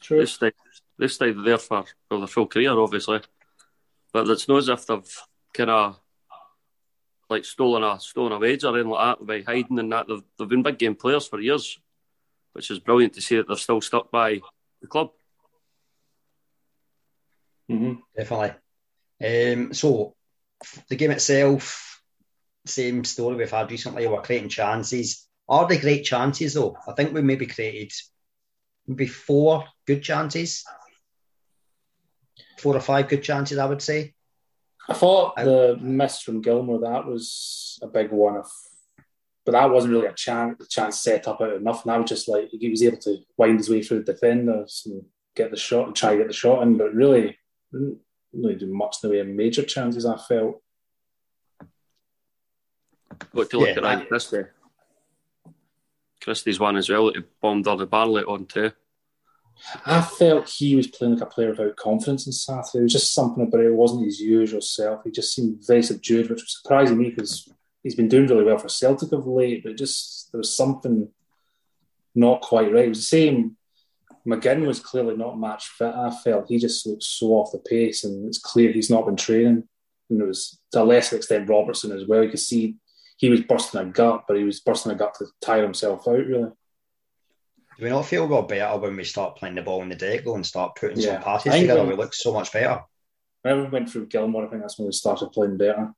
True. 0.00 0.18
They 0.20 0.26
stayed, 0.26 0.54
they 0.98 1.08
stayed 1.08 1.36
there 1.44 1.58
for 1.58 1.84
well, 2.10 2.20
their 2.20 2.26
full 2.26 2.46
career, 2.46 2.72
obviously. 2.72 3.20
But 4.12 4.28
it's 4.28 4.48
not 4.48 4.58
as 4.58 4.68
if 4.68 4.86
they've 4.86 5.18
kind 5.52 5.70
of 5.70 6.00
like 7.30 7.44
stolen 7.44 7.82
a 7.82 7.98
stolen 8.00 8.32
a 8.32 8.38
wage 8.38 8.64
or 8.64 8.74
anything 8.74 8.90
like 8.90 9.18
that 9.18 9.26
by 9.26 9.42
hiding 9.42 9.78
and 9.78 9.92
that. 9.92 10.06
They've, 10.08 10.22
they've 10.38 10.48
been 10.48 10.62
big 10.62 10.78
game 10.78 10.94
players 10.94 11.26
for 11.26 11.40
years, 11.40 11.78
which 12.52 12.70
is 12.70 12.78
brilliant 12.78 13.14
to 13.14 13.20
see 13.20 13.36
that 13.36 13.48
they're 13.48 13.56
still 13.56 13.80
stuck 13.80 14.10
by 14.10 14.40
the 14.80 14.86
club. 14.86 15.10
hmm 17.68 17.94
Definitely. 18.16 18.52
Um, 19.24 19.74
so 19.74 20.14
the 20.88 20.96
game 20.96 21.10
itself, 21.10 22.02
same 22.66 23.04
story 23.04 23.36
we've 23.36 23.50
had 23.50 23.70
recently. 23.70 24.06
We're 24.06 24.22
creating 24.22 24.48
chances. 24.48 25.28
Are 25.48 25.66
they 25.66 25.78
great 25.78 26.04
chances 26.04 26.54
though? 26.54 26.76
I 26.88 26.92
think 26.92 27.12
we 27.12 27.22
maybe 27.22 27.46
created 27.46 27.92
maybe 28.86 29.06
four 29.06 29.64
good 29.86 30.02
chances, 30.02 30.64
four 32.58 32.76
or 32.76 32.80
five 32.80 33.08
good 33.08 33.22
chances. 33.22 33.58
I 33.58 33.66
would 33.66 33.82
say. 33.82 34.14
I 34.88 34.94
thought 34.94 35.34
I- 35.36 35.44
the 35.44 35.76
miss 35.80 36.20
from 36.20 36.42
Gilmour 36.42 36.80
that 36.80 37.06
was 37.06 37.78
a 37.82 37.86
big 37.86 38.10
one, 38.10 38.36
of, 38.36 38.50
but 39.44 39.52
that 39.52 39.70
wasn't 39.70 39.94
really 39.94 40.06
a 40.06 40.12
chance. 40.12 40.62
A 40.62 40.68
chance 40.68 41.00
set 41.00 41.26
up 41.28 41.40
out 41.40 41.52
of 41.54 41.62
nothing. 41.62 41.90
That 41.90 42.00
was 42.00 42.08
just 42.10 42.28
like 42.28 42.48
he 42.50 42.68
was 42.70 42.82
able 42.82 42.98
to 42.98 43.18
wind 43.36 43.58
his 43.58 43.70
way 43.70 43.82
through 43.82 44.02
the 44.04 44.12
defenders 44.12 44.82
and 44.86 45.04
get 45.34 45.50
the 45.50 45.56
shot 45.56 45.86
and 45.86 45.96
try 45.96 46.12
to 46.12 46.18
get 46.18 46.26
the 46.28 46.32
shot 46.34 46.62
in, 46.62 46.76
but 46.76 46.94
really 46.94 47.38
didn't 47.72 47.98
really 48.32 48.56
do 48.56 48.66
much 48.72 48.96
in 49.02 49.08
the 49.08 49.14
way 49.14 49.20
of 49.20 49.26
major 49.26 49.62
chances. 49.64 50.04
I 50.06 50.16
felt. 50.18 50.60
Got 53.34 53.50
to 53.50 53.58
look 53.58 53.68
Yeah, 53.68 53.74
at 53.76 53.82
Ryan 53.82 53.98
that- 54.00 54.08
Christie. 54.08 54.42
Christie's 56.20 56.58
one 56.60 56.76
as 56.76 56.88
well 56.88 57.12
he 57.12 57.20
bombed 57.42 57.66
on 57.68 57.76
the 57.78 57.86
Barley 57.86 58.22
on 58.24 58.46
too. 58.46 58.72
I 59.86 60.00
felt 60.00 60.48
he 60.48 60.76
was 60.76 60.86
playing 60.86 61.14
like 61.14 61.22
a 61.22 61.26
player 61.26 61.50
without 61.50 61.76
confidence 61.76 62.26
in 62.26 62.32
Saturday. 62.32 62.70
There 62.74 62.82
was 62.82 62.92
just 62.92 63.14
something 63.14 63.44
about 63.46 63.60
it. 63.60 63.66
It 63.66 63.74
wasn't 63.74 64.04
his 64.04 64.20
usual 64.20 64.60
self. 64.60 65.02
He 65.04 65.10
just 65.10 65.34
seemed 65.34 65.66
very 65.66 65.82
subdued, 65.82 66.30
which 66.30 66.42
was 66.42 66.60
surprising 66.60 66.98
me 66.98 67.10
because 67.10 67.48
he's 67.82 67.94
been 67.94 68.08
doing 68.08 68.26
really 68.26 68.44
well 68.44 68.58
for 68.58 68.68
Celtic 68.68 69.12
of 69.12 69.26
late. 69.26 69.64
But 69.64 69.76
just 69.76 70.30
there 70.32 70.38
was 70.38 70.54
something 70.54 71.08
not 72.14 72.40
quite 72.40 72.72
right. 72.72 72.86
It 72.86 72.90
was 72.90 72.98
the 72.98 73.04
same. 73.04 73.56
McGinn 74.26 74.66
was 74.66 74.80
clearly 74.80 75.16
not 75.16 75.38
match 75.38 75.68
fit. 75.68 75.94
I 75.94 76.10
felt 76.10 76.48
he 76.48 76.58
just 76.58 76.86
looked 76.86 77.02
so 77.02 77.28
off 77.28 77.52
the 77.52 77.58
pace, 77.58 78.04
and 78.04 78.26
it's 78.26 78.38
clear 78.38 78.72
he's 78.72 78.90
not 78.90 79.06
been 79.06 79.16
training. 79.16 79.64
And 80.10 80.20
it 80.20 80.26
was 80.26 80.58
to 80.72 80.82
a 80.82 80.84
lesser 80.84 81.16
extent 81.16 81.48
Robertson 81.48 81.92
as 81.92 82.06
well. 82.06 82.22
You 82.22 82.30
could 82.30 82.40
see 82.40 82.76
he 83.16 83.28
was 83.28 83.42
bursting 83.42 83.80
a 83.80 83.84
gut, 83.84 84.24
but 84.26 84.36
he 84.36 84.44
was 84.44 84.60
bursting 84.60 84.92
a 84.92 84.94
gut 84.94 85.14
to 85.18 85.26
tire 85.40 85.62
himself 85.62 86.06
out. 86.08 86.26
Really, 86.26 86.50
Do 87.78 87.84
we 87.84 87.90
not 87.90 88.06
feel 88.06 88.26
we're 88.28 88.42
better 88.42 88.78
when 88.78 88.96
we 88.96 89.04
start 89.04 89.36
playing 89.36 89.56
the 89.56 89.62
ball 89.62 89.82
in 89.82 89.88
the 89.88 89.94
deck 89.96 90.24
though 90.24 90.34
and 90.36 90.46
start 90.46 90.76
putting 90.76 90.98
Yeah. 91.00 91.14
some 91.14 91.22
passes 91.22 91.54
together? 91.54 91.80
when- 91.80 91.88
We 91.90 91.96
look 91.96 92.14
so 92.14 92.32
much 92.32 92.52
better. 92.52 92.82
whenever 93.42 93.64
we 93.64 93.68
went 93.68 93.90
through 93.90 94.06
Gilmour, 94.06 94.46
I 94.46 94.48
think 94.48 94.62
that's 94.62 94.78
when 94.78 94.86
we 94.86 94.92
started 94.92 95.30
playing 95.32 95.56
better. 95.58 95.92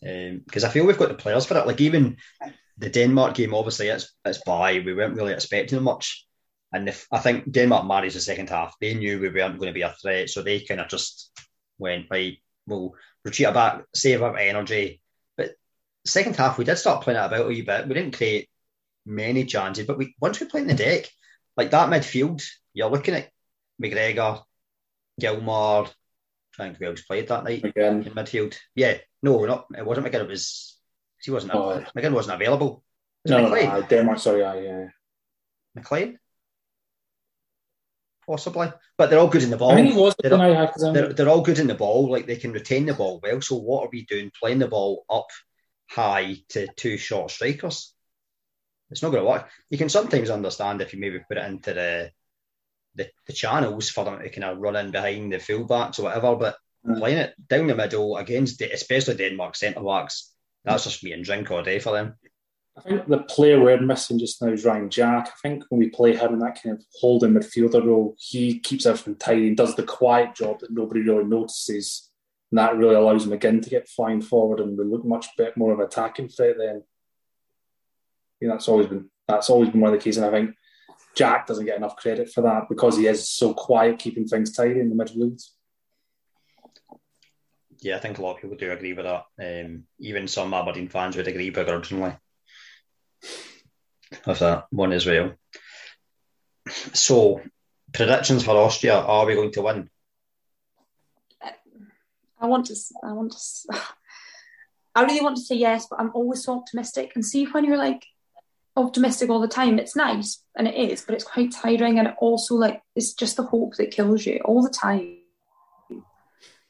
because 0.00 0.64
Um, 0.64 0.68
I 0.70 0.72
feel 0.72 0.86
we've 0.86 0.98
got 0.98 1.08
the 1.10 1.14
players 1.14 1.46
for 1.46 1.56
it. 1.58 1.66
Like 1.66 1.80
even 1.80 2.16
the 2.78 2.88
Denmark 2.90 3.34
game, 3.34 3.54
obviously 3.54 3.88
it's 3.88 4.14
it's 4.24 4.42
by. 4.44 4.80
We 4.80 4.94
weren't 4.94 5.14
really 5.16 5.32
expecting 5.34 5.82
much, 5.82 6.26
and 6.72 6.88
if 6.88 7.06
I 7.12 7.18
think 7.18 7.50
Denmark 7.52 7.86
managed 7.86 8.16
the 8.16 8.20
second 8.20 8.48
half, 8.48 8.74
they 8.80 8.94
knew 8.94 9.20
we 9.20 9.28
weren't 9.28 9.58
going 9.58 9.68
to 9.72 9.78
be 9.78 9.82
a 9.82 9.94
threat, 10.00 10.30
so 10.30 10.42
they 10.42 10.60
kind 10.60 10.80
of 10.80 10.88
just 10.88 11.30
went 11.78 12.06
right. 12.10 12.38
We'll 12.66 12.94
retreat 13.24 13.52
back, 13.54 13.84
save 13.94 14.22
our 14.22 14.36
energy. 14.36 15.00
But 15.36 15.50
second 16.06 16.34
half, 16.36 16.58
we 16.58 16.64
did 16.64 16.76
start 16.76 17.02
playing 17.04 17.20
it 17.20 17.26
about 17.26 17.44
a 17.44 17.48
wee 17.48 17.62
bit. 17.62 17.86
We 17.88 17.94
didn't 17.94 18.16
create 18.16 18.48
many 19.04 19.44
chances, 19.44 19.86
but 19.86 19.98
we 19.98 20.14
once 20.20 20.40
we 20.40 20.46
play 20.46 20.60
in 20.60 20.66
the 20.66 20.74
deck, 20.74 21.08
like 21.56 21.70
that 21.70 21.90
midfield, 21.90 22.42
you're 22.72 22.90
looking 22.90 23.14
at 23.14 23.30
McGregor, 23.82 24.42
Gilmour. 25.20 25.88
trying 26.52 26.74
to 26.74 26.84
else 26.84 27.02
played 27.02 27.28
that 27.28 27.44
night 27.44 27.64
Again, 27.64 28.02
in 28.02 28.12
midfield. 28.12 28.56
Yeah, 28.74 28.98
no, 29.22 29.44
not 29.44 29.66
it 29.76 29.84
wasn't 29.84 30.06
McGinn. 30.06 30.22
It 30.22 30.28
was 30.28 30.78
he 31.22 31.30
wasn't. 31.30 31.54
Oh. 31.54 31.84
McGinn 31.96 32.12
wasn't 32.12 32.40
available. 32.40 32.82
Was 33.24 33.30
no, 33.30 33.38
it 33.38 33.42
no, 33.42 33.48
no, 33.48 33.54
McLean? 33.54 33.88
Denmark. 33.88 34.18
Sorry, 34.18 34.44
I 34.44 34.60
yeah. 34.60 34.86
McLean, 35.74 36.18
possibly. 38.26 38.72
But 38.98 39.10
they're 39.10 39.18
all 39.18 39.28
good 39.28 39.42
in 39.42 39.50
the 39.50 39.56
ball. 39.56 39.72
I 39.72 39.76
think 39.76 39.94
it 39.94 39.96
was 39.96 40.14
They're, 40.22 40.36
had 40.36 40.72
they're, 40.76 41.12
they're 41.12 41.28
all 41.28 41.42
good 41.42 41.58
in 41.58 41.66
the 41.66 41.74
ball. 41.74 42.10
Like 42.10 42.26
they 42.26 42.36
can 42.36 42.52
retain 42.52 42.86
the 42.86 42.94
ball 42.94 43.20
well. 43.22 43.40
So 43.40 43.56
what 43.56 43.86
are 43.86 43.90
we 43.92 44.04
doing? 44.04 44.30
Playing 44.38 44.58
the 44.58 44.68
ball 44.68 45.04
up 45.08 45.28
high 45.88 46.36
to 46.50 46.68
two 46.76 46.96
short 46.96 47.30
strikers. 47.30 47.94
It's 48.92 49.02
not 49.02 49.10
going 49.10 49.24
to 49.24 49.28
work. 49.28 49.48
You 49.70 49.78
can 49.78 49.88
sometimes 49.88 50.30
understand 50.30 50.80
if 50.80 50.92
you 50.92 51.00
maybe 51.00 51.18
put 51.26 51.38
it 51.38 51.46
into 51.46 51.74
the 51.74 52.10
the, 52.94 53.08
the 53.26 53.32
channels 53.32 53.88
for 53.88 54.04
them 54.04 54.20
to 54.20 54.28
kind 54.28 54.44
of 54.44 54.58
run 54.58 54.76
in 54.76 54.90
behind 54.90 55.32
the 55.32 55.38
fullbacks 55.38 55.98
or 55.98 56.02
whatever. 56.04 56.36
But 56.36 56.56
Mm. 56.84 56.98
playing 56.98 57.18
it 57.18 57.34
down 57.48 57.68
the 57.68 57.76
middle 57.76 58.16
against, 58.16 58.58
the, 58.58 58.72
especially 58.72 59.14
Denmark 59.14 59.54
centre 59.54 59.82
backs, 59.82 60.32
that's 60.64 60.84
just 60.84 61.04
me 61.04 61.12
and 61.12 61.24
drink 61.24 61.48
all 61.50 61.62
day 61.62 61.78
for 61.78 61.92
them. 61.92 62.16
I 62.76 62.80
think 62.80 63.06
the 63.06 63.18
player 63.18 63.60
we're 63.60 63.80
missing 63.80 64.18
just 64.18 64.42
now 64.42 64.48
is 64.48 64.64
Ryan 64.64 64.90
Jack. 64.90 65.28
I 65.28 65.48
think 65.48 65.62
when 65.68 65.78
we 65.78 65.90
play 65.90 66.16
him 66.16 66.32
in 66.32 66.38
that 66.40 66.60
kind 66.60 66.76
of 66.76 66.84
holding 67.00 67.34
midfielder 67.34 67.84
role, 67.84 68.16
he 68.18 68.58
keeps 68.58 68.86
everything 68.86 69.16
tidy 69.16 69.48
and 69.48 69.56
does 69.56 69.76
the 69.76 69.82
quiet 69.82 70.34
job 70.34 70.60
that 70.60 70.72
nobody 70.72 71.02
really 71.02 71.24
notices. 71.24 72.10
And 72.50 72.58
that 72.58 72.76
really 72.76 72.96
allows 72.96 73.26
McGinn 73.26 73.62
to 73.62 73.70
get 73.70 73.88
flying 73.88 74.20
forward 74.20 74.58
and 74.60 74.76
we 74.76 74.84
look 74.84 75.04
much 75.04 75.28
bit 75.36 75.56
more 75.56 75.72
of 75.72 75.78
an 75.78 75.86
attacking 75.86 76.30
threat 76.30 76.56
then. 76.58 76.82
I 78.42 78.44
think 78.44 78.52
that's 78.52 78.68
always 78.68 78.88
been 78.88 79.08
that's 79.28 79.50
always 79.50 79.70
been 79.70 79.80
one 79.80 79.92
of 79.92 79.98
the 79.98 80.02
keys. 80.02 80.16
And 80.16 80.26
I 80.26 80.30
think 80.30 80.56
Jack 81.14 81.46
doesn't 81.46 81.64
get 81.64 81.76
enough 81.76 81.96
credit 81.96 82.30
for 82.32 82.42
that 82.42 82.68
because 82.68 82.96
he 82.96 83.06
is 83.06 83.28
so 83.28 83.54
quiet, 83.54 83.98
keeping 83.98 84.26
things 84.26 84.52
tidy 84.52 84.80
in 84.80 84.90
the 84.90 85.04
midfield. 85.04 85.42
Yeah, 87.80 87.96
I 87.96 88.00
think 88.00 88.18
a 88.18 88.22
lot 88.22 88.34
of 88.34 88.40
people 88.40 88.56
do 88.56 88.70
agree 88.70 88.92
with 88.94 89.04
that. 89.04 89.24
Um, 89.40 89.84
even 89.98 90.28
some 90.28 90.54
Aberdeen 90.54 90.88
fans 90.88 91.16
would 91.16 91.28
agree 91.28 91.50
begrudgingly 91.50 92.16
with 94.26 94.38
that 94.38 94.64
one 94.70 94.92
as 94.92 95.06
well. 95.06 95.32
So, 96.68 97.42
predictions 97.92 98.44
for 98.44 98.56
Austria: 98.56 98.98
Are 98.98 99.26
we 99.26 99.34
going 99.34 99.52
to 99.52 99.62
win? 99.62 99.90
I 102.40 102.46
want 102.46 102.66
to. 102.66 102.76
I 103.04 103.12
want 103.12 103.32
to. 103.32 103.78
I 104.94 105.04
really 105.04 105.22
want 105.22 105.36
to 105.36 105.42
say 105.42 105.56
yes, 105.56 105.86
but 105.88 106.00
I'm 106.00 106.10
always 106.14 106.44
so 106.44 106.58
optimistic. 106.58 107.12
And 107.14 107.24
see, 107.24 107.44
when 107.46 107.64
you're 107.64 107.78
like 107.78 108.04
optimistic 108.76 109.28
all 109.30 109.40
the 109.40 109.48
time, 109.48 109.78
it's 109.78 109.96
nice 109.96 110.42
and 110.56 110.66
it 110.66 110.74
is, 110.74 111.02
but 111.02 111.14
it's 111.14 111.24
quite 111.24 111.52
tiring. 111.52 111.98
And 111.98 112.08
it 112.08 112.14
also 112.18 112.54
like 112.54 112.82
it's 112.94 113.12
just 113.14 113.36
the 113.36 113.42
hope 113.44 113.74
that 113.76 113.90
kills 113.90 114.26
you 114.26 114.40
all 114.44 114.62
the 114.62 114.70
time. 114.70 115.18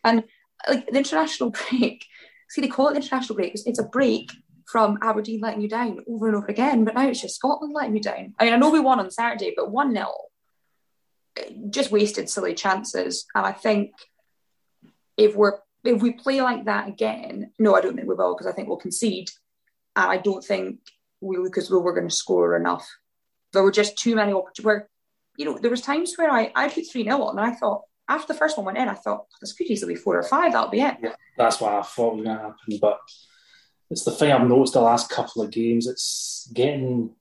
And 0.04 0.24
like 0.68 0.86
the 0.86 0.98
international 0.98 1.50
break, 1.70 2.04
see, 2.48 2.60
they 2.60 2.68
call 2.68 2.88
it 2.88 2.94
the 2.94 3.00
international 3.00 3.36
break. 3.36 3.54
It's, 3.54 3.66
it's 3.66 3.78
a 3.78 3.84
break 3.84 4.30
from 4.66 4.98
Aberdeen 5.02 5.40
letting 5.40 5.60
you 5.60 5.68
down 5.68 6.00
over 6.08 6.28
and 6.28 6.36
over 6.36 6.46
again. 6.46 6.84
But 6.84 6.94
now 6.94 7.08
it's 7.08 7.20
just 7.20 7.36
Scotland 7.36 7.74
letting 7.74 7.94
you 7.94 8.02
down. 8.02 8.34
I 8.38 8.44
mean, 8.44 8.54
I 8.54 8.56
know 8.56 8.70
we 8.70 8.80
won 8.80 9.00
on 9.00 9.10
Saturday, 9.10 9.52
but 9.56 9.70
one 9.70 9.92
0 9.92 10.08
eh, 11.36 11.50
just 11.70 11.90
wasted 11.90 12.28
silly 12.28 12.54
chances. 12.54 13.26
And 13.34 13.46
I 13.46 13.52
think 13.52 13.92
if 15.16 15.36
we're 15.36 15.58
if 15.84 16.00
we 16.00 16.12
play 16.12 16.40
like 16.40 16.66
that 16.66 16.88
again, 16.88 17.50
no, 17.58 17.74
I 17.74 17.80
don't 17.80 17.96
think 17.96 18.08
we 18.08 18.14
will 18.14 18.34
because 18.34 18.46
I 18.46 18.52
think 18.52 18.68
we'll 18.68 18.76
concede, 18.76 19.30
and 19.96 20.10
I 20.10 20.16
don't 20.16 20.44
think 20.44 20.78
we 21.22 21.38
because 21.42 21.70
we 21.70 21.78
were 21.78 21.94
going 21.94 22.08
to 22.08 22.14
score 22.14 22.56
enough. 22.56 22.86
There 23.52 23.62
were 23.62 23.72
just 23.72 23.96
too 23.96 24.16
many 24.16 24.32
opportunities 24.32 24.64
where, 24.64 24.88
you 25.36 25.44
know, 25.44 25.58
there 25.58 25.70
was 25.70 25.80
times 25.80 26.14
where 26.16 26.30
I 26.30 26.52
I 26.54 26.68
put 26.68 26.90
three 26.90 27.04
0 27.04 27.22
on, 27.22 27.38
and 27.38 27.46
I 27.46 27.54
thought 27.54 27.82
after 28.08 28.32
the 28.32 28.38
first 28.38 28.56
one 28.56 28.66
went 28.66 28.78
in, 28.78 28.88
I 28.88 28.94
thought 28.94 29.20
oh, 29.22 29.36
this 29.40 29.52
could 29.52 29.68
easily 29.68 29.94
be 29.94 30.00
four 30.00 30.18
or 30.18 30.22
five. 30.22 30.52
That'll 30.52 30.70
be 30.70 30.80
it. 30.80 30.96
That's 31.38 31.60
what 31.60 31.72
I 31.72 31.82
thought 31.82 32.16
was 32.16 32.24
going 32.24 32.36
to 32.36 32.42
happen. 32.42 32.78
But 32.80 32.98
it's 33.90 34.04
the 34.04 34.10
thing 34.10 34.32
I've 34.32 34.46
noticed 34.48 34.74
the 34.74 34.80
last 34.80 35.10
couple 35.10 35.42
of 35.42 35.50
games. 35.50 35.86
It's 35.86 36.50
getting 36.52 37.14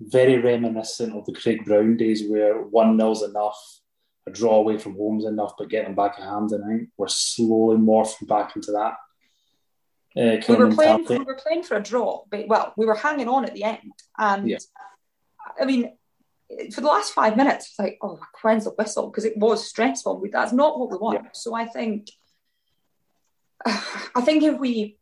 very 0.00 0.38
reminiscent 0.38 1.14
of 1.14 1.24
the 1.24 1.32
Craig 1.32 1.64
Brown 1.64 1.96
days 1.96 2.28
where 2.28 2.62
1 2.62 2.98
0's 2.98 3.22
enough, 3.22 3.80
a 4.26 4.30
draw 4.30 4.56
away 4.56 4.78
from 4.78 4.96
home's 4.96 5.24
enough, 5.24 5.54
but 5.58 5.70
getting 5.70 5.94
back 5.94 6.18
a 6.18 6.22
hand. 6.22 6.50
Think 6.50 6.90
we're 6.96 7.08
slowly 7.08 7.78
morphing 7.78 8.28
back 8.28 8.56
into 8.56 8.72
that. 8.72 8.94
Uh, 10.16 10.36
We 10.48 10.54
were 10.56 10.70
playing. 10.72 11.04
We 11.18 11.18
were 11.24 11.34
playing 11.34 11.62
for 11.64 11.76
a 11.76 11.82
draw, 11.82 12.24
but 12.30 12.46
well, 12.46 12.72
we 12.76 12.86
were 12.86 12.94
hanging 12.94 13.28
on 13.28 13.44
at 13.44 13.54
the 13.54 13.64
end, 13.64 13.92
and 14.18 14.48
Yeah. 14.48 14.58
I 15.60 15.64
mean, 15.64 15.96
for 16.72 16.80
the 16.80 16.86
last 16.86 17.12
five 17.12 17.36
minutes, 17.36 17.68
it's 17.70 17.78
like, 17.78 17.98
oh, 18.02 18.20
when's 18.42 18.64
the 18.64 18.70
whistle? 18.70 19.08
Because 19.10 19.24
it 19.24 19.36
was 19.36 19.66
stressful. 19.68 20.20
We- 20.20 20.30
That's 20.30 20.52
not 20.52 20.78
what 20.78 20.90
we 20.90 20.96
want. 20.98 21.36
So 21.36 21.54
I 21.54 21.66
think, 21.66 22.08
I 23.66 24.20
think 24.22 24.42
if 24.42 24.58
we 24.58 24.98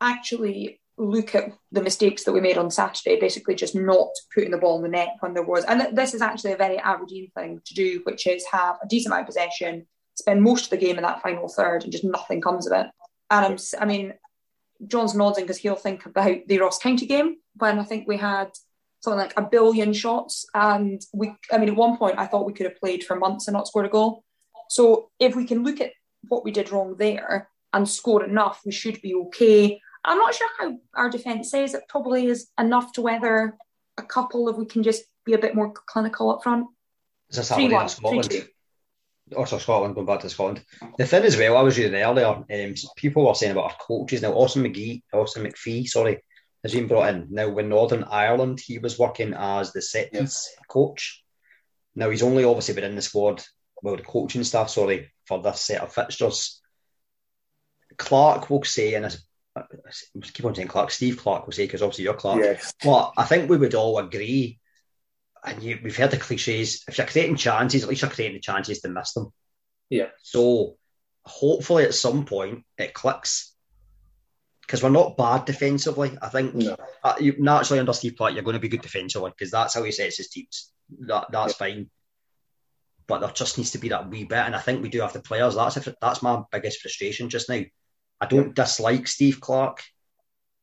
actually 0.00 0.80
look 0.96 1.34
at 1.34 1.52
the 1.72 1.82
mistakes 1.82 2.24
that 2.24 2.32
we 2.32 2.40
made 2.40 2.58
on 2.58 2.70
Saturday, 2.70 3.18
basically 3.18 3.54
just 3.54 3.74
not 3.74 4.08
putting 4.32 4.50
the 4.50 4.58
ball 4.58 4.76
in 4.76 4.82
the 4.82 4.88
net 4.88 5.16
when 5.20 5.34
there 5.34 5.42
was. 5.42 5.64
And 5.64 5.96
this 5.96 6.14
is 6.14 6.22
actually 6.22 6.52
a 6.52 6.56
very 6.56 6.78
Aberdeen 6.78 7.30
thing 7.34 7.60
to 7.64 7.74
do, 7.74 8.00
which 8.04 8.26
is 8.26 8.44
have 8.52 8.76
a 8.82 8.86
decent 8.86 9.12
amount 9.12 9.22
of 9.22 9.26
possession, 9.26 9.86
spend 10.14 10.42
most 10.42 10.64
of 10.64 10.70
the 10.70 10.76
game 10.76 10.96
in 10.96 11.02
that 11.02 11.22
final 11.22 11.48
third, 11.48 11.82
and 11.82 11.92
just 11.92 12.04
nothing 12.04 12.40
comes 12.40 12.66
of 12.66 12.72
it. 12.78 12.86
And 13.30 13.44
I'm, 13.44 13.56
I 13.80 13.84
mean, 13.86 14.14
John's 14.86 15.14
nodding 15.14 15.44
because 15.44 15.58
he'll 15.58 15.76
think 15.76 16.06
about 16.06 16.38
the 16.46 16.58
Ross 16.58 16.78
County 16.78 17.06
game 17.06 17.36
when 17.54 17.78
I 17.78 17.84
think 17.84 18.06
we 18.06 18.16
had 18.16 18.50
something 19.00 19.18
like 19.18 19.34
a 19.36 19.42
billion 19.42 19.92
shots. 19.92 20.46
And 20.54 21.00
we, 21.12 21.34
I 21.52 21.58
mean, 21.58 21.68
at 21.68 21.76
one 21.76 21.96
point, 21.96 22.18
I 22.18 22.26
thought 22.26 22.46
we 22.46 22.52
could 22.52 22.66
have 22.66 22.80
played 22.80 23.04
for 23.04 23.16
months 23.16 23.46
and 23.46 23.54
not 23.54 23.68
scored 23.68 23.86
a 23.86 23.90
goal. 23.90 24.24
So 24.68 25.10
if 25.20 25.36
we 25.36 25.44
can 25.44 25.62
look 25.62 25.80
at 25.80 25.92
what 26.28 26.44
we 26.44 26.50
did 26.50 26.72
wrong 26.72 26.96
there 26.98 27.48
and 27.72 27.88
score 27.88 28.24
enough, 28.24 28.62
we 28.64 28.72
should 28.72 29.00
be 29.02 29.14
okay. 29.14 29.80
I'm 30.04 30.18
not 30.18 30.34
sure 30.34 30.48
how 30.58 30.76
our 30.94 31.10
defence 31.10 31.54
is. 31.54 31.74
It 31.74 31.84
probably 31.88 32.26
is 32.26 32.48
enough 32.58 32.92
to 32.92 33.02
weather 33.02 33.56
a 33.96 34.02
couple 34.02 34.48
if 34.48 34.56
we 34.56 34.66
can 34.66 34.82
just 34.82 35.04
be 35.24 35.34
a 35.34 35.38
bit 35.38 35.54
more 35.54 35.72
clinical 35.72 36.30
up 36.30 36.42
front. 36.42 36.66
It's 37.28 37.38
in 37.82 37.88
Scotland 37.88 38.48
also 39.36 39.58
Scotland, 39.58 39.94
going 39.94 40.06
back 40.06 40.20
to 40.20 40.30
Scotland. 40.30 40.64
The 40.98 41.06
thing 41.06 41.24
as 41.24 41.36
well, 41.36 41.56
I 41.56 41.62
was 41.62 41.78
reading 41.78 41.94
earlier, 41.94 42.26
um, 42.26 42.74
people 42.96 43.26
were 43.26 43.34
saying 43.34 43.52
about 43.52 43.64
our 43.64 43.76
coaches 43.80 44.22
now. 44.22 44.32
Austin 44.32 44.64
McGee, 44.64 45.02
Austin 45.12 45.44
McPhee, 45.44 45.86
sorry, 45.86 46.22
has 46.62 46.72
been 46.72 46.88
brought 46.88 47.14
in 47.14 47.28
now. 47.30 47.48
When 47.48 47.68
Northern 47.68 48.04
Ireland, 48.04 48.60
he 48.60 48.78
was 48.78 48.98
working 48.98 49.34
as 49.34 49.72
the 49.72 49.82
set 49.82 50.12
piece 50.12 50.54
coach. 50.68 51.22
Now 51.94 52.10
he's 52.10 52.22
only 52.22 52.44
obviously 52.44 52.74
been 52.74 52.84
in 52.84 52.96
the 52.96 53.02
squad, 53.02 53.42
well, 53.82 53.96
the 53.96 54.02
coaching 54.02 54.44
staff, 54.44 54.70
sorry, 54.70 55.12
for 55.26 55.42
this 55.42 55.60
set 55.60 55.80
of 55.80 55.92
fixtures. 55.92 56.60
Clark 57.96 58.50
will 58.50 58.64
say, 58.64 58.94
and 58.94 59.06
I 59.06 59.60
uh, 59.60 59.64
keep 60.20 60.44
on 60.44 60.54
saying 60.54 60.68
Clark, 60.68 60.90
Steve 60.90 61.16
Clarke 61.16 61.46
will 61.46 61.52
say, 61.52 61.66
because 61.66 61.82
obviously 61.82 62.04
you're 62.04 62.14
Clark. 62.14 62.40
Yes. 62.40 62.74
But 62.82 63.12
I 63.16 63.24
think 63.24 63.48
we 63.48 63.56
would 63.56 63.74
all 63.74 63.98
agree 63.98 64.58
and 65.44 65.62
you, 65.62 65.78
we've 65.82 65.96
heard 65.96 66.10
the 66.10 66.16
cliches, 66.16 66.84
if 66.88 66.98
you're 66.98 67.06
creating 67.06 67.36
chances, 67.36 67.82
at 67.82 67.88
least 67.88 68.02
you're 68.02 68.10
creating 68.10 68.36
the 68.36 68.40
chances 68.40 68.80
to 68.80 68.88
miss 68.88 69.12
them. 69.12 69.32
Yeah. 69.90 70.08
So 70.22 70.76
hopefully 71.24 71.84
at 71.84 71.94
some 71.94 72.24
point 72.24 72.64
it 72.78 72.94
clicks. 72.94 73.52
Because 74.62 74.82
we're 74.82 74.88
not 74.88 75.18
bad 75.18 75.44
defensively. 75.44 76.16
I 76.22 76.30
think 76.30 76.54
no. 76.54 76.76
uh, 77.02 77.16
you, 77.20 77.34
naturally 77.38 77.80
under 77.80 77.92
Steve 77.92 78.16
Clarke, 78.16 78.32
you're 78.32 78.42
going 78.42 78.54
to 78.54 78.60
be 78.60 78.68
good 78.68 78.80
defensively 78.80 79.30
because 79.30 79.50
that's 79.50 79.74
how 79.74 79.82
he 79.82 79.92
sets 79.92 80.16
his 80.16 80.30
teams. 80.30 80.70
That 81.00 81.26
That's 81.30 81.52
yeah. 81.60 81.66
fine. 81.66 81.90
But 83.06 83.18
there 83.18 83.30
just 83.30 83.58
needs 83.58 83.72
to 83.72 83.78
be 83.78 83.90
that 83.90 84.08
wee 84.08 84.24
bit. 84.24 84.38
And 84.38 84.56
I 84.56 84.60
think 84.60 84.82
we 84.82 84.88
do 84.88 85.02
have 85.02 85.12
the 85.12 85.20
players. 85.20 85.54
That's, 85.54 85.76
a, 85.76 85.94
that's 86.00 86.22
my 86.22 86.42
biggest 86.50 86.80
frustration 86.80 87.28
just 87.28 87.50
now 87.50 87.60
I 88.20 88.26
don't 88.26 88.54
dislike 88.54 89.06
Steve 89.06 89.40
Clarke, 89.40 89.82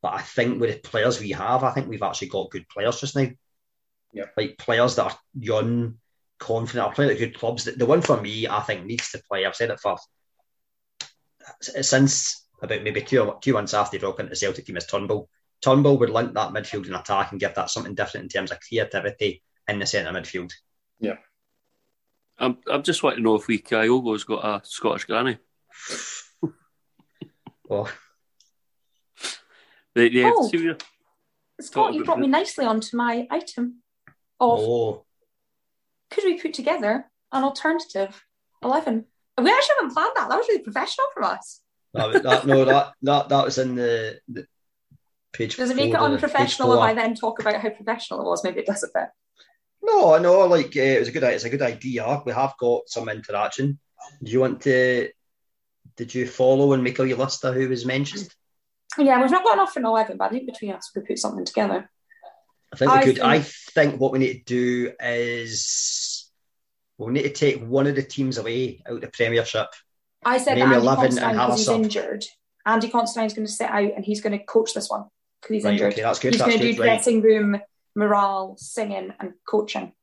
but 0.01 0.13
I 0.13 0.21
think 0.21 0.59
with 0.59 0.81
the 0.81 0.89
players 0.89 1.19
we 1.19 1.31
have, 1.31 1.63
I 1.63 1.71
think 1.71 1.87
we've 1.87 2.01
actually 2.01 2.29
got 2.29 2.49
good 2.49 2.67
players 2.67 2.99
just 2.99 3.15
now. 3.15 3.27
Yeah. 4.13 4.25
Like 4.35 4.57
players 4.57 4.95
that 4.95 5.05
are 5.05 5.17
young, 5.39 5.95
confident, 6.39 6.85
are 6.85 6.93
playing 6.93 7.11
at 7.11 7.17
good 7.17 7.37
clubs. 7.37 7.65
The, 7.65 7.71
the 7.71 7.85
one 7.85 8.01
for 8.01 8.19
me, 8.19 8.47
I 8.47 8.61
think, 8.61 8.85
needs 8.85 9.11
to 9.11 9.21
play. 9.29 9.45
I've 9.45 9.55
said 9.55 9.69
it 9.69 9.79
for 9.79 9.97
since 11.61 12.45
about 12.61 12.83
maybe 12.83 13.01
two, 13.01 13.33
two 13.41 13.53
months 13.53 13.73
after 13.73 13.97
they 13.97 14.01
broke 14.01 14.19
into 14.19 14.29
the 14.29 14.35
Celtic 14.35 14.65
team 14.65 14.77
is 14.77 14.85
Turnbull. 14.85 15.29
Turnbull 15.61 15.97
would 15.99 16.09
link 16.09 16.33
that 16.33 16.53
midfield 16.53 16.87
and 16.87 16.95
attack 16.95 17.31
and 17.31 17.39
give 17.39 17.55
that 17.55 17.69
something 17.69 17.95
different 17.95 18.25
in 18.25 18.29
terms 18.29 18.51
of 18.51 18.59
creativity 18.59 19.43
in 19.67 19.79
the 19.79 19.85
centre 19.85 20.11
midfield. 20.11 20.51
Yeah. 20.99 21.17
I'm, 22.37 22.57
I'm 22.67 22.83
just 22.83 23.03
wanting 23.03 23.17
to 23.19 23.23
know 23.23 23.35
if 23.35 23.47
we 23.47 23.59
Kyogo's 23.59 24.23
got 24.23 24.45
a 24.45 24.65
Scottish 24.65 25.05
granny. 25.05 25.37
Oh. 27.73 27.89
oh. 29.95 30.49
Scott, 31.61 31.93
you 31.93 32.03
brought 32.03 32.19
me 32.19 32.27
nicely 32.27 32.65
onto 32.65 32.97
my 32.97 33.25
item 33.31 33.80
of 34.41 34.59
oh. 34.59 35.05
could 36.09 36.25
we 36.25 36.41
put 36.41 36.53
together 36.53 37.05
an 37.31 37.43
alternative 37.43 38.23
11? 38.61 39.05
We 39.37 39.49
actually 39.49 39.75
haven't 39.79 39.93
planned 39.93 40.11
that. 40.15 40.29
That 40.29 40.37
was 40.37 40.47
really 40.49 40.63
professional 40.63 41.07
from 41.13 41.23
us. 41.23 41.61
that, 41.93 42.23
that, 42.23 42.45
no, 42.45 42.65
that, 42.65 42.93
that 43.01 43.29
that 43.29 43.45
was 43.45 43.57
in 43.57 43.75
the, 43.75 44.19
the 44.27 44.45
page. 45.31 45.55
Does 45.55 45.71
it 45.71 45.77
make 45.77 45.93
it 45.93 45.99
unprofessional 45.99 46.73
if 46.73 46.79
I 46.79 46.93
then 46.93 47.15
talk 47.15 47.39
about 47.39 47.55
how 47.55 47.69
professional 47.69 48.21
it 48.21 48.25
was? 48.25 48.43
Maybe 48.43 48.59
it 48.59 48.65
does 48.65 48.83
a 48.83 48.87
bit. 48.93 49.09
No, 49.81 50.17
no, 50.19 50.45
like 50.45 50.75
uh, 50.77 50.81
it 50.81 50.99
was 50.99 51.07
a 51.07 51.11
good. 51.11 51.23
It's 51.23 51.43
a 51.43 51.49
good 51.49 51.61
idea. 51.61 52.21
We 52.25 52.33
have 52.33 52.53
got 52.59 52.87
some 52.87 53.09
interaction. 53.09 53.79
Do 54.21 54.31
you 54.31 54.39
want 54.39 54.61
to 54.61 55.09
did 55.97 56.13
you 56.13 56.27
follow 56.27 56.73
and 56.73 56.83
make 56.83 56.99
a 56.99 57.03
list 57.03 57.43
of 57.43 57.55
who 57.55 57.69
was 57.69 57.85
mentioned? 57.85 58.29
Yeah, 58.97 59.21
we've 59.21 59.31
not 59.31 59.43
got 59.43 59.53
enough 59.53 59.73
for 59.73 59.81
11, 59.81 60.17
but 60.17 60.25
I 60.25 60.29
think 60.29 60.47
between 60.47 60.73
us 60.73 60.91
we 60.93 61.01
could 61.01 61.07
put 61.07 61.19
something 61.19 61.45
together. 61.45 61.89
I 62.73 62.75
think 62.77 62.91
we 62.91 62.97
I 62.97 63.03
could. 63.03 63.15
Think... 63.15 63.25
I 63.25 63.39
think 63.39 63.99
what 63.99 64.11
we 64.11 64.19
need 64.19 64.33
to 64.33 64.43
do 64.45 64.93
is 64.99 66.29
we'll 66.97 67.09
need 67.09 67.23
to 67.23 67.29
take 67.29 67.61
one 67.61 67.87
of 67.87 67.95
the 67.95 68.03
teams 68.03 68.37
away 68.37 68.81
out 68.87 68.95
of 68.95 69.01
the 69.01 69.07
Premiership. 69.07 69.67
I 70.23 70.37
said 70.37 70.57
Andy 70.57 70.75
11 70.75 71.05
Considine 71.05 71.31
because 71.33 71.57
he's 71.59 71.69
injured. 71.69 72.25
Andy 72.65 72.89
Considine's 72.89 73.33
going 73.33 73.47
to 73.47 73.51
sit 73.51 73.69
out 73.69 73.93
and 73.95 74.05
he's 74.05 74.21
going 74.21 74.37
to 74.37 74.45
coach 74.45 74.73
this 74.73 74.89
one 74.89 75.05
because 75.41 75.55
he's 75.55 75.63
right, 75.63 75.73
injured. 75.73 75.93
Okay, 75.93 76.01
that's 76.01 76.19
good. 76.19 76.33
He's 76.33 76.41
going 76.41 76.59
to 76.59 76.59
do 76.59 76.75
dressing 76.75 77.21
room, 77.21 77.59
morale, 77.95 78.55
singing, 78.57 79.13
and 79.19 79.33
coaching. 79.47 79.93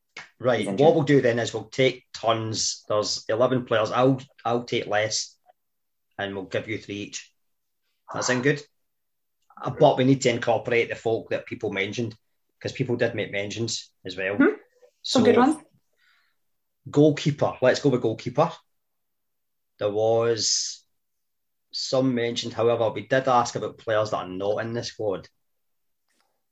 Right. 0.41 0.69
What 0.69 0.95
we'll 0.95 1.05
do 1.05 1.21
then 1.21 1.39
is 1.39 1.55
we'll 1.55 1.65
take 1.65 2.05
tons. 2.13 2.85
There's 2.89 3.25
11 3.29 3.65
players. 3.65 3.93
I'll 3.93 4.21
I'll 4.45 4.65
take 4.65 4.87
less 4.87 5.37
and 6.19 6.35
we'll 6.35 6.45
give 6.45 6.69
you 6.69 6.79
three 6.79 6.97
each. 6.97 7.33
That 8.13 8.25
sound 8.25 8.43
good? 8.43 8.63
Uh, 9.61 9.71
but 9.71 9.99
we 9.99 10.05
need 10.05 10.23
to 10.23 10.31
incorporate 10.31 10.89
the 10.89 10.95
folk 10.97 11.31
that 11.31 11.47
people 11.47 11.73
mentioned 11.73 12.17
because 12.59 12.73
people 12.73 12.97
did 12.97 13.15
make 13.15 13.33
mentions 13.33 13.91
as 14.05 14.17
well. 14.17 14.37
Hmm? 14.37 14.57
Some 15.03 15.23
so, 15.23 15.27
good 15.27 15.37
ones. 15.37 15.57
Goalkeeper. 16.91 17.55
Let's 17.63 17.81
go 17.81 17.91
with 17.91 18.03
goalkeeper. 18.03 18.51
There 19.79 19.91
was 19.91 20.85
some 21.71 22.15
mentioned, 22.15 22.53
however, 22.53 22.91
we 22.91 23.07
did 23.07 23.29
ask 23.29 23.55
about 23.55 23.79
players 23.79 24.11
that 24.11 24.17
are 24.17 24.29
not 24.29 24.59
in 24.59 24.73
the 24.73 24.83
squad. 24.83 25.29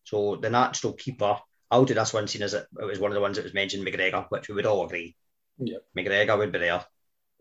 So 0.05 0.37
the 0.37 0.51
natural 0.51 0.93
keeper, 0.93 1.39
I'll 1.71 1.85
do 1.85 1.95
this 1.95 2.13
one, 2.13 2.29
seeing 2.29 2.45
as 2.45 2.55
it, 2.55 2.67
it 2.81 2.85
was 2.85 3.01
one 3.01 3.11
of 3.11 3.15
the 3.15 3.21
ones 3.21 3.37
that 3.37 3.45
was 3.45 3.55
mentioned, 3.55 3.85
McGregor, 3.85 4.27
which 4.29 4.49
we 4.49 4.55
would 4.55 4.67
all 4.67 4.85
agree. 4.85 5.17
Yeah. 5.59 5.79
McGregor 5.97 6.39
would 6.39 6.53
be 6.53 6.61
there. 6.61 6.85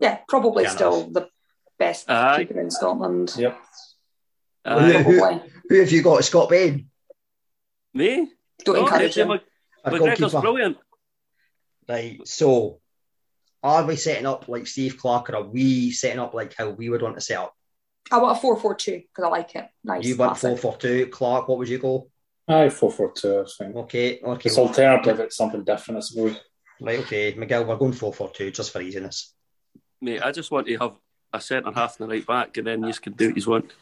Yeah, 0.00 0.18
probably 0.28 0.66
still 0.66 1.08
the 1.10 1.28
best 1.78 2.10
uh, 2.10 2.36
keeper 2.36 2.60
in 2.60 2.70
Scotland. 2.70 3.34
Yep. 3.36 3.58
Uh, 4.64 4.80
who, 4.80 5.12
who, 5.12 5.40
who, 5.68 5.80
have 5.80 5.92
you 5.92 6.02
got? 6.02 6.24
Scott 6.24 6.50
Bain? 6.50 6.90
Me? 7.94 8.28
Don't 8.64 8.78
encourage 8.78 9.16
him. 9.16 9.38
McGregor's 9.84 10.32
brilliant. 10.32 10.78
Right, 11.88 12.18
so 12.26 12.80
are 13.62 13.84
we 13.84 13.96
setting 13.96 14.26
up 14.26 14.48
like 14.48 14.66
Steve 14.66 14.98
Clarke 14.98 15.30
or 15.30 15.36
are 15.36 15.42
we 15.42 15.92
setting 15.92 16.18
up 16.18 16.34
like 16.34 16.54
how 16.56 16.70
we 16.70 16.88
would 16.88 17.02
want 17.02 17.14
to 17.14 17.20
set 17.20 17.38
up? 17.38 17.54
I 18.10 18.18
want 18.18 18.36
a 18.36 18.40
4 18.40 18.56
4 18.56 18.74
2 18.74 18.90
because 18.92 19.24
I 19.24 19.28
like 19.28 19.54
it. 19.54 19.68
Nice. 19.84 20.04
You 20.04 20.16
want 20.16 20.38
4 20.38 20.56
4 20.56 20.76
2. 20.76 21.06
Clark, 21.08 21.48
what 21.48 21.58
would 21.58 21.68
you 21.68 21.78
go? 21.78 22.08
Aye, 22.48 22.70
4 22.70 22.92
4 22.92 23.12
2, 23.12 23.40
I 23.40 23.44
think. 23.58 23.76
Okay, 23.76 24.20
okay. 24.20 24.48
It's 24.48 24.58
alternative, 24.58 25.20
it's 25.20 25.36
something 25.36 25.64
different, 25.64 25.98
I 25.98 26.00
suppose. 26.00 26.40
Right, 26.80 27.00
okay. 27.00 27.34
Miguel, 27.34 27.64
we're 27.64 27.76
going 27.76 27.92
4 27.92 28.12
4 28.12 28.30
2 28.30 28.50
just 28.52 28.72
for 28.72 28.80
easiness. 28.80 29.34
Mate, 30.00 30.22
I 30.22 30.30
just 30.30 30.50
want 30.50 30.66
to 30.66 30.76
have 30.78 30.96
a 31.32 31.40
centre 31.40 31.72
half 31.72 31.98
and 31.98 32.10
a 32.10 32.14
right 32.14 32.26
back, 32.26 32.56
and 32.56 32.66
then 32.66 32.84
you 32.84 32.92
can 32.94 33.14
do 33.14 33.28
what 33.28 33.36
you 33.36 33.50
want. 33.50 33.72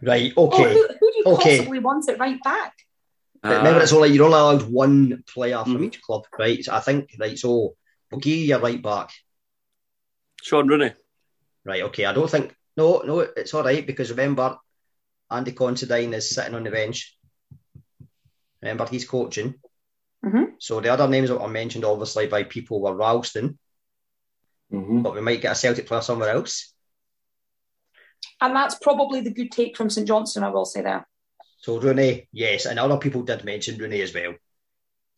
Right. 0.00 0.32
Okay. 0.34 0.36
Oh, 0.36 0.48
who, 0.48 0.88
who, 0.98 1.12
do 1.12 1.18
you 1.18 1.24
okay. 1.34 1.58
possibly 1.58 1.78
want 1.80 2.08
at 2.08 2.18
right 2.18 2.42
back? 2.42 2.74
Uh, 3.42 3.56
Remember, 3.56 3.80
it's 3.80 3.92
only 3.92 4.10
you're 4.10 4.26
only 4.26 4.38
allowed 4.38 4.62
one 4.62 5.24
player 5.26 5.62
from 5.62 5.78
mm. 5.78 5.86
each 5.86 6.02
club, 6.02 6.24
right? 6.38 6.62
So 6.62 6.74
I 6.74 6.80
think 6.80 7.10
right. 7.18 7.38
So 7.38 7.74
we'll 8.10 8.20
give 8.20 8.36
you 8.36 8.44
your 8.44 8.60
right 8.60 8.82
back. 8.82 9.10
Shaun 10.42 10.68
Rooney. 10.68 10.92
Right. 11.64 11.82
Okay. 11.84 12.04
I 12.04 12.12
don't 12.12 12.30
think. 12.30 12.54
No. 12.76 13.02
No. 13.04 13.20
It's 13.20 13.54
all 13.54 13.64
right 13.64 13.86
because 13.86 14.10
remember, 14.10 14.58
Andy 15.30 15.52
Considine 15.52 16.14
is 16.14 16.30
sitting 16.30 16.54
on 16.54 16.64
the 16.64 16.70
bench. 16.70 17.16
Remember, 18.60 18.86
he's 18.86 19.06
coaching. 19.06 19.54
Mm-hmm. 20.24 20.44
So 20.58 20.80
the 20.80 20.92
other 20.92 21.08
names 21.08 21.30
that 21.30 21.40
were 21.40 21.48
mentioned, 21.48 21.84
obviously, 21.84 22.26
by 22.26 22.42
people 22.42 22.82
were 22.82 22.94
Ralston, 22.94 23.58
mm-hmm. 24.70 25.00
but 25.00 25.14
we 25.14 25.22
might 25.22 25.40
get 25.40 25.52
a 25.52 25.54
Celtic 25.54 25.86
player 25.86 26.02
somewhere 26.02 26.30
else. 26.30 26.74
And 28.40 28.54
that's 28.54 28.74
probably 28.74 29.20
the 29.22 29.32
good 29.32 29.50
take 29.50 29.76
from 29.76 29.88
St 29.88 30.06
Johnstone, 30.06 30.44
I 30.44 30.50
will 30.50 30.64
say 30.64 30.82
there. 30.82 31.06
So 31.60 31.78
Rooney, 31.78 32.26
yes, 32.32 32.66
and 32.66 32.78
other 32.78 32.96
people 32.96 33.22
did 33.22 33.44
mention 33.44 33.78
Rooney 33.78 34.00
as 34.00 34.14
well. 34.14 34.34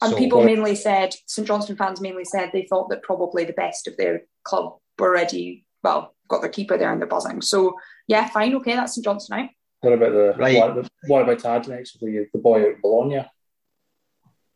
And 0.01 0.13
so, 0.13 0.19
people 0.19 0.43
mainly 0.43 0.75
said, 0.75 1.15
St 1.27 1.47
Johnstone 1.47 1.77
fans 1.77 2.01
mainly 2.01 2.25
said 2.25 2.51
they 2.53 2.67
thought 2.69 2.91
that 2.91 3.05
probably 3.05 3.45
the 3.45 3.53
best 3.53 3.87
of 3.87 3.97
their 3.97 4.23
club 4.43 4.77
were 4.99 5.09
already, 5.09 5.65
well, 5.85 6.15
got 6.29 6.41
their 6.41 6.51
keeper 6.51 6.77
there 6.77 6.91
and 6.91 7.01
they're 7.01 7.09
buzzing. 7.09 7.41
So 7.43 7.75
yeah, 8.09 8.29
fine, 8.29 8.55
okay, 8.57 8.75
that's 8.75 8.97
St 8.97 9.05
Johnstone 9.05 9.39
out. 9.39 9.49
What 9.81 9.93
about 9.93 10.13
the 10.13 10.35
right. 10.37 10.59
what, 10.59 10.89
what 11.07 11.23
about 11.23 11.39
Tad 11.39 11.69
next? 11.69 11.99
The, 12.01 12.27
the 12.33 12.39
boy 12.39 12.69
out 12.69 12.83
Bologna? 12.83 13.25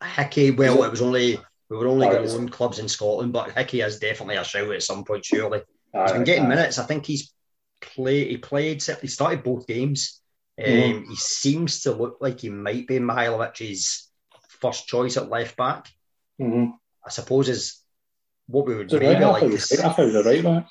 Hickey, 0.03 0.51
well, 0.51 0.82
it 0.82 0.91
was 0.91 1.03
only 1.03 1.39
we 1.68 1.76
were 1.76 1.87
only 1.87 2.07
oh, 2.07 2.11
going 2.11 2.28
to 2.28 2.34
own 2.34 2.49
clubs 2.49 2.78
in 2.78 2.89
Scotland, 2.89 3.32
but 3.32 3.53
Hickey 3.53 3.80
is 3.80 3.99
definitely 3.99 4.37
a 4.37 4.45
shout 4.45 4.70
at 4.70 4.82
some 4.82 5.05
point, 5.05 5.24
surely. 5.24 5.62
he's 5.93 6.12
been 6.12 6.24
getting 6.24 6.49
minutes. 6.49 6.78
I 6.78 6.84
think 6.84 7.07
he's 7.07 7.32
play. 7.80 8.28
He 8.28 8.37
played. 8.37 8.82
He 8.82 9.07
started 9.07 9.43
both 9.43 9.66
games. 9.66 10.20
Um, 10.59 10.65
mm-hmm. 10.65 11.11
He 11.11 11.17
seems 11.17 11.83
to 11.83 11.93
look 11.93 12.19
like 12.21 12.41
he 12.41 12.49
might 12.49 12.87
be 12.87 12.99
Mihajlovic's 12.99 14.11
first 14.61 14.87
choice 14.87 15.17
at 15.17 15.29
left 15.29 15.57
back. 15.57 15.89
Mm-hmm. 16.41 16.71
I 17.05 17.11
suppose 17.11 17.49
is 17.49 17.81
what 18.47 18.67
we 18.67 18.75
would 18.75 18.93
maybe 18.93 19.07
right 19.07 19.21
like. 19.21 19.43
I 19.45 19.49
thought 19.49 19.99
he 19.99 20.17
was 20.17 20.27
right 20.27 20.43
back. 20.43 20.69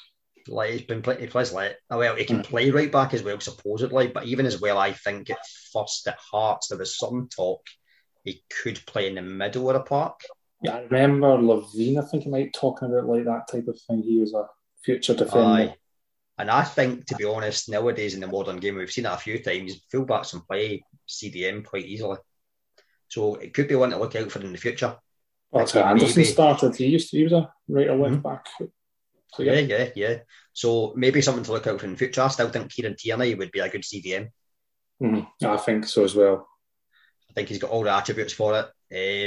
Like 0.48 0.72
he's 0.72 0.82
been 0.84 1.02
play, 1.02 1.20
he 1.20 1.28
plays 1.28 1.52
like 1.52 1.78
oh, 1.90 1.98
well, 1.98 2.16
he 2.16 2.26
can 2.26 2.40
mm. 2.40 2.44
play 2.44 2.70
right 2.70 2.92
back 2.92 3.14
as 3.14 3.24
well, 3.24 3.40
supposedly. 3.40 4.08
But 4.08 4.26
even 4.26 4.46
as 4.46 4.62
well, 4.62 4.78
I 4.78 4.94
think 4.94 5.30
at 5.30 5.40
first 5.74 6.08
at 6.08 6.20
Hearts 6.32 6.68
there 6.68 6.78
was 6.78 6.98
some 6.98 7.30
talk 7.36 7.62
he 8.24 8.44
could 8.62 8.80
play 8.86 9.08
in 9.08 9.16
the 9.16 9.22
middle 9.22 9.70
of 9.70 9.76
the 9.76 9.80
park. 9.82 10.22
Yeah, 10.62 10.78
I 10.78 10.82
remember 10.82 11.38
Levein. 11.38 11.98
I 11.98 12.08
think 12.08 12.24
he 12.24 12.30
might 12.30 12.54
talking 12.54 12.90
about 12.90 13.08
like 13.08 13.26
that 13.26 13.48
type 13.52 13.68
of 13.68 13.80
thing. 13.88 14.04
He 14.04 14.20
was 14.20 14.34
a 14.34 14.46
future 14.84 15.16
defender. 15.16 15.72
Aye. 15.72 15.76
And 16.38 16.52
I 16.52 16.64
think, 16.64 17.06
to 17.08 17.16
be 17.16 17.24
honest, 17.24 17.70
nowadays 17.70 18.14
in 18.14 18.20
the 18.20 18.28
modern 18.28 18.58
game, 18.58 18.76
we've 18.76 18.92
seen 18.92 19.06
it 19.06 19.12
a 19.12 19.18
few 19.18 19.42
times. 19.42 19.80
Fullbacks 19.94 20.32
can 20.32 20.42
play 20.42 20.84
CDM 21.08 21.64
quite 21.64 21.86
easily, 21.86 22.18
so 23.08 23.36
it 23.36 23.54
could 23.54 23.68
be 23.68 23.76
one 23.76 23.92
to 23.92 23.98
look 23.98 24.16
out 24.16 24.32
for 24.32 24.42
in 24.42 24.52
the 24.52 24.58
future. 24.58 24.98
Well, 25.52 25.62
that's 25.62 25.72
how 25.72 25.82
Anderson 25.82 26.22
maybe... 26.22 26.32
started. 26.32 26.76
He 26.76 26.88
used 26.88 27.12
to, 27.12 27.18
he 27.18 27.24
was 27.24 27.32
a 27.32 27.54
right 27.70 27.88
or 27.88 27.96
left 27.96 28.16
mm-hmm. 28.16 28.22
back. 28.22 28.48
So, 29.34 29.44
yeah. 29.44 29.54
yeah, 29.54 29.60
yeah, 29.60 29.90
yeah. 29.96 30.18
So 30.54 30.94
maybe 30.96 31.22
something 31.22 31.44
to 31.44 31.52
look 31.54 31.68
out 31.68 31.80
for 31.80 31.86
in 31.86 31.94
the 31.94 31.98
future. 31.98 32.22
I 32.22 32.28
still 32.30 32.50
think 32.50 32.72
Kieran 32.72 32.96
Tierney 32.98 33.36
would 33.36 33.52
be 33.52 33.60
a 33.60 33.70
good 33.70 33.84
CDM. 33.84 34.30
Mm-hmm. 35.02 35.46
I 35.46 35.58
think 35.58 35.86
so 35.86 36.04
as 36.04 36.16
well. 36.16 36.48
I 37.30 37.34
think 37.34 37.50
he's 37.50 37.60
got 37.60 37.72
all 37.72 37.84
the 37.84 37.94
attributes 37.94 38.34
for 38.34 38.58
it. 38.60 38.66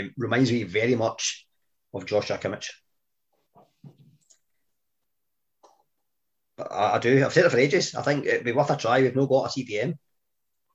Um, 0.01 0.15
reminds 0.17 0.51
me 0.51 0.63
very 0.63 0.95
much 0.95 1.47
of 1.93 2.07
Joshua 2.07 2.39
Kimmich. 2.39 2.69
I, 6.59 6.95
I, 6.95 6.99
do. 6.99 7.25
I've 7.25 7.33
said 7.33 7.45
it 7.45 7.51
for 7.51 7.59
ages. 7.59 7.95
I 7.95 8.03
think 8.03 8.27
it'd 8.27 8.45
be 8.45 8.53
worth 8.53 8.71
a 8.71 8.77
try. 8.77 9.01
We've 9.01 9.15
not 9.15 9.29
got 9.29 9.47
a 9.47 9.61
CDM. 9.61 9.97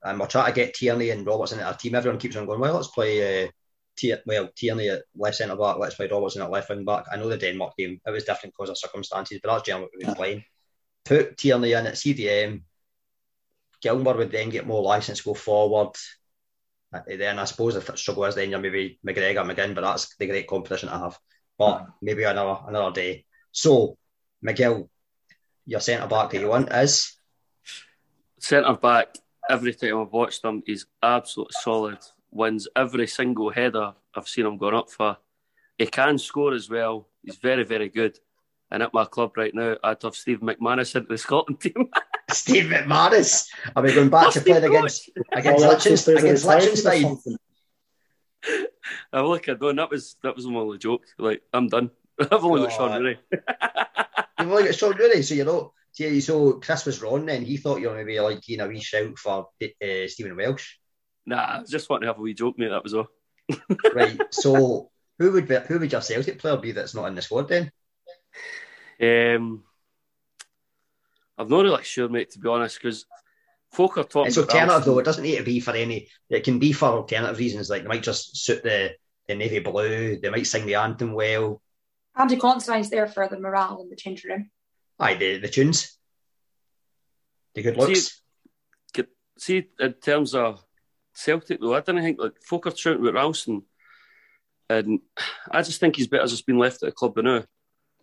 And 0.02 0.20
we're 0.20 0.26
trying 0.26 0.52
to 0.52 0.52
get 0.52 0.74
Tierney 0.74 1.10
and 1.10 1.26
Robertson 1.26 1.60
in 1.60 1.64
our 1.64 1.74
team. 1.74 1.94
Everyone 1.94 2.20
keeps 2.20 2.36
on 2.36 2.46
going, 2.46 2.60
well, 2.60 2.74
let's 2.74 2.88
play 2.88 3.44
uh, 3.44 3.48
Tier, 3.96 4.20
well, 4.26 4.48
Tierney 4.54 4.88
at 4.88 5.02
left 5.16 5.36
centre 5.36 5.56
back, 5.56 5.78
let's 5.78 5.94
play 5.94 6.08
Robertson 6.08 6.42
at 6.42 6.50
left 6.50 6.68
wing 6.68 6.84
back. 6.84 7.04
I 7.10 7.16
know 7.16 7.28
the 7.28 7.38
Denmark 7.38 7.76
game, 7.76 8.00
it 8.04 8.10
was 8.10 8.24
different 8.24 8.54
because 8.54 8.70
of 8.70 8.78
circumstances, 8.78 9.40
but 9.42 9.52
that's 9.52 9.66
generally 9.66 9.88
what 9.92 9.98
we 9.98 10.08
were 10.08 10.14
playing. 10.14 10.44
Put 11.04 11.36
Tierney 11.36 11.72
in 11.72 11.86
at 11.86 11.94
CDM. 11.94 12.62
Gilmour 13.82 14.16
would 14.16 14.32
then 14.32 14.50
get 14.50 14.66
more 14.66 14.82
license, 14.82 15.18
to 15.18 15.24
go 15.24 15.34
forward. 15.34 15.94
Uh, 16.92 17.00
then 17.06 17.38
I 17.38 17.44
suppose 17.44 17.76
if 17.76 17.88
it 17.88 17.98
struggle 17.98 18.24
is 18.24 18.34
then 18.34 18.50
you're 18.50 18.58
maybe 18.58 18.98
McGregor, 19.06 19.44
McGinn, 19.44 19.74
but 19.74 19.82
that's 19.82 20.16
the 20.16 20.26
great 20.26 20.48
competition 20.48 20.88
to 20.88 20.98
have. 20.98 21.18
But 21.58 21.86
maybe 22.02 22.24
another 22.24 22.60
another 22.66 22.92
day. 22.92 23.26
So, 23.52 23.96
Miguel, 24.42 24.88
your 25.66 25.80
centre 25.80 26.06
back 26.06 26.30
that 26.30 26.40
you 26.40 26.48
want 26.48 26.72
is? 26.72 27.16
Centre 28.38 28.74
back, 28.74 29.16
every 29.48 29.74
time 29.74 30.00
I've 30.00 30.12
watched 30.12 30.44
him, 30.44 30.62
he's 30.66 30.86
absolutely 31.02 31.54
solid 31.60 31.98
wins 32.30 32.68
every 32.74 33.06
single 33.06 33.50
header 33.50 33.94
I've 34.14 34.28
seen 34.28 34.46
him 34.46 34.58
going 34.58 34.74
up 34.74 34.90
for. 34.90 35.16
He 35.78 35.86
can 35.86 36.18
score 36.18 36.52
as 36.52 36.68
well. 36.68 37.08
He's 37.22 37.36
very, 37.36 37.64
very 37.64 37.88
good. 37.88 38.18
And 38.70 38.82
at 38.82 38.92
my 38.92 39.04
club 39.04 39.36
right 39.36 39.54
now, 39.54 39.76
I'd 39.84 40.02
have 40.02 40.14
Steve 40.14 40.40
McManus 40.40 40.94
into 40.96 41.08
the 41.08 41.18
Scotland 41.26 41.60
team. 41.60 41.90
Steve 42.30 42.64
McManus. 42.64 43.46
Are 43.74 43.82
we 43.82 43.94
going 43.94 44.10
back 44.10 44.32
to 44.32 44.40
playing 44.40 44.64
against 44.64 45.10
against 45.32 45.64
Liechtenstein? 45.64 46.16
Against 46.16 46.44
Liechtenstein? 46.44 47.18
I'm 49.12 49.26
like, 49.26 49.48
I 49.48 49.54
don't. 49.54 49.76
That 49.76 49.90
was 49.90 50.16
that 50.22 50.34
was 50.34 50.46
only 50.46 50.76
a 50.76 50.78
joke. 50.78 51.04
Like, 51.18 51.42
I'm 51.52 51.68
done. 51.68 51.90
I've 52.20 52.44
only 52.44 52.62
got 52.62 52.72
Shaun 52.72 53.02
Rooney. 53.02 53.18
You've 54.44 54.52
only 54.52 54.64
got 54.64 54.74
Shaun 54.74 54.96
Rooney, 54.96 55.22
so 55.22 55.34
you 55.34 55.44
know. 55.44 55.72
So 56.20 56.54
Chris 56.54 56.86
was 56.86 57.00
wrong. 57.00 57.26
Then 57.26 57.44
he 57.44 57.56
thought 57.56 57.80
you 57.80 57.88
were 57.88 57.96
maybe 57.96 58.18
like 58.18 58.48
you 58.48 58.56
know, 58.56 58.66
a 58.66 58.68
wee 58.68 58.80
shout 58.80 59.16
for 59.16 59.48
uh, 59.62 60.08
Stephen 60.08 60.36
Welsh. 60.36 60.76
Nah, 61.26 61.60
I 61.60 61.62
just 61.68 61.88
want 61.88 62.02
to 62.02 62.08
have 62.08 62.18
a 62.18 62.20
wee 62.20 62.34
joke, 62.34 62.58
mate. 62.58 62.68
That 62.68 62.82
was 62.82 62.94
all. 62.94 63.06
right. 63.94 64.20
So, 64.30 64.90
who 65.18 65.32
would 65.32 65.46
be, 65.46 65.56
who 65.56 65.78
would 65.78 65.92
your 65.92 66.00
Celtic 66.00 66.38
player 66.38 66.56
be 66.56 66.72
that's 66.72 66.94
not 66.94 67.06
in 67.06 67.14
the 67.14 67.22
squad 67.22 67.48
then? 67.48 67.70
Um, 69.00 69.62
I'm 71.38 71.48
not 71.48 71.62
really 71.62 71.84
sure, 71.84 72.08
mate. 72.08 72.32
To 72.32 72.38
be 72.38 72.48
honest, 72.48 72.78
because 72.80 73.06
folk 73.72 73.98
are 73.98 74.04
talking. 74.04 74.28
It's 74.28 74.38
alternative 74.38 74.84
though. 74.84 74.98
It 74.98 75.04
doesn't 75.04 75.22
need 75.22 75.36
to 75.38 75.44
be 75.44 75.60
for 75.60 75.72
any. 75.72 76.08
It 76.28 76.44
can 76.44 76.58
be 76.58 76.72
for 76.72 76.88
alternative 76.88 77.38
reasons. 77.38 77.70
Like 77.70 77.82
they 77.82 77.88
might 77.88 78.02
just 78.02 78.36
suit 78.36 78.62
the 78.62 78.92
the 79.28 79.34
navy 79.34 79.60
blue. 79.60 80.18
They 80.20 80.30
might 80.30 80.46
sing 80.46 80.66
the 80.66 80.76
anthem 80.76 81.14
well. 81.14 81.60
Andy 82.16 82.36
Considine's 82.36 82.90
there 82.90 83.06
for 83.06 83.28
the 83.28 83.38
morale 83.38 83.80
in 83.82 83.90
the 83.90 83.96
changing 83.96 84.30
room. 84.30 84.50
Aye, 84.98 85.14
the 85.14 85.38
the 85.38 85.48
tunes, 85.48 85.98
the 87.54 87.62
good 87.62 87.76
looks. 87.76 88.22
See, 88.94 89.04
see 89.38 89.66
in 89.80 89.92
terms 89.94 90.34
of 90.34 90.64
Celtic 91.14 91.60
though, 91.60 91.74
I 91.74 91.80
didn't 91.80 92.02
think 92.02 92.20
like 92.20 92.34
folk 92.46 92.66
are 92.66 92.76
shouting 92.76 93.02
about 93.02 93.14
Ralston, 93.14 93.62
and 94.70 95.00
I 95.50 95.62
just 95.62 95.80
think 95.80 95.96
he's 95.96 96.06
better 96.06 96.26
just 96.26 96.46
been 96.46 96.58
left 96.58 96.82
at 96.82 96.86
the 96.86 96.92
club 96.92 97.16
now 97.16 97.44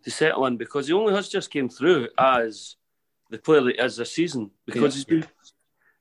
to 0.04 0.12
settle 0.12 0.46
in 0.46 0.58
because 0.58 0.88
he 0.88 0.94
only 0.94 1.14
has 1.14 1.30
just 1.30 1.52
came 1.52 1.70
through 1.70 2.10
as 2.18 2.76
the 3.30 3.38
player 3.38 3.62
that 3.62 3.84
is 3.84 3.98
this 3.98 4.14
season 4.14 4.52
because 4.66 4.96
yeah, 4.96 4.98
he's 4.98 5.06
been 5.06 5.26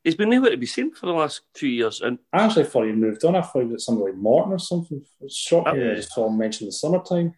he's 0.04 0.14
been 0.14 0.30
nowhere 0.30 0.50
to 0.50 0.56
be 0.56 0.66
seen 0.66 0.92
for 0.92 1.06
the 1.06 1.12
last 1.12 1.42
few 1.54 1.68
years. 1.68 2.00
And 2.00 2.18
I 2.32 2.44
actually 2.44 2.64
thought 2.64 2.86
he 2.86 2.92
moved 2.92 3.24
on. 3.24 3.36
I 3.36 3.42
thought 3.42 3.62
it 3.62 3.68
was 3.68 3.84
somebody 3.84 4.12
like 4.12 4.20
Morton 4.20 4.52
or 4.52 4.58
something. 4.58 5.02
It's 5.20 5.36
shocking. 5.36 5.90
I 5.90 5.94
just 5.94 6.12
saw 6.12 6.28
him 6.28 6.38
mention 6.38 6.66
the 6.66 6.72
summertime. 6.72 7.34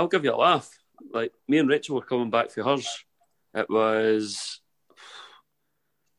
I'll 0.00 0.08
give 0.08 0.24
you 0.24 0.34
a 0.34 0.36
laugh. 0.36 0.78
Like 1.12 1.32
me 1.46 1.58
and 1.58 1.68
Rachel 1.68 1.96
were 1.96 2.02
coming 2.02 2.30
back 2.30 2.50
for 2.50 2.64
hers. 2.64 3.04
It 3.54 3.68
was 3.68 4.60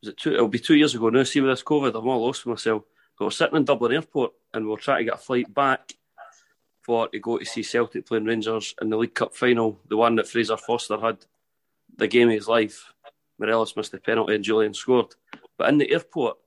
was 0.01 0.09
it 0.09 0.17
two? 0.17 0.33
It'll 0.33 0.47
be 0.47 0.59
two 0.59 0.75
years 0.75 0.93
ago 0.93 1.09
now. 1.09 1.23
See 1.23 1.41
with 1.41 1.51
this 1.51 1.63
COVID, 1.63 1.95
I'm 1.95 2.07
all 2.07 2.23
lost 2.25 2.45
myself. 2.45 2.83
But 3.17 3.25
we're 3.25 3.31
sitting 3.31 3.57
in 3.57 3.65
Dublin 3.65 3.93
Airport 3.93 4.33
and 4.53 4.67
we're 4.67 4.77
trying 4.77 4.99
to 4.99 5.05
get 5.05 5.15
a 5.15 5.17
flight 5.17 5.51
back 5.51 5.93
for 6.83 7.07
to 7.07 7.19
go 7.19 7.39
to 7.39 7.45
see 7.45 7.63
Celtic 7.63 8.05
playing 8.05 8.25
Rangers 8.25 8.75
in 8.79 8.89
the 8.89 8.97
League 8.97 9.15
Cup 9.15 9.35
final, 9.35 9.79
the 9.89 9.97
one 9.97 10.15
that 10.15 10.27
Fraser 10.27 10.57
Forster 10.57 10.99
had 10.99 11.17
the 11.97 12.07
game 12.07 12.29
of 12.29 12.35
his 12.35 12.47
life. 12.47 12.93
Morelos 13.39 13.75
missed 13.75 13.91
the 13.91 13.99
penalty 13.99 14.35
and 14.35 14.45
Jullien 14.45 14.75
scored. 14.75 15.15
But 15.57 15.69
in 15.69 15.79
the 15.79 15.91
airport, 15.91 16.37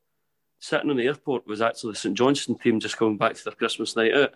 sitting 0.61 0.91
in 0.91 0.97
the 0.97 1.07
airport 1.07 1.49
was 1.49 1.61
actually 1.61 1.95
the 1.95 1.99
St 1.99 2.16
Johnstone 2.16 2.59
team 2.59 2.78
just 2.78 2.97
coming 2.97 3.18
back 3.18 3.37
for 3.37 3.51
their 3.51 3.57
Christmas 3.57 3.97
night 3.97 4.14
out. 4.14 4.35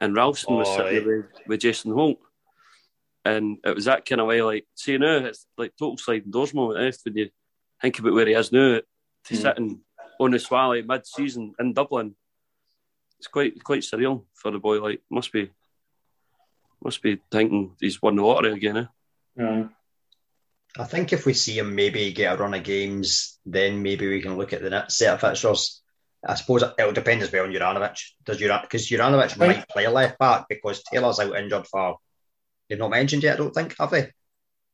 And 0.00 0.14
Ralston 0.14 0.54
oh, 0.54 0.58
was 0.58 0.68
sitting 0.68 1.06
right. 1.06 1.06
with, 1.06 1.26
with 1.46 1.60
Jason 1.60 1.92
Holt. 1.92 2.18
And 3.24 3.58
it 3.64 3.74
was 3.74 3.86
that 3.86 4.04
kind 4.04 4.20
of 4.20 4.26
way, 4.26 4.42
like, 4.42 4.66
see 4.74 4.98
now, 4.98 5.16
it's 5.16 5.46
like 5.56 5.72
total 5.78 5.96
sliding 5.96 6.30
doors 6.30 6.52
moment, 6.52 6.80
eh, 6.80 6.92
when 7.04 7.16
you 7.16 7.30
think 7.80 7.98
about 7.98 8.12
where 8.12 8.26
he 8.26 8.34
is 8.34 8.52
now 8.52 8.80
to 9.24 9.34
mm. 9.34 9.42
sitting 9.42 9.80
on 10.20 10.30
the 10.30 10.38
Swally 10.38 10.82
mid 10.82 11.06
season 11.06 11.54
in 11.58 11.72
Dublin. 11.72 12.14
It's 13.18 13.28
quite 13.28 13.62
quite 13.62 13.82
surreal 13.82 14.24
for 14.34 14.50
the 14.50 14.58
boy. 14.58 14.80
Like 14.80 15.02
must 15.10 15.32
be 15.32 15.50
must 16.82 17.02
be 17.02 17.20
thinking 17.30 17.76
he's 17.80 18.02
won 18.02 18.16
the 18.16 18.22
lottery 18.22 18.52
again. 18.52 18.76
Eh? 18.76 18.86
Yeah. 19.36 19.64
I 20.76 20.84
think 20.84 21.12
if 21.12 21.24
we 21.24 21.34
see 21.34 21.58
him 21.58 21.74
maybe 21.74 22.12
get 22.12 22.34
a 22.34 22.36
run 22.36 22.54
of 22.54 22.64
games, 22.64 23.38
then 23.46 23.82
maybe 23.82 24.08
we 24.08 24.20
can 24.20 24.36
look 24.36 24.52
at 24.52 24.60
the 24.60 24.84
set 24.88 25.14
of 25.14 25.20
fixtures. 25.20 25.80
I 26.26 26.34
suppose 26.34 26.64
it'll 26.78 26.92
depend 26.92 27.22
as 27.22 27.30
well 27.30 27.44
on 27.44 27.52
Juranovic. 27.52 28.00
Does 28.24 28.40
Juran 28.40 28.62
because 28.62 28.88
Juranovic 28.88 29.38
might 29.38 29.68
play 29.68 29.86
left 29.86 30.18
back 30.18 30.46
because 30.48 30.82
Taylor's 30.82 31.20
out 31.20 31.36
injured 31.36 31.66
for. 31.66 31.98
They've 32.74 32.80
not 32.80 32.90
mentioned 32.90 33.22
yet, 33.22 33.34
I 33.34 33.36
don't 33.36 33.54
think, 33.54 33.76
have 33.78 33.92
they? 33.92 34.10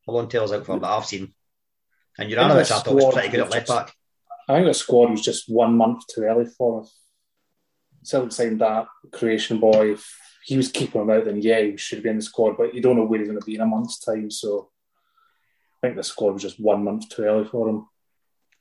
How 0.07 0.15
long 0.15 0.27
Taylor's 0.27 0.53
out 0.53 0.65
for 0.65 0.81
that 0.81 0.91
I've 0.91 1.05
seen. 1.05 1.35
And 2.19 2.33
Juranovic, 2.33 2.73
I, 2.73 2.79
I 2.79 2.81
thought, 2.81 2.95
was 2.95 3.13
pretty 3.13 3.29
good 3.29 3.41
at 3.41 3.51
left 3.51 3.69
back. 3.69 3.93
I 4.49 4.55
think 4.55 4.67
the 4.67 4.73
squad 4.73 5.11
was 5.11 5.21
just 5.21 5.51
one 5.51 5.77
month 5.77 6.07
too 6.07 6.23
early 6.23 6.47
for 6.47 6.81
us. 6.81 6.99
Celtic 8.03 8.33
signed 8.33 8.63
that 8.63 8.87
Croatian 9.13 9.61
boy. 9.61 9.93
If 9.93 10.19
he 10.47 10.57
was 10.57 10.73
keeping 10.73 11.03
him 11.03 11.11
out, 11.11 11.27
then 11.27 11.43
yeah, 11.43 11.61
he 11.61 11.77
should 11.77 12.03
be 12.03 12.09
in 12.09 12.17
the 12.17 12.23
squad, 12.23 12.57
but 12.57 12.75
you 12.75 12.81
don't 12.81 12.97
know 12.97 13.05
where 13.05 13.19
he's 13.19 13.29
going 13.29 13.39
to 13.39 13.45
be 13.45 13.57
in 13.57 13.61
a 13.61 13.67
month's 13.67 13.99
time. 13.99 14.31
So 14.31 14.71
I 15.77 15.87
think 15.87 15.99
the 15.99 16.03
squad 16.03 16.33
was 16.33 16.43
just 16.43 16.59
one 16.59 16.83
month 16.83 17.11
too 17.11 17.25
early 17.25 17.45
for 17.45 17.69
him. 17.69 17.87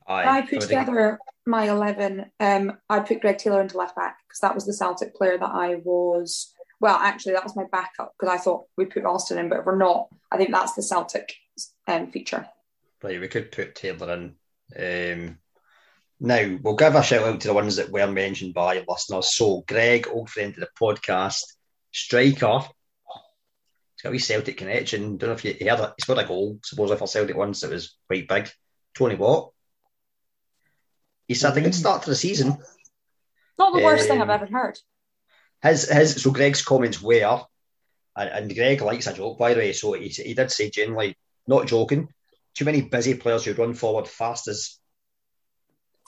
I, 0.06 0.40
I 0.40 0.42
put 0.42 0.60
together 0.60 1.18
my 1.46 1.70
11. 1.70 2.26
Um, 2.42 2.78
I 2.90 3.00
put 3.00 3.22
Greg 3.22 3.38
Taylor 3.38 3.62
into 3.62 3.78
left 3.78 3.96
back 3.96 4.18
because 4.28 4.42
that 4.42 4.54
was 4.54 4.66
the 4.66 4.74
Celtic 4.74 5.16
player 5.16 5.38
that 5.38 5.50
I 5.50 5.76
was. 5.76 6.54
Well, 6.82 6.95
actually, 6.95 7.34
that 7.34 7.43
was 7.43 7.55
my 7.55 7.65
backup 7.71 8.13
because 8.17 8.34
I 8.34 8.41
thought 8.41 8.65
we 8.77 8.86
put 8.86 9.05
Austin 9.05 9.38
in, 9.38 9.49
but 9.49 9.59
if 9.59 9.65
we're 9.65 9.75
not, 9.75 10.07
I 10.32 10.38
think 10.38 10.51
that's 10.51 10.73
the 10.73 10.82
Celtic 10.82 11.34
um, 11.88 12.11
feature. 12.11 12.47
Right, 13.03 13.19
we 13.19 13.27
could 13.27 13.51
put 13.51 13.75
Taylor 13.75 14.13
in. 14.13 14.36
Um, 14.77 15.38
now, 16.21 16.57
we'll 16.61 16.75
give 16.75 16.95
a 16.95 17.03
shout 17.03 17.23
out 17.23 17.41
to 17.41 17.47
the 17.47 17.53
ones 17.53 17.77
that 17.77 17.91
were 17.91 18.07
mentioned 18.07 18.53
by 18.53 18.84
listeners. 18.88 19.36
So, 19.36 19.63
Greg, 19.67 20.07
old 20.09 20.30
friend 20.30 20.53
of 20.53 20.59
the 20.59 20.67
podcast, 20.80 21.43
striker. 21.91 22.59
He's 22.59 24.03
got 24.03 24.09
a 24.09 24.11
wee 24.11 24.19
Celtic 24.19 24.57
connection. 24.57 25.17
Don't 25.17 25.30
know 25.30 25.36
if 25.36 25.45
you 25.45 25.51
heard 25.51 25.80
it. 25.80 25.93
He 25.97 26.01
scored 26.01 26.19
a 26.19 26.25
goal, 26.25 26.59
supposedly 26.63 26.97
for 26.97 27.07
Celtic 27.07 27.36
once. 27.36 27.63
It 27.63 27.71
was 27.71 27.97
quite 28.07 28.27
big. 28.27 28.49
Tony 28.95 29.15
Watt. 29.15 29.51
He's 31.27 31.41
had 31.41 31.57
a 31.57 31.61
good 31.61 31.75
start 31.75 32.03
to 32.03 32.09
the 32.09 32.15
season. 32.15 32.57
Not 33.57 33.73
the 33.73 33.84
worst 33.84 34.03
um, 34.03 34.09
thing 34.09 34.21
I've 34.21 34.30
ever 34.30 34.47
heard. 34.47 34.80
His, 35.62 35.89
his, 35.89 36.22
so 36.22 36.32
Greg's 36.32 36.64
comments 36.64 37.01
were, 37.01 37.41
and, 38.16 38.30
and 38.30 38.55
Greg 38.55 38.82
likes 38.82 39.07
a 39.07 39.14
joke, 39.14 39.38
by 39.38 39.53
the 39.53 39.60
way, 39.60 39.74
so 39.74 39.93
he, 39.93 40.07
he 40.07 40.34
did 40.34 40.51
say 40.51 40.70
generally, 40.70 41.18
not 41.47 41.68
joking, 41.68 42.10
too 42.55 42.66
many 42.66 42.82
busy 42.82 43.14
players 43.14 43.45
who 43.45 43.53
run 43.53 43.74
forward 43.74 44.07
fast 44.07 44.47
as 44.47 44.78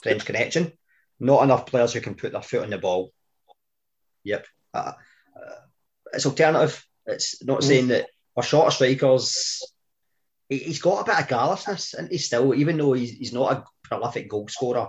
French 0.02 0.24
connection. 0.24 0.72
Not 1.20 1.44
enough 1.44 1.66
players 1.66 1.92
who 1.92 2.00
can 2.00 2.14
put 2.14 2.32
their 2.32 2.42
foot 2.42 2.64
on 2.64 2.70
the 2.70 2.78
ball. 2.78 3.12
Yep. 4.24 4.46
Uh, 4.74 4.92
uh, 5.36 5.60
it's 6.12 6.26
alternative. 6.26 6.84
It's 7.06 7.42
not 7.44 7.60
mm. 7.60 7.64
saying 7.64 7.88
that 7.88 8.08
our 8.36 8.42
shorter 8.42 8.70
strikers. 8.70 9.62
He, 10.48 10.58
has 10.60 10.80
got 10.80 11.00
a 11.00 11.04
bit 11.04 11.20
of 11.20 11.28
garrulous, 11.28 11.94
and 11.94 12.10
he's 12.10 12.26
still, 12.26 12.54
even 12.54 12.76
though 12.76 12.92
he's, 12.92 13.12
he's 13.12 13.32
not 13.32 13.52
a 13.52 13.64
prolific 13.84 14.28
goal 14.28 14.48
scorer. 14.48 14.88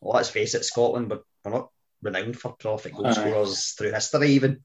Well, 0.00 0.16
let's 0.16 0.30
face 0.30 0.54
it, 0.54 0.64
Scotland, 0.64 1.08
but 1.08 1.22
we're 1.44 1.52
not 1.52 1.70
renowned 2.02 2.38
for 2.38 2.52
prolific 2.52 2.94
goal 2.94 3.12
scorers 3.12 3.74
through 3.76 3.92
history, 3.92 4.30
even 4.30 4.62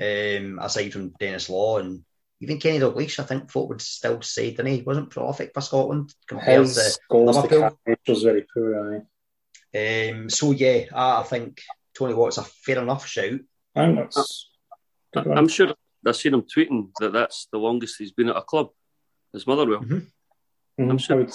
um, 0.00 0.58
aside 0.60 0.92
from 0.92 1.14
Denis 1.18 1.48
Law 1.48 1.78
and 1.78 2.04
even 2.40 2.58
Kenny 2.58 2.78
Dalglish. 2.78 3.18
I 3.18 3.24
think 3.24 3.50
folk 3.50 3.68
would 3.68 3.80
still 3.80 4.22
say, 4.22 4.50
didn't 4.50 4.66
he? 4.66 4.82
wasn't 4.82 5.10
prolific 5.10 5.52
for 5.54 5.60
Scotland 5.60 6.12
compared 6.26 6.60
His 6.60 6.74
to 6.74 6.98
goals 7.10 7.36
Liverpool. 7.36 7.78
was 8.06 8.22
very 8.22 8.46
poor, 8.52 9.06
um, 9.76 10.30
so 10.30 10.52
yeah, 10.52 10.84
I, 10.94 11.20
I, 11.20 11.22
think 11.24 11.60
Tony 11.96 12.14
Watt's 12.14 12.38
a 12.38 12.44
fair 12.44 12.78
enough 12.78 13.06
shout. 13.06 13.40
I'm, 13.74 14.08
I'm 15.16 15.48
sure 15.48 15.74
I've 16.06 16.16
seen 16.16 16.34
him 16.34 16.42
tweeting 16.42 16.90
that 17.00 17.12
that's 17.12 17.48
the 17.50 17.58
longest 17.58 17.96
he's 17.98 18.12
been 18.12 18.28
at 18.28 18.36
a 18.36 18.42
club. 18.42 18.68
His 19.32 19.48
Motherwell. 19.48 19.80
Mm-hmm. 19.80 19.94
Mm-hmm. 20.80 20.90
I'm 20.90 20.98
sure. 20.98 21.26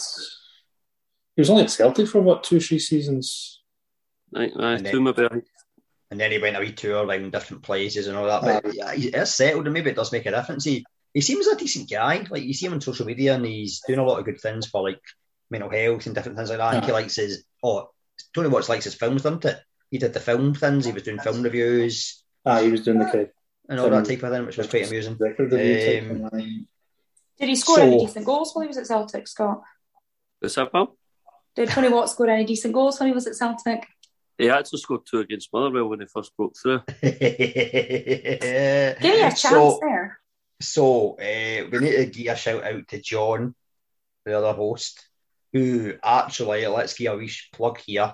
He 1.36 1.42
was 1.42 1.50
only 1.50 1.64
at 1.64 1.70
Celtic 1.70 2.08
for 2.08 2.22
what 2.22 2.44
two, 2.44 2.62
three 2.62 2.80
seasons. 2.80 3.59
Aye, 4.36 4.52
aye, 4.60 4.78
two 4.78 5.02
maybe. 5.02 5.28
And 6.12 6.20
then 6.20 6.32
he 6.32 6.40
went 6.40 6.58
a 6.58 6.60
wee 6.60 6.72
tour 6.72 7.06
around 7.06 7.32
different 7.32 7.64
places 7.64 8.08
and 8.08 8.18
all 8.18 8.26
that. 8.26 8.64
But 8.64 8.74
yeah, 8.74 8.92
it's 8.96 9.36
settled, 9.36 9.66
and 9.66 9.74
maybe 9.74 9.92
it 9.92 9.96
does 9.96 10.12
make 10.12 10.26
a 10.26 10.32
difference. 10.32 10.66
He 10.66 10.86
he 11.14 11.22
seems 11.22 11.48
a 11.48 11.56
decent 11.56 11.90
guy. 11.90 12.26
Like 12.30 12.44
you 12.44 12.54
see 12.54 12.66
him 12.66 12.74
on 12.74 12.82
social 12.82 13.06
media, 13.06 13.36
and 13.36 13.46
he's 13.46 13.82
doing 13.86 14.00
a 14.00 14.04
lot 14.04 14.20
of 14.20 14.26
good 14.26 14.42
things 14.42 14.68
for 14.68 14.82
like 14.84 15.02
mental 15.50 15.70
health 15.70 16.06
and 16.06 16.16
different 16.16 16.38
things 16.38 16.50
like 16.50 16.60
that. 16.60 16.68
I 16.68 16.72
think 16.74 16.86
he 16.86 16.92
likes 16.92 17.16
his 17.16 17.44
oh 17.64 17.90
Tony 18.34 18.50
Watts 18.50 18.70
likes 18.70 18.86
his 18.86 18.96
films, 18.96 19.24
doesn't 19.24 19.46
it? 19.46 19.60
He 19.92 19.98
did 19.98 20.14
the 20.14 20.20
film 20.20 20.54
things. 20.54 20.86
He 20.86 20.92
was 20.92 21.04
doing 21.04 21.20
film 21.20 21.42
reviews. 21.42 22.24
Ah, 22.46 22.60
he 22.60 22.72
was 22.72 22.84
doing 22.84 23.00
the 23.00 23.06
kid 23.06 23.32
and 23.70 23.80
all 23.80 23.90
that 23.90 24.06
type 24.06 24.24
of 24.24 24.32
thing, 24.32 24.46
which 24.46 24.58
was 24.58 24.68
quite 24.68 24.88
amusing. 24.88 25.18
Um, 25.22 26.68
did 27.40 27.50
he 27.50 27.56
score 27.56 27.78
so, 27.78 27.82
any 27.84 28.06
decent 28.06 28.26
goals 28.26 28.54
while 28.54 28.64
he 28.64 28.68
was 28.68 28.78
at 28.78 28.88
Celtic, 28.88 29.28
Scott? 29.28 29.62
What's 30.40 30.56
that, 30.56 30.72
pal? 30.72 30.98
Did 31.56 31.70
Tony 31.70 31.90
Watt 31.90 32.10
score 32.10 32.30
any 32.30 32.46
decent 32.46 32.74
goals 32.74 33.00
when 33.00 33.08
he 33.08 33.14
was 33.14 33.28
at 33.28 33.36
Celtic? 33.36 33.88
He 34.40 34.50
actually 34.50 34.80
scored 34.80 35.02
two 35.06 35.20
against 35.20 35.54
Motherwell 35.54 35.90
when 35.90 36.00
he 36.00 36.08
first 36.08 36.36
broke 36.36 36.56
through. 36.58 36.82
Give 37.02 37.22
me 37.22 37.28
a 39.22 39.30
chance 39.30 39.42
so, 39.42 39.80
there. 39.82 40.20
So 40.62 41.14
uh, 41.14 41.68
we 41.72 41.80
need 41.80 41.96
to 41.96 42.06
give 42.08 42.34
a 42.34 42.36
shout 42.36 42.64
out 42.64 42.88
to 42.88 43.00
John, 43.00 43.54
the 44.26 44.38
other 44.38 44.54
host, 44.54 45.08
who 45.54 45.94
actually, 46.04 46.66
let's 46.68 46.98
give 46.98 47.14
a 47.14 47.18
wee 47.18 47.32
plug 47.54 47.80
here. 47.86 48.14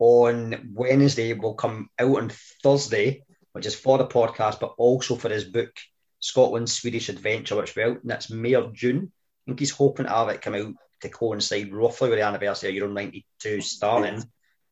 On 0.00 0.72
Wednesday, 0.74 1.32
will 1.34 1.54
come 1.54 1.88
out 1.98 2.18
on 2.18 2.32
Thursday 2.62 3.22
which 3.54 3.66
is 3.66 3.74
for 3.74 3.98
the 3.98 4.06
podcast, 4.06 4.60
but 4.60 4.74
also 4.76 5.14
for 5.14 5.28
his 5.28 5.44
book, 5.44 5.70
Scotland's 6.18 6.72
Swedish 6.72 7.08
Adventure, 7.08 7.56
which 7.56 7.76
will 7.76 7.92
out 7.92 8.00
that's 8.02 8.30
May 8.30 8.54
or 8.54 8.70
June. 8.72 9.12
I 9.46 9.50
think 9.50 9.60
he's 9.60 9.70
hoping 9.70 10.06
to 10.06 10.10
have 10.10 10.28
it 10.28 10.42
come 10.42 10.54
out 10.54 10.74
to 11.02 11.08
coincide 11.08 11.72
roughly 11.72 12.10
with 12.10 12.18
the 12.18 12.24
anniversary 12.24 12.70
of 12.70 12.74
Euro 12.74 12.92
92 12.92 13.60
starting. 13.60 14.24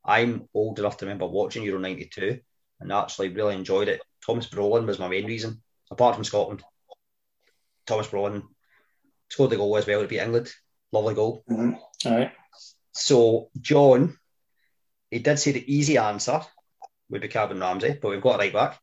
I'm 0.04 0.48
old 0.54 0.78
enough 0.78 0.96
to 0.98 1.06
remember 1.06 1.26
watching 1.26 1.62
Euro 1.64 1.78
92 1.78 2.40
and 2.80 2.92
actually 2.92 3.28
really 3.28 3.54
enjoyed 3.54 3.88
it. 3.88 4.00
Tomas 4.24 4.48
Brolin 4.48 4.86
was 4.86 4.98
my 4.98 5.08
main 5.08 5.26
reason, 5.26 5.62
apart 5.90 6.14
from 6.14 6.24
Scotland. 6.24 6.62
Tomas 7.86 8.08
Brolin 8.08 8.42
scored 9.30 9.50
the 9.50 9.56
goal 9.56 9.76
as 9.76 9.86
well 9.86 10.02
to 10.02 10.08
beat 10.08 10.20
England. 10.20 10.52
Lovely 10.92 11.14
goal. 11.14 11.44
Mm-hmm. 11.50 11.72
All 12.06 12.18
right. 12.18 12.32
So, 12.92 13.48
John, 13.60 14.18
he 15.10 15.18
did 15.18 15.38
say 15.38 15.52
the 15.52 15.74
easy 15.74 15.96
answer 15.96 16.42
would 17.08 17.22
be 17.22 17.28
Calvin 17.28 17.60
Ramsay, 17.60 17.98
but 18.00 18.10
we've 18.10 18.20
got 18.20 18.36
a 18.36 18.38
right 18.38 18.52
back. 18.52 18.80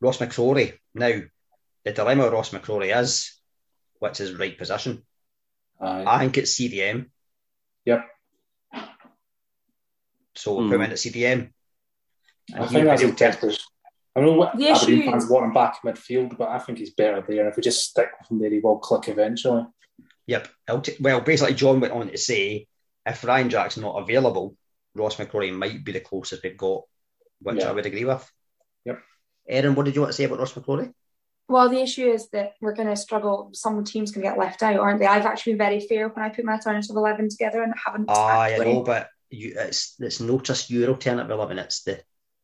Ross 0.00 0.18
McCrorie. 0.18 0.78
Now, 0.94 1.20
the 1.84 1.92
dilemma 1.92 2.24
of 2.24 2.32
Ross 2.32 2.50
McCrorie 2.50 2.96
is 2.96 3.38
what's 3.98 4.18
his 4.18 4.34
right 4.34 4.56
position? 4.56 5.02
Aye. 5.80 6.04
I 6.06 6.18
think 6.18 6.38
it's 6.38 6.58
CDM. 6.58 7.06
Yep. 7.84 8.06
So 10.38 10.54
we'll 10.54 10.66
mm. 10.66 10.70
put 10.70 10.76
him 10.76 10.82
into 10.82 10.96
CDM. 10.96 11.50
I 12.54 12.66
think 12.66 12.84
that's 12.84 13.02
intense. 13.02 13.68
I 14.16 14.20
know 14.20 14.32
what 14.32 14.56
the 14.56 14.68
Aberdeen 14.68 15.02
issue... 15.02 15.10
fans 15.10 15.28
want 15.28 15.46
him 15.46 15.52
back 15.52 15.82
midfield, 15.84 16.36
but 16.38 16.48
I 16.48 16.58
think 16.58 16.78
he's 16.78 16.94
better 16.94 17.22
there. 17.26 17.40
And 17.40 17.48
if 17.50 17.56
we 17.56 17.62
just 17.62 17.84
stick 17.84 18.10
with 18.18 18.30
him 18.30 18.38
there, 18.38 18.50
he 18.50 18.58
will 18.58 18.78
click 18.78 19.08
eventually. 19.08 19.64
Yep. 20.26 20.48
T- 20.82 20.96
well, 21.00 21.20
basically, 21.20 21.54
John 21.54 21.80
went 21.80 21.92
on 21.92 22.08
to 22.08 22.18
say 22.18 22.66
if 23.04 23.24
Ryan 23.24 23.50
Jack's 23.50 23.76
not 23.76 23.96
available, 23.96 24.56
Ross 24.94 25.16
McCrorie 25.16 25.52
might 25.52 25.84
be 25.84 25.92
the 25.92 26.00
closest 26.00 26.42
we've 26.42 26.56
got, 26.56 26.82
which 27.42 27.58
yeah. 27.58 27.68
I 27.68 27.72
would 27.72 27.86
agree 27.86 28.04
with. 28.04 28.30
Yep. 28.84 29.00
Erin, 29.48 29.74
what 29.74 29.84
did 29.84 29.94
you 29.94 30.02
want 30.02 30.10
to 30.12 30.16
say 30.16 30.24
about 30.24 30.38
Ross 30.38 30.52
McCrorie? 30.52 30.92
Well, 31.48 31.68
the 31.70 31.80
issue 31.80 32.06
is 32.06 32.28
that 32.30 32.54
we're 32.60 32.74
going 32.74 32.88
to 32.88 32.96
struggle. 32.96 33.50
Some 33.54 33.82
teams 33.84 34.12
can 34.12 34.22
get 34.22 34.38
left 34.38 34.62
out, 34.62 34.78
aren't 34.78 35.00
they? 35.00 35.06
I've 35.06 35.24
actually 35.24 35.54
been 35.54 35.58
very 35.58 35.80
fair 35.80 36.08
when 36.08 36.24
I 36.24 36.28
put 36.28 36.44
my 36.44 36.54
alternative 36.54 36.94
eleven 36.94 37.28
together 37.28 37.62
and 37.62 37.72
haven't. 37.82 38.06
Ah. 38.08 38.40
I 38.40 38.56
know, 38.58 38.82
but 38.82 39.08
you, 39.30 39.54
it's 39.56 39.94
it's 39.98 40.20
not 40.20 40.44
just 40.44 40.70
your 40.70 40.88
alternative 40.88 41.30
eleven; 41.30 41.58
it's 41.58 41.82
the 41.82 42.00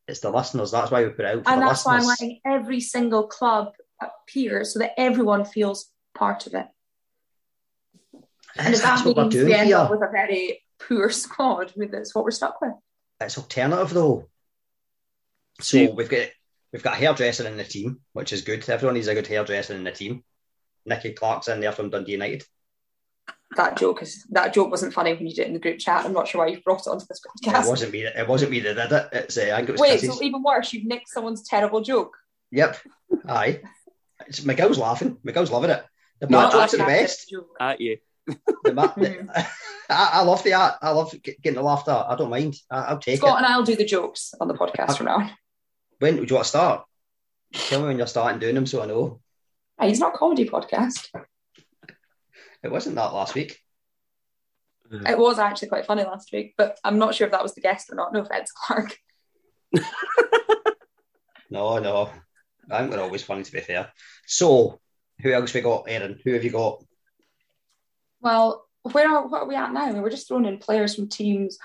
it's 0.07 0.21
the 0.21 0.31
listeners. 0.31 0.71
That's 0.71 0.91
why 0.91 1.05
we 1.05 1.11
put 1.11 1.25
it 1.25 1.39
out. 1.39 1.43
and 1.47 1.63
that's 1.63 1.85
listeners. 1.85 1.85
why 1.85 1.97
I'm 1.97 2.07
letting 2.07 2.41
every 2.45 2.81
single 2.81 3.27
club 3.27 3.73
appear 4.01 4.65
so 4.65 4.81
that 4.81 4.93
everyone 4.99 5.45
feels 5.45 5.91
part 6.15 6.47
of 6.47 6.55
it. 6.55 6.67
And 8.57 8.73
does 8.73 8.83
that 8.83 9.05
mean 9.05 9.45
we 9.45 9.55
end 9.55 9.73
up 9.73 9.91
with 9.91 10.03
a 10.03 10.11
very 10.13 10.63
poor 10.81 11.11
squad 11.11 11.73
with 11.77 11.91
this. 11.91 12.15
What 12.15 12.25
we're 12.25 12.31
stuck 12.31 12.61
with. 12.61 12.75
It's 13.21 13.39
alternative 13.39 13.91
though. 13.91 14.29
So 15.61 15.79
See, 15.79 15.89
we've 15.89 16.09
got 16.09 16.29
we've 16.73 16.83
got 16.83 16.95
a 16.95 16.97
hairdresser 16.97 17.47
in 17.47 17.57
the 17.57 17.65
team, 17.65 18.01
which 18.13 18.33
is 18.33 18.43
good. 18.43 18.69
Everyone 18.69 18.95
needs 18.95 19.09
a 19.09 19.15
good 19.15 19.27
hairdresser 19.27 19.75
in 19.75 19.85
the 19.85 19.93
team. 19.93 20.25
Nicky 20.87 21.13
Clark's 21.13 21.49
in 21.49 21.61
there 21.61 21.73
from 21.73 21.91
Dundee 21.91 22.13
United. 22.13 22.45
That 23.57 23.77
joke 23.77 24.03
is 24.03 24.27
that 24.31 24.53
joke 24.53 24.71
wasn't 24.71 24.95
funny 24.95 25.15
when 25.15 25.27
you 25.27 25.35
did 25.35 25.43
it 25.43 25.49
in 25.49 25.53
the 25.55 25.61
group 25.61 25.79
chat. 25.79 26.05
I'm 26.05 26.13
not 26.13 26.27
sure 26.27 26.45
why 26.45 26.51
you 26.51 26.61
brought 26.61 26.81
it 26.81 26.89
onto 26.89 27.07
this 27.07 27.21
podcast. 27.21 27.67
It 27.67 27.69
wasn't 27.69 27.93
me. 27.93 28.03
It 28.03 28.27
wasn't 28.27 28.51
me 28.51 28.61
that 28.61 28.75
did 28.75 28.93
it. 28.93 29.09
It's, 29.13 29.39
uh, 29.39 29.51
I 29.53 29.57
think 29.59 29.69
it 29.69 29.73
was 29.73 29.81
Wait, 29.81 30.01
so 30.01 30.23
even 30.23 30.43
worse, 30.43 30.73
you've 30.73 30.87
nicked 30.87 31.09
someone's 31.09 31.47
terrible 31.47 31.81
joke. 31.81 32.17
Yep. 32.51 32.79
Aye. 33.29 33.61
It's, 34.27 34.41
McGill's 34.41 34.79
laughing. 34.79 35.19
McGill's 35.25 35.51
loving 35.51 35.71
it. 35.71 35.85
The 36.21 36.27
no, 36.29 36.51
jokes 36.51 36.75
are 36.75 36.79
the 36.79 36.85
best. 36.85 37.35
At 37.61 37.81
you. 37.81 37.99
the, 38.27 38.37
the, 38.65 39.47
I, 39.91 40.11
I, 40.15 40.23
love 40.23 40.43
the 40.43 40.55
art. 40.55 40.77
I 40.81 40.91
love 40.91 41.15
getting 41.23 41.55
the 41.55 41.63
laughter. 41.63 41.93
I 41.93 42.17
don't 42.17 42.31
mind. 42.31 42.57
I, 42.71 42.93
will 42.95 43.01
take 43.01 43.19
Scott 43.19 43.29
it. 43.29 43.31
Scott 43.31 43.45
and 43.45 43.47
I'll 43.47 43.65
do 43.65 43.77
the 43.77 43.85
jokes 43.85 44.35
on 44.41 44.49
the 44.49 44.55
podcast 44.55 44.97
from 44.97 45.07
now 45.07 45.31
When 45.99 46.19
would 46.19 46.31
you 46.31 46.37
want 46.37 46.45
to 46.45 46.49
start? 46.49 46.85
Tell 47.53 47.81
me 47.81 47.89
when 47.89 47.99
you're 47.99 48.07
starting 48.07 48.41
doing 48.41 48.55
them 48.55 48.67
so 48.67 48.83
I 48.83 48.87
know. 48.87 49.21
Hey, 49.79 49.91
it's 49.91 50.01
not 50.01 50.15
a 50.15 50.19
comedy 50.19 50.49
podcast. 50.49 51.09
It 52.65 52.73
wasn't 52.73 52.97
that 52.97 53.13
last 53.13 53.35
week. 53.35 53.61
It 54.91 55.19
was 55.19 55.39
actually 55.39 55.69
quite 55.69 55.87
funny 55.87 56.05
last 56.05 56.33
week, 56.33 56.55
but 56.57 56.79
I'm 56.83 56.99
not 56.99 57.15
sure 57.15 57.27
if 57.27 57.33
that 57.33 57.43
was 57.43 57.55
the 57.55 57.61
guest 57.61 57.91
or 57.91 57.95
not. 57.95 58.13
No 58.13 58.21
offense, 58.21 58.53
Clark. 58.53 58.97
no, 61.51 61.79
no. 61.79 62.11
I 62.71 62.79
think 62.79 62.91
they're 62.91 63.01
always 63.01 63.23
funny 63.23 63.43
to 63.43 63.53
be 63.53 63.61
fair. 63.61 63.93
So, 64.27 64.81
who 65.21 65.33
else 65.33 65.53
we 65.53 65.61
got, 65.61 65.85
Erin? 65.89 66.19
Who 66.25 66.33
have 66.33 66.45
you 66.45 66.51
got? 66.51 66.83
Well, 68.21 68.67
where 68.83 69.09
are 69.09 69.27
what 69.27 69.43
are 69.43 69.49
we 69.49 69.57
at 69.57 69.73
now? 69.73 69.93
We're 70.01 70.11
just 70.11 70.29
throwing 70.29 70.47
in 70.47 70.59
players 70.59 70.95
from 70.95 71.09
teams. 71.09 71.59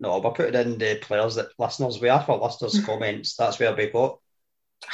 No, 0.00 0.18
we're 0.18 0.32
putting 0.32 0.60
in 0.60 0.78
the 0.78 0.96
players 0.96 1.36
that 1.36 1.48
listeners 1.58 2.00
we 2.00 2.08
are 2.08 2.22
for 2.22 2.38
listeners' 2.38 2.84
comments. 2.86 3.36
That's 3.36 3.58
where 3.58 3.74
we 3.74 3.90
got. 3.90 4.18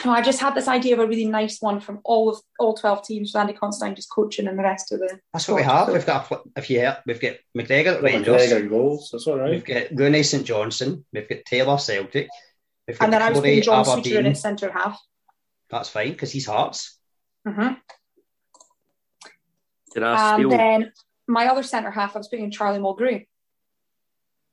No, 0.05 0.13
I 0.13 0.23
just 0.23 0.41
had 0.41 0.55
this 0.55 0.69
idea 0.69 0.95
of 0.95 1.01
a 1.01 1.07
really 1.07 1.27
nice 1.27 1.61
one 1.61 1.81
from 1.81 2.01
all 2.05 2.31
of 2.31 2.39
all 2.59 2.75
twelve 2.75 3.05
teams. 3.05 3.35
Andy 3.35 3.53
Considine 3.53 3.95
just 3.95 4.11
coaching 4.11 4.49
and 4.49 4.59
the 4.59 4.63
rest 4.63 4.93
of 4.93 5.01
the. 5.01 5.19
That's 5.33 5.49
what 5.49 5.57
we 5.57 5.63
have. 5.63 5.89
We've 5.89 6.07
got 6.07 6.33
if 6.57 6.71
you 6.71 6.79
hear, 6.79 6.99
we've 7.07 7.21
got 7.21 7.35
McGregor 7.57 7.97
at 7.97 8.03
Rangers. 8.03 8.43
McGregor 8.43 8.69
goals. 8.69 9.11
That's 9.13 9.27
all 9.27 9.39
right. 9.39 9.51
We've 9.51 9.65
got 9.65 9.89
Rooney 9.93 10.23
St 10.23 10.45
Johnstone. 10.45 11.05
We've 11.13 11.29
got 11.29 11.45
Taylor 11.47 11.79
Celtic. 11.79 12.29
We've 12.87 12.99
got 12.99 13.05
and 13.05 13.13
then 13.13 13.23
I 13.23 13.31
was 13.31 13.41
putting 13.41 13.63
John 13.63 13.85
Streeter 13.85 14.21
in 14.21 14.35
centre 14.35 14.73
half. 14.73 15.01
That's 15.69 15.89
fine 15.89 16.13
because 16.13 16.33
he's 16.33 16.47
Hearts. 16.47 16.99
Mm-hmm. 17.47 17.75
Did 19.95 20.03
I 20.03 20.41
and 20.41 20.53
then 20.53 20.93
my 21.27 21.47
other 21.47 21.63
centre 21.63 21.91
half, 21.91 22.15
I 22.15 22.19
was 22.19 22.29
picking 22.29 22.51
Charlie 22.51 22.79
Mulgrew. 22.79 23.27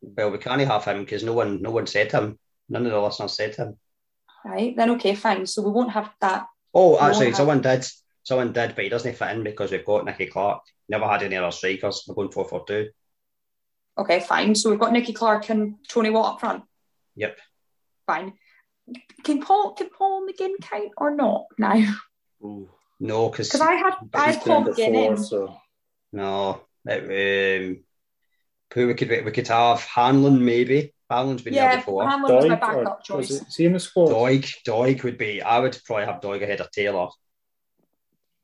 Well, 0.02 0.32
we 0.32 0.38
can't 0.38 0.62
have 0.62 0.86
him 0.86 1.00
because 1.00 1.24
no 1.24 1.34
one, 1.34 1.62
no 1.62 1.72
one 1.72 1.88
said 1.88 2.12
him. 2.12 2.40
None 2.68 2.86
of 2.86 2.92
the 2.92 3.00
listeners 3.00 3.34
said 3.34 3.56
him. 3.56 3.78
Right 4.45 4.76
then, 4.76 4.91
okay, 4.91 5.16
fine. 5.16 5.45
So 5.45 5.61
we 5.61 5.72
won't 5.72 5.91
have 5.91 6.10
that. 6.22 6.48
Oh, 6.74 6.99
actually, 6.99 7.34
someone 7.34 7.64
have... 7.64 7.82
did. 7.82 7.90
Someone 8.24 8.53
did, 8.53 8.76
but 8.76 8.84
he 8.84 8.90
doesn't 8.90 9.18
fit 9.18 9.32
in 9.32 9.44
because 9.44 9.72
we've 9.72 9.86
got 9.86 10.06
Nicky 10.06 10.28
Clark. 10.28 10.61
Never 10.88 11.07
had 11.07 11.24
any 11.24 11.36
other 11.36 11.52
strikers. 11.52 12.03
We're 12.07 12.16
going 12.16 12.32
four 12.32 12.45
four 12.45 12.64
two. 12.66 12.90
Okay, 13.98 14.20
fine. 14.20 14.56
So 14.56 14.70
we've 14.70 14.80
got 14.80 14.94
Nicky 14.94 15.14
Clark 15.14 15.49
and 15.49 15.76
Tony 15.88 16.10
Watt 16.10 16.34
up 16.34 16.40
front. 16.40 16.64
Yep. 17.16 17.38
Fine. 18.07 18.34
Can 19.24 19.41
Paul 19.41 19.74
can 19.74 19.90
Paul 19.90 20.26
McGinn 20.28 20.53
count 20.61 20.91
or 20.98 21.16
not 21.16 21.45
now? 21.57 21.95
Ooh. 22.44 22.70
No, 22.99 23.30
because 23.30 23.60
I 23.60 23.74
had 23.74 23.94
I 24.14 24.32
had 24.32 24.41
Paul 24.41 24.66
McGinn 24.66 25.11
in. 25.11 25.18
So. 25.18 25.56
No, 26.11 26.61
it, 26.86 27.61
um, 27.61 27.84
who 28.74 28.88
we 28.88 28.94
could 28.94 29.10
we 29.10 29.32
could 29.32 29.48
have 29.48 29.84
Hanlon 29.84 30.44
maybe. 30.44 30.94
Hanlon's 31.10 31.41
been 31.41 31.53
there 31.56 31.77
before. 31.77 32.07
Hanlon 32.07 32.36
was 32.36 32.45
my 32.45 32.56
Doig, 32.56 32.57
or 32.57 32.60
backup 32.84 32.99
was 33.18 33.27
choice. 33.30 33.41
it- 33.41 33.52
See 33.52 33.65
in 33.65 33.73
the 33.73 33.80
squad? 33.80 34.10
Doig, 34.10 34.53
Doig 34.65 35.03
would 35.03 35.18
be. 35.18 35.41
I 35.41 35.60
would 35.60 35.77
probably 35.86 36.06
have 36.06 36.22
Doig 36.22 36.44
ahead 36.44 36.61
of 36.61 36.72
Taylor. 36.72 37.07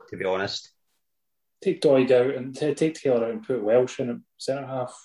To 0.10 0.18
be 0.18 0.26
honest, 0.26 0.72
Take 1.64 1.82
Doig 1.82 2.12
out 2.12 2.36
and 2.36 2.56
t- 2.56 2.74
take 2.76 2.94
Taylor 2.96 3.26
out 3.26 3.32
and 3.32 3.46
put 3.46 3.64
Welsh 3.64 4.00
in 4.00 4.24
centre 4.38 4.68
half. 4.68 4.96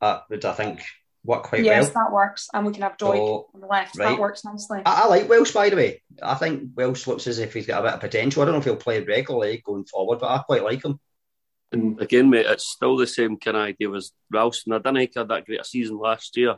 that 0.00 0.22
would 0.30 0.44
I 0.44 0.52
think 0.54 0.80
work 1.24 1.42
quite 1.42 1.64
Yes, 1.64 1.66
well. 1.66 1.82
Yes, 1.84 1.94
that 1.94 2.12
works. 2.12 2.48
And 2.54 2.64
we 2.66 2.72
can 2.72 2.82
have 2.82 2.96
Doig 2.96 3.16
So, 3.16 3.48
on 3.54 3.60
the 3.60 3.66
left. 3.66 3.96
right. 3.98 4.10
That 4.10 4.18
works 4.20 4.44
nicely. 4.44 4.80
I, 4.86 5.02
I 5.02 5.06
like 5.06 5.28
Welsh 5.28 5.52
by 5.52 5.68
the 5.68 5.76
way. 5.76 6.02
I 6.22 6.34
think 6.36 6.70
Welsh 6.76 7.06
looks 7.06 7.26
as 7.26 7.38
if 7.40 7.52
he's 7.52 7.66
got 7.66 7.80
a 7.80 7.82
bit 7.88 7.94
of 7.94 8.00
potential. 8.00 8.40
I 8.40 8.46
don't 8.46 8.54
know 8.54 8.58
if 8.58 8.64
he'll 8.64 8.76
play 8.76 9.02
regularly 9.02 9.60
going 9.64 9.84
forward, 9.84 10.20
but 10.20 10.30
I 10.30 10.38
quite 10.38 10.62
like 10.64 10.84
him. 10.84 10.98
And 11.72 12.00
Again, 12.00 12.30
mate, 12.30 12.46
it's 12.46 12.66
still 12.66 12.96
the 12.96 13.06
same 13.06 13.36
kind 13.36 13.56
of 13.58 13.64
idea 13.64 13.90
as 13.92 14.12
Ralston. 14.32 14.72
I 14.72 14.78
didn't 14.78 14.94
think 14.94 15.10
he 15.12 15.20
had 15.20 15.28
that 15.28 15.44
great 15.44 15.60
a 15.60 15.64
season 15.64 15.98
last 15.98 16.34
year. 16.38 16.56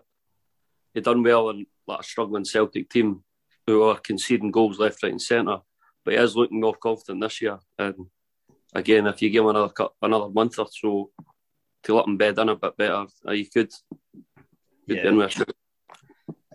He 0.95 1.01
done 1.01 1.23
well 1.23 1.51
in 1.51 1.67
like 1.87 2.01
a 2.01 2.05
struggling 2.05 2.45
Celtic 2.45 2.89
team 2.91 3.23
who 3.67 3.83
are 3.85 3.97
conceding 3.99 4.51
goals 4.51 4.79
left, 4.79 5.03
right, 5.03 5.13
and 5.13 5.23
centre. 5.23 5.59
But 6.05 6.15
he 6.15 6.21
is 6.21 6.37
looking 6.37 6.61
more 6.61 6.75
confident 6.75 7.21
this 7.21 7.41
year. 7.43 7.59
And 7.79 8.07
again, 8.75 9.07
if 9.07 9.21
you 9.23 9.31
give 9.31 9.45
him 9.45 9.51
another 9.51 9.73
another 10.03 10.29
month 10.29 10.59
or 10.59 10.67
so 10.71 11.11
to 11.85 11.95
let 11.95 12.07
him 12.07 12.17
bed 12.17 12.39
in 12.39 12.49
a 12.49 12.57
bit 12.57 12.77
better, 12.77 13.07
uh, 13.27 13.33
you 13.33 13.47
could. 13.49 13.71
could 13.71 14.97
Yeah. 14.97 15.03
be 15.03 15.09
in 15.09 15.17
with 15.17 15.37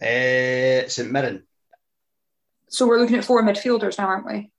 a. 0.01 0.85
Uh, 0.85 0.89
St 0.89 1.09
Mirren. 1.11 1.47
So 2.69 2.85
we're 2.87 2.99
looking 2.99 3.15
at 3.15 3.23
four 3.23 3.41
midfielders 3.43 3.97
now, 3.97 4.07
aren't 4.07 4.25
we? 4.25 4.51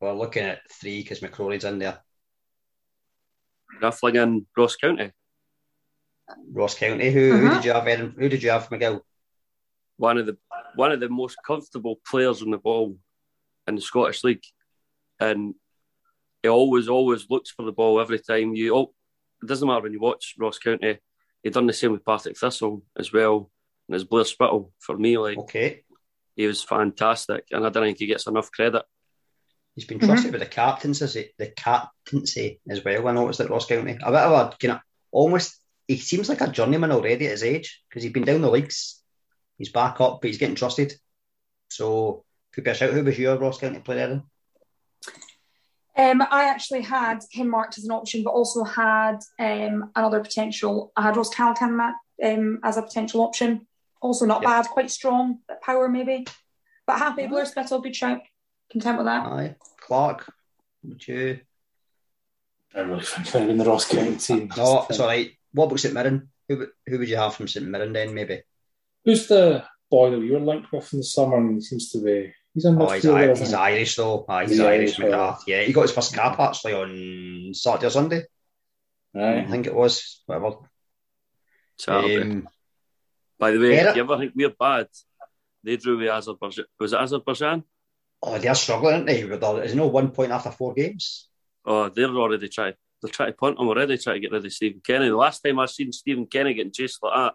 We're 0.00 0.12
looking 0.12 0.44
at 0.44 0.60
three 0.70 1.02
because 1.02 1.20
McCrorie's 1.20 1.64
in 1.64 1.78
there. 1.80 1.98
Raffling 3.80 4.16
in 4.16 4.46
Ross 4.56 4.76
County, 4.76 5.10
Ross 6.52 6.74
County. 6.74 7.10
Who, 7.10 7.32
who 7.36 7.46
Uh-huh. 7.46 7.54
did 7.56 7.64
you 7.64 7.72
have? 7.72 7.86
Aaron? 7.86 8.14
Who 8.18 8.28
did 8.28 8.42
you 8.42 8.50
have, 8.50 8.70
Miguel? 8.70 9.04
one 9.98 10.18
of 10.18 10.26
the 10.26 10.36
one 10.74 10.90
of 10.90 10.98
the 11.00 11.08
most 11.08 11.36
comfortable 11.46 12.00
players 12.10 12.42
on 12.42 12.50
the 12.50 12.58
ball 12.58 12.96
in 13.68 13.74
the 13.76 13.80
Scottish 13.80 14.24
League, 14.24 14.42
and 15.20 15.54
he 16.42 16.48
always 16.48 16.88
always 16.88 17.26
looks 17.30 17.50
for 17.50 17.64
the 17.64 17.72
ball 17.72 18.00
every 18.00 18.18
time. 18.18 18.54
You 18.54 18.74
oh, 18.76 18.94
it 19.42 19.46
doesn't 19.46 19.68
matter 19.68 19.82
when 19.82 19.92
you 19.92 20.00
watch 20.00 20.34
Ross 20.38 20.58
County. 20.58 20.98
He 21.42 21.50
done 21.50 21.66
the 21.66 21.72
same 21.72 21.92
with 21.92 22.04
Partick 22.04 22.36
Thistle 22.38 22.82
as 22.98 23.12
well, 23.12 23.50
and 23.88 23.94
as 23.94 24.04
Blair 24.04 24.24
Spittal 24.24 24.72
for 24.80 24.96
me. 24.96 25.18
Like 25.18 25.38
Okay. 25.38 25.84
he 26.34 26.46
was 26.46 26.62
fantastic, 26.62 27.44
and 27.52 27.64
I 27.64 27.68
don't 27.68 27.84
think 27.84 27.98
he 27.98 28.06
gets 28.06 28.26
enough 28.26 28.50
credit. 28.50 28.82
He's 29.76 29.84
been 29.86 30.00
trusted 30.00 30.32
with 30.32 30.40
the 30.40 30.46
captaincy, 30.46 31.32
the 31.38 31.46
captaincy 31.48 32.60
as 32.68 32.84
well. 32.84 33.06
I 33.08 33.12
noticed 33.12 33.40
at 33.40 33.50
Ross 33.50 33.66
County. 33.66 33.92
A 34.02 34.10
bit 34.10 34.20
of 34.20 34.32
a 34.52 34.56
kind 34.58 34.72
of 34.72 34.80
almost. 35.12 35.58
He 35.92 35.98
seems 35.98 36.30
like 36.30 36.40
a 36.40 36.48
journeyman 36.48 36.90
already 36.90 37.26
at 37.26 37.32
his 37.32 37.42
age 37.44 37.82
because 37.88 38.02
he's 38.02 38.12
been 38.12 38.24
down 38.24 38.40
the 38.40 38.50
leagues. 38.50 38.98
He's 39.58 39.68
back 39.70 40.00
up, 40.00 40.22
but 40.22 40.28
he's 40.28 40.38
getting 40.38 40.54
trusted. 40.54 40.94
So 41.68 42.24
could 42.54 42.64
be 42.64 42.70
a 42.70 42.74
shout. 42.74 42.94
Who 42.94 43.04
was 43.04 43.18
your 43.18 43.36
Ross 43.36 43.58
County 43.58 43.80
player? 43.80 44.08
Then? 44.08 44.22
Um, 45.94 46.26
I 46.30 46.44
actually 46.44 46.80
had 46.80 47.20
him 47.30 47.50
marked 47.50 47.76
as 47.76 47.84
an 47.84 47.90
option, 47.90 48.22
but 48.22 48.30
also 48.30 48.64
had 48.64 49.18
um, 49.38 49.90
another 49.94 50.20
potential. 50.20 50.92
I 50.96 51.02
had 51.02 51.16
Ross 51.18 51.28
Callaghan 51.28 51.78
um, 52.24 52.60
as 52.64 52.78
a 52.78 52.82
potential 52.82 53.20
option. 53.20 53.66
Also 54.00 54.24
not 54.24 54.40
Yeah. 54.42 54.48
bad, 54.62 54.70
quite 54.70 54.90
strong, 54.90 55.40
bit 55.46 55.60
power 55.60 55.90
maybe. 55.90 56.26
But 56.86 56.98
happy 56.98 57.26
Blair 57.26 57.44
Spittal, 57.44 57.82
good 57.82 57.94
shout. 57.94 58.22
Content 58.70 58.96
with 58.96 59.06
that. 59.06 59.26
Aye, 59.26 59.56
Clark. 59.78 60.32
Would 60.84 61.06
you? 61.06 61.40
I 62.74 62.80
really 62.80 63.02
think 63.04 63.30
they're 63.30 63.48
in 63.50 63.58
the 63.58 63.66
Ross 63.66 63.86
County 63.86 64.16
team. 64.16 64.50
No, 64.56 64.86
it's 64.88 64.98
all 64.98 65.06
right. 65.06 65.32
What 65.52 65.66
about 65.66 65.80
St 65.80 65.94
Mirren? 65.94 66.30
Who 66.48 66.58
would- 66.58 66.70
who 66.86 66.98
would 66.98 67.08
you 67.08 67.16
have 67.16 67.34
from 67.34 67.48
St 67.48 67.66
Mirren 67.66 67.92
then? 67.92 68.14
Maybe. 68.14 68.42
Who's 69.04 69.26
the 69.28 69.64
boy 69.90 70.10
that 70.10 70.20
you 70.20 70.32
were 70.34 70.40
linked 70.40 70.72
with 70.72 70.92
in 70.92 71.00
the 71.00 71.04
summer? 71.04 71.36
And 71.38 71.54
he 71.56 71.60
seems 71.60 71.90
to 71.92 72.02
be. 72.02 72.32
He's 72.54 72.64
in 72.66 72.80
Oh, 72.80 72.88
he's, 72.90 73.02
midfield, 73.04 73.14
I- 73.14 73.38
he's? 73.38 73.52
Irish 73.54 73.96
though. 73.96 74.24
Aye, 74.28 74.42
he's, 74.42 74.50
He's 74.50 74.60
Irish. 74.60 75.00
Irish, 75.00 75.12
McGrath. 75.12 75.38
Yeah, 75.46 75.62
he 75.62 75.72
got 75.72 75.82
his 75.82 75.92
first 75.92 76.14
cap 76.14 76.38
actually 76.38 76.74
on 76.74 77.54
Saturday 77.54 77.86
or 77.86 77.90
Sunday. 77.90 78.22
I 79.14 79.44
think 79.50 79.66
it 79.66 79.74
was. 79.74 80.22
Whatever. 80.26 80.56
Saturday. 81.78 82.20
Um, 82.22 82.48
By 83.38 83.50
the 83.52 83.58
way, 83.58 83.78
Era- 83.78 83.92
do 83.92 83.98
you 83.98 84.04
ever 84.04 84.18
think 84.18 84.32
we're 84.34 84.50
bad? 84.50 84.88
They 85.64 85.76
drew 85.76 85.98
with 85.98 86.08
Azerbaijan. 86.08 86.64
Was 86.80 86.92
it 86.92 87.00
Azerbaijan? 87.00 87.64
oh, 88.24 88.38
they're 88.38 88.54
struggling, 88.54 88.94
aren't 88.94 89.06
they? 89.06 89.24
With 89.24 89.40
their, 89.40 89.54
there's 89.54 89.74
no 89.74 89.88
one 89.88 90.10
point 90.12 90.30
after 90.30 90.50
four 90.52 90.74
games. 90.74 91.28
Oh, 91.64 91.88
they're 91.88 92.06
already 92.08 92.48
trying. 92.48 92.74
They're 93.02 93.10
trying 93.10 93.32
to 93.32 93.36
punt 93.36 93.58
him 93.58 93.68
already, 93.68 93.98
trying 93.98 94.16
to 94.16 94.20
get 94.20 94.32
rid 94.32 94.46
of 94.46 94.52
Stephen 94.52 94.80
Kenny. 94.84 95.08
The 95.08 95.16
last 95.16 95.40
time 95.40 95.58
I 95.58 95.66
seen 95.66 95.92
Stephen 95.92 96.26
Kenny 96.26 96.54
getting 96.54 96.72
chased 96.72 97.02
like 97.02 97.14
that 97.14 97.34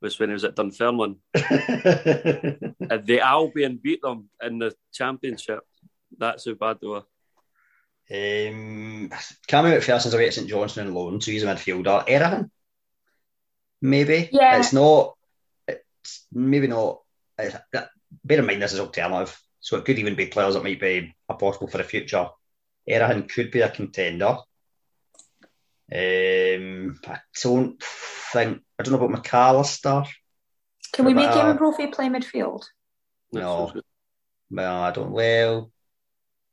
was 0.00 0.18
when 0.18 0.28
he 0.28 0.34
was 0.34 0.44
at 0.44 0.54
Dunfermline. 0.54 1.16
And 2.90 3.06
the 3.06 3.20
Albion 3.22 3.80
beat 3.82 4.02
them 4.02 4.28
in 4.42 4.58
the 4.58 4.74
championship. 4.92 5.60
That's 6.16 6.46
how 6.46 6.54
bad 6.54 6.78
they 6.80 6.86
were. 6.86 7.04
Um, 8.10 9.10
Cammy 9.46 9.76
McPherson's 9.76 10.14
away 10.14 10.28
at 10.28 10.34
St 10.34 10.48
Johnstone 10.48 10.86
and 10.86 10.94
loan, 10.94 11.20
so 11.20 11.30
he's 11.30 11.42
a 11.42 11.46
midfielder. 11.46 12.06
Erhahon, 12.08 12.50
maybe. 13.82 14.30
Yeah. 14.32 14.58
it's 14.58 14.72
not. 14.72 15.14
It's 15.66 16.26
maybe 16.32 16.68
not. 16.68 17.02
It's, 17.38 17.56
bear 18.24 18.38
in 18.38 18.46
mind 18.46 18.62
this 18.62 18.72
is 18.72 18.80
alternative, 18.80 19.38
so 19.60 19.76
it 19.76 19.84
could 19.84 19.98
even 19.98 20.14
be 20.14 20.26
players 20.26 20.54
that 20.54 20.64
might 20.64 20.80
be 20.80 21.14
a 21.28 21.34
possible 21.34 21.68
for 21.68 21.78
the 21.78 21.84
future. 21.84 22.28
Erhahon 22.88 23.28
could 23.28 23.50
be 23.50 23.60
a 23.60 23.68
contender. 23.68 24.38
Um, 25.90 27.00
I 27.06 27.18
don't 27.42 27.82
think. 28.32 28.60
I 28.78 28.82
don't 28.82 28.92
know 28.98 29.04
about 29.06 29.22
McAllister. 29.22 30.06
Can 30.92 31.04
we 31.04 31.14
make 31.14 31.30
Eamonn 31.30 31.58
Brophy 31.58 31.86
play 31.88 32.08
midfield? 32.08 32.64
That 33.32 33.40
No. 33.40 33.72
Well, 34.50 34.82
I 34.82 34.90
don't. 34.90 35.10
Well, 35.12 35.70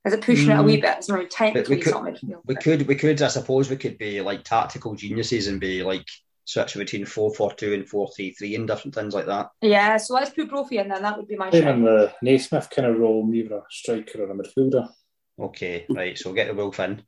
Is 0.05 0.13
it 0.13 0.21
pushing 0.21 0.51
it 0.51 0.53
a 0.53 0.57
Mm. 0.57 0.65
wee 0.65 0.81
bit? 0.81 0.97
It's 0.97 1.09
not 1.09 1.15
really 1.15 1.29
technically 1.29 1.75
We 1.75 1.81
he's 1.81 1.85
could- 1.85 1.93
not 1.93 2.03
midfield. 2.03 2.41
we 2.45 2.55
could. 2.55 2.87
We 2.87 2.95
could. 2.95 3.21
I 3.21 3.27
suppose 3.29 3.69
we 3.69 3.77
could 3.77 3.97
be 3.97 4.21
like 4.21 4.43
tactical 4.43 4.93
geniuses 4.95 5.47
and 5.47 5.59
be 5.59 5.83
like 5.83 6.05
switching 6.45 6.79
between 6.79 7.05
four 7.05 7.33
four 7.33 7.51
two 7.53 7.73
and 7.73 7.87
four 7.89 8.09
three 8.15 8.31
three 8.31 8.53
and 8.55 8.67
different 8.67 8.93
things 8.93 9.13
like 9.15 9.25
that. 9.25 9.49
Yeah, 9.61 9.97
so 9.97 10.13
let's 10.13 10.29
put 10.29 10.49
Brophy 10.49 10.77
in 10.77 10.89
then. 10.89 11.01
That 11.01 11.17
would 11.17 11.27
be 11.27 11.35
my 11.37 11.49
Him 11.49 11.63
shout. 11.63 11.75
in 11.75 11.83
the 11.83 12.13
Naismith 12.21 12.69
kind 12.69 12.87
of 12.87 12.97
role, 12.99 13.25
neither 13.25 13.55
a 13.57 13.63
striker 13.71 14.21
or 14.23 14.31
a 14.31 14.35
midfielder. 14.35 14.87
Okay, 15.39 15.85
right. 15.89 16.17
So 16.17 16.33
get 16.33 16.47
the 16.47 16.53
Wolf 16.53 16.79
in. 16.79 17.01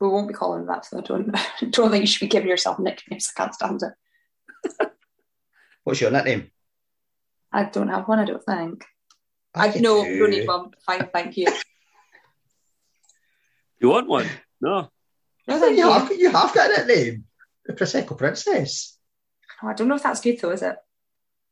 We 0.00 0.08
won't 0.08 0.28
be 0.28 0.34
calling 0.34 0.66
that, 0.66 0.86
so 0.86 0.98
I 0.98 1.00
don't, 1.02 1.30
don't 1.70 1.90
think 1.90 2.02
you 2.02 2.06
should 2.06 2.24
be 2.24 2.28
giving 2.28 2.48
yourself 2.48 2.78
nicknames. 2.78 3.30
I 3.36 3.40
can't 3.42 3.54
stand 3.54 3.82
it. 3.82 4.90
What's 5.84 6.00
your 6.00 6.10
nickname? 6.10 6.50
I 7.52 7.64
don't 7.64 7.88
have 7.88 8.08
one, 8.08 8.18
I 8.18 8.24
don't 8.24 8.44
think. 8.44 8.84
I, 9.54 9.68
I 9.68 9.78
no, 9.80 10.04
do. 10.04 10.10
you 10.10 10.18
don't 10.20 10.30
need 10.30 10.46
one. 10.46 10.70
Fine, 10.86 11.08
thank 11.12 11.36
you. 11.36 11.46
You 13.82 13.88
want 13.88 14.08
one? 14.08 14.26
No. 14.60 14.90
No, 15.48 15.58
thank 15.58 15.78
you, 15.78 15.86
you. 15.86 15.90
have, 15.90 16.12
you 16.12 16.30
have 16.30 16.52
got 16.54 16.70
a 16.70 16.86
nickname. 16.86 17.24
The 17.64 17.72
Prosecco 17.72 18.16
Princess. 18.16 18.98
Oh, 19.62 19.68
I 19.68 19.72
don't 19.72 19.88
know 19.88 19.94
if 19.94 20.02
that's 20.02 20.20
good 20.20 20.38
though, 20.38 20.50
is 20.50 20.60
it? 20.62 20.76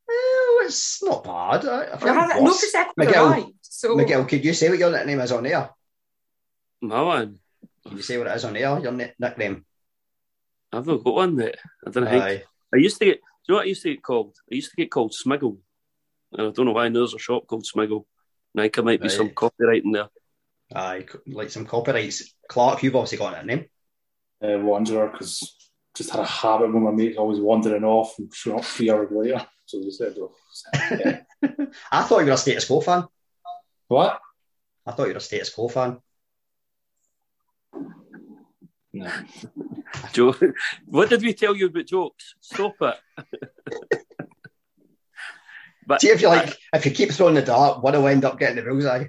Oh, 0.07 0.61
it's 0.63 1.01
not 1.03 1.23
bad. 1.23 1.65
I, 1.65 1.85
I 1.85 1.89
Well, 1.89 1.97
think 1.97 2.15
has 2.17 2.37
it- 2.37 2.43
no 2.43 2.51
Prosecco 2.53 2.91
Miguel. 2.97 3.29
arrived, 3.31 3.53
so 3.61 3.95
Miguel, 3.95 4.25
could 4.25 4.45
you 4.45 4.53
say 4.53 4.69
what 4.69 4.77
your 4.77 4.91
nickname 4.91 5.19
is 5.21 5.31
on 5.31 5.45
air? 5.47 5.71
My 6.81 7.01
one. 7.01 7.39
Can 7.87 7.97
you 7.97 8.03
say 8.03 8.17
what 8.17 8.27
it 8.27 8.35
is 8.35 8.45
on 8.45 8.55
air? 8.57 8.79
Your 8.79 8.91
ni- 8.91 9.13
nickname? 9.19 9.65
I've 10.71 10.85
not 10.85 11.03
got 11.03 11.15
one, 11.15 11.35
mate. 11.35 11.55
I 11.85 11.89
don't 11.89 12.05
think. 12.05 12.23
Aye. 12.23 12.43
I 12.73 12.77
used 12.77 12.99
to 12.99 13.05
get. 13.05 13.15
Do 13.17 13.21
you 13.47 13.53
know 13.53 13.57
what 13.57 13.65
I 13.65 13.69
used 13.69 13.83
to 13.83 13.93
get 13.93 14.03
called? 14.03 14.35
I 14.51 14.55
used 14.55 14.69
to 14.71 14.75
get 14.77 14.91
called 14.91 15.13
Smiggle. 15.13 15.57
And 16.33 16.47
I 16.47 16.51
don't 16.51 16.65
know 16.65 16.71
why 16.73 16.89
there's 16.89 17.15
a 17.15 17.19
shop 17.19 17.47
called 17.47 17.65
Smiggle. 17.65 18.05
And 18.53 18.61
I 18.61 18.63
think 18.65 18.75
there 18.75 18.83
might 18.83 19.01
be 19.01 19.07
Right. 19.07 19.17
some 19.17 19.29
copyright 19.31 19.83
in 19.83 19.91
there. 19.91 20.09
Aye, 20.75 21.05
like 21.27 21.49
some 21.49 21.65
copyrights. 21.65 22.35
Clark, 22.47 22.83
you've 22.83 22.95
obviously 22.95 23.17
got 23.17 23.33
a 23.41 23.45
nickname. 23.45 23.69
Uh, 24.43 24.59
Wanderer, 24.59 25.09
because 25.09 25.55
just 25.95 26.11
had 26.11 26.19
a 26.21 26.25
habit 26.25 26.71
with 26.71 26.81
my 26.83 26.91
mates 26.91 27.17
always 27.17 27.39
wandering 27.39 27.83
off 27.83 28.17
and 28.19 28.33
showing 28.33 28.59
up 28.59 28.65
three 28.65 28.89
hours 28.91 29.09
later. 29.11 29.45
So 29.65 29.79
we 29.79 29.91
said, 29.91 30.15
oh, 30.19 30.31
yeah. 30.91 31.21
I 31.91 32.03
thought 32.03 32.19
you 32.19 32.25
were 32.27 32.31
a 32.33 32.37
status 32.37 32.65
quo 32.65 32.81
fan. 32.81 33.05
What? 33.87 34.19
I 34.85 34.91
thought 34.91 35.07
you 35.07 35.13
were 35.13 35.17
a 35.17 35.21
status 35.21 35.49
quo 35.49 35.67
fan. 35.67 35.97
No. 38.99 39.11
Joe, 40.13 40.35
what 40.85 41.09
did 41.09 41.21
we 41.21 41.33
tell 41.33 41.55
you 41.55 41.67
about 41.67 41.85
jokes? 41.87 42.35
Stop 42.39 42.75
it. 42.81 42.95
but 45.87 46.01
See 46.01 46.09
if 46.09 46.21
you 46.21 46.27
like, 46.27 46.55
if 46.73 46.85
you 46.85 46.91
keep 46.91 47.11
throwing 47.11 47.35
the 47.35 47.41
dart, 47.41 47.81
what 47.81 47.91
do 47.91 47.99
will 47.99 48.07
end 48.07 48.25
up 48.25 48.39
getting 48.39 48.57
the 48.57 48.69
bullseye. 48.69 49.05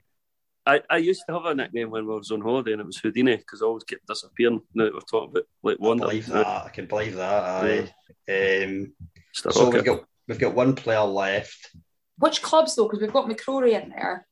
I, 0.66 0.82
I 0.90 0.98
used 0.98 1.24
to 1.26 1.34
have 1.34 1.46
a 1.46 1.54
nickname 1.54 1.90
when 1.90 2.04
I 2.04 2.14
was 2.14 2.30
on 2.30 2.42
holiday, 2.42 2.72
and 2.72 2.80
it 2.80 2.86
was 2.86 2.98
Houdini 2.98 3.36
because 3.36 3.62
I 3.62 3.66
always 3.66 3.84
kept 3.84 4.06
disappearing. 4.06 4.60
Now 4.74 4.84
that 4.84 4.94
we're 4.94 5.00
talking 5.00 5.30
about 5.30 5.44
like 5.62 5.78
I 5.80 5.96
believe 5.96 6.26
that. 6.26 6.46
I 6.46 6.68
can 6.68 6.86
believe 6.86 7.16
that. 7.16 7.64
Aye. 7.64 8.64
Um, 8.64 8.92
Stuff 9.32 9.54
so 9.54 9.70
we've 9.70 9.84
got 9.84 10.04
we've 10.28 10.38
got 10.38 10.54
one 10.54 10.74
player 10.74 11.02
left. 11.02 11.70
which 12.18 12.42
clubs 12.42 12.76
though? 12.76 12.84
Because 12.84 13.00
we've 13.00 13.12
got 13.12 13.28
McCrorie 13.28 13.82
in 13.82 13.90
there. 13.90 14.26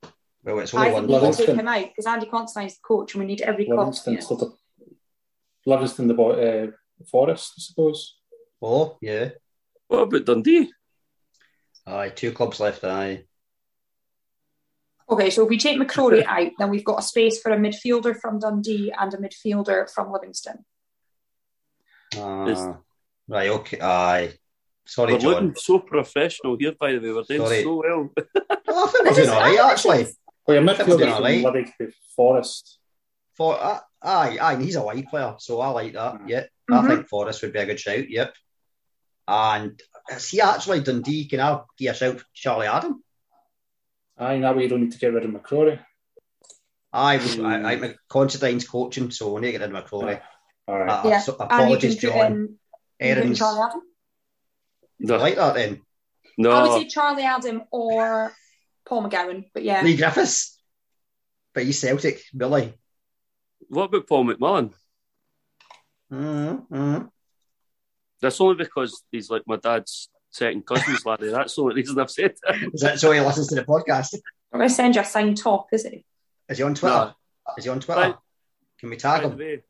Well, 0.44 0.60
it's 0.60 0.74
I 0.74 0.78
only 0.78 0.90
think 0.90 0.94
one. 0.94 1.06
we 1.06 1.12
will 1.12 1.32
club. 1.32 1.46
take 1.46 1.56
him 1.56 1.68
out 1.68 1.86
because 1.88 2.06
Andy 2.06 2.26
Considine's 2.26 2.74
the 2.74 2.80
coach, 2.82 3.14
and 3.14 3.20
we 3.20 3.26
need 3.26 3.40
every 3.40 3.66
club. 3.66 3.94
Livingston, 5.68 6.08
Yeah. 6.08 6.08
sort 6.08 6.08
of. 6.08 6.08
Livingston, 6.08 6.08
the 6.08 6.14
boy, 6.14 6.32
uh, 6.32 6.66
Forrest, 7.10 7.52
I 7.56 7.60
suppose. 7.60 8.18
Oh, 8.62 8.98
yeah. 9.00 9.30
What 9.88 10.00
about 10.02 10.24
Dundee? 10.24 10.72
Aye, 11.86 12.10
two 12.10 12.32
clubs 12.32 12.60
left, 12.60 12.84
aye. 12.84 13.24
Okay, 15.10 15.30
so 15.30 15.44
if 15.44 15.48
we 15.48 15.58
take 15.58 15.78
McCrorie 15.78 16.24
out, 16.26 16.52
then 16.58 16.70
we've 16.70 16.84
got 16.84 16.98
a 16.98 17.02
space 17.02 17.40
for 17.40 17.50
a 17.52 17.56
midfielder 17.56 18.18
from 18.20 18.38
Dundee 18.38 18.92
and 18.98 19.14
a 19.14 19.16
midfielder 19.16 19.90
from 19.90 20.12
Livingston. 20.12 20.64
Uh, 22.16 22.74
right, 23.28 23.48
okay, 23.50 23.80
aye. 23.80 24.32
Sorry, 24.86 25.12
We're 25.14 25.18
John. 25.18 25.32
looking 25.32 25.54
so 25.56 25.78
professional 25.80 26.56
here, 26.58 26.72
by 26.78 26.92
the 26.92 26.98
way. 27.00 27.12
We're 27.12 27.22
doing 27.22 27.40
Sorry. 27.46 27.62
so 27.62 27.74
well. 27.76 28.10
Oh, 28.70 28.84
I 28.84 28.90
think 28.90 29.04
we're 29.06 29.14
doing 29.14 29.28
all 29.30 29.40
right, 29.40 29.72
actually. 29.72 30.06
Well, 30.46 30.56
your 30.56 30.64
That's 30.66 30.78
midfielder 30.80 30.86
doing 30.98 30.98
from 31.00 31.12
alright. 31.14 31.44
Livingston 31.44 31.92
Forrest. 32.14 32.77
For 33.38 33.54
uh, 33.58 33.78
aye, 34.02 34.36
aye, 34.40 34.52
and 34.54 34.62
he's 34.62 34.74
a 34.76 34.82
wide 34.82 35.06
player, 35.08 35.36
so 35.38 35.60
I 35.60 35.68
like 35.68 35.92
that. 35.94 36.14
Mm. 36.16 36.28
Yeah, 36.28 36.44
Mhm. 36.70 36.84
I 36.84 36.88
think 36.88 37.08
Forrest 37.08 37.40
would 37.42 37.52
be 37.54 37.60
a 37.60 37.66
good 37.66 37.80
shout. 37.80 38.10
Yep. 38.10 38.34
And 39.28 39.80
see, 40.18 40.40
actually, 40.40 40.80
Dundee 40.80 41.26
can 41.26 41.40
I 41.40 41.60
give 41.78 41.94
a 41.94 41.96
shout 41.96 42.22
Charlie 42.34 42.66
Adam? 42.66 43.02
Aye, 44.18 44.40
that 44.40 44.56
way 44.56 44.64
you 44.64 44.68
don't 44.68 44.80
need 44.82 44.92
to 44.92 44.98
get 44.98 45.12
rid 45.14 45.24
of 45.24 45.30
McCrorie. 45.30 45.78
I, 46.92 47.18
Mm. 47.18 47.64
I, 47.64 47.86
I, 47.86 47.94
Considine's 48.08 48.66
coaching, 48.66 49.10
so 49.10 49.32
we 49.32 49.40
need 49.42 49.52
to 49.52 49.58
get 49.58 49.60
rid 49.70 49.74
of 49.76 49.84
McCrorie. 49.84 50.20
All 50.66 50.78
right. 50.78 50.90
Uh, 50.90 51.08
Yeah, 51.08 51.20
so, 51.20 51.36
and 51.38 51.40
you 51.50 51.56
apologies, 51.56 52.00
can 52.00 52.10
put 52.10 52.16
John. 52.18 52.26
in, 52.26 52.32
you 52.40 52.46
can 52.46 52.48
put 52.48 52.58
Aaron's 53.06 53.38
Charlie 53.38 53.60
Adam. 53.68 53.82
No, 54.98 55.16
like 55.18 55.36
that 55.36 55.54
then. 55.54 55.82
I 56.44 56.62
would 56.62 56.82
say 56.82 56.88
Charlie 56.88 57.22
Adam 57.24 57.62
or 57.70 58.32
Paul 58.86 59.08
McGowan, 59.08 59.44
but 59.54 59.62
yeah. 59.62 59.82
Lee 59.82 59.96
Griffiths, 59.96 60.58
but 61.54 61.64
he's 61.64 61.78
Celtic, 61.80 62.20
Billy. 62.36 62.74
What 63.68 63.84
about 63.84 64.06
Paul 64.06 64.24
McMullan? 64.26 64.72
Mm-hmm. 66.12 66.74
mm-hmm. 66.74 67.06
That's 68.20 68.40
only 68.40 68.56
because 68.56 69.04
he's 69.12 69.30
like 69.30 69.42
my 69.46 69.56
dad's 69.56 70.08
second 70.30 70.66
cousins, 70.66 71.06
Larry. 71.06 71.30
That's 71.30 71.54
the 71.54 71.62
only 71.62 71.76
reason 71.76 71.98
I've 72.00 72.10
said 72.10 72.34
that. 72.42 72.56
Is 72.74 72.80
that 72.80 72.98
so 72.98 73.12
he 73.12 73.20
listens 73.20 73.48
to 73.48 73.54
the 73.54 73.64
podcast? 73.64 74.14
I'm 74.52 74.58
going 74.58 74.68
to 74.68 74.74
send 74.74 74.94
you 74.96 75.02
a 75.02 75.04
signed 75.04 75.36
top, 75.36 75.68
is 75.72 75.84
it? 75.84 76.04
Is 76.48 76.58
he 76.58 76.64
on 76.64 76.74
Twitter? 76.74 77.14
No. 77.46 77.54
Is 77.56 77.64
he 77.64 77.70
on 77.70 77.78
Twitter? 77.80 78.00
Right. 78.00 78.14
Can 78.80 78.90
we 78.90 78.96
tag 78.96 79.22
By 79.22 79.28
the 79.28 79.34
him? 79.34 79.38
way, 79.38 79.62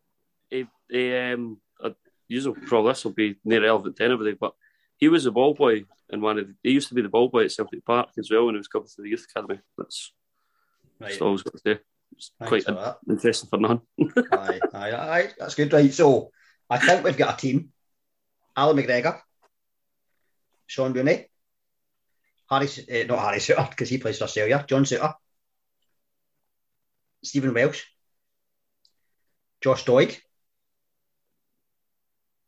he, 0.48 0.66
he, 0.90 1.16
um, 1.16 1.60
uh, 1.82 1.90
usual 2.27 2.55
probably 2.66 2.93
this 2.93 3.05
will 3.05 3.12
be 3.12 3.36
near 3.44 3.62
relevant 3.62 3.97
to 3.97 4.05
anybody, 4.05 4.32
but 4.32 4.52
he 4.97 5.09
was 5.09 5.27
a 5.27 5.31
ball 5.31 5.52
boy 5.55 5.85
in 6.10 6.20
one 6.20 6.39
of 6.39 6.47
the, 6.47 6.55
he 6.62 6.70
used 6.70 6.89
to 6.89 6.94
be 6.94 7.02
the 7.02 7.09
ball 7.09 7.28
boy 7.28 7.44
at 7.44 7.52
Celtic 7.52 7.85
Park 7.85 8.10
as 8.19 8.31
well 8.31 8.47
when 8.47 8.55
he 8.55 8.59
was 8.59 8.69
coming 8.69 8.89
to 8.89 9.02
the 9.02 9.09
youth 9.10 9.27
academy. 9.31 9.60
That's 9.77 10.12
Right. 11.01 11.10
just 11.10 11.20
all 11.23 11.28
I 11.28 11.32
was 11.32 11.43
going 11.43 11.52
to 11.52 11.77
say. 11.77 11.81
It's 12.13 12.33
Thanks 12.39 12.49
quite 12.49 12.65
for 12.65 12.73
that. 12.73 12.99
interesting 13.09 13.49
for 13.49 13.59
none. 13.59 13.81
aye, 14.33 14.61
aye, 14.75 14.93
aye, 14.93 15.29
that's 15.39 15.55
good. 15.55 15.73
Right, 15.73 15.93
so 15.93 16.31
I 16.69 16.79
think 16.79 17.05
we've 17.05 17.17
got 17.17 17.35
a 17.35 17.37
team. 17.41 17.71
Allan 18.57 18.77
McGregor, 18.77 19.21
Shaun 20.67 20.93
Rooney, 20.93 21.27
Harry, 22.51 22.67
uh, 22.67 23.07
not 23.07 23.19
Harry 23.21 23.39
Souttar 23.39 23.71
because 23.71 23.89
he 23.89 23.99
plays 23.99 24.19
for 24.19 24.25
Australia. 24.25 24.65
John 24.67 24.83
Souttar, 24.85 25.15
Stephen 27.23 27.55
Welsh, 27.55 27.85
Josh 29.61 29.85
Doig. 29.85 30.19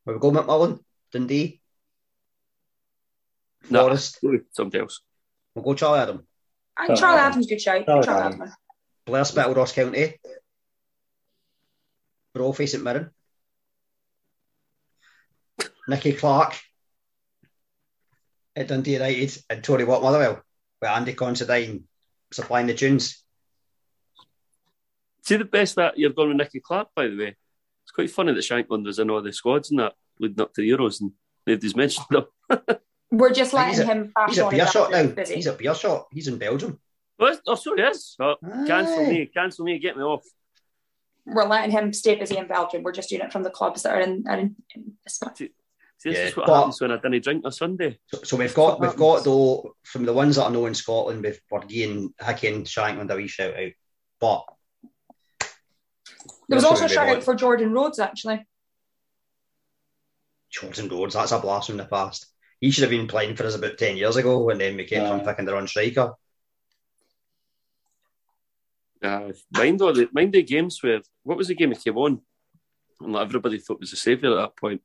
Where 0.05 0.17
we 0.17 0.21
go, 0.21 0.33
McMullan, 0.33 0.81
Dundee, 1.13 1.61
No. 3.69 3.83
Forrest. 3.85 4.19
Somebody 4.53 4.81
else. 4.81 5.03
We'll 5.55 5.65
go 5.65 5.75
Charlie 5.75 6.01
Adam, 6.01 6.27
I 6.77 6.87
think 6.87 6.99
Charlie 6.99 7.17
Charlie 7.19 7.21
Adam's 7.31 7.47
a 7.47 7.49
good 7.51 7.61
shout. 7.61 7.85
Charlie 7.87 8.05
Charlie 8.07 8.23
Adam. 8.27 8.43
Adam. 8.43 8.55
Blair 9.11 9.25
Spittal, 9.25 9.55
Ross 9.55 9.73
County, 9.73 10.19
Brophy 12.33 12.67
St 12.69 12.83
Mirren, 12.83 13.11
Nicky 15.89 16.13
Clark 16.13 16.57
at 18.55 18.69
Dundee 18.69 18.93
United, 18.95 19.37
and 19.51 19.65
Tony 19.65 19.85
Watt 19.85 20.03
Motherwell, 20.03 20.43
with 20.81 20.91
Andy 20.91 21.15
Considine 21.15 21.85
supplying 22.33 22.69
the 22.69 22.75
tunes. 22.75 23.23
See 25.23 25.37
the 25.37 25.45
best 25.45 25.75
that 25.77 25.99
you've 25.99 26.15
gone 26.15 26.29
with 26.29 26.37
Nicky 26.37 26.61
Clark, 26.61 26.89
by 26.95 27.09
the 27.09 27.17
way. 27.17 27.37
It's 27.85 27.93
quite 27.93 28.11
funny 28.11 28.33
that 28.33 28.41
Shankland 28.45 28.85
was 28.85 28.99
in 29.01 29.11
all 29.11 29.23
the 29.23 29.33
squads 29.33 29.71
and 29.71 29.81
that 29.81 29.95
leading 30.21 30.41
up 30.41 30.55
to 30.55 30.61
the 30.63 30.71
Euros 30.71 31.01
and 31.01 31.13
nobody's 31.47 31.75
mentioned 31.75 32.07
them. 32.11 32.27
We're 33.11 33.33
just 33.33 33.53
letting 33.53 33.71
he's 33.71 33.81
a- 33.81 33.87
him 33.87 34.13
bash 34.15 34.29
He's 34.31 34.39
a 34.39 34.45
on 34.47 34.53
Beerschot 34.53 34.91
now. 34.93 35.07
busy. 35.09 35.35
He's 35.35 35.47
a 35.49 35.55
Beerschot. 35.55 36.05
He's 36.13 36.29
in 36.29 36.39
Belgium. 36.39 36.79
Oh, 37.21 37.37
oh 37.47 37.55
sorry, 37.55 37.81
yes. 37.81 38.17
Oh, 38.19 38.37
cancel 38.67 39.07
me, 39.07 39.27
cancel 39.27 39.65
me, 39.65 39.79
get 39.79 39.97
me 39.97 40.03
off. 40.03 40.25
We're 41.27 41.47
letting 41.47 41.71
him 41.71 41.93
stay 41.93 42.15
busy 42.15 42.39
in 42.39 42.49
Belgium. 42.49 42.83
We're 42.83 42.93
just 42.93 43.11
doing 43.11 43.21
it 43.23 43.31
from 43.33 43.43
the 43.43 43.51
clubs 43.51 43.83
that 43.83 43.95
are 43.95 44.01
in, 44.01 44.25
are 44.27 44.39
in, 44.39 44.57
in 44.75 44.93
this 45.05 45.19
one. 45.21 45.37
See, 45.37 45.51
this 46.03 46.17
Yeah, 46.17 46.25
is 46.25 46.37
what 46.37 46.47
but- 46.47 46.57
happens 46.57 46.81
when 46.81 46.93
I 46.93 46.97
didn't 46.97 47.23
drink 47.23 47.45
on 47.45 47.53
Sunday. 47.53 47.99
So, 48.07 48.23
so 48.25 48.37
we've 48.39 48.55
got 48.55 48.81
we've 48.81 48.97
got 48.97 49.25
though 49.25 49.75
from 49.85 50.07
the 50.07 50.15
ones 50.15 50.37
that 50.37 50.47
I 50.47 50.51
know 50.51 50.65
in 50.67 50.75
Scotland, 50.75 51.23
we've 51.23 51.41
got 51.51 51.71
Ian 51.71 52.15
Hickey 52.25 52.49
and 52.49 52.65
Shankland 52.65 53.11
a 53.11 53.17
wee 53.17 53.29
shout 53.29 53.55
out. 53.55 53.73
But 54.19 54.45
There 56.49 56.57
was 56.57 56.65
also 56.65 56.87
a 56.87 56.89
shout 56.89 57.09
out 57.09 57.23
for 57.23 57.35
Jordan 57.35 57.73
Rhodes, 57.73 57.99
actually. 57.99 58.47
Jordan 60.51 60.89
Rhodes, 60.89 61.15
that's 61.15 61.33
a 61.33 61.39
blast 61.39 61.69
from 61.69 61.77
the 61.77 61.85
past. 61.85 62.27
He 62.61 62.71
should 62.71 62.83
have 62.83 62.91
been 62.91 63.07
playing 63.07 63.37
for 63.37 63.45
us 63.45 63.55
about 63.55 63.79
10 63.79 63.97
years 63.97 64.17
ago 64.17 64.43
when 64.43 64.59
then 64.59 64.77
we 64.77 64.85
came 64.85 65.05
on 65.05 65.21
Aye. 65.21 65.25
picking 65.25 65.45
the 65.45 65.53
wrong 65.53 65.67
striker. 65.67 66.13
Uh, 69.03 69.33
mind 69.53 69.81
all 69.81 69.93
the 69.93 70.09
mind 70.13 70.33
the 70.33 70.43
games 70.43 70.83
where 70.83 71.01
what 71.23 71.39
was 71.39 71.49
the 71.49 71.55
game 71.55 71.71
that 71.71 71.83
came 71.83 71.97
on? 71.97 72.21
And 73.01 73.13
like, 73.13 73.27
everybody 73.27 73.59
thought 73.59 73.81
was 73.81 73.91
the 73.91 73.97
saviour 73.97 74.39
at 74.39 74.43
that 74.43 74.57
point. 74.57 74.83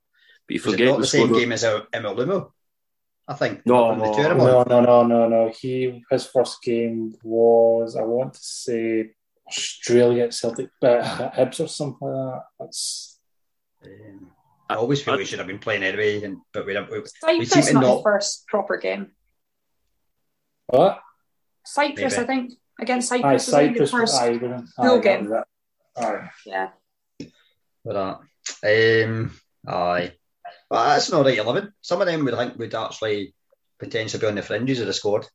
But 0.47 0.55
you 0.55 0.61
Was 0.63 0.67
it 0.67 0.71
forget 0.71 0.87
not 0.87 0.97
we 0.97 1.01
the 1.01 1.07
same 1.07 1.33
game 1.33 1.51
as 1.51 1.63
our 1.63 1.87
Emil 1.93 2.15
Lumo? 2.15 2.51
I 3.27 3.33
think. 3.33 3.65
No, 3.65 3.95
the 3.95 4.05
no, 4.05 4.13
two 4.13 4.21
of 4.21 4.29
them 4.29 4.39
on. 4.41 4.47
No, 4.47 4.63
no, 4.63 4.81
no, 4.81 5.03
no, 5.03 5.27
no. 5.27 5.51
He 5.59 6.03
his 6.09 6.27
first 6.27 6.61
game 6.61 7.13
was 7.23 7.95
I 7.95 8.03
want 8.03 8.35
to 8.35 8.39
say 8.43 9.11
Australia 9.47 10.25
at 10.25 10.33
Celtic, 10.33 10.69
but 10.79 11.03
Hibs 11.03 11.59
or 11.59 11.67
something 11.67 12.07
like 12.07 12.33
that. 12.33 12.43
That's 12.59 13.19
Um, 13.83 14.31
I 14.69 14.75
always 14.75 15.01
feel 15.03 15.17
we 15.17 15.25
should 15.25 15.39
have 15.39 15.47
been 15.47 15.59
playing 15.59 15.83
anyway, 15.83 16.23
and, 16.23 16.37
but 16.53 16.65
we 16.65 16.73
don't. 16.73 16.89
We, 16.89 17.03
Cyprus, 17.05 17.49
seem 17.51 17.63
to 17.63 17.73
not 17.73 17.81
not- 17.81 17.95
his 17.95 18.03
first 18.03 18.47
proper 18.47 18.77
game. 18.77 19.11
what? 20.67 21.01
Cyprus, 21.65 22.17
Maybe. 22.17 22.23
I 22.23 22.27
think, 22.27 22.53
against 22.79 23.11
Aye, 23.11 23.17
Cyprus. 23.17 23.33
was 23.33 23.45
the 23.45 23.51
Cyprus. 23.51 23.91
first. 23.91 24.21
Aye, 24.21 24.29
wouldn't- 24.31 24.69
aye, 24.77 24.97
game. 24.99 25.29
was. 25.29 25.43
Aye. 25.97 26.29
Yeah. 26.45 26.69
for 27.83 27.93
that. 28.63 29.05
Um, 29.05 29.31
aye. 29.67 30.13
But 30.69 30.89
that's 30.89 31.11
not 31.11 31.25
right 31.25 31.37
11. 31.37 31.73
Some 31.81 32.01
of 32.01 32.07
them 32.07 32.25
would 32.25 32.35
think 32.35 32.57
would 32.57 32.73
actually 32.75 33.33
potentially 33.79 34.19
be 34.21 34.27
on 34.27 34.35
the 34.35 34.41
fringes 34.41 34.79
of 34.79 34.87
the 34.87 34.93
squad, 34.93 35.25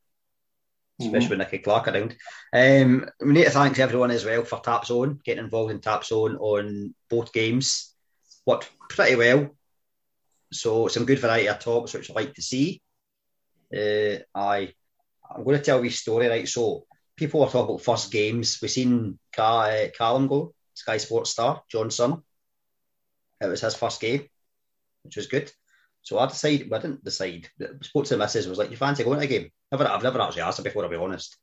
especially 1.00 1.28
with 1.30 1.38
Nicky 1.38 1.58
Clark 1.58 1.88
around. 1.88 2.16
Um, 2.52 3.08
we 3.20 3.32
need 3.32 3.44
to 3.44 3.50
thank 3.50 3.78
everyone 3.78 4.10
as 4.10 4.24
well 4.24 4.44
for 4.44 4.60
Tap 4.60 4.86
Zone, 4.86 5.20
getting 5.24 5.44
involved 5.44 5.70
in 5.70 5.80
Tap 5.80 6.04
Zone 6.04 6.36
on 6.36 6.94
both 7.08 7.32
games. 7.32 7.94
Worked 8.46 8.70
pretty 8.88 9.14
well. 9.16 9.50
So 10.52 10.88
some 10.88 11.04
good 11.04 11.20
variety 11.20 11.46
of 11.48 11.60
tops, 11.60 11.94
which 11.94 12.10
I 12.10 12.14
like 12.14 12.34
to 12.34 12.42
see. 12.42 12.82
Uh, 13.72 14.18
I, 14.34 14.72
I'm 15.32 15.44
going 15.44 15.56
to 15.58 15.62
tell 15.62 15.80
you 15.84 15.90
a 15.90 15.92
story, 15.92 16.26
right? 16.26 16.48
So 16.48 16.86
people 17.20 17.40
were 17.40 17.46
talking 17.46 17.74
about 17.74 17.82
first 17.82 18.10
games. 18.10 18.58
We've 18.60 18.70
seen 18.70 19.18
Car- 19.36 19.70
uh, 19.70 19.88
Callum 19.96 20.26
go, 20.26 20.54
Sky 20.72 20.96
Sports 20.96 21.30
star, 21.30 21.62
John 21.70 21.90
Sun. 21.90 22.22
It 23.42 23.46
was 23.46 23.60
his 23.60 23.74
first 23.74 24.00
game, 24.00 24.26
which 25.04 25.16
was 25.16 25.26
good. 25.26 25.52
So 26.02 26.18
I 26.18 26.26
decided, 26.26 26.70
well, 26.70 26.80
I 26.80 26.82
didn't 26.82 27.04
decide. 27.04 27.48
but 27.58 27.84
spoke 27.84 28.06
to 28.06 28.16
was 28.16 28.58
like, 28.58 28.70
"You 28.70 28.76
fancy 28.78 29.04
going 29.04 29.18
to 29.18 29.24
a 29.24 29.28
game?" 29.28 29.50
Never, 29.70 29.86
I've 29.86 30.02
never 30.02 30.20
actually 30.20 30.42
asked 30.42 30.58
her 30.58 30.64
before. 30.64 30.82
I'll 30.82 30.90
be 30.90 30.96
honest. 30.96 31.36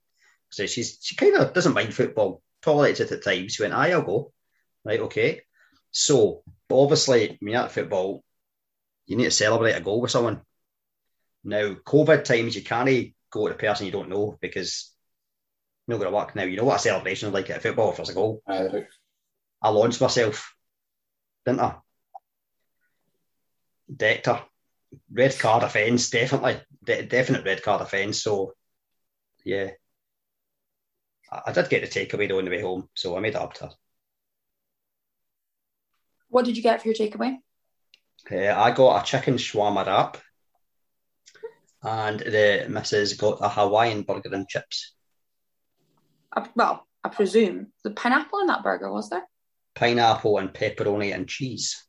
So 0.49 0.65
she's 0.65 0.97
she 1.01 1.15
kind 1.15 1.35
of 1.35 1.53
doesn't 1.53 1.75
mind 1.75 1.93
football. 1.93 2.41
Tolerates 2.63 2.99
it 2.99 3.11
at 3.11 3.23
times. 3.23 3.53
She 3.53 3.61
went, 3.61 3.75
"Aye, 3.75 3.91
I'll 3.91 4.01
go." 4.01 4.33
Right, 4.83 4.99
okay. 5.01 5.43
So 5.91 6.43
obviously, 6.71 7.37
when 7.39 7.51
you're 7.53 7.61
at 7.61 7.71
football, 7.71 8.23
you 9.05 9.15
need 9.15 9.25
to 9.25 9.31
celebrate 9.31 9.73
a 9.73 9.81
goal 9.81 10.01
with 10.01 10.11
someone. 10.11 10.41
Now, 11.43 11.75
COVID 11.75 12.23
times, 12.23 12.55
you 12.55 12.63
can't 12.63 13.13
go 13.29 13.47
to 13.47 13.53
the 13.53 13.59
person 13.59 13.85
you 13.85 13.91
don't 13.91 14.09
know 14.09 14.37
because 14.41 14.96
not 15.87 15.97
going 15.97 16.09
to 16.11 16.15
work 16.15 16.35
now. 16.35 16.43
You 16.43 16.57
know 16.57 16.65
what 16.65 16.77
a 16.77 16.79
celebration 16.79 17.29
is 17.29 17.33
like 17.33 17.49
at 17.49 17.61
football 17.61 17.91
if 17.91 17.97
there's 17.97 18.09
a 18.09 18.13
goal. 18.13 18.41
Aye, 18.47 18.67
right. 18.67 18.87
I 19.61 19.69
launched 19.69 20.01
myself, 20.01 20.53
didn't 21.45 21.61
I? 21.61 21.75
Decked 23.93 24.25
her. 24.25 24.43
Red 25.11 25.37
card 25.39 25.63
offence, 25.63 26.09
definitely. 26.09 26.61
De- 26.83 27.05
definite 27.05 27.45
red 27.45 27.63
card 27.63 27.81
offence. 27.81 28.21
So, 28.21 28.53
yeah. 29.43 29.71
I, 31.31 31.41
I 31.47 31.51
did 31.53 31.69
get 31.69 31.81
the 31.81 31.87
takeaway 31.87 32.27
though 32.27 32.39
on 32.39 32.45
the 32.45 32.51
way 32.51 32.61
home, 32.61 32.89
so 32.93 33.17
I 33.17 33.19
made 33.19 33.35
it 33.35 33.41
up 33.41 33.53
to 33.55 33.65
her. 33.65 33.71
What 36.29 36.45
did 36.45 36.57
you 36.57 36.63
get 36.63 36.81
for 36.81 36.89
your 36.89 36.95
takeaway? 36.95 37.37
Uh, 38.29 38.53
I 38.53 38.71
got 38.71 39.01
a 39.01 39.05
chicken 39.05 39.35
shawarma 39.35 39.85
wrap, 39.85 40.17
and 41.81 42.19
the 42.19 42.65
missus 42.69 43.13
got 43.13 43.39
a 43.41 43.47
Hawaiian 43.47 44.01
burger 44.01 44.33
and 44.33 44.47
chips. 44.49 44.96
I, 46.37 46.47
well, 46.55 46.87
I 47.03 47.09
presume 47.09 47.67
the 47.83 47.91
pineapple 47.91 48.39
in 48.39 48.47
that 48.47 48.63
burger 48.63 48.91
was 48.91 49.09
there. 49.09 49.23
Pineapple 49.75 50.37
and 50.37 50.53
pepperoni 50.53 51.13
and 51.13 51.27
cheese. 51.27 51.83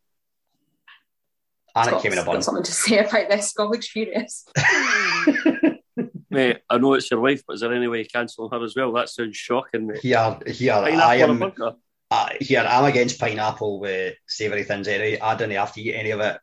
And 1.77 1.91
it 1.93 2.03
came 2.03 2.13
in 2.13 2.19
a 2.19 2.25
got 2.25 2.33
bun. 2.33 2.43
something 2.43 2.65
to 2.65 2.73
say 2.73 2.99
about 2.99 3.29
this. 3.29 3.51
Scott 3.51 3.71
looks 3.71 3.89
furious. 3.89 4.47
Mate, 6.31 6.59
I 6.69 6.79
know 6.79 6.95
it's 6.95 7.11
your 7.11 7.21
wife, 7.21 7.43
but 7.47 7.55
is 7.55 7.61
there 7.61 7.73
any 7.73 7.89
way 7.89 7.99
you 8.01 8.05
cancel 8.07 8.49
her 8.51 8.63
as 8.65 8.75
well? 8.77 8.93
That 8.93 9.09
sounds 9.09 9.37
shocking, 9.37 9.87
mate. 9.87 10.01
Here, 10.01 10.39
here, 10.47 10.73
Pineapple 10.75 11.01
I 11.03 11.15
am. 11.17 11.39
burger. 11.39 11.73
Uh, 12.11 12.29
here, 12.41 12.67
I'm 12.69 12.85
against 12.85 13.19
pineapple 13.21 13.81
with 13.81 14.15
savoury 14.27 14.65
things 14.65 14.89
anyway. 14.89 15.19
I 15.21 15.35
didn't 15.37 15.57
have 15.57 15.73
to 15.75 15.81
eat 15.83 15.95
any 15.95 16.11
of 16.11 16.21
it. 16.21 16.39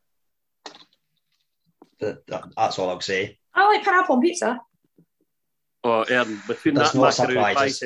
That- 2.00 2.26
that- 2.28 2.46
that's 2.56 2.80
all 2.80 2.90
I'll 2.90 3.02
say. 3.02 3.38
I 3.54 3.66
like 3.68 3.84
pineapple 3.86 4.16
on 4.16 4.22
pizza. 4.22 4.60
Oh, 5.88 6.02
Aaron, 6.02 6.28
um, 6.30 6.44
between 6.48 6.74
That's 6.74 6.94
that 6.94 6.98
not 7.00 7.18
macaroni 7.20 7.54
pie 7.54 7.68
surprises. 7.68 7.80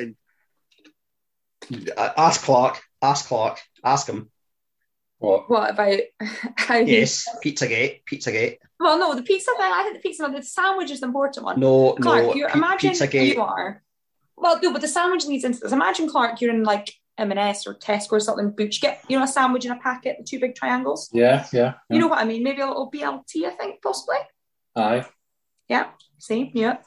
thing, 1.68 1.88
uh, 1.96 2.10
Ask 2.16 2.42
Clark. 2.42 2.80
Ask 3.02 3.26
Clark. 3.26 3.60
Ask 3.84 4.08
him. 4.08 4.30
What? 5.18 5.50
What 5.50 5.70
about 5.70 5.98
how? 6.56 6.76
Yes, 6.78 7.28
Pizzagate. 7.44 8.00
Pizzagate. 8.10 8.56
Well, 8.78 8.98
no, 8.98 9.14
the 9.14 9.22
pizza 9.22 9.50
thing. 9.58 9.70
I 9.70 9.82
think 9.82 9.96
the 9.96 10.00
pizza, 10.00 10.32
the 10.34 10.42
sandwich 10.42 10.90
is 10.90 11.00
the 11.00 11.06
important 11.06 11.44
one. 11.44 11.60
No, 11.60 11.92
Clark, 11.92 12.22
no. 12.24 12.34
you 12.34 12.46
Pi- 12.46 12.54
imagine 12.58 12.92
Pizzagate. 12.92 13.34
you 13.34 13.42
are. 13.42 13.82
Well, 14.38 14.58
no, 14.62 14.72
but 14.72 14.80
the 14.80 14.88
sandwich 14.88 15.26
leads 15.26 15.44
into 15.44 15.60
this. 15.60 15.72
Imagine 15.72 16.08
Clark, 16.08 16.40
you're 16.40 16.54
in 16.54 16.62
like 16.64 16.90
M&S 17.18 17.66
or 17.66 17.74
Tesco 17.74 18.12
or 18.12 18.20
something. 18.20 18.54
But 18.56 18.72
you 18.74 18.80
get, 18.80 19.04
you 19.08 19.18
know, 19.18 19.24
a 19.24 19.28
sandwich 19.28 19.66
in 19.66 19.72
a 19.72 19.76
packet, 19.78 20.16
the 20.18 20.24
two 20.24 20.40
big 20.40 20.54
triangles. 20.54 21.10
Yeah, 21.12 21.46
yeah. 21.52 21.74
You 21.90 21.98
know 21.98 22.06
what 22.08 22.18
I 22.20 22.24
mean? 22.24 22.42
Maybe 22.42 22.62
a 22.62 22.66
little 22.66 22.90
BLT, 22.90 23.44
I 23.44 23.50
think, 23.50 23.82
possibly. 23.82 24.16
Aye. 24.74 25.04
Yeah, 25.68 25.90
see, 26.18 26.50
yeah. 26.54 26.78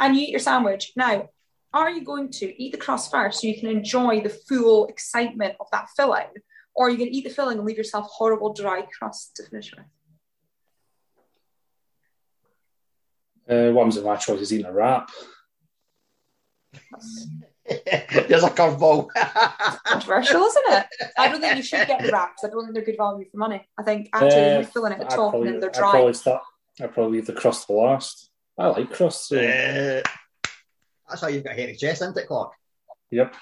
And 0.00 0.16
you 0.16 0.22
eat 0.22 0.30
your 0.30 0.40
sandwich. 0.40 0.92
Now, 0.96 1.28
are 1.74 1.90
you 1.90 2.02
going 2.04 2.30
to 2.32 2.62
eat 2.62 2.72
the 2.72 2.78
crust 2.78 3.10
first 3.10 3.40
so 3.40 3.46
you 3.46 3.58
can 3.58 3.68
enjoy 3.68 4.20
the 4.20 4.30
full 4.30 4.86
excitement 4.86 5.54
of 5.60 5.66
that 5.72 5.88
filling? 5.96 6.26
Or 6.74 6.86
are 6.86 6.90
you 6.90 6.96
going 6.96 7.10
to 7.10 7.16
eat 7.16 7.24
the 7.24 7.30
filling 7.30 7.58
and 7.58 7.66
leave 7.66 7.76
yourself 7.76 8.06
horrible 8.10 8.52
dry 8.52 8.86
crust 8.98 9.36
to 9.36 9.42
finish 9.44 9.74
with? 9.74 9.84
Uh, 13.48 13.72
what 13.72 13.86
was 13.86 13.96
it? 13.96 14.04
My 14.04 14.16
choice 14.16 14.40
is 14.40 14.52
eating 14.52 14.66
a 14.66 14.72
wrap. 14.72 15.10
There's 17.68 18.44
a 18.44 18.50
curveball. 18.50 19.08
Controversial, 19.84 20.42
isn't 20.42 20.64
it? 20.68 20.86
I 21.18 21.28
don't 21.28 21.40
think 21.40 21.56
you 21.56 21.62
should 21.62 21.86
get 21.86 22.02
the 22.02 22.12
wraps. 22.12 22.44
I 22.44 22.48
don't 22.48 22.62
think 22.64 22.74
they're 22.74 22.84
good 22.84 22.96
value 22.96 23.26
for 23.30 23.38
money. 23.38 23.66
I 23.78 23.82
think 23.82 24.08
actually 24.12 24.40
Uh, 24.40 24.54
you're 24.60 24.64
filling 24.64 24.92
it 24.92 25.00
at 25.00 25.00
the 25.00 25.06
I'd 25.06 25.16
top 25.16 25.30
probably, 25.30 25.48
and 25.48 25.54
then 25.56 25.60
they're 25.60 25.70
dry. 25.70 25.88
I'd 25.88 25.92
probably 25.92 26.14
start. 26.14 26.42
I'd 26.80 26.94
probably 26.94 27.18
leave 27.18 27.26
the 27.26 27.32
crust 27.34 27.66
to 27.66 27.72
last. 27.72 28.27
I 28.58 28.66
like 28.68 28.90
crust. 28.90 29.28
So. 29.28 29.38
Uh, 29.38 30.02
that's 31.08 31.22
how 31.22 31.28
you've 31.28 31.44
got 31.44 31.54
a 31.54 31.56
hairy 31.56 31.76
chest, 31.76 32.02
isn't 32.02 32.16
it, 32.16 32.26
Clark? 32.26 32.52
Yep. 33.10 33.34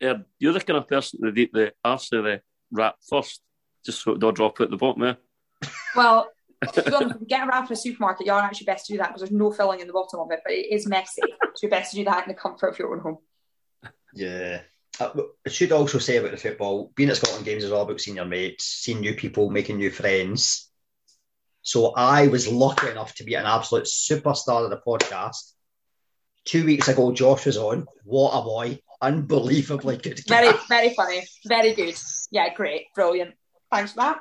Aaron, 0.00 0.24
you're 0.38 0.52
the 0.52 0.60
kind 0.60 0.78
of 0.78 0.88
person 0.88 1.20
that 1.22 1.36
eat 1.36 1.52
the 1.52 1.72
arse 1.84 2.12
of 2.12 2.24
the 2.24 2.40
wrap 2.70 2.96
first, 3.08 3.40
just 3.84 4.02
so 4.02 4.12
it 4.12 4.20
don't 4.20 4.34
drop 4.34 4.60
out 4.60 4.70
the 4.70 4.76
bottom 4.76 5.02
there. 5.02 5.16
Well, 5.96 6.30
to 6.72 6.82
be 6.82 6.92
honest, 6.92 7.14
if 7.16 7.20
you 7.20 7.26
get 7.26 7.44
a 7.44 7.46
wrap 7.46 7.66
in 7.66 7.72
a 7.72 7.76
supermarket, 7.76 8.26
you're 8.26 8.34
actually 8.36 8.66
best 8.66 8.86
to 8.86 8.94
do 8.94 8.98
that 8.98 9.08
because 9.08 9.20
there's 9.20 9.30
no 9.30 9.50
filling 9.50 9.80
in 9.80 9.86
the 9.86 9.92
bottom 9.92 10.20
of 10.20 10.30
it, 10.30 10.40
but 10.44 10.52
it 10.52 10.72
is 10.72 10.86
messy. 10.86 11.22
so 11.22 11.60
you're 11.62 11.70
best 11.70 11.90
to 11.92 11.96
do 11.96 12.04
that 12.04 12.26
in 12.26 12.28
the 12.28 12.38
comfort 12.38 12.68
of 12.68 12.78
your 12.78 12.94
own 12.94 13.00
home. 13.00 13.18
Yeah. 14.14 14.60
Uh, 15.00 15.10
I 15.44 15.50
should 15.50 15.72
also 15.72 15.98
say 15.98 16.16
about 16.16 16.30
the 16.30 16.36
football, 16.36 16.92
being 16.94 17.10
at 17.10 17.16
Scotland 17.16 17.44
Games 17.44 17.64
is 17.64 17.72
all 17.72 17.82
about 17.82 18.00
seeing 18.00 18.16
your 18.16 18.26
mates, 18.26 18.64
seeing 18.64 19.00
new 19.00 19.14
people, 19.14 19.50
making 19.50 19.76
new 19.76 19.90
friends. 19.90 20.70
So 21.64 21.94
I 21.96 22.28
was 22.28 22.46
lucky 22.46 22.88
enough 22.88 23.14
to 23.16 23.24
be 23.24 23.34
an 23.34 23.46
absolute 23.46 23.84
superstar 23.84 24.64
of 24.64 24.70
the 24.70 24.80
podcast. 24.86 25.52
Two 26.44 26.66
weeks 26.66 26.88
ago, 26.88 27.10
Josh 27.10 27.46
was 27.46 27.56
on. 27.56 27.86
What 28.04 28.32
a 28.32 28.42
boy. 28.42 28.80
Unbelievably 29.00 29.96
good. 29.96 30.20
Very, 30.28 30.52
guy. 30.52 30.58
very 30.68 30.94
funny. 30.94 31.26
Very 31.46 31.74
good. 31.74 31.94
Yeah, 32.30 32.52
great. 32.52 32.86
Brilliant. 32.94 33.34
Thanks 33.72 33.92
for 33.92 34.00
that. 34.00 34.20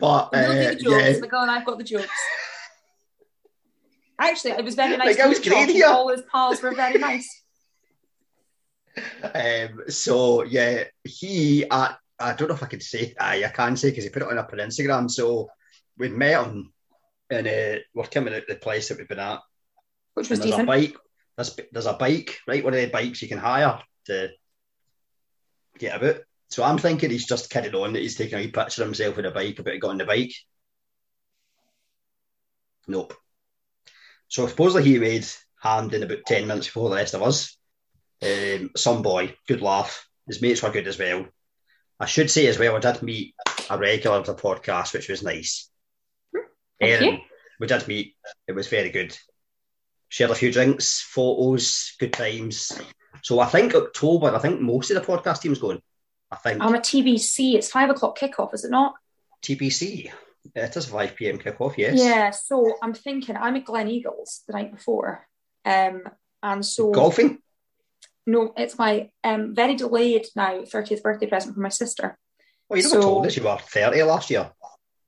But 0.00 0.30
uh, 0.34 0.70
the 0.70 0.78
jokes. 0.82 1.04
yeah, 1.04 1.20
Miguel 1.20 1.42
and 1.42 1.50
I've 1.50 1.66
got 1.66 1.76
the 1.76 1.84
jokes. 1.84 2.08
Actually, 4.18 4.52
it 4.52 4.64
was 4.64 4.74
very 4.74 4.96
nice. 4.96 5.06
Like, 5.06 5.16
to 5.16 5.24
I 5.24 5.26
was 5.26 5.40
great 5.40 5.68
here. 5.68 5.86
All 5.86 6.08
his 6.08 6.22
pals 6.32 6.62
were 6.62 6.74
very 6.74 6.98
nice. 6.98 7.28
Um, 9.34 9.80
so 9.88 10.44
yeah, 10.44 10.84
he 11.02 11.66
I, 11.68 11.96
I 12.18 12.34
don't 12.34 12.48
know 12.48 12.54
if 12.54 12.62
I 12.62 12.66
can 12.66 12.80
say 12.80 13.14
aye, 13.18 13.44
I 13.44 13.48
can 13.48 13.76
say 13.76 13.90
because 13.90 14.04
he 14.04 14.10
put 14.10 14.22
it 14.22 14.28
on 14.28 14.38
up 14.38 14.52
on 14.52 14.58
Instagram. 14.58 15.10
So 15.10 15.48
we 15.98 16.08
met 16.08 16.44
him 16.44 16.72
and 17.30 17.46
uh, 17.46 17.80
we're 17.94 18.04
coming 18.04 18.34
out 18.34 18.42
the 18.48 18.56
place 18.56 18.88
that 18.88 18.98
we've 18.98 19.08
been 19.08 19.18
at. 19.18 19.40
Which 20.14 20.30
was 20.30 20.40
there's 20.40 20.58
a 20.58 20.64
bike. 20.64 20.96
There's 21.36 21.58
there's 21.72 21.86
a 21.86 21.94
bike, 21.94 22.38
right? 22.46 22.62
One 22.62 22.74
of 22.74 22.80
the 22.80 22.86
bikes 22.86 23.22
you 23.22 23.28
can 23.28 23.38
hire 23.38 23.80
to 24.06 24.30
get 25.78 25.96
about. 25.96 26.22
So 26.50 26.62
I'm 26.62 26.78
thinking 26.78 27.10
he's 27.10 27.26
just 27.26 27.50
kidding 27.50 27.74
on 27.74 27.94
that 27.94 28.02
he's 28.02 28.16
taking 28.16 28.38
a 28.38 28.42
wee 28.42 28.50
picture 28.50 28.82
of 28.82 28.88
himself 28.88 29.16
with 29.16 29.26
a 29.26 29.32
bike 29.32 29.58
about 29.58 29.72
to 29.72 29.78
get 29.78 29.90
on 29.90 29.98
the 29.98 30.04
bike. 30.04 30.32
Nope. 32.86 33.14
So 34.28 34.46
supposedly 34.46 34.88
he 34.88 34.98
weighed 34.98 35.26
hand 35.60 35.94
in 35.94 36.04
about 36.04 36.24
ten 36.26 36.46
minutes 36.46 36.68
before 36.68 36.90
the 36.90 36.96
rest 36.96 37.14
of 37.14 37.22
us. 37.22 37.56
Um, 38.22 38.70
some 38.76 39.02
boy, 39.02 39.34
good 39.48 39.62
laugh. 39.62 40.08
His 40.28 40.40
mates 40.40 40.62
were 40.62 40.70
good 40.70 40.86
as 40.86 40.98
well. 40.98 41.26
I 42.00 42.06
should 42.06 42.30
say 42.30 42.46
as 42.46 42.58
well, 42.58 42.76
I 42.76 42.80
did 42.80 43.02
meet 43.02 43.34
a 43.70 43.78
regular 43.78 44.18
of 44.18 44.26
the 44.26 44.34
podcast, 44.34 44.94
which 44.94 45.08
was 45.08 45.22
nice. 45.22 45.70
Thank 46.32 46.92
Erin, 46.92 47.14
you. 47.14 47.18
we 47.60 47.66
did 47.66 47.86
meet. 47.86 48.16
It 48.48 48.52
was 48.52 48.68
very 48.68 48.90
good. 48.90 49.16
Shared 50.08 50.30
a 50.30 50.34
few 50.34 50.52
drinks, 50.52 51.00
photos, 51.00 51.94
good 51.98 52.12
times. 52.12 52.80
So 53.22 53.40
I 53.40 53.46
think 53.46 53.74
October, 53.74 54.34
I 54.34 54.38
think 54.38 54.60
most 54.60 54.90
of 54.90 54.96
the 54.96 55.12
podcast 55.12 55.40
team's 55.40 55.58
going. 55.58 55.80
I 56.30 56.36
think 56.36 56.60
I'm 56.60 56.74
a 56.74 56.78
TBC. 56.78 57.54
It's 57.54 57.70
five 57.70 57.90
o'clock 57.90 58.18
kickoff, 58.18 58.54
is 58.54 58.64
it 58.64 58.70
not? 58.70 58.94
TBC. 59.42 60.10
It 60.54 60.76
is 60.76 60.86
5 60.86 61.16
pm 61.16 61.38
kickoff, 61.38 61.76
yes. 61.78 61.98
Yeah. 61.98 62.30
So 62.30 62.74
I'm 62.82 62.92
thinking 62.92 63.36
I'm 63.36 63.56
at 63.56 63.64
Gleneagles 63.64 64.44
the 64.46 64.52
night 64.52 64.72
before. 64.72 65.26
Um, 65.64 66.02
and 66.42 66.64
so 66.64 66.90
Golfing? 66.90 67.38
No, 68.26 68.52
it's 68.56 68.78
my 68.78 69.10
um 69.22 69.54
very 69.54 69.74
delayed 69.74 70.26
now 70.36 70.62
30th 70.62 71.02
birthday 71.02 71.26
present 71.26 71.54
for 71.54 71.60
my 71.60 71.68
sister. 71.68 72.18
Oh, 72.70 72.76
you 72.76 72.82
never 72.82 72.94
So- 72.94 73.00
told 73.02 73.26
us 73.26 73.36
you 73.36 73.42
were 73.44 73.58
30 73.58 74.02
last 74.04 74.30
year 74.30 74.50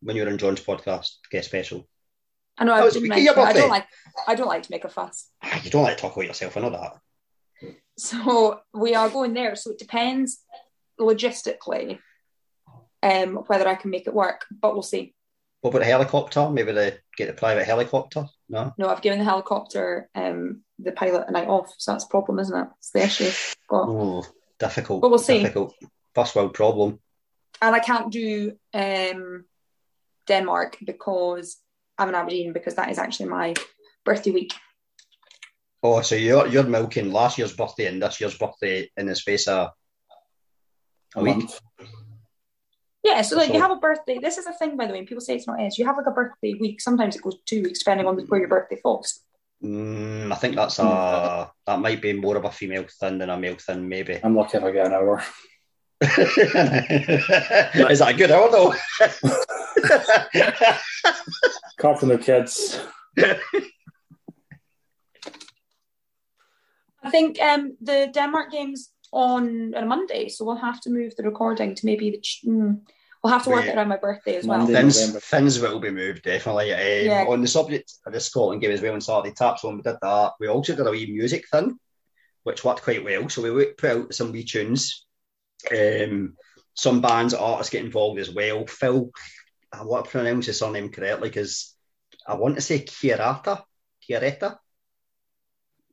when 0.02 0.16
you 0.16 0.22
were 0.24 0.30
on 0.30 0.38
John's 0.38 0.60
podcast, 0.60 1.10
guest 1.30 1.48
special. 1.48 1.88
I 2.58 2.64
know 2.64 2.72
I 2.74 2.84
it's 2.84 2.94
didn't 2.94 3.08
because 3.10 3.24
your 3.24 3.36
mention 3.36 3.56
it. 3.56 3.58
I 3.58 3.60
don't 3.60 3.70
like 3.70 3.86
I 4.28 4.34
don't 4.34 4.48
like 4.48 4.62
to 4.62 4.70
make 4.72 4.84
a 4.84 4.88
fuss. 4.88 5.28
Ah, 5.42 5.60
You 5.62 5.70
don't 5.70 5.82
like 5.82 5.96
to 5.96 6.00
talk 6.02 6.14
about 6.16 6.26
yourself, 6.26 6.56
I 6.56 6.60
know 6.60 6.70
that. 6.70 7.72
So 7.98 8.60
we 8.74 8.94
are 8.94 9.08
going 9.08 9.32
there. 9.34 9.56
So 9.56 9.70
it 9.70 9.78
depends 9.78 10.42
logistically 11.00 11.98
um 13.02 13.36
whether 13.46 13.68
I 13.68 13.74
can 13.74 13.90
make 13.90 14.06
it 14.06 14.14
work, 14.14 14.44
but 14.50 14.72
we'll 14.72 14.82
see. 14.82 15.14
What 15.60 15.70
about 15.70 15.82
a 15.82 15.86
helicopter? 15.86 16.48
Maybe 16.50 16.72
they 16.72 16.98
get 17.16 17.28
a 17.30 17.32
private 17.32 17.64
helicopter? 17.66 18.26
No? 18.48 18.72
No, 18.78 18.88
I've 18.88 19.02
given 19.02 19.18
the 19.18 19.24
helicopter 19.24 20.08
um 20.14 20.62
the 20.78 20.92
pilot 20.92 21.24
a 21.28 21.32
night 21.32 21.48
off, 21.48 21.74
so 21.78 21.92
that's 21.92 22.04
a 22.04 22.08
problem, 22.08 22.38
isn't 22.38 22.56
it? 22.58 22.68
It's 22.78 22.90
the 22.90 23.02
issue. 23.04 23.30
But, 23.68 23.84
Oh, 23.86 24.24
difficult. 24.58 25.00
But 25.02 25.10
we'll 25.10 25.18
see. 25.18 25.40
Difficult. 25.40 25.74
First 26.14 26.34
world 26.36 26.54
problem. 26.54 27.00
and 27.62 27.74
I 27.74 27.78
can't 27.80 28.10
do 28.12 28.52
um 28.74 29.44
Denmark 30.28 30.78
because 30.84 31.56
I'm 31.98 32.08
in 32.08 32.14
Aberdeen 32.14 32.52
because 32.52 32.74
that 32.74 32.90
is 32.90 32.98
actually 32.98 33.28
my 33.30 33.54
birthday 34.04 34.30
week. 34.32 34.52
Oh, 35.82 36.02
so 36.02 36.14
you're 36.14 36.46
you're 36.48 36.64
milking 36.64 37.12
last 37.12 37.38
year's 37.38 37.54
birthday 37.56 37.86
and 37.86 38.02
this 38.02 38.20
year's 38.20 38.36
birthday 38.38 38.90
in 38.96 39.06
the 39.06 39.14
space 39.14 39.46
of 39.48 39.68
a 41.16 41.20
A 41.20 41.22
week. 41.22 41.36
month. 41.36 41.60
Yeah, 43.02 43.22
so 43.22 43.36
like 43.36 43.52
you 43.54 43.60
have 43.60 43.70
a 43.70 43.76
birthday. 43.76 44.18
This 44.18 44.36
is 44.36 44.46
a 44.46 44.52
thing, 44.52 44.76
by 44.76 44.86
the 44.86 44.92
way. 44.92 44.98
and 44.98 45.06
People 45.08 45.20
say 45.20 45.36
it's 45.36 45.46
not 45.46 45.60
is. 45.62 45.78
You 45.78 45.86
have 45.86 45.96
like 45.96 46.06
a 46.08 46.10
birthday 46.10 46.54
week. 46.60 46.80
Sometimes 46.80 47.14
it 47.14 47.22
goes 47.22 47.36
two 47.44 47.62
weeks, 47.62 47.78
depending 47.78 48.06
on 48.06 48.18
where 48.28 48.40
your 48.40 48.48
birthday 48.48 48.78
falls. 48.82 49.20
Mm, 49.66 50.32
I 50.32 50.36
think 50.36 50.54
that's 50.54 50.78
a 50.78 51.50
that 51.66 51.80
might 51.80 52.00
be 52.00 52.12
more 52.12 52.36
of 52.36 52.44
a 52.44 52.52
female 52.52 52.84
thing 53.00 53.18
than 53.18 53.30
a 53.30 53.36
male 53.36 53.56
thing, 53.56 53.88
maybe. 53.88 54.20
I'm 54.22 54.36
lucky 54.36 54.58
if 54.58 54.64
I 54.64 54.70
get 54.70 54.86
an 54.86 54.92
hour. 54.92 55.20
Is 57.90 57.98
that 57.98 58.10
a 58.10 58.14
good 58.14 58.30
hour 58.30 58.48
though? 58.50 58.74
Apart 61.78 61.98
from 61.98 62.10
the 62.10 62.18
kids. 62.18 62.80
I 67.02 67.10
think 67.10 67.40
um 67.40 67.76
the 67.80 68.08
Denmark 68.12 68.52
game's 68.52 68.90
on 69.12 69.74
on 69.74 69.82
a 69.82 69.86
Monday, 69.86 70.28
so 70.28 70.44
we'll 70.44 70.56
have 70.56 70.80
to 70.82 70.90
move 70.90 71.16
the 71.16 71.24
recording 71.24 71.74
to 71.74 71.86
maybe 71.86 72.10
the. 72.10 72.18
Ch- 72.18 72.44
mm, 72.46 72.80
we'll 73.26 73.32
have 73.32 73.42
to 73.42 73.50
work 73.50 73.62
Wait. 73.62 73.70
it 73.70 73.76
around 73.76 73.88
my 73.88 73.96
birthday 73.96 74.36
as 74.36 74.46
well. 74.46 74.58
Monday. 74.58 74.74
Things, 74.74 75.00
November. 75.00 75.20
things 75.20 75.60
will 75.60 75.80
be 75.80 75.90
moved 75.90 76.22
definitely. 76.22 76.72
Um, 76.72 77.06
Yeah. 77.06 77.24
On 77.26 77.40
the 77.40 77.48
subject 77.48 77.92
of 78.06 78.12
the 78.12 78.20
Scotland 78.20 78.60
game 78.60 78.70
as 78.70 78.80
well 78.80 78.94
on 78.94 79.00
Saturday 79.00 79.34
Taps, 79.34 79.64
when 79.64 79.76
we 79.76 79.82
did 79.82 79.96
that, 80.00 80.34
we 80.38 80.46
also 80.46 80.76
did 80.76 80.86
a 80.86 80.90
wee 80.92 81.06
music 81.10 81.48
thing, 81.48 81.76
which 82.44 82.64
worked 82.64 82.82
quite 82.82 83.04
well. 83.04 83.28
So 83.28 83.52
we 83.52 83.66
put 83.72 83.90
out 83.90 84.14
some 84.14 84.30
wee 84.30 84.44
tunes. 84.44 85.04
Um, 85.72 86.36
some 86.74 87.00
bands, 87.00 87.34
artists 87.34 87.72
get 87.72 87.84
involved 87.84 88.20
as 88.20 88.30
well. 88.30 88.64
Phil, 88.66 89.10
I 89.72 89.82
want 89.82 90.04
to 90.04 90.10
pronounce 90.12 90.46
his 90.46 90.60
surname 90.60 90.92
correctly 90.92 91.28
because 91.28 91.74
I 92.28 92.34
want 92.34 92.54
to 92.54 92.60
say 92.60 92.84
Chiarata. 92.84 93.64
Chiaretta. 94.08 94.58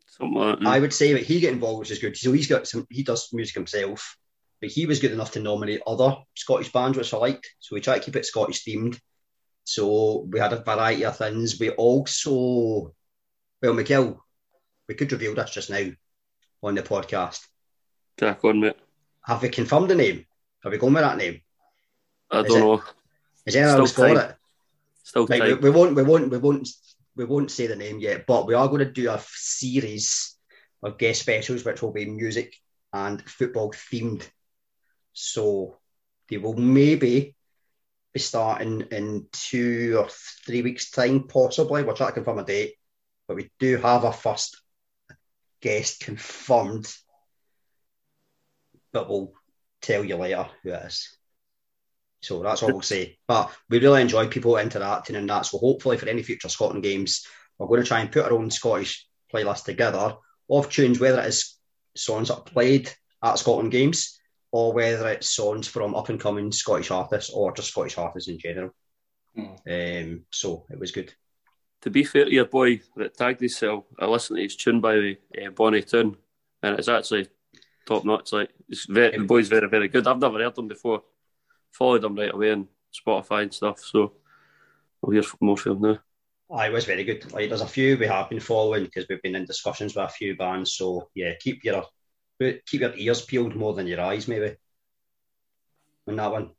Something 0.06 0.38
like 0.38 0.60
that. 0.60 0.68
I 0.68 0.80
would 0.80 0.94
say 0.94 1.14
that 1.14 1.24
he 1.24 1.40
get 1.40 1.54
involved, 1.54 1.80
which 1.80 1.92
is 1.92 1.98
good. 1.98 2.16
So 2.16 2.32
he's 2.32 2.48
got 2.48 2.68
some. 2.68 2.86
He 2.92 3.02
does 3.02 3.34
music 3.34 3.56
himself. 3.56 4.18
But 4.64 4.72
he 4.72 4.86
was 4.86 5.00
good 5.00 5.12
enough 5.12 5.32
to 5.32 5.42
nominate 5.42 5.82
other 5.86 6.16
Scottish 6.36 6.72
bands, 6.72 6.98
which 6.98 7.14
I 7.14 7.18
liked. 7.18 7.54
So 7.60 7.76
we 7.76 7.82
tried 7.82 8.00
to 8.00 8.06
keep 8.06 8.16
it 8.16 8.26
Scottish 8.26 8.64
themed. 8.64 8.98
So 9.66 10.26
we 10.32 10.40
had 10.40 10.54
a 10.54 10.64
variety 10.64 11.04
of 11.04 11.18
things. 11.18 11.60
We 11.60 11.72
also, 11.72 12.96
well, 13.62 13.74
Miguel, 13.74 14.26
we 14.88 14.96
could 14.96 15.12
reveal 15.12 15.36
this 15.36 15.52
just 15.52 15.70
now 15.70 15.86
on 16.64 16.76
the 16.76 16.82
podcast. 16.82 17.46
Crack 18.18 18.42
on, 18.46 18.62
mate. 18.62 18.78
Have 19.26 19.42
we 19.42 19.50
confirmed 19.50 19.90
the 19.90 19.96
name? 19.96 20.26
Have 20.64 20.72
we 20.72 20.78
gone 20.78 20.94
with 20.94 21.04
that 21.04 21.18
name? 21.18 21.42
I 22.32 22.40
Is 22.40 22.48
don't 22.48 22.58
it- 22.58 22.62
know. 22.62 22.84
Is 23.46 23.56
anyone 23.58 23.80
else 23.82 23.92
for 23.92 24.08
time. 24.08 24.18
it? 24.18 24.36
Still 25.04 25.28
Right, 25.28 25.42
we, 25.42 25.54
we 25.56 25.70
won't, 25.72 25.94
we 25.94 26.04
won't, 26.04 26.30
we 26.32 26.38
won't, 26.38 26.70
we 27.18 27.26
won't 27.26 27.52
say 27.52 27.68
the 27.68 27.76
name 27.76 28.00
yet, 28.00 28.26
but 28.26 28.48
we 28.48 28.54
are 28.54 28.70
going 28.70 28.80
to 28.80 28.90
do 28.90 29.10
a 29.12 29.22
series 29.28 30.38
of 30.82 30.98
guest 30.98 31.20
specials, 31.20 31.66
which 31.66 31.82
will 31.82 31.92
be 31.92 32.06
music 32.06 32.56
and 32.94 33.22
football 33.30 33.74
themed. 33.74 34.26
So 35.14 35.78
they 36.30 36.38
will 36.38 36.56
maybe 36.56 37.36
be 38.14 38.20
starting 38.20 38.82
in 38.92 39.28
two 39.32 39.98
or 40.00 40.10
three 40.46 40.62
weeks' 40.62 40.92
time, 40.92 41.28
possibly. 41.28 41.84
We'll 41.84 41.96
try 41.96 42.08
to 42.08 42.14
confirm 42.14 42.40
a 42.40 42.46
date, 42.46 42.76
but 43.28 43.38
we 43.38 43.50
do 43.60 43.78
have 43.78 44.06
our 44.06 44.14
first 44.14 44.60
guest 45.62 46.02
confirmed, 46.02 46.94
but 48.92 49.10
we'll 49.10 49.34
tell 49.82 50.04
you 50.04 50.18
later 50.18 50.48
who 50.62 50.72
it 50.72 50.84
is. 50.86 51.18
So 52.22 52.42
that's 52.42 52.64
all 52.64 52.72
we'll 52.72 52.82
say. 52.82 53.18
But 53.28 53.52
we 53.70 53.80
really 53.80 54.02
enjoy 54.02 54.28
people 54.28 54.58
interacting 54.58 55.16
and 55.16 55.30
that. 55.30 55.46
So 55.46 55.58
hopefully 55.58 55.98
for 55.98 56.08
any 56.08 56.24
future 56.24 56.50
Scotland 56.50 56.84
games, 56.84 57.28
we're 57.58 57.68
going 57.68 57.82
to 57.82 57.88
try 57.88 58.00
and 58.00 58.12
put 58.12 58.26
our 58.26 58.34
own 58.34 58.50
Scottish 58.50 59.08
playlist 59.34 59.66
together 59.66 60.16
of 60.50 60.70
tunes, 60.70 61.00
whether 61.00 61.20
it 61.20 61.28
is 61.28 61.58
songs 61.96 62.30
that 62.30 62.36
are 62.36 62.44
played 62.44 62.90
at 63.22 63.40
Scotland 63.40 63.72
games 63.72 64.20
or 64.54 64.72
whether 64.72 65.08
it's 65.10 65.32
songs 65.32 65.68
from 65.68 65.96
up 65.96 66.10
and 66.10 66.20
coming 66.20 66.52
Scottish 66.52 66.92
artists 66.92 67.32
or 67.32 67.52
just 67.54 67.72
Scottish 67.72 67.98
artists 67.98 68.30
in 68.30 68.38
general. 68.38 68.70
Um, 69.36 70.26
so 70.30 70.66
it 70.70 70.80
was 70.80 70.92
good. 70.92 71.12
To 71.82 71.90
be 71.90 72.04
fair 72.04 72.26
to 72.26 72.32
your 72.32 72.46
boy 72.46 72.80
that 72.96 73.18
tagged 73.18 73.40
himself, 73.40 73.86
I 74.00 74.06
listened 74.06 74.38
to 74.38 74.44
his 74.44 74.56
tune 74.56 74.80
by 74.80 75.18
uh, 75.44 75.50
Bonnie 75.56 75.82
Toon, 75.82 76.16
and 76.62 76.78
it's 76.78 76.88
actually 76.88 77.28
top 77.88 78.06
notch. 78.06 78.32
Like 78.32 78.52
it's 78.70 78.86
very, 78.86 79.18
the 79.18 79.24
boy's 79.24 79.50
very, 79.50 79.68
very 79.68 79.88
good. 79.88 80.06
I've 80.08 80.20
never 80.20 80.38
heard 80.38 80.56
him 80.56 80.68
before. 80.68 81.02
Followed 81.72 82.04
him 82.04 82.16
right 82.16 82.32
away 82.32 82.52
on 82.52 82.68
Spotify 82.94 83.42
and 83.42 83.54
stuff. 83.54 83.80
So 83.80 84.14
I'll 85.04 85.10
hear 85.10 85.24
more 85.42 85.58
from 85.58 85.78
him 85.78 85.82
now. 85.82 86.00
I 86.56 86.70
was 86.70 86.86
very 86.86 87.04
good. 87.04 87.34
Like 87.34 87.50
there's 87.50 87.62
a 87.62 87.68
few 87.68 87.98
we 87.98 88.06
have 88.06 88.30
been 88.30 88.40
following 88.40 88.84
because 88.84 89.08
we've 89.10 89.22
been 89.24 89.36
in 89.36 89.46
discussions 89.46 89.96
with 89.96 90.06
a 90.06 90.10
few 90.10 90.38
bands. 90.38 90.76
So 90.76 91.10
yeah, 91.16 91.34
keep 91.40 91.64
your 91.64 91.86
keep 92.40 92.82
your 92.82 92.96
ears 92.96 93.22
peeled 93.22 93.56
more 93.56 93.74
than 93.74 93.88
your 93.88 94.02
eyes, 94.02 94.28
maybe. 94.28 94.56
On 96.08 96.16
that 96.16 96.32
one. 96.32 96.52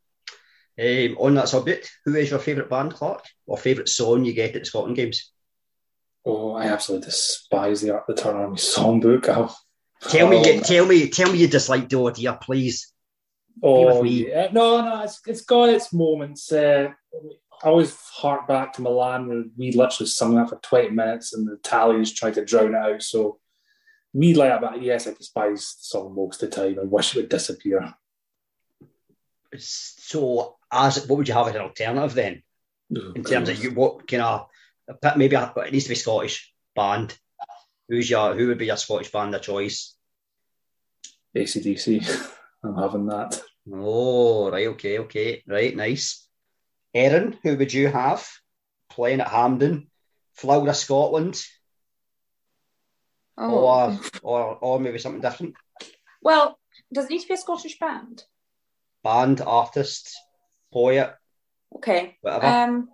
Um, 0.76 1.16
on 1.18 1.34
that 1.34 1.48
subject, 1.48 1.92
who 2.04 2.16
is 2.16 2.30
your 2.30 2.40
favourite 2.40 2.70
band, 2.70 2.94
Clark, 2.94 3.24
or 3.46 3.56
favourite 3.56 3.88
song 3.88 4.24
you 4.24 4.32
get 4.32 4.56
at 4.56 4.62
the 4.62 4.66
Scotland 4.66 4.96
games? 4.96 5.30
Oh, 6.24 6.54
I 6.54 6.66
absolutely 6.66 7.06
despise 7.06 7.80
the 7.80 7.92
Art 7.92 8.04
of 8.08 8.16
the 8.16 8.22
Tartan 8.22 8.40
Army 8.40 8.56
songbook. 8.56 9.28
I'll, 9.28 9.56
Tell 10.08 10.28
me, 10.28 10.38
Oh, 10.38 10.60
tell 10.60 10.86
me, 10.86 11.08
tell 11.08 11.32
me 11.32 11.38
you 11.38 11.48
dislike 11.48 11.88
the 11.88 11.98
idea, 11.98 12.38
please. 12.40 12.92
Oh, 13.62 14.02
yeah. 14.02 14.48
no, 14.52 14.82
no, 14.82 15.02
it's, 15.02 15.20
it's 15.26 15.42
got 15.42 15.68
its 15.68 15.92
moments. 15.92 16.50
Uh, 16.52 16.88
I 17.62 17.68
always 17.68 17.96
hark 18.12 18.46
back 18.48 18.74
to 18.74 18.82
Milan 18.82 19.28
where 19.28 19.44
we 19.56 19.72
literally 19.72 20.08
sung 20.08 20.34
that 20.34 20.50
for 20.50 20.56
20 20.56 20.90
minutes 20.90 21.32
and 21.32 21.46
the 21.46 21.54
Italians 21.54 22.12
tried 22.12 22.34
to 22.34 22.44
drown 22.44 22.74
it 22.74 22.78
out. 22.78 23.02
So 23.02 23.38
we 24.14 24.32
like 24.32 24.60
that, 24.60 24.80
yes, 24.80 25.06
I 25.06 25.12
despise 25.12 25.74
the 25.74 25.84
song 25.84 26.14
most 26.14 26.42
of 26.42 26.50
the 26.50 26.56
time 26.56 26.78
and 26.78 26.90
wish 26.90 27.14
it 27.14 27.20
would 27.20 27.28
disappear. 27.28 27.92
So, 29.58 30.56
as 30.72 31.06
what 31.06 31.18
would 31.18 31.28
you 31.28 31.34
have 31.34 31.48
as 31.48 31.54
an 31.56 31.60
alternative 31.60 32.14
then, 32.14 32.42
oh, 32.96 33.12
in 33.14 33.24
terms 33.24 33.48
of 33.48 33.62
you, 33.62 33.72
what 33.72 34.08
kind 34.08 34.22
of 34.22 34.46
maybe 35.16 35.36
it 35.36 35.72
needs 35.72 35.84
to 35.84 35.90
be 35.90 35.94
Scottish 35.94 36.52
band. 36.74 37.16
Who's 37.88 38.08
your 38.08 38.34
who 38.34 38.48
would 38.48 38.58
be 38.58 38.66
your 38.66 38.76
Scottish 38.76 39.12
band 39.12 39.34
of 39.34 39.42
choice? 39.42 39.96
ACDC. 41.36 42.30
I'm 42.64 42.76
having 42.76 43.06
that. 43.06 43.40
Oh, 43.72 44.50
right, 44.50 44.68
okay, 44.68 44.98
okay, 45.00 45.42
right, 45.46 45.74
nice. 45.74 46.26
Erin, 46.94 47.36
who 47.42 47.56
would 47.56 47.72
you 47.72 47.88
have 47.88 48.26
playing 48.90 49.20
at 49.20 49.28
Hampden, 49.28 49.90
Flower 50.34 50.68
of 50.68 50.76
Scotland, 50.76 51.42
Oh. 53.36 53.50
or 53.50 54.00
or 54.22 54.58
or 54.60 54.80
maybe 54.80 54.98
something 54.98 55.20
different? 55.20 55.54
Well, 56.22 56.58
does 56.92 57.06
it 57.06 57.10
need 57.10 57.20
to 57.22 57.28
be 57.28 57.34
a 57.34 57.38
Scottish 57.38 57.78
band? 57.78 58.24
Band, 59.02 59.40
artist, 59.40 60.14
poet, 60.72 61.14
Okay. 61.76 62.16
whatever. 62.22 62.46
Um, 62.46 62.88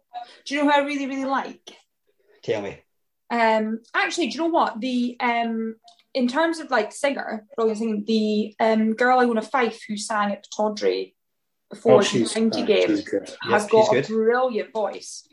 do 0.44 0.54
you 0.54 0.60
know 0.64 0.70
who 0.70 0.76
I 0.80 0.84
really, 0.84 1.06
really 1.06 1.24
like? 1.24 1.70
Tell 2.42 2.62
me. 2.62 2.82
Um, 3.30 3.80
actually, 3.94 4.28
do 4.28 4.32
you 4.34 4.40
know 4.40 4.46
what? 4.50 4.80
The 4.80 5.16
um, 5.20 5.76
in 6.14 6.26
terms 6.26 6.58
of 6.58 6.70
like 6.70 6.92
singer, 6.92 7.46
brilliant 7.54 7.78
singing, 7.78 8.04
the 8.06 8.54
um 8.58 8.94
girl 8.94 9.20
Iona 9.20 9.42
Fyfe 9.42 9.78
who 9.86 9.96
sang 9.96 10.32
at 10.32 10.46
Tawdry 10.56 11.14
before 11.70 11.92
Oh, 11.96 11.98
the 11.98 12.04
she's, 12.04 12.32
County 12.32 12.62
uh, 12.62 12.66
game 12.66 12.86
she's 12.88 13.08
has 13.12 13.36
Yep, 13.48 13.70
got 13.70 13.70
she's 13.70 13.88
a 13.88 13.94
good. 13.94 14.06
brilliant 14.08 14.72
voice. 14.72 15.28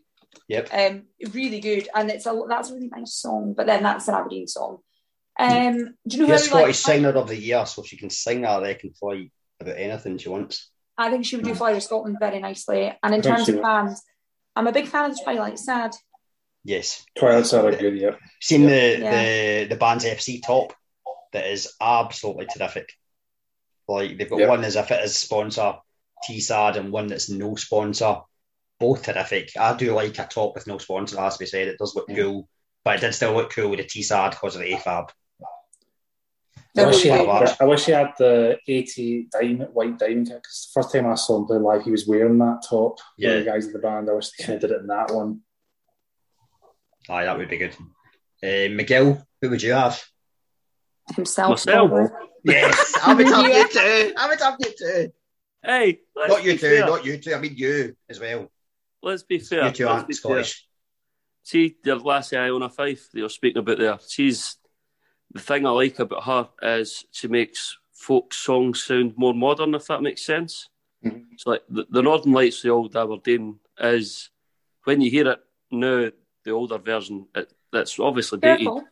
Yep. 0.49 0.69
Um, 0.71 1.03
really 1.33 1.59
good, 1.59 1.89
and 1.95 2.11
it's 2.11 2.27
a 2.27 2.39
that's 2.47 2.69
a 2.69 2.73
really 2.75 2.89
nice 2.89 3.13
song. 3.15 3.53
But 3.57 3.65
then 3.65 3.81
that's 3.81 4.07
an 4.07 4.13
Aberdeen 4.15 4.47
song. 4.47 4.79
Um, 5.39 5.95
do 6.07 6.17
you 6.17 6.23
know 6.23 6.27
who 6.27 6.33
I 6.33 6.37
She's 6.37 6.51
like? 6.51 6.61
Scottish 6.61 6.77
Singer 6.79 7.09
of 7.11 7.27
the 7.27 7.35
Year, 7.37 7.65
so 7.65 7.83
she 7.83 7.97
can 7.97 8.09
sing, 8.09 8.41
that, 8.41 8.49
I 8.49 8.61
reckon, 8.61 8.93
fly 8.93 9.29
about 9.59 9.77
anything 9.77 10.17
she 10.17 10.29
wants. 10.29 10.69
I 10.97 11.11
think 11.11 11.25
she 11.25 11.35
would 11.35 11.45
do 11.45 11.53
Fly 11.53 11.73
to 11.73 11.81
Scotland 11.81 12.17
very 12.19 12.39
nicely. 12.39 12.91
And 13.03 13.13
in 13.13 13.21
terms 13.21 13.47
of 13.47 13.55
would. 13.55 13.61
bands, 13.61 14.01
I'm 14.55 14.65
a 14.65 14.71
big 14.71 14.87
fan 14.87 15.11
of 15.11 15.15
the 15.15 15.23
Twilight 15.23 15.59
Sad. 15.59 15.91
Yes. 16.63 17.05
Twilight 17.17 17.45
Sad 17.45 17.65
are 17.65 17.77
good, 17.77 17.95
yeah. 17.97 18.15
Seen 18.41 18.63
the, 18.65 18.97
Yeah. 18.99 19.11
the 19.63 19.67
the 19.69 19.75
band's 19.75 20.05
FC 20.05 20.41
top 20.41 20.73
that 21.33 21.45
is 21.45 21.71
absolutely 21.79 22.47
terrific. 22.47 22.89
Like 23.87 24.17
they've 24.17 24.29
got 24.29 24.39
Yeah. 24.39 24.47
one 24.49 24.63
as 24.63 24.75
if 24.75 24.89
it 24.89 25.03
is 25.03 25.15
sponsor 25.15 25.75
T-Sad 26.25 26.77
and 26.77 26.91
one 26.91 27.07
that's 27.07 27.29
no 27.29 27.55
sponsor. 27.55 28.21
Both 28.79 29.03
terrific. 29.03 29.51
I 29.55 29.75
do 29.75 29.93
like 29.93 30.17
a 30.17 30.25
top 30.25 30.55
with 30.55 30.65
no 30.67 30.79
sponsor, 30.79 31.19
as 31.19 31.37
we 31.39 31.45
said. 31.45 31.67
It 31.67 31.77
does 31.77 31.95
look 31.95 32.09
Yeah. 32.09 32.15
cool. 32.15 32.49
But 32.83 32.95
it 32.97 33.01
did 33.01 33.13
still 33.13 33.33
look 33.33 33.51
cool 33.51 33.69
with 33.69 33.79
the 33.79 33.85
T-Sad 33.85 34.31
because 34.31 34.55
of 34.55 34.61
the 34.61 34.73
AFAB. 34.73 35.09
I 36.77 36.85
wish, 36.85 37.01
he 37.03 37.09
had. 37.09 37.55
I 37.59 37.65
wish 37.65 37.85
he 37.85 37.91
had 37.91 38.13
the 38.17 38.57
80 38.67 39.27
diamond, 39.31 39.69
white 39.73 39.97
diamond 39.97 40.27
kit 40.27 40.37
because 40.37 40.69
the 40.73 40.81
first 40.81 40.93
time 40.93 41.07
I 41.07 41.15
saw 41.15 41.37
him 41.39 41.45
play 41.47 41.57
live, 41.57 41.83
he 41.83 41.91
was 41.91 42.07
wearing 42.07 42.37
that 42.39 42.63
top. 42.69 42.97
Yeah. 43.17 43.35
The 43.39 43.43
guys 43.45 43.65
in 43.67 43.73
the 43.73 43.79
band, 43.79 44.09
I 44.09 44.13
wish 44.13 44.29
they 44.31 44.43
kind 44.43 44.55
of 44.55 44.61
did 44.61 44.71
it 44.75 44.81
in 44.81 44.87
that 44.87 45.11
one. 45.13 45.41
Aye, 47.09 47.25
that 47.25 47.37
would 47.37 47.49
be 47.49 47.57
good. 47.57 47.75
Uh, 48.43 48.73
Miguel, 48.75 49.25
who 49.41 49.49
would 49.49 49.61
you 49.63 49.73
have? 49.73 50.01
himself. 51.15 51.51
Myself? 51.51 51.89
probably. 51.89 52.09
Yes, 52.43 52.93
I 53.03 53.13
would 53.13 53.27
have 53.27 53.45
you 53.45 53.67
too. 53.69 54.13
I 54.17 54.27
would 54.29 54.39
have 54.39 54.55
you 54.59 54.73
too. 54.77 55.13
Hey, 55.63 55.99
let's 56.15 56.33
Not 56.33 56.43
you 56.43 56.51
be 56.53 56.57
two, 56.57 56.67
fair. 56.67 56.85
not 56.85 57.05
you 57.05 57.17
two. 57.17 57.33
I 57.33 57.39
mean 57.39 57.53
you 57.55 57.95
as 58.09 58.19
well. 58.19 58.51
Let's 59.01 59.23
be 59.23 59.39
fair. 59.39 59.65
You 59.65 59.71
two 59.71 59.85
let's 59.85 59.95
aren't 59.95 60.07
be 60.07 60.13
Scottish. 60.13 60.53
fair. 60.53 60.63
See, 61.43 61.75
the 61.83 61.95
last 61.95 62.33
Iona 62.33 62.69
Fyfe 62.69 63.09
that 63.11 63.19
you're 63.19 63.29
speaking 63.29 63.59
about 63.59 63.77
there, 63.79 63.97
she's 64.07 64.57
the 65.33 65.39
thing 65.41 65.65
I 65.65 65.71
like 65.71 65.99
about 65.99 66.23
her 66.23 66.49
is 66.79 67.05
she 67.11 67.27
makes 67.27 67.77
folk 67.93 68.33
songs 68.33 68.83
sound 68.83 69.13
more 69.17 69.33
modern, 69.33 69.75
if 69.75 69.87
that 69.87 70.01
makes 70.01 70.25
sense. 70.25 70.69
Mhm. 71.05 71.25
It's 71.33 71.45
like 71.45 71.63
the, 71.69 71.85
the 71.89 72.01
Northern 72.01 72.33
Lights, 72.33 72.61
the 72.61 72.69
old 72.69 72.95
Aberdeen, 72.95 73.59
is 73.79 74.29
when 74.85 75.01
you 75.01 75.09
hear 75.11 75.29
it 75.31 75.39
now, 75.71 76.09
the 76.43 76.51
older 76.51 76.77
version, 76.77 77.27
it, 77.35 77.51
that's 77.71 77.99
obviously 77.99 78.39
dated. 78.39 78.65
Careful. 78.67 78.87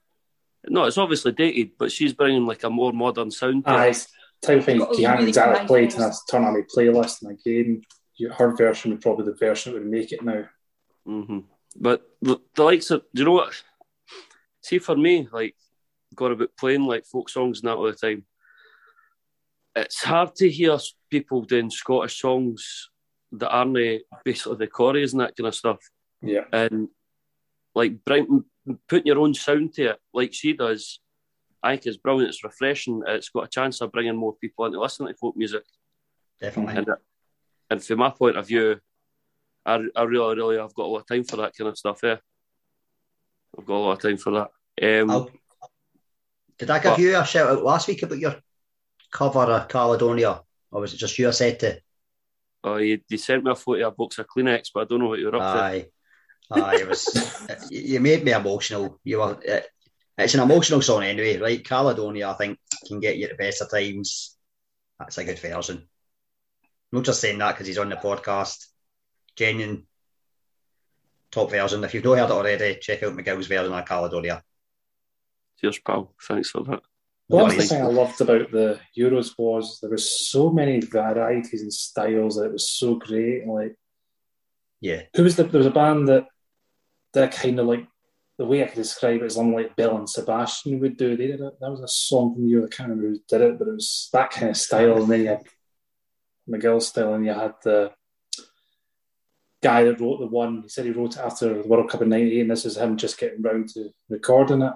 No, 0.68 0.84
it's 0.86 0.98
obviously 0.98 1.32
dated, 1.32 1.72
but 1.78 1.92
she's 1.92 2.14
bringing 2.14 2.46
like 2.46 2.64
a 2.64 2.70
more 2.70 2.92
modern 2.92 3.32
sound 3.32 3.66
to 3.66 3.72
Aye, 3.72 3.88
it. 3.88 3.90
it's 3.92 4.06
the 4.42 4.48
type 4.48 4.58
of 4.60 4.66
thing 4.66 4.80
Got 4.80 4.90
you 4.90 4.96
those 4.96 5.06
can't 5.06 5.28
exactly 5.28 5.60
nice 5.60 5.68
play 5.68 5.88
to 5.88 5.98
a 5.98 6.02
songs. 6.02 6.24
turn 6.30 6.44
on 6.44 6.54
my 6.54 6.62
playlist. 6.76 7.22
And 7.22 7.32
again, 7.40 7.82
her 8.38 8.56
version 8.56 8.92
would 8.92 9.02
probably 9.02 9.26
the 9.26 9.36
version 9.38 9.74
that 9.74 9.80
would 9.80 9.90
make 9.90 10.12
it 10.12 10.24
now. 10.24 10.44
hmm 11.06 11.40
But 11.80 12.02
the, 12.22 12.40
the 12.56 12.64
likes 12.64 12.92
of, 12.92 13.04
do 13.14 13.22
you 13.22 13.26
know 13.26 13.34
what? 13.34 13.64
See, 14.62 14.80
for 14.80 14.96
me, 14.98 15.28
like, 15.32 15.56
got 16.16 16.32
about 16.32 16.50
playing 16.60 16.86
like 16.86 17.06
folk 17.06 17.30
songs 17.30 17.62
and 17.62 17.70
that 17.70 17.76
all 17.78 17.86
the 17.86 17.94
time. 17.94 18.26
It's 19.76 20.04
hard 20.04 20.36
to 20.36 20.50
hear 20.50 20.78
people 21.10 21.42
doing 21.42 21.70
Scottish 21.70 22.22
songs 22.22 22.90
that 23.34 23.50
aren't 23.50 24.04
basically 24.24 24.58
the 24.58 24.68
choruses 24.68 25.14
and 25.14 25.22
that 25.22 25.36
kind 25.36 25.48
of 25.48 25.56
stuff. 25.56 25.80
Yeah. 26.22 26.46
And 26.54 26.88
like 27.74 28.06
bring, 28.06 28.46
putting 28.88 29.08
your 29.08 29.20
own 29.20 29.34
sound 29.34 29.74
to 29.74 29.92
it, 29.92 30.00
like 30.14 30.34
she 30.34 30.54
does, 30.54 31.02
I 31.62 31.72
think 31.72 31.88
is 31.88 31.98
brilliant. 31.98 32.30
It's 32.30 32.44
refreshing. 32.44 33.02
It's 33.06 33.30
got 33.30 33.46
a 33.46 33.50
chance 33.50 33.82
of 33.82 33.92
bringing 33.92 34.16
more 34.16 34.36
people 34.36 34.66
into 34.66 34.80
listening 34.80 35.14
to 35.14 35.18
folk 35.18 35.36
music. 35.36 35.64
Definitely. 36.40 36.78
And, 36.78 36.88
and 37.70 37.84
from 37.84 38.00
my 38.00 38.12
point 38.12 38.38
of 38.38 38.48
view, 38.48 38.80
I, 39.66 39.84
I 39.96 40.04
really, 40.04 40.36
really, 40.36 40.60
I've 40.60 40.76
got 40.76 40.86
a 40.86 40.88
lot 40.88 41.00
of 41.00 41.08
time 41.08 41.24
for 41.24 41.38
that 41.38 41.54
kind 41.58 41.70
of 41.70 41.78
stuff. 41.78 42.00
Yeah, 42.04 42.18
I've 43.58 43.66
got 43.66 43.76
a 43.76 43.78
lot 43.78 43.92
of 43.94 44.02
time 44.02 44.18
for 44.18 44.32
that. 44.32 45.02
Um, 45.02 45.10
I'll- 45.10 45.32
did 46.58 46.70
I 46.70 46.80
give 46.80 46.92
What? 46.92 47.00
you 47.00 47.18
a 47.18 47.26
shout 47.26 47.50
out 47.50 47.64
last 47.64 47.88
week 47.88 48.04
about 48.04 48.20
your 48.20 48.36
cover 49.12 49.40
of 49.40 49.68
Caledonia 49.68 50.42
or 50.72 50.82
was 50.82 50.94
it 50.94 50.98
just 50.98 51.18
you 51.18 51.28
I 51.28 51.32
said 51.32 51.60
to? 51.62 51.80
Oh, 52.64 52.78
you, 52.78 53.00
you 53.08 53.18
sent 53.18 53.44
me 53.44 53.52
a 53.52 53.56
photo 53.56 53.88
of 53.88 53.94
a 53.94 53.96
box 53.96 54.18
of 54.18 54.28
Kleenex, 54.28 54.72
but 54.74 54.82
I 54.82 54.86
don't 54.86 55.00
know 55.00 55.08
what 55.08 55.20
you're 55.20 55.36
up 55.36 55.42
to. 55.56 55.62
Aye, 55.62 55.86
aye, 56.52 56.78
it 56.82 56.88
was. 56.88 57.68
you 57.72 58.00
made 58.00 58.26
me 58.26 58.32
emotional. 58.32 59.00
You 59.04 59.20
were. 59.20 59.38
It, 59.42 59.68
it's 60.18 60.34
an 60.34 60.40
emotional 60.40 60.82
song 60.82 61.04
anyway, 61.04 61.38
right? 61.38 61.64
Caledonia, 61.64 62.30
I 62.30 62.34
think, 62.34 62.58
can 62.88 63.00
get 63.00 63.18
you 63.18 63.28
to 63.28 63.36
better 63.36 63.66
times. 63.66 64.36
That's 64.98 65.18
a 65.18 65.26
good 65.26 65.40
version. 65.40 65.78
I'm 65.78 67.00
not 67.00 67.06
just 67.06 67.22
saying 67.22 67.38
that 67.38 67.52
because 67.54 67.68
he's 67.68 67.78
on 67.78 67.90
the 67.90 67.98
podcast. 67.98 68.66
Genuine 69.36 69.86
top 71.32 71.52
version. 71.52 71.84
If 71.84 71.94
you've 71.94 72.04
not 72.04 72.18
heard 72.18 72.30
it 72.30 72.32
already, 72.32 72.80
check 72.82 73.04
out 73.04 73.14
McGill's 73.14 73.48
version 73.48 73.74
of 73.74 73.86
Caledonia. 73.86 74.42
Cheers, 75.60 75.80
pal. 75.80 76.14
Thanks 76.28 76.50
for 76.50 76.64
that. 76.64 76.82
Well, 77.28 77.48
that's 77.48 77.58
the 77.58 77.64
thing 77.64 77.82
I 77.82 77.88
loved 77.88 78.22
about 78.22 78.52
the 78.52 78.80
Euros 78.98 79.34
was 79.38 79.80
there 79.82 79.90
was 79.90 80.30
so 80.30 80.52
many 80.52 80.80
varieties 80.80 81.62
and 81.62 81.74
styles 81.74 82.36
that 82.36 82.46
it 82.46 82.52
was 82.52 82.72
so 82.72 82.96
great. 82.96 83.42
And 83.42 83.52
like, 83.52 83.76
yeah, 84.80 85.04
who 85.16 85.24
was 85.24 85.36
the? 85.36 85.44
There 85.44 85.58
was 85.58 85.66
a 85.66 85.72
band 85.72 86.08
that 86.08 86.28
that 87.14 87.32
kind 87.32 87.60
of 87.60 87.66
like 87.66 87.88
the 88.38 88.46
way 88.46 88.64
I 88.64 88.68
could 88.68 88.76
describe 88.76 89.22
it 89.22 89.26
is 89.26 89.38
unlike 89.38 89.76
Belle 89.76 89.98
and 89.98 90.10
Sebastian 90.10 90.80
would 90.82 90.98
do. 90.98 91.18
They 91.18 91.28
did 91.28 91.42
it. 91.42 91.54
That 91.60 91.72
was 91.72 91.82
a 91.82 91.88
song 91.88 92.36
from 92.36 92.46
you. 92.46 92.64
I 92.64 92.68
can't 92.68 92.90
remember 92.90 93.10
who 93.10 93.20
did 93.28 93.42
it, 93.42 93.58
but 93.58 93.70
it 93.70 93.74
was 93.74 94.10
that 94.14 94.30
kind 94.30 94.50
of 94.50 94.58
style. 94.58 95.02
And 95.02 95.12
then 95.12 95.22
you 95.22 95.28
had 95.30 95.44
McGill 96.48 96.82
style, 96.82 97.16
and 97.16 97.26
you 97.26 97.34
had 97.34 97.56
the 97.64 97.92
guy 99.64 99.84
that 99.84 100.00
wrote 100.00 100.20
the 100.20 100.28
one. 100.28 100.62
He 100.62 100.70
said 100.70 100.86
he 100.86 100.92
wrote 100.92 101.16
it 101.16 101.22
after 101.22 101.64
the 101.64 101.68
World 101.68 101.90
Cup 101.90 102.04
in 102.04 102.10
'98, 102.10 102.42
and 102.42 102.52
this 102.52 102.66
is 102.66 102.78
him 102.78 102.98
just 102.98 103.18
getting 103.18 103.42
round 103.42 103.70
to 103.70 103.90
recording 104.10 104.62
it. 104.62 104.74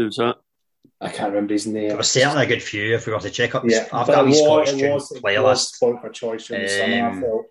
Who's 0.00 0.16
that? 0.16 0.36
I 0.98 1.10
can't 1.10 1.28
remember 1.28 1.52
his 1.52 1.66
name. 1.66 1.88
There 1.88 1.96
was 1.98 2.10
certainly 2.10 2.44
a 2.44 2.48
good 2.48 2.62
few 2.62 2.94
if 2.94 3.06
we 3.06 3.12
were 3.12 3.20
to 3.20 3.28
check 3.28 3.54
up. 3.54 3.64
Yeah, 3.66 3.86
I've 3.92 4.06
got 4.06 4.22
a 4.22 4.24
wee 4.24 4.32
Scottish 4.34 4.70
tune 4.70 4.98
playlist. 5.20 5.76
for 5.78 6.08
choice 6.08 6.46
during 6.46 6.62
the 6.62 6.68
summer, 6.70 6.94
I 6.94 7.00
Um, 7.10 7.20
felt. 7.20 7.46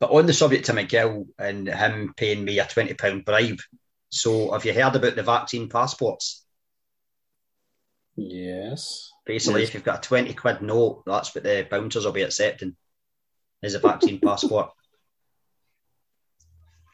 But 0.00 0.10
on 0.10 0.24
the 0.24 0.32
subject 0.32 0.66
of 0.70 0.76
McGill 0.76 1.26
and 1.38 1.68
him 1.68 2.14
paying 2.16 2.42
me 2.44 2.58
a 2.60 2.66
twenty 2.66 2.94
pound 2.94 3.26
bribe. 3.26 3.60
So 4.08 4.52
have 4.52 4.64
you 4.64 4.72
heard 4.72 4.96
about 4.96 5.16
the 5.16 5.22
vaccine 5.22 5.68
passports? 5.68 6.46
Yes. 8.16 9.10
Basically, 9.26 9.60
Yes. 9.60 9.68
if 9.68 9.74
you've 9.74 9.84
got 9.84 9.98
a 10.04 10.08
twenty 10.08 10.32
quid 10.32 10.62
note, 10.62 11.02
that's 11.04 11.34
what 11.34 11.44
the 11.44 11.66
bouncers 11.70 12.06
will 12.06 12.12
be 12.12 12.22
accepting 12.22 12.74
as 13.62 13.74
a 13.74 13.80
vaccine 13.80 14.18
passport. 14.18 14.70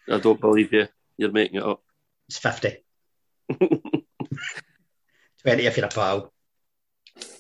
I 0.08 0.18
don't 0.18 0.40
believe 0.40 0.72
you. 0.72 0.88
You're 1.18 1.30
making 1.30 1.58
it 1.58 1.62
up. 1.62 1.84
It's 2.28 2.38
fifty. 2.38 2.78
Twenty 5.42 5.66
if 5.66 5.76
you're 5.76 5.86
a 5.86 5.88
pal. 5.88 6.32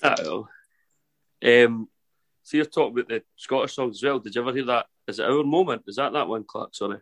I 0.02 0.14
don't 0.14 0.26
know. 1.42 1.64
Um, 1.66 1.88
so 2.42 2.56
you're 2.56 2.66
talking 2.66 2.98
about 2.98 3.08
the 3.08 3.22
Scottish 3.36 3.74
songs 3.74 3.98
as 3.98 4.02
well. 4.02 4.18
Did 4.18 4.34
you 4.34 4.40
ever 4.42 4.52
hear 4.52 4.64
that? 4.66 4.86
Is 5.06 5.18
it 5.18 5.24
Our 5.26 5.44
Moment? 5.44 5.82
Is 5.86 5.96
that 5.96 6.12
that 6.12 6.28
one, 6.28 6.44
Clark? 6.44 6.74
Sorry. 6.74 6.98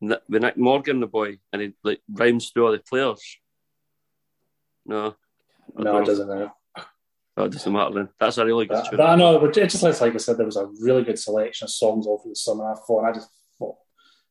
Ni- 0.00 0.16
With 0.28 0.42
Nick 0.42 0.56
Morgan, 0.56 1.00
the 1.00 1.06
boy, 1.06 1.38
and 1.52 1.62
he 1.62 1.72
like 1.82 2.00
rhymes 2.10 2.50
through 2.50 2.66
all 2.66 2.72
the 2.72 2.78
players. 2.78 3.38
No. 4.86 5.14
I 5.78 5.82
No, 5.82 5.98
it 5.98 6.06
doesn't 6.06 6.28
matter. 6.28 6.52
Oh, 7.36 7.44
it 7.44 7.52
doesn't 7.52 7.72
matter 7.72 7.94
then. 7.94 8.08
That's 8.18 8.38
a 8.38 8.44
really 8.44 8.66
good 8.66 8.74
But, 8.74 8.90
tune. 8.90 8.96
but 8.98 9.06
I 9.08 9.16
know, 9.16 9.38
but 9.38 9.56
it 9.56 9.70
just 9.70 9.82
like, 9.82 10.00
like 10.00 10.14
I 10.14 10.18
said, 10.18 10.36
there 10.36 10.46
was 10.46 10.56
a 10.56 10.66
really 10.80 11.04
good 11.04 11.18
selection 11.18 11.66
of 11.66 11.70
songs 11.70 12.06
all 12.06 12.18
through 12.18 12.32
the 12.32 12.36
summer. 12.36 12.70
I 12.70 12.74
thought, 12.74 12.98
and 13.00 13.08
I 13.08 13.12
just 13.12 13.28
thought, 13.58 13.76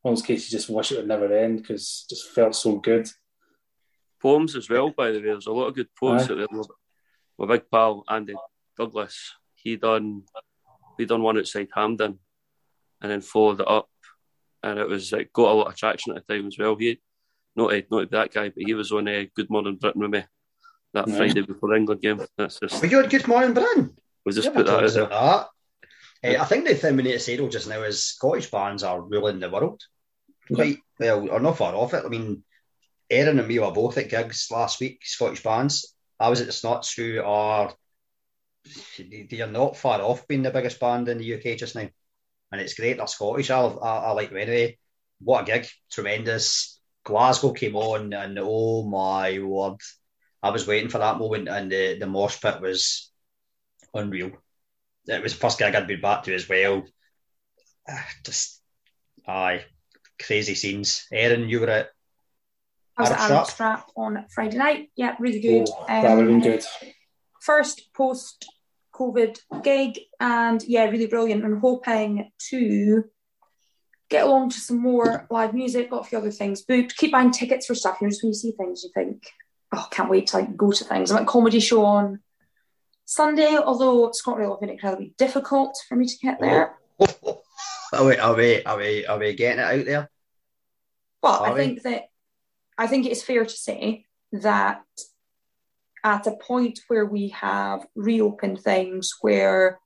one 0.01 0.13
of 0.13 0.17
those 0.19 0.25
cases, 0.25 0.51
you 0.51 0.57
just 0.57 0.69
wish 0.69 0.91
it 0.91 0.97
would 0.97 1.07
never 1.07 1.31
end 1.35 1.61
because 1.61 2.05
it 2.05 2.13
just 2.15 2.29
felt 2.29 2.55
so 2.55 2.77
good. 2.77 3.07
Poems 4.21 4.55
as 4.55 4.69
well, 4.69 4.89
by 4.91 5.11
the 5.11 5.19
way. 5.19 5.25
There's 5.25 5.47
a 5.47 5.51
lot 5.51 5.67
of 5.67 5.75
good 5.75 5.87
poems 5.99 6.23
Aye. 6.29 6.33
out 6.33 6.37
there. 6.37 6.47
My, 6.51 6.63
my 7.37 7.55
big 7.55 7.69
pal 7.71 8.03
Andy 8.09 8.33
Douglas, 8.77 9.33
he 9.55 9.75
done 9.77 10.23
we 10.97 11.05
done 11.05 11.21
one 11.21 11.37
outside 11.37 11.69
Hampden, 11.73 12.19
and 13.01 13.11
then 13.11 13.21
followed 13.21 13.61
it 13.61 13.67
up, 13.69 13.89
and 14.63 14.77
it 14.79 14.87
was 14.87 15.11
like 15.11 15.31
got 15.33 15.51
a 15.51 15.53
lot 15.53 15.67
of 15.67 15.75
traction 15.75 16.15
at 16.15 16.25
the 16.27 16.33
time 16.33 16.47
as 16.47 16.57
well. 16.57 16.75
He 16.75 16.99
not 17.55 17.69
to, 17.69 17.83
not 17.89 17.99
to 18.01 18.05
be 18.07 18.17
that 18.17 18.33
guy, 18.33 18.49
but 18.49 18.63
he 18.65 18.73
was 18.73 18.91
on 18.91 19.07
uh, 19.07 19.23
Good 19.35 19.49
Morning 19.49 19.75
Britain 19.75 20.01
with 20.01 20.11
me 20.11 20.23
that 20.93 21.07
Yeah. 21.07 21.15
Friday 21.17 21.41
before 21.41 21.69
the 21.69 21.75
England 21.75 22.01
game. 22.01 22.21
That's 22.37 22.59
just 22.59 22.81
Were 22.81 22.87
you 22.87 22.99
on 22.99 23.09
Good 23.09 23.27
Morning, 23.27 23.53
Britain? 23.53 23.95
we 24.25 24.33
just 24.33 24.45
Never 24.47 24.57
put 24.63 24.65
that 24.67 24.83
out 24.83 24.91
there. 24.93 25.05
that. 25.07 25.47
Eh, 26.21 26.37
I 26.37 26.43
think 26.45 26.67
the 26.67 26.75
thing 26.75 26.97
we 26.97 27.03
need 27.03 27.13
to 27.13 27.19
say 27.19 27.37
though 27.37 27.47
just 27.47 27.69
now 27.69 27.81
is 27.83 28.03
Scottish 28.03 28.51
bands 28.51 28.83
are 28.83 29.01
ruling 29.01 29.39
the 29.39 29.49
world. 29.49 29.81
Quite 30.53 30.79
well, 30.99 31.29
or 31.29 31.39
not 31.39 31.57
far 31.57 31.73
off 31.75 31.93
it. 31.93 32.03
I 32.05 32.09
mean, 32.09 32.43
Erin 33.09 33.39
and 33.39 33.47
me 33.47 33.59
were 33.59 33.71
both 33.71 33.97
at 33.97 34.09
gigs 34.09 34.47
last 34.51 34.79
week, 34.79 34.99
Scottish 35.03 35.43
bands. 35.43 35.95
I 36.19 36.29
was 36.29 36.41
at 36.41 36.47
the 36.47 36.53
Snuts, 36.53 36.93
who 36.93 37.21
are 37.23 37.73
they 38.97 39.41
are 39.41 39.47
not 39.47 39.77
far 39.77 40.01
off 40.01 40.27
being 40.27 40.43
the 40.43 40.51
biggest 40.51 40.79
band 40.79 41.07
in 41.09 41.17
the 41.17 41.23
UK 41.25 41.55
just 41.55 41.75
now, 41.75 41.89
and 42.51 42.61
it's 42.61 42.73
great. 42.73 42.97
They're 42.97 43.07
Scottish. 43.07 43.49
I, 43.49 43.61
I, 43.61 43.97
I 44.05 44.11
like 44.11 44.29
them 44.29 44.37
anyway. 44.37 44.77
What 45.19 45.43
a 45.43 45.45
gig! 45.45 45.67
Tremendous. 45.91 46.79
Glasgow 47.03 47.53
came 47.53 47.75
on, 47.75 48.13
and 48.13 48.37
oh 48.41 48.83
my 48.83 49.39
word, 49.39 49.77
I 50.43 50.51
was 50.51 50.67
waiting 50.67 50.89
for 50.89 50.99
that 50.99 51.17
moment, 51.17 51.47
and 51.47 51.71
the 51.71 51.97
the 51.97 52.05
mosh 52.07 52.39
pit 52.41 52.61
was 52.61 53.11
unreal. 53.93 54.31
It 55.07 55.23
was 55.23 55.33
the 55.33 55.39
first 55.39 55.57
gig 55.57 55.73
I'd 55.75 55.87
been 55.87 56.01
back 56.01 56.23
to 56.23 56.35
as 56.35 56.47
well. 56.47 56.83
Ah, 57.89 58.07
Just 58.25 58.61
aye, 59.27 59.65
crazy 60.21 60.55
scenes. 60.55 61.07
Erin, 61.11 61.49
you 61.49 61.61
were 61.61 61.69
at 61.69 61.89
I 62.99 63.01
was 63.03 63.11
at 63.11 63.19
Arab 63.19 63.31
Arab 63.31 63.47
Strap? 63.47 63.79
Strap 63.79 63.91
on 63.95 64.25
Friday 64.29 64.57
night. 64.57 64.91
Yeah, 64.95 65.15
really 65.19 65.39
good. 65.39 65.67
Oh, 65.69 65.85
that 65.87 66.15
would 66.15 66.25
have 66.25 66.27
been 66.27 66.35
Um, 66.35 66.41
good. 66.41 66.63
First 67.41 67.93
post 67.93 68.45
COVID 68.93 69.39
gig, 69.63 69.99
and 70.19 70.61
yeah, 70.63 70.85
really 70.89 71.07
brilliant. 71.07 71.45
And 71.45 71.59
hoping 71.61 72.31
to 72.49 73.05
get 74.09 74.25
along 74.25 74.49
to 74.49 74.59
some 74.59 74.79
more 74.81 75.25
live 75.29 75.53
music. 75.53 75.89
Got 75.89 76.01
a 76.01 76.09
few 76.09 76.17
other 76.17 76.31
things 76.31 76.63
booked. 76.63 76.97
Keep 76.97 77.13
buying 77.13 77.31
tickets 77.31 77.67
for 77.67 77.75
stuff. 77.75 77.99
You 78.01 78.07
know, 78.07 78.11
just 78.11 78.23
when 78.23 78.31
you 78.31 78.33
see 78.33 78.51
things, 78.51 78.83
you 78.83 78.89
think, 78.93 79.23
oh, 79.73 79.87
can't 79.91 80.09
wait 80.09 80.27
to 80.27 80.37
like 80.37 80.57
go 80.57 80.71
to 80.71 80.83
things. 80.83 81.11
I'm 81.11 81.19
at 81.19 81.27
comedy 81.27 81.61
show 81.61 81.85
on 81.85 82.19
Sunday, 83.05 83.55
although 83.55 84.09
ScotRail 84.09 84.51
have 84.51 84.59
been 84.59 84.69
incredibly 84.71 85.13
difficult 85.17 85.77
for 85.87 85.95
me 85.95 86.05
to 86.05 86.17
get 86.21 86.39
there. 86.41 86.75
are 87.93 88.05
we, 88.05 88.17
are 88.17 88.35
we, 88.35 88.63
are 88.63 88.77
we, 88.77 89.05
are 89.05 89.17
we 89.17 89.33
getting 89.33 89.59
it 89.59 89.79
out 89.79 89.85
there? 89.85 90.09
Well, 91.23 91.33
Are 91.33 91.47
I 91.47 91.53
we? 91.53 91.59
think 91.59 91.81
that 91.83 92.08
I 92.79 92.87
think 92.87 93.05
it's 93.05 93.21
fair 93.21 93.43
to 93.43 93.49
say 93.49 94.05
that 94.31 94.81
at 96.03 96.25
a 96.25 96.31
point 96.31 96.79
where 96.87 97.05
we 97.05 97.27
have 97.29 97.85
reopened 97.93 98.61
things, 98.61 99.13
where 99.19 99.79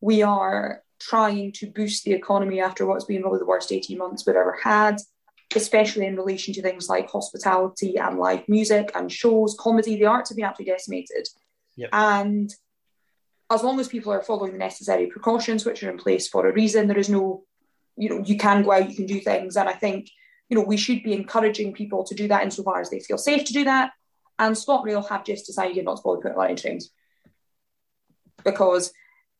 we 0.00 0.22
are 0.22 0.82
trying 0.98 1.52
to 1.52 1.70
boost 1.70 2.04
the 2.04 2.12
economy 2.12 2.60
after 2.60 2.84
what's 2.84 3.04
been 3.04 3.22
probably 3.22 3.38
the 3.38 3.46
worst 3.46 3.70
18 3.70 3.96
months 3.96 4.26
we've 4.26 4.34
ever 4.34 4.58
had, 4.62 4.96
especially 5.54 6.06
in 6.06 6.16
relation 6.16 6.52
to 6.54 6.62
things 6.62 6.88
like 6.88 7.08
hospitality 7.08 7.96
and 7.96 8.18
live 8.18 8.48
music 8.48 8.90
and 8.96 9.12
shows, 9.12 9.56
comedy, 9.58 9.94
the 9.96 10.06
arts 10.06 10.30
have 10.30 10.36
been 10.36 10.44
absolutely 10.44 10.72
decimated. 10.72 11.28
Yep. 11.76 11.90
And 11.92 12.52
as 13.48 13.62
long 13.62 13.78
as 13.78 13.86
people 13.86 14.12
are 14.12 14.22
following 14.22 14.52
the 14.52 14.58
necessary 14.58 15.06
precautions, 15.06 15.64
which 15.64 15.84
are 15.84 15.90
in 15.90 15.98
place 15.98 16.28
for 16.28 16.48
a 16.48 16.52
reason, 16.52 16.88
there 16.88 16.98
is 16.98 17.08
no, 17.08 17.44
you 17.96 18.08
know, 18.08 18.24
you 18.24 18.36
can 18.36 18.64
go 18.64 18.72
out, 18.72 18.90
you 18.90 18.96
can 18.96 19.06
do 19.06 19.20
things. 19.20 19.56
And 19.56 19.68
I 19.68 19.72
think 19.72 20.10
you 20.50 20.56
know, 20.56 20.64
we 20.64 20.76
should 20.76 21.02
be 21.04 21.14
encouraging 21.14 21.72
people 21.72 22.04
to 22.04 22.14
do 22.14 22.28
that 22.28 22.42
insofar 22.42 22.80
as 22.80 22.90
they 22.90 22.98
feel 22.98 23.16
safe 23.16 23.44
to 23.44 23.52
do 23.52 23.64
that. 23.64 23.92
And 24.38 24.56
ScotRail 24.56 25.08
have 25.08 25.24
just 25.24 25.46
decided 25.46 25.84
not 25.84 25.98
to 25.98 26.02
bother 26.02 26.20
putting 26.20 26.50
in 26.50 26.56
trains. 26.56 26.90
Because, 28.44 28.92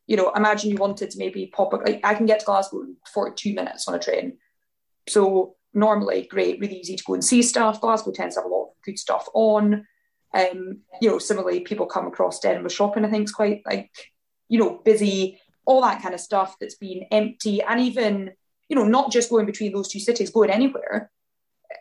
you 0.07 0.17
know, 0.17 0.31
imagine 0.37 0.71
you 0.71 0.77
wanted 0.77 1.11
to 1.11 1.19
maybe 1.19 1.51
pop, 1.53 1.73
like, 1.73 2.01
I 2.05 2.15
can 2.15 2.27
get 2.27 2.41
to 2.41 2.47
Glasgow 2.47 2.83
in 2.83 2.97
42 3.13 3.55
minutes 3.55 3.89
on 3.89 3.95
a 3.95 3.99
train. 3.99 4.39
So, 5.09 5.57
normally, 5.75 6.29
great, 6.31 6.61
really 6.61 6.79
easy 6.79 6.97
to 6.97 7.05
go 7.05 7.15
and 7.15 7.25
see 7.25 7.43
stuff. 7.43 7.81
Glasgow 7.81 8.13
tends 8.13 8.37
to 8.37 8.43
have 8.43 8.51
a 8.51 8.55
lot 8.55 8.69
of 8.69 8.75
good 8.85 8.99
stuff 8.99 9.29
on. 9.35 9.87
Um, 10.33 10.83
you 11.01 11.11
know, 11.11 11.19
similarly, 11.19 11.61
people 11.61 11.87
come 11.87 12.07
across 12.07 12.45
Edinburgh 12.45 12.71
shopping, 12.71 13.05
I 13.05 13.11
think, 13.11 13.25
is 13.25 13.33
quite 13.33 13.63
like, 13.67 13.91
you 14.49 14.61
know, 14.61 14.81
busy, 14.85 15.41
all 15.65 15.81
that 15.81 16.03
kind 16.03 16.15
of 16.15 16.21
stuff 16.21 16.57
that's 16.61 16.77
been 16.77 17.07
empty. 17.11 17.63
And 17.63 17.81
even, 17.81 18.33
you 18.71 18.77
know, 18.77 18.85
not 18.85 19.11
just 19.11 19.29
going 19.29 19.47
between 19.47 19.73
those 19.73 19.89
two 19.89 19.99
cities, 19.99 20.31
going 20.31 20.49
anywhere 20.49 21.11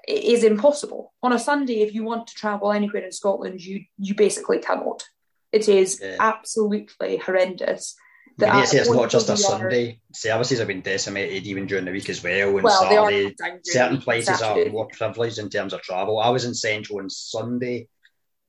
is 0.08 0.44
impossible. 0.44 1.14
On 1.22 1.32
a 1.32 1.40
Sunday, 1.40 1.82
if 1.82 1.94
you 1.94 2.04
want 2.04 2.28
to 2.28 2.34
travel 2.34 2.72
anywhere 2.72 3.04
in 3.06 3.12
Scotland, 3.12 3.62
you 3.62 3.86
you 3.98 4.16
basically 4.16 4.58
cannot. 4.60 5.04
It 5.52 5.70
is 5.70 6.02
Yeah. 6.02 6.18
absolutely 6.20 7.18
horrendous. 7.18 7.96
Need 8.40 8.68
say 8.68 8.80
it's 8.80 8.90
not 8.90 9.10
just 9.10 9.30
a 9.30 9.38
Sunday. 9.38 10.00
Services 10.14 10.60
have 10.60 10.68
been 10.68 10.82
decimated 10.82 11.46
even 11.46 11.68
during 11.68 11.86
the 11.86 11.92
week 11.92 12.10
as 12.10 12.24
well. 12.24 12.56
And 12.56 12.64
Well, 12.64 12.82
Saturday, 12.82 13.24
down 13.24 13.36
during 13.38 13.62
the 13.64 13.72
certain 13.72 14.02
places 14.02 14.40
Saturday. 14.40 14.70
are 14.70 14.72
more 14.72 14.88
privileged 14.88 15.40
in 15.40 15.50
terms 15.50 15.74
of 15.74 15.82
travel. 15.82 16.20
I 16.20 16.30
was 16.30 16.46
in 16.46 16.54
Central 16.56 17.00
on 17.00 17.10
Sunday, 17.10 17.88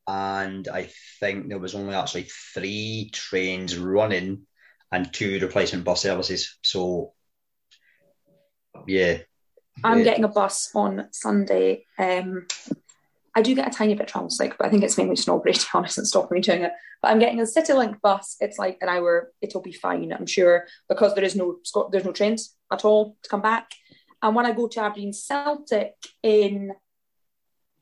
and 0.06 0.66
I 0.68 0.90
think 1.18 1.48
there 1.48 1.58
was 1.58 1.74
only 1.74 1.94
actually 1.94 2.28
three 2.54 3.10
trains 3.12 3.76
running 3.76 4.46
and 4.92 5.12
two 5.12 5.40
replacement 5.40 5.84
bus 5.84 6.00
services. 6.02 6.58
So, 6.62 7.12
yeah, 8.86 9.18
I'm 9.84 9.98
Yeah. 9.98 10.04
getting 10.04 10.24
a 10.24 10.28
bus 10.28 10.70
on 10.74 11.08
Sunday. 11.12 11.86
Um, 11.98 12.46
I 13.34 13.42
do 13.42 13.54
get 13.54 13.68
a 13.68 13.70
tiny 13.70 13.94
bit 13.94 14.08
travel 14.08 14.28
sick, 14.30 14.56
but 14.58 14.66
I 14.66 14.70
think 14.70 14.82
it's 14.82 14.98
mainly 14.98 15.16
snobbery 15.16 15.52
to 15.54 15.60
be 15.60 15.66
honest 15.74 15.98
and 15.98 16.06
stopping 16.06 16.36
me 16.36 16.40
doing 16.42 16.62
it. 16.62 16.72
But 17.00 17.12
I'm 17.12 17.18
getting 17.18 17.40
a 17.40 17.44
CityLink 17.44 18.00
bus. 18.00 18.36
It's 18.40 18.58
like 18.58 18.78
an 18.82 18.88
hour. 18.88 19.32
It'll 19.40 19.62
be 19.62 19.72
fine, 19.72 20.12
I'm 20.12 20.26
sure, 20.26 20.66
because 20.88 21.14
there 21.14 21.24
is 21.24 21.36
no 21.36 21.58
there's 21.90 22.04
no 22.04 22.12
trains 22.12 22.56
at 22.72 22.84
all 22.84 23.16
to 23.22 23.28
come 23.30 23.40
back. 23.40 23.70
And 24.22 24.34
when 24.34 24.44
I 24.46 24.52
go 24.52 24.68
to 24.68 24.80
Aberdeen 24.80 25.12
Celtic 25.14 25.94
in 26.22 26.72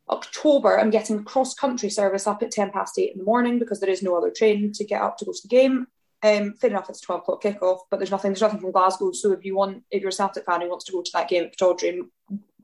October, 0.08 0.78
I'm 0.78 0.90
getting 0.90 1.24
cross 1.24 1.54
country 1.54 1.90
service 1.90 2.26
up 2.26 2.42
at 2.42 2.50
10 2.52 2.70
past 2.70 2.98
eight 2.98 3.12
in 3.12 3.18
the 3.18 3.24
morning 3.24 3.58
because 3.58 3.80
there 3.80 3.90
is 3.90 4.02
no 4.02 4.16
other 4.16 4.30
train 4.30 4.72
to 4.72 4.84
get 4.84 5.02
up 5.02 5.18
to 5.18 5.24
go 5.24 5.32
to 5.32 5.38
the 5.42 5.48
game. 5.48 5.86
Um, 6.22 6.54
fair 6.54 6.70
enough, 6.70 6.90
it's 6.90 7.00
12 7.00 7.20
o'clock 7.20 7.42
kickoff, 7.42 7.80
but 7.90 7.98
there's 7.98 8.10
nothing, 8.10 8.32
there's 8.32 8.42
nothing 8.42 8.60
from 8.60 8.72
Glasgow. 8.72 9.12
So 9.12 9.32
if 9.32 9.44
you 9.44 9.56
want, 9.56 9.84
if 9.90 10.00
you're 10.00 10.08
a 10.08 10.12
Celtic 10.12 10.44
fan 10.44 10.60
who 10.60 10.68
wants 10.68 10.84
to 10.86 10.92
go 10.92 11.02
to 11.02 11.10
that 11.14 11.28
game 11.28 11.44
at 11.44 11.56
Pittodrie, 11.56 12.00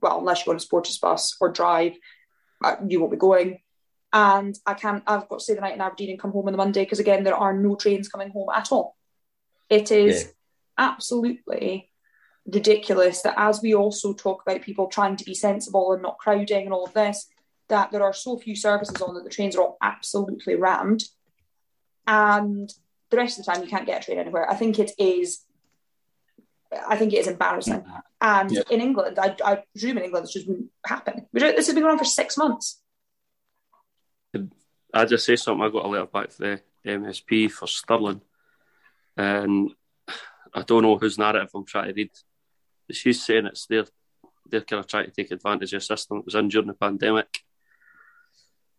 well, 0.01 0.19
unless 0.19 0.41
you 0.41 0.47
go 0.47 0.51
on 0.53 0.57
a 0.57 0.61
Sportus 0.61 1.01
bus 1.01 1.37
or 1.41 1.51
drive, 1.51 1.95
uh, 2.65 2.77
you 2.87 3.01
won't 3.01 3.13
be 3.13 3.19
going. 3.19 3.61
And 4.13 4.57
I 4.67 4.75
can't, 4.75 5.03
I've 5.07 5.29
got 5.29 5.39
to 5.39 5.45
stay 5.45 5.55
the 5.55 5.61
night 5.61 5.75
in 5.75 5.81
Aberdeen 5.81 6.11
and 6.11 6.21
come 6.21 6.33
home 6.33 6.47
on 6.47 6.53
the 6.53 6.59
Monday 6.59 6.85
because 6.85 7.01
again, 7.01 7.25
there 7.25 7.37
are 7.37 7.53
no 7.53 7.75
trains 7.75 8.09
coming 8.09 8.31
home 8.31 8.49
at 8.55 8.71
all. 8.73 8.97
It 9.69 9.91
is 9.91 10.25
yeah. 10.25 10.31
absolutely 10.93 11.91
ridiculous 12.47 13.23
that 13.23 13.35
as 13.37 13.63
we 13.63 13.75
also 13.75 14.13
talk 14.13 14.43
about 14.43 14.63
people 14.63 14.87
trying 14.87 15.17
to 15.17 15.25
be 15.25 15.35
sensible 15.35 15.93
and 15.93 16.03
not 16.03 16.19
crowding 16.19 16.65
and 16.65 16.73
all 16.73 16.85
of 16.85 16.93
this, 16.93 17.27
that 17.69 17.91
there 17.91 18.03
are 18.03 18.13
so 18.13 18.39
few 18.39 18.55
services 18.55 19.01
on 19.01 19.15
that 19.15 19.25
the 19.25 19.31
trains 19.31 19.57
are 19.57 19.63
all 19.63 19.79
absolutely 19.83 20.55
rammed. 20.55 21.05
And 22.07 22.71
the 23.11 23.17
rest 23.17 23.39
of 23.39 23.45
the 23.45 23.53
time 23.53 23.63
you 23.63 23.69
can't 23.69 23.87
get 23.87 24.03
a 24.03 24.05
train 24.05 24.19
anywhere. 24.19 24.51
I 24.51 24.55
think 24.55 24.79
it 24.79 24.93
is 24.99 25.45
I 26.89 26.97
think 26.97 27.13
it 27.13 27.19
is 27.19 27.29
embarrassing. 27.29 27.85
And 28.21 28.51
yeah. 28.51 28.63
in 28.71 28.81
England, 28.81 29.19
I, 29.19 29.37
I 29.45 29.63
presume 29.73 29.99
in 29.99 30.05
England 30.05 30.25
this 30.25 30.33
just 30.33 30.49
wouldn't 30.49 30.71
happen. 30.85 31.27
This 31.33 31.67
has 31.67 31.75
been 31.75 31.83
going 31.83 31.93
on 31.93 31.99
for 31.99 32.05
six 32.05 32.37
months. 32.37 32.81
I 34.93 35.05
just 35.05 35.27
say 35.27 35.37
something. 35.37 35.65
I 35.65 35.71
got 35.71 35.85
a 35.85 35.89
letter 35.89 36.07
back 36.07 36.31
to 36.31 36.39
the 36.39 36.61
MSP 36.87 37.51
for 37.51 37.67
Stirling, 37.67 38.21
and 39.17 39.73
I 40.55 40.63
don't 40.63 40.83
know 40.83 40.97
whose 40.97 41.19
narrative 41.19 41.51
I'm 41.55 41.67
trying 41.67 41.89
to 41.89 41.95
read. 41.95 42.11
She's 42.93 43.25
saying 43.25 43.47
it's 43.47 43.67
they're 43.67 43.87
they're 44.49 44.61
kind 44.61 44.81
of 44.81 44.87
trying 44.87 45.07
to 45.07 45.11
take 45.11 45.33
advantage 45.33 45.73
of 45.73 45.79
a 45.79 45.85
system 45.85 46.19
that 46.19 46.27
was 46.27 46.37
in 46.37 46.49
during 46.49 46.69
the 46.69 46.75
pandemic, 46.75 47.41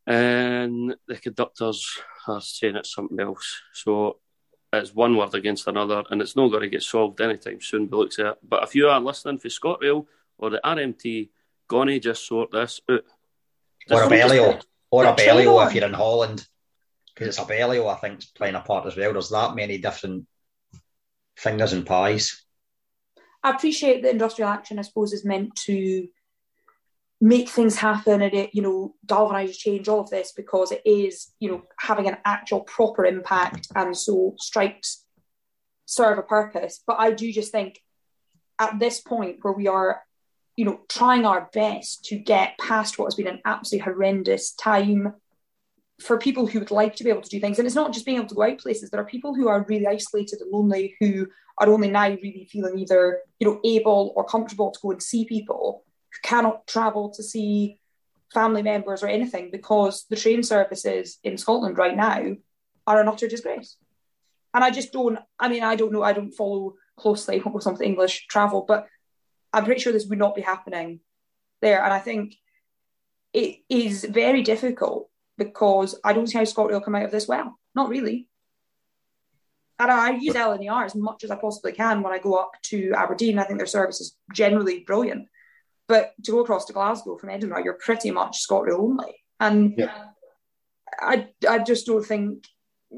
and 0.08 0.96
the 1.08 1.18
conductors 1.18 2.00
are 2.28 2.42
saying 2.42 2.76
it's 2.76 2.94
something 2.94 3.20
else. 3.20 3.62
So 3.74 4.20
it's 4.72 4.94
one 4.94 5.16
word 5.16 5.34
against 5.34 5.68
another, 5.68 6.04
and 6.10 6.22
it's 6.22 6.36
not 6.36 6.50
going 6.50 6.64
to 6.64 6.70
get 6.70 6.84
solved 6.84 7.22
anytime 7.22 7.62
soon. 7.62 7.88
But 7.88 7.98
looks 7.98 8.20
at 8.20 8.38
But 8.48 8.64
if 8.64 8.76
you 8.76 8.88
are 8.88 9.00
listening 9.00 9.40
for 9.40 9.48
ScotRail 9.48 10.06
or 10.38 10.50
the 10.50 10.62
RMT, 10.64 11.30
gonna 11.68 12.00
just 12.00 12.28
sort 12.28 12.52
this 12.52 12.82
out. 12.90 13.02
Or 13.90 14.04
a 14.04 14.08
Abellio, 14.08 14.62
or 14.92 15.06
a 15.06 15.14
Abellio 15.14 15.68
if 15.68 15.74
you're 15.74 15.86
in 15.86 15.94
Holland, 15.94 16.48
because 17.14 17.28
it's 17.28 17.38
a 17.38 17.42
Abellio 17.42 17.92
I 17.92 18.00
think 18.00 18.20
is 18.20 18.26
playing 18.26 18.56
a 18.56 18.62
part 18.62 18.86
as 18.86 18.98
well. 18.98 19.14
There's 19.14 19.30
that 19.30 19.56
many 19.56 19.78
different 19.78 20.26
fingers 21.38 21.74
and 21.74 21.86
pies. 21.86 22.44
I 23.44 23.52
appreciate 23.52 24.02
that 24.02 24.12
industrial 24.12 24.50
action, 24.50 24.80
I 24.80 24.82
suppose, 24.82 25.14
is 25.14 25.24
meant 25.24 25.56
to 25.68 26.08
make 27.22 27.50
things 27.50 27.78
happen 27.78 28.22
and 28.22 28.34
it, 28.34 28.50
you 28.54 28.62
know, 28.62 28.94
galvanize 29.06 29.58
change, 29.58 29.88
all 29.88 30.02
of 30.02 30.10
this, 30.10 30.34
because 30.36 30.72
it 30.72 30.82
is, 30.86 31.34
you 31.40 31.50
know, 31.50 31.64
having 31.80 32.08
an 32.08 32.18
actual 32.26 32.62
proper 32.62 33.06
impact 33.06 33.68
and 33.76 33.96
so 33.96 34.36
strikes 34.38 35.06
serve 35.86 36.18
a 36.18 36.24
purpose. 36.24 36.82
But 36.86 36.98
I 37.00 37.12
do 37.12 37.32
just 37.32 37.52
think 37.52 37.80
at 38.60 38.80
this 38.80 39.00
point 39.00 39.38
where 39.42 39.54
we 39.54 39.68
are, 39.68 40.02
you 40.56 40.66
know, 40.66 40.82
trying 40.90 41.26
our 41.26 41.50
best 41.54 42.06
to 42.06 42.18
get 42.18 42.58
past 42.58 42.98
what 42.98 43.06
has 43.06 43.16
been 43.16 43.28
an 43.28 43.42
absolutely 43.46 43.86
horrendous 43.86 44.54
time 44.54 45.14
for 46.02 46.18
people 46.18 46.46
who 46.46 46.60
would 46.60 46.72
like 46.72 46.96
to 46.98 47.06
be 47.06 47.10
able 47.10 47.22
to 47.22 47.30
do 47.30 47.40
things. 47.40 47.58
And 47.58 47.66
it's 47.66 47.76
not 47.76 47.94
just 47.94 48.06
being 48.06 48.18
able 48.18 48.28
to 48.28 48.36
go 48.36 48.44
out 48.44 48.60
places. 48.60 48.90
There 48.90 49.00
are 49.00 49.06
people 49.06 49.34
who 49.34 49.48
are 49.48 49.66
really 49.70 49.88
isolated 49.88 50.42
and 50.42 50.52
lonely 50.52 50.96
who 51.00 51.28
are 51.60 51.70
only 51.70 51.90
now 51.90 52.10
really 52.10 52.50
feeling 52.52 52.78
either, 52.78 53.20
you 53.40 53.48
know, 53.48 53.62
able 53.64 54.12
or 54.18 54.26
comfortable 54.26 54.72
to 54.72 54.80
go 54.82 54.92
and 54.92 55.02
see 55.02 55.24
people 55.24 55.85
cannot 56.24 56.68
travel 56.68 57.12
to 57.12 57.24
see 57.24 57.80
family 58.34 58.62
members 58.62 59.04
or 59.04 59.08
anything 59.08 59.50
because 59.52 60.06
the 60.10 60.16
train 60.16 60.44
services 60.44 61.20
in 61.24 61.38
Scotland 61.38 61.78
right 61.78 61.96
now 61.96 62.36
are 62.88 63.02
an 63.02 63.08
utter 63.08 63.28
disgrace. 63.28 63.78
And 64.54 64.64
I 64.64 64.72
just 64.72 64.92
don't, 64.94 65.20
I 65.40 65.50
mean, 65.50 65.64
I 65.64 65.76
don't 65.76 65.92
know, 65.92 66.04
I 66.04 66.14
don't 66.14 66.32
follow 66.32 66.76
closely 66.98 67.42
with 67.46 67.64
some 67.64 67.74
of 67.74 67.80
the 67.80 67.86
English 67.86 68.28
travel, 68.28 68.66
but 68.68 68.88
I'm 69.52 69.66
pretty 69.66 69.82
sure 69.82 69.94
this 69.94 70.08
would 70.08 70.20
not 70.20 70.36
be 70.36 70.42
happening 70.42 71.00
there. 71.62 71.84
And 71.84 71.94
I 71.94 72.00
think 72.00 72.36
it 73.34 73.60
is 73.70 74.06
very 74.06 74.44
difficult 74.44 75.10
because 75.38 76.00
I 76.04 76.14
don't 76.14 76.28
see 76.28 76.38
how 76.38 76.44
ScotRail 76.44 76.72
will 76.72 76.82
come 76.82 76.96
out 76.96 77.04
of 77.04 77.12
this 77.12 77.28
well. 77.28 77.60
Not 77.74 77.90
really. 77.90 78.28
And 79.78 79.92
I 79.92 80.12
use 80.12 80.36
LNER 80.36 80.86
as 80.86 80.96
much 80.96 81.26
as 81.26 81.32
I 81.32 81.36
possibly 81.36 81.74
can 81.74 82.02
when 82.02 82.14
I 82.14 82.20
go 82.20 82.36
up 82.36 82.52
to 82.64 82.94
Aberdeen. 82.96 83.40
I 83.40 83.44
think 83.44 83.60
their 83.60 83.68
service 83.68 84.00
is 84.00 84.16
generally 84.34 84.80
brilliant. 84.80 85.28
But 85.88 86.14
to 86.24 86.32
go 86.32 86.40
across 86.40 86.66
to 86.66 86.74
Glasgow 86.74 87.18
from 87.18 87.30
Edinburgh, 87.30 87.64
you're 87.64 87.74
pretty 87.74 88.12
much 88.12 88.46
ScotRail 88.48 88.80
only. 88.80 89.16
And 89.40 89.76
yeah. 89.78 90.06
I, 91.00 91.28
I 91.48 91.60
just 91.60 91.86
don't 91.86 92.06
think 92.06 92.46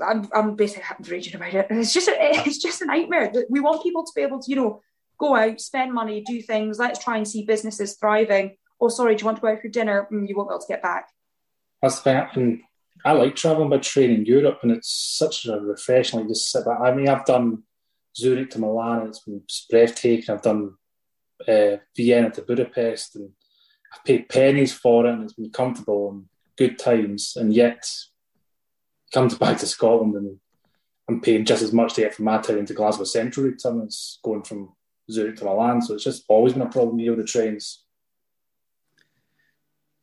I'm, 0.01 0.27
I'm 0.34 0.55
basically 0.55 0.84
raging 1.09 1.35
about 1.35 1.53
it. 1.53 1.68
It's 1.72 1.93
just 1.93 2.07
a, 2.07 2.15
it's 2.19 2.61
just 2.61 2.81
a 2.81 2.85
nightmare. 2.85 3.31
We 3.49 3.59
want 3.59 3.84
people 3.84 4.05
to 4.05 4.11
be 4.15 4.22
able 4.22 4.41
to, 4.41 4.49
you 4.49 4.55
know, 4.55 4.81
go 5.19 5.35
out, 5.35 5.59
spend 5.59 5.93
money, 5.93 6.22
do 6.22 6.41
things. 6.41 6.80
Let's 6.80 7.03
try 7.03 7.18
and 7.18 7.27
see 7.27 7.43
businesses 7.43 7.97
thriving. 7.99 8.55
Oh, 8.80 8.89
sorry, 8.89 9.15
do 9.15 9.22
you 9.22 9.26
want 9.26 9.38
to 9.38 9.41
go 9.41 9.47
out 9.49 9.61
for 9.61 9.69
dinner? 9.69 10.07
Mm, 10.11 10.30
you 10.30 10.35
won't 10.35 10.49
be 10.49 10.53
able 10.53 10.61
to 10.61 10.68
get 10.68 10.84
back. 10.84 11.09
That's 11.81 11.99
the 11.99 12.03
thing. 12.03 12.27
And 12.35 12.59
I 13.03 13.14
like 13.14 13.35
traveling 13.35 13.69
by 13.69 13.77
train 13.77 14.11
in 14.11 14.26
Europe, 14.26 14.59
and 14.64 14.72
it's 14.72 14.91
such 15.18 15.45
a 15.45 15.59
refreshing. 15.59 16.19
Like 16.19 16.30
just 16.30 16.51
sit 16.51 16.65
back. 16.65 16.80
I 16.81 16.93
mean, 16.93 17.09
I've 17.09 17.26
done 17.26 17.64
Zurich 18.15 18.51
to 18.51 18.59
Milan. 18.59 19.07
It's 19.07 19.19
been 19.19 19.41
breathtaking. 19.69 20.34
I've 20.34 20.41
done 20.41 20.76
uh, 21.47 21.77
Vienna 21.95 22.31
to 22.31 22.41
Budapest, 22.41 23.15
and 23.15 23.31
I've 23.93 24.03
paid 24.03 24.30
pennies 24.30 24.73
for 24.73 25.05
it, 25.05 25.14
and 25.14 25.23
it's 25.23 25.34
been 25.34 25.51
comfortable 25.51 26.11
and 26.11 26.26
good 26.57 26.80
times. 26.80 27.35
And 27.35 27.53
yet, 27.53 27.89
come 29.14 29.27
back 29.39 29.57
to 29.59 29.65
Scotland, 29.65 30.15
and 30.15 30.39
I'm 31.09 31.22
paying 31.22 31.45
just 31.45 31.64
as 31.64 31.73
much 31.73 31.93
to 31.93 32.01
get 32.01 32.15
from 32.15 32.26
my 32.26 32.38
town 32.39 32.65
to 32.65 32.73
Glasgow 32.73 33.05
Central 33.05 33.51
time 33.53 33.81
as 33.81 34.19
going 34.23 34.43
from 34.43 34.73
Zurich 35.09 35.38
to 35.38 35.45
Milan. 35.45 35.81
So 35.81 35.93
it's 35.93 36.03
just 36.03 36.26
always 36.27 36.53
been 36.53 36.64
a 36.64 36.69
problem 36.69 36.99
here 36.99 37.15
with 37.15 37.26
the 37.26 37.31
trains. 37.31 37.84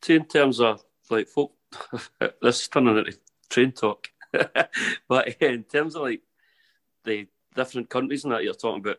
See, 0.01 0.15
in 0.15 0.25
terms 0.25 0.59
of 0.59 0.83
like 1.09 1.27
folk, 1.27 1.53
this 2.41 2.61
is 2.61 2.67
turning 2.67 2.97
into 2.97 3.17
train 3.49 3.71
talk, 3.71 4.07
but 5.07 5.41
in 5.41 5.63
terms 5.63 5.95
of 5.95 6.03
like 6.03 6.21
the 7.03 7.27
different 7.55 7.89
countries 7.89 8.23
and 8.23 8.33
that 8.33 8.43
you're 8.43 8.53
talking 8.53 8.81
about, 8.81 8.97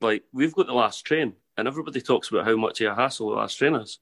like 0.00 0.24
we've 0.32 0.54
got 0.54 0.66
the 0.66 0.72
last 0.72 1.04
train 1.04 1.34
and 1.58 1.66
everybody 1.66 2.00
talks 2.00 2.30
about 2.30 2.46
how 2.46 2.56
much 2.56 2.80
of 2.80 2.92
a 2.92 2.94
hassle 2.94 3.30
the 3.30 3.36
last 3.36 3.56
train 3.56 3.74
is. 3.74 3.98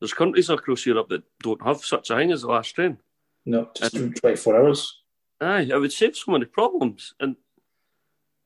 There's 0.00 0.12
countries 0.12 0.50
across 0.50 0.84
Europe 0.84 1.08
that 1.08 1.22
don't 1.40 1.62
have 1.62 1.78
such 1.78 2.10
a 2.10 2.16
thing 2.16 2.32
as 2.32 2.42
the 2.42 2.48
last 2.48 2.74
train. 2.74 2.98
No, 3.46 3.70
just 3.74 3.94
and, 3.94 4.14
24 4.16 4.56
hours. 4.56 5.02
Aye, 5.40 5.68
it 5.70 5.80
would 5.80 5.92
save 5.92 6.16
so 6.16 6.32
many 6.32 6.46
problems. 6.46 7.14
And 7.20 7.36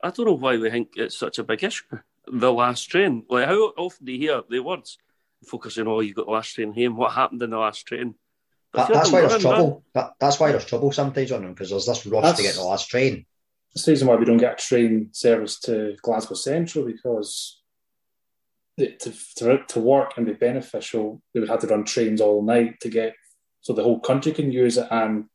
I 0.04 0.10
don't 0.10 0.26
know 0.26 0.34
why 0.34 0.58
we 0.58 0.70
think 0.70 0.90
it's 0.96 1.16
such 1.16 1.38
a 1.38 1.42
big 1.42 1.64
issue. 1.64 1.84
The 2.30 2.52
last 2.52 2.84
train. 2.84 3.24
Like, 3.30 3.46
how 3.46 3.72
often 3.78 4.04
do 4.04 4.12
you 4.12 4.18
hear 4.18 4.42
the 4.48 4.60
words 4.60 4.98
focusing, 5.46 5.88
oh, 5.88 6.00
you 6.00 6.12
got 6.12 6.26
the 6.26 6.32
last 6.32 6.54
train 6.54 6.74
home? 6.74 6.96
What 6.96 7.12
happened 7.12 7.42
in 7.42 7.50
the 7.50 7.58
last 7.58 7.86
train? 7.86 8.14
That, 8.74 8.92
that's 8.92 9.10
why 9.10 9.22
there's 9.22 9.40
trouble. 9.40 9.84
That, 9.94 10.12
that's 10.20 10.38
why 10.38 10.52
there's 10.52 10.66
trouble 10.66 10.92
sometimes 10.92 11.32
on 11.32 11.42
them 11.42 11.54
because 11.54 11.70
there's 11.70 11.86
this 11.86 12.06
rush 12.06 12.22
that's, 12.22 12.36
to 12.36 12.42
get 12.42 12.54
the 12.54 12.62
last 12.62 12.88
train. 12.88 13.24
That's 13.74 13.86
the 13.86 13.92
reason 13.92 14.06
why 14.06 14.16
we 14.16 14.26
don't 14.26 14.36
get 14.36 14.62
a 14.62 14.64
train 14.64 15.08
service 15.12 15.58
to 15.60 15.96
Glasgow 16.02 16.34
Central 16.34 16.84
because 16.84 17.59
to, 18.89 19.12
to, 19.36 19.65
to 19.66 19.81
work 19.81 20.15
and 20.16 20.27
be 20.27 20.32
beneficial, 20.32 21.23
they 21.32 21.40
would 21.40 21.48
have 21.48 21.61
to 21.61 21.66
run 21.66 21.85
trains 21.85 22.20
all 22.20 22.43
night 22.43 22.81
to 22.81 22.89
get 22.89 23.15
so 23.61 23.73
the 23.73 23.82
whole 23.82 24.01
country 24.01 24.32
can 24.32 24.51
use 24.51 24.78
it. 24.78 24.89
And 24.90 25.27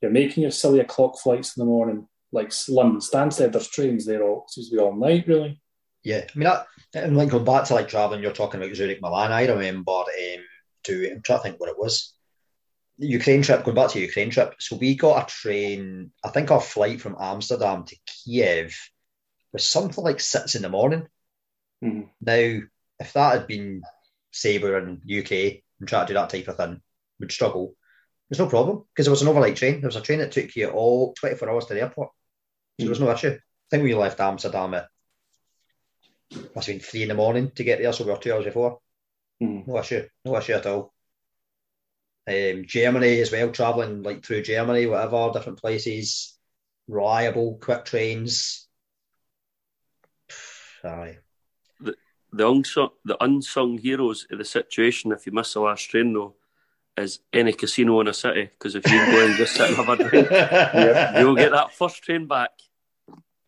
you're 0.00 0.10
making 0.10 0.42
your 0.42 0.50
silly 0.50 0.80
o'clock 0.80 1.18
flights 1.18 1.56
in 1.56 1.60
the 1.60 1.66
morning, 1.66 2.08
like 2.32 2.52
London 2.68 3.00
Stansted. 3.00 3.52
There's 3.52 3.68
trains 3.68 4.04
there 4.04 4.22
all 4.22 4.46
seems 4.48 4.70
to 4.70 4.76
be 4.76 4.82
all 4.82 4.94
night, 4.94 5.26
really. 5.26 5.60
Yeah, 6.04 6.24
I 6.24 6.38
mean, 6.38 6.48
that, 6.48 6.66
and 6.94 7.16
like 7.16 7.30
going 7.30 7.44
back 7.44 7.64
to 7.64 7.74
like 7.74 7.88
traveling, 7.88 8.22
you're 8.22 8.32
talking 8.32 8.62
about 8.62 8.74
Zurich, 8.74 9.02
Milan. 9.02 9.32
I 9.32 9.46
remember 9.46 9.90
um, 9.90 10.06
to 10.84 11.10
I'm 11.10 11.22
trying 11.22 11.38
to 11.38 11.42
think 11.42 11.60
what 11.60 11.70
it 11.70 11.78
was. 11.78 12.14
The 12.98 13.06
Ukraine 13.06 13.42
trip, 13.42 13.64
going 13.64 13.76
back 13.76 13.90
to 13.90 14.00
Ukraine 14.00 14.30
trip. 14.30 14.54
So 14.58 14.76
we 14.76 14.96
got 14.96 15.22
a 15.22 15.32
train. 15.32 16.10
I 16.24 16.30
think 16.30 16.50
our 16.50 16.60
flight 16.60 17.00
from 17.00 17.16
Amsterdam 17.20 17.84
to 17.84 17.96
Kiev 18.06 18.74
was 19.52 19.64
something 19.64 20.02
like 20.02 20.20
six 20.20 20.54
in 20.54 20.62
the 20.62 20.68
morning. 20.68 21.06
Mm-hmm. 21.84 22.02
Now 22.20 22.60
if 22.98 23.12
that 23.12 23.32
had 23.38 23.46
been 23.46 23.82
Sabre 24.30 24.78
in 24.78 25.02
UK 25.06 25.62
and 25.78 25.88
try 25.88 26.00
to 26.00 26.06
do 26.06 26.14
that 26.14 26.30
type 26.30 26.48
of 26.48 26.56
thing, 26.56 26.80
would 27.20 27.32
struggle. 27.32 27.74
There's 28.28 28.38
no 28.38 28.48
problem 28.48 28.84
because 28.92 29.06
there 29.06 29.12
was 29.12 29.22
an 29.22 29.28
overnight 29.28 29.56
train. 29.56 29.80
There 29.80 29.88
was 29.88 29.96
a 29.96 30.02
train 30.02 30.18
that 30.18 30.32
took 30.32 30.54
you 30.54 30.68
all 30.68 31.14
24 31.14 31.50
hours 31.50 31.66
to 31.66 31.74
the 31.74 31.80
airport. 31.80 32.10
So 32.78 32.82
mm. 32.82 32.86
there 32.86 32.90
was 32.90 33.00
no 33.00 33.10
issue. 33.10 33.30
I 33.30 33.68
think 33.70 33.84
we 33.84 33.94
left 33.94 34.20
Amsterdam 34.20 34.74
at 34.74 34.88
must 36.54 36.66
have 36.66 36.74
been 36.74 36.80
three 36.80 37.02
in 37.02 37.08
the 37.08 37.14
morning 37.14 37.50
to 37.52 37.64
get 37.64 37.80
there, 37.80 37.92
so 37.92 38.04
we 38.04 38.10
were 38.10 38.18
two 38.18 38.32
hours 38.32 38.44
before. 38.44 38.80
Mm. 39.42 39.66
No 39.66 39.78
issue, 39.78 40.06
no 40.24 40.36
issue 40.36 40.52
at 40.54 40.66
all. 40.66 40.92
Um, 42.26 42.64
Germany 42.66 43.20
as 43.20 43.32
well, 43.32 43.50
traveling 43.50 44.02
like 44.02 44.24
through 44.24 44.42
Germany, 44.42 44.86
whatever, 44.86 45.30
different 45.32 45.60
places, 45.60 46.36
reliable, 46.86 47.58
quick 47.60 47.86
trains. 47.86 48.68
Aye. 50.84 51.18
The, 52.30 52.36
the 52.36 52.48
unsung, 52.48 52.88
the 53.04 53.22
unsung 53.22 53.78
heroes 53.78 54.26
of 54.30 54.38
the 54.38 54.44
situation, 54.44 55.12
if 55.12 55.26
you 55.26 55.32
miss 55.32 55.54
the 55.54 55.60
last 55.60 55.90
train, 55.90 56.12
though, 56.12 56.34
is 56.96 57.20
any 57.32 57.52
casino 57.52 58.00
in 58.00 58.08
a 58.08 58.14
city. 58.14 58.44
Because 58.44 58.74
if 58.74 58.84
you 58.86 58.98
go 58.98 59.26
and 59.26 59.36
just 59.36 59.54
sit 59.54 59.68
and 59.68 59.76
have 59.76 59.88
a 59.88 59.96
drink, 59.96 60.28
you'll 61.18 61.36
get 61.36 61.52
that 61.52 61.72
first 61.72 62.02
train 62.02 62.26
back. 62.26 62.50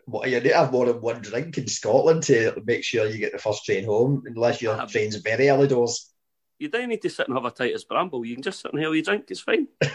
What, 0.07 0.28
you 0.28 0.40
need 0.40 0.48
to 0.48 0.57
have 0.57 0.73
more 0.73 0.86
than 0.86 1.01
one 1.01 1.20
drink 1.20 1.57
in 1.59 1.66
Scotland 1.69 2.23
to 2.24 2.61
make 2.65 2.82
sure 2.85 3.07
you 3.07 3.19
get 3.19 3.32
the 3.32 3.39
first 3.39 3.65
train 3.65 3.85
home, 3.85 4.23
unless 4.27 4.61
your 4.61 4.74
Ah, 4.74 4.86
train's 4.86 5.16
very 5.16 5.48
early 5.48 5.69
doors. 5.69 6.12
You 6.59 6.69
don't 6.69 6.89
need 6.89 7.02
to 7.02 7.11
sit 7.11 7.28
and 7.28 7.36
have 7.36 7.44
a 7.44 7.51
Titus 7.51 7.85
Bramble. 7.85 8.24
You 8.24 8.35
can 8.35 8.43
just 8.43 8.61
sit 8.61 8.73
and 8.73 8.82
have 8.82 8.94
your 8.94 9.02
drink. 9.02 9.27
It's 9.28 9.40
fine. 9.40 9.69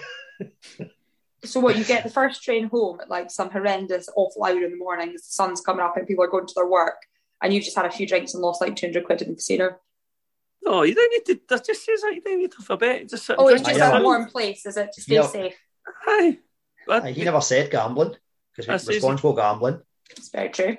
So 1.43 1.59
what 1.59 1.77
you 1.77 1.83
get 1.83 2.03
the 2.03 2.09
first 2.09 2.43
train 2.43 2.69
home 2.69 2.99
at 3.01 3.09
like 3.09 3.29
some 3.29 3.51
horrendous 3.51 4.09
awful 4.15 4.43
hour 4.43 4.63
in 4.63 4.71
the 4.71 4.77
morning, 4.77 5.13
the 5.13 5.19
sun's 5.19 5.61
coming 5.61 5.85
up 5.85 5.95
and 5.95 6.07
people 6.07 6.23
are 6.23 6.29
going 6.29 6.47
to 6.47 6.53
their 6.55 6.67
work, 6.67 6.95
and 7.41 7.53
you've 7.53 7.63
just 7.63 7.75
had 7.75 7.85
a 7.85 7.91
few 7.91 8.07
drinks 8.07 8.33
and 8.33 8.41
lost 8.41 8.61
like 8.61 8.75
two 8.75 8.87
hundred 8.87 9.05
quid 9.05 9.21
in 9.21 9.29
the 9.29 9.35
casino. 9.35 9.77
No, 10.63 10.83
you 10.83 10.95
don't 10.95 11.11
need 11.11 11.25
to. 11.35 11.41
That 11.49 11.65
just 11.65 11.85
says 11.85 12.01
that 12.01 12.13
you 12.15 12.21
don't 12.21 12.39
need 12.39 12.51
to 12.51 12.57
have 12.57 12.69
a 12.71 12.77
bet. 12.77 13.09
Just. 13.09 13.29
Oh, 13.37 13.47
it's 13.49 13.61
just 13.61 13.79
a 13.79 14.01
warm 14.01 14.25
place, 14.27 14.65
is 14.65 14.77
it, 14.77 14.91
to 14.93 15.01
stay 15.01 15.15
Yeah. 15.15 15.27
safe? 15.27 15.55
Aye. 16.07 16.39
But 16.87 17.03
Aye, 17.03 17.11
he 17.11 17.23
never 17.23 17.41
said 17.41 17.69
gambling, 17.71 18.15
because 18.51 18.67
That's 18.67 18.87
responsible 18.87 19.33
gambling. 19.33 19.81
It's 20.11 20.29
very 20.29 20.49
true. 20.49 20.77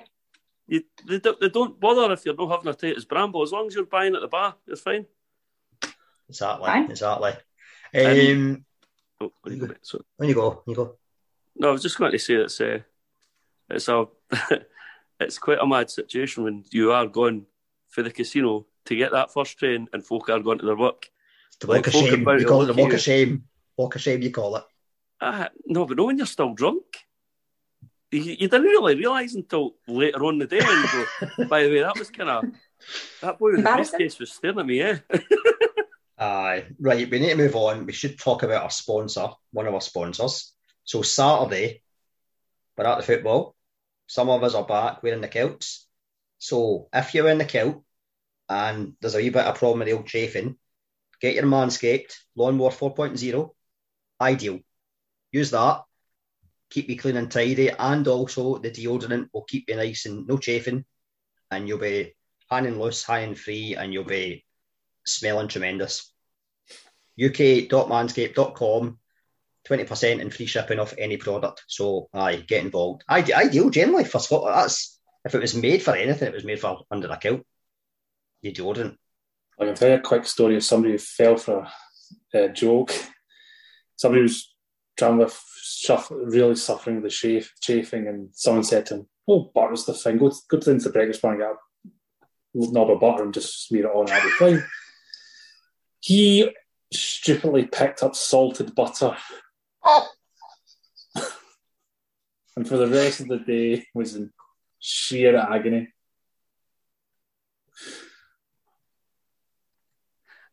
you, 0.67 0.83
they, 1.07 1.19
don't, 1.19 1.39
they 1.39 1.49
don't 1.49 1.79
bother 1.79 2.11
if 2.13 2.25
you're 2.25 2.35
not 2.35 2.49
having 2.51 2.67
a 2.67 2.73
Titus 2.73 3.05
Bramble. 3.05 3.43
As 3.43 3.51
long 3.51 3.67
as 3.67 3.75
you're 3.75 3.85
buying 3.85 4.15
at 4.15 4.21
the 4.21 4.27
bar, 4.27 4.55
you're 4.65 4.75
fine. 4.77 5.05
Exactly, 6.29 6.65
Fine. 6.65 6.91
exactly. 6.91 7.31
Um, 7.95 8.65
Oh, 9.19 9.31
there 9.45 9.53
you 9.55 9.65
go. 9.67 9.73
So, 9.81 10.03
when 10.17 10.29
you 10.29 10.35
go, 10.35 10.61
you 10.67 10.75
go. 10.75 10.95
no, 11.55 11.69
I 11.69 11.71
was 11.71 11.81
just 11.81 11.97
going 11.97 12.11
to 12.11 12.19
say 12.19 12.35
it's 12.35 12.61
uh, 12.61 12.79
it's 13.69 13.87
a 13.87 14.05
it's 15.19 15.37
quite 15.39 15.59
a 15.59 15.65
mad 15.67 15.89
situation 15.89 16.43
when 16.43 16.63
you 16.71 16.91
are 16.91 17.07
going 17.07 17.45
for 17.89 18.03
the 18.03 18.11
casino 18.11 18.65
to 18.85 18.95
get 18.95 19.11
that 19.11 19.31
first 19.33 19.57
train 19.57 19.87
and 19.93 20.05
folk 20.05 20.29
are 20.29 20.39
going 20.39 20.59
to 20.59 20.65
their 20.65 20.75
work. 20.77 21.09
The 21.59 21.67
Like 21.67 21.85
walk 21.85 21.87
of 21.87 21.93
shame. 21.93 22.19
You 22.19 22.45
call 22.45 22.61
it 22.61 22.65
the 22.65 22.73
look 22.73 22.77
walk 22.77 22.89
you. 22.89 22.95
of 22.95 23.01
shame. 23.01 23.43
Walk 23.77 23.95
of 23.95 24.01
shame, 24.01 24.21
you 24.21 24.31
call 24.31 24.55
it. 24.57 24.63
Ah, 25.19 25.49
no, 25.65 25.85
but 25.85 25.97
no, 25.97 26.05
when 26.05 26.17
you're 26.17 26.27
still 26.27 26.53
drunk. 26.53 26.83
You, 28.11 28.21
you 28.21 28.47
didn't 28.47 28.61
really 28.61 28.95
realise 28.95 29.35
until 29.35 29.75
later 29.87 30.23
on 30.23 30.35
in 30.35 30.39
the 30.39 30.45
day. 30.47 30.59
And 30.61 30.67
you 30.93 31.05
go, 31.37 31.45
by 31.49 31.63
the 31.63 31.69
way, 31.69 31.81
that 31.81 31.97
was 31.97 32.09
kind 32.11 32.29
of 32.29 32.45
that 33.21 33.37
boy 33.39 33.47
with 33.47 33.55
the 33.55 33.59
Embarrassing. 33.69 33.97
briefcase 33.97 34.19
was 34.19 34.31
staring 34.31 34.59
at 34.59 34.65
me. 34.65 34.81
Eh? 34.81 34.97
Aye, 36.19 36.65
right. 36.79 37.09
We 37.09 37.19
need 37.19 37.29
to 37.31 37.35
move 37.35 37.55
on. 37.55 37.85
We 37.85 37.93
should 37.93 38.17
talk 38.17 38.43
about 38.43 38.63
our 38.63 38.69
sponsor, 38.71 39.27
one 39.51 39.67
of 39.67 39.73
our 39.73 39.81
sponsors. 39.81 40.53
So 40.83 41.01
Saturday, 41.01 41.81
we're 42.77 42.85
at 42.85 42.97
the 42.99 43.03
football. 43.03 43.55
Some 44.07 44.29
of 44.29 44.43
us 44.43 44.55
are 44.55 44.65
back 44.65 45.03
wearing 45.03 45.21
the 45.21 45.27
kilts. 45.27 45.85
So 46.39 46.87
if 46.93 47.13
you're 47.13 47.29
in 47.29 47.37
the 47.37 47.45
kilt 47.45 47.83
and 48.49 48.93
there's 49.01 49.15
a 49.15 49.17
wee 49.17 49.29
bit 49.29 49.45
of 49.45 49.57
problem 49.57 49.79
with 49.79 49.87
the 49.87 49.93
old 49.93 50.07
chafing, 50.07 50.57
get 51.21 51.35
your 51.35 51.43
Manscaped 51.45 52.15
Lawnmower 52.35 52.71
4.0. 52.71 53.49
Ideal. 54.19 54.59
Use 55.31 55.51
that. 55.51 55.83
Keep 56.69 56.89
you 56.89 56.97
clean 56.97 57.17
and 57.17 57.31
tidy, 57.31 57.69
and 57.69 58.07
also 58.07 58.57
the 58.57 58.71
deodorant 58.71 59.29
will 59.33 59.43
keep 59.43 59.69
you 59.69 59.75
nice 59.75 60.05
and 60.05 60.27
no 60.27 60.37
chafing, 60.37 60.83
and 61.49 61.67
you'll 61.67 61.77
be 61.77 62.13
hanging 62.49 62.79
loose, 62.79 63.03
hanging 63.05 63.35
free, 63.35 63.75
and 63.75 63.93
you'll 63.93 64.03
be 64.03 64.43
smelling 65.05 65.47
tremendous. 65.47 66.11
uk.manscaped.com, 67.23 68.99
20% 69.67 70.21
and 70.21 70.33
free 70.33 70.45
shipping 70.45 70.79
off 70.79 70.93
any 70.97 71.17
product. 71.17 71.63
So, 71.67 72.09
aye, 72.13 72.37
get 72.47 72.63
involved. 72.63 73.03
I, 73.07 73.19
Ideal 73.19 73.69
generally 73.69 74.05
for 74.05 74.19
Scotland. 74.19 74.55
That's 74.55 74.99
if 75.25 75.35
it 75.35 75.41
was 75.41 75.55
made 75.55 75.83
for 75.83 75.95
anything, 75.95 76.29
it 76.29 76.33
was 76.33 76.45
made 76.45 76.59
for 76.59 76.83
under 76.89 77.09
a 77.09 77.17
kilt. 77.17 77.41
You. 78.41 78.51
I 79.59 79.71
tell 79.73 79.89
you 79.89 79.95
a 79.95 79.99
quick 79.99 80.25
story 80.25 80.55
of 80.55 80.63
somebody 80.63 80.93
who 80.93 80.99
fell 80.99 81.37
for 81.37 81.67
a 82.33 82.45
uh, 82.45 82.47
joke. 82.49 82.93
Somebody 83.95 84.21
was 84.21 84.55
trying 84.97 85.17
with 85.17 85.37
suff- 85.61 86.11
really 86.11 86.55
suffering 86.55 86.97
with 86.97 87.05
the 87.05 87.09
chafe, 87.09 87.51
chafing, 87.61 88.07
and 88.07 88.29
someone 88.33 88.63
said 88.63 88.85
to 88.85 88.95
him, 88.95 89.07
"Oh, 89.27 89.51
butter's 89.53 89.85
the 89.85 89.93
thing. 89.93 90.17
Go, 90.17 90.31
go 90.49 90.59
to 90.59 90.73
the 90.75 90.89
breakfast 90.89 91.21
bar 91.21 91.31
and 91.33 91.41
get 91.41 91.49
a 91.49 92.71
knob 92.71 92.91
of 92.91 92.99
butter 92.99 93.23
and 93.23 93.33
just 93.33 93.67
smear 93.67 93.87
it 93.87 93.95
on. 93.95 94.05
That'll. 94.05 94.61
He 95.99 96.51
stupidly 96.93 97.65
picked 97.65 98.03
up 98.03 98.15
salted 98.15 98.75
butter, 98.75 99.17
and 102.55 102.67
for 102.67 102.77
the 102.77 102.87
rest 102.87 103.19
of 103.21 103.27
the 103.27 103.37
day 103.39 103.85
was 103.93 104.15
in 104.15 104.31
sheer 104.79 105.37
agony. 105.37 105.89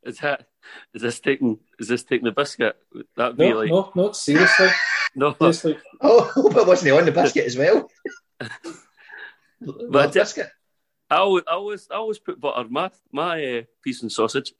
Is 0.05 0.19
that 0.19 0.47
is 0.93 1.02
this 1.02 1.20
taking 1.20 1.59
is 1.78 1.89
this 1.89 2.05
taking 2.05 2.27
the 2.27 2.32
biscuit? 2.32 2.77
That'd 3.16 3.39
be 3.39 3.48
No, 3.51 3.56
like 3.59 3.70
no, 3.70 3.93
no, 3.94 4.12
seriously, 4.12 4.69
no. 5.15 5.35
seriously. 5.39 5.78
Oh, 6.02 6.51
but 6.52 6.66
wasn't 6.66 6.93
he 6.93 6.98
on 6.98 7.06
the 7.06 7.12
biscuit 7.12 7.47
as 7.47 7.56
well? 7.56 7.90
But 9.61 10.12
the 10.12 10.20
biscuit. 10.20 10.51
I 11.09 11.16
always, 11.16 11.44
I 11.48 11.52
always 11.55 11.89
I 11.90 11.94
always 11.94 12.19
put 12.19 12.39
butter 12.40 12.69
my 12.69 12.90
my 13.12 13.59
uh, 13.59 13.62
piece 13.82 14.02
and 14.02 14.12
sausage. 14.12 14.52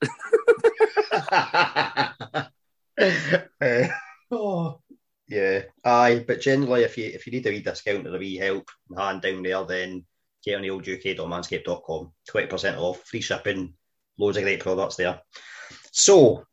Oh, 4.37 4.81
yeah. 5.29 5.63
Aye, 5.83 6.25
but 6.27 6.41
generally, 6.41 6.83
if 6.83 6.97
you 6.97 7.05
if 7.05 7.25
you 7.25 7.31
need 7.31 7.47
a 7.47 7.49
wee 7.49 7.61
discount 7.61 8.05
or 8.05 8.15
a 8.15 8.19
wee 8.19 8.35
help, 8.35 8.69
hand 8.95 9.21
down 9.21 9.43
there, 9.43 9.63
then 9.63 10.05
get 10.43 10.55
on 10.55 10.61
the 10.61 10.69
old 10.69 10.87
uk.manscaped.com. 10.87 12.11
20% 12.29 12.77
off, 12.77 13.01
free 13.03 13.21
shipping, 13.21 13.73
loads 14.17 14.37
of 14.37 14.43
great 14.43 14.59
products 14.59 14.97
there. 14.97 15.21
So, 15.91 16.45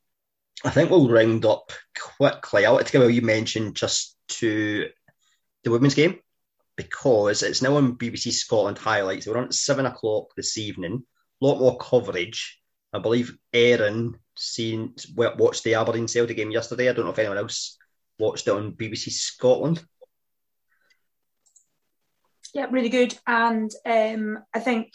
I 0.64 0.70
think 0.70 0.90
we'll 0.90 1.10
round 1.10 1.44
up 1.44 1.72
quickly. 1.98 2.64
I 2.64 2.70
wanted 2.70 2.86
to 2.86 2.92
give 2.92 3.02
a 3.02 3.06
wee 3.06 3.20
mention 3.20 3.74
just 3.74 4.16
to 4.28 4.88
the 5.64 5.70
women's 5.70 5.94
game 5.94 6.20
because 6.76 7.42
it's 7.42 7.62
now 7.62 7.76
on 7.76 7.98
BBC 7.98 8.32
Scotland 8.32 8.78
highlights. 8.78 9.26
We're 9.26 9.38
on 9.38 9.44
at 9.44 9.54
seven 9.54 9.86
o'clock 9.86 10.28
this 10.36 10.56
evening. 10.56 11.02
A 11.42 11.44
lot 11.44 11.58
more 11.58 11.76
coverage. 11.78 12.61
I 12.92 12.98
believe 12.98 13.36
Erin 13.52 14.16
seen 14.36 14.94
watched 15.16 15.64
the 15.64 15.74
Aberdeen 15.74 16.08
Celtic 16.08 16.36
game 16.36 16.50
yesterday. 16.50 16.88
I 16.88 16.92
don't 16.92 17.04
know 17.06 17.12
if 17.12 17.18
anyone 17.18 17.38
else 17.38 17.78
watched 18.18 18.46
it 18.46 18.52
on 18.52 18.72
BBC 18.72 19.10
Scotland. 19.10 19.82
Yeah, 22.54 22.66
really 22.70 22.90
good. 22.90 23.16
And 23.26 23.70
um, 23.86 24.38
I 24.54 24.60
think 24.60 24.92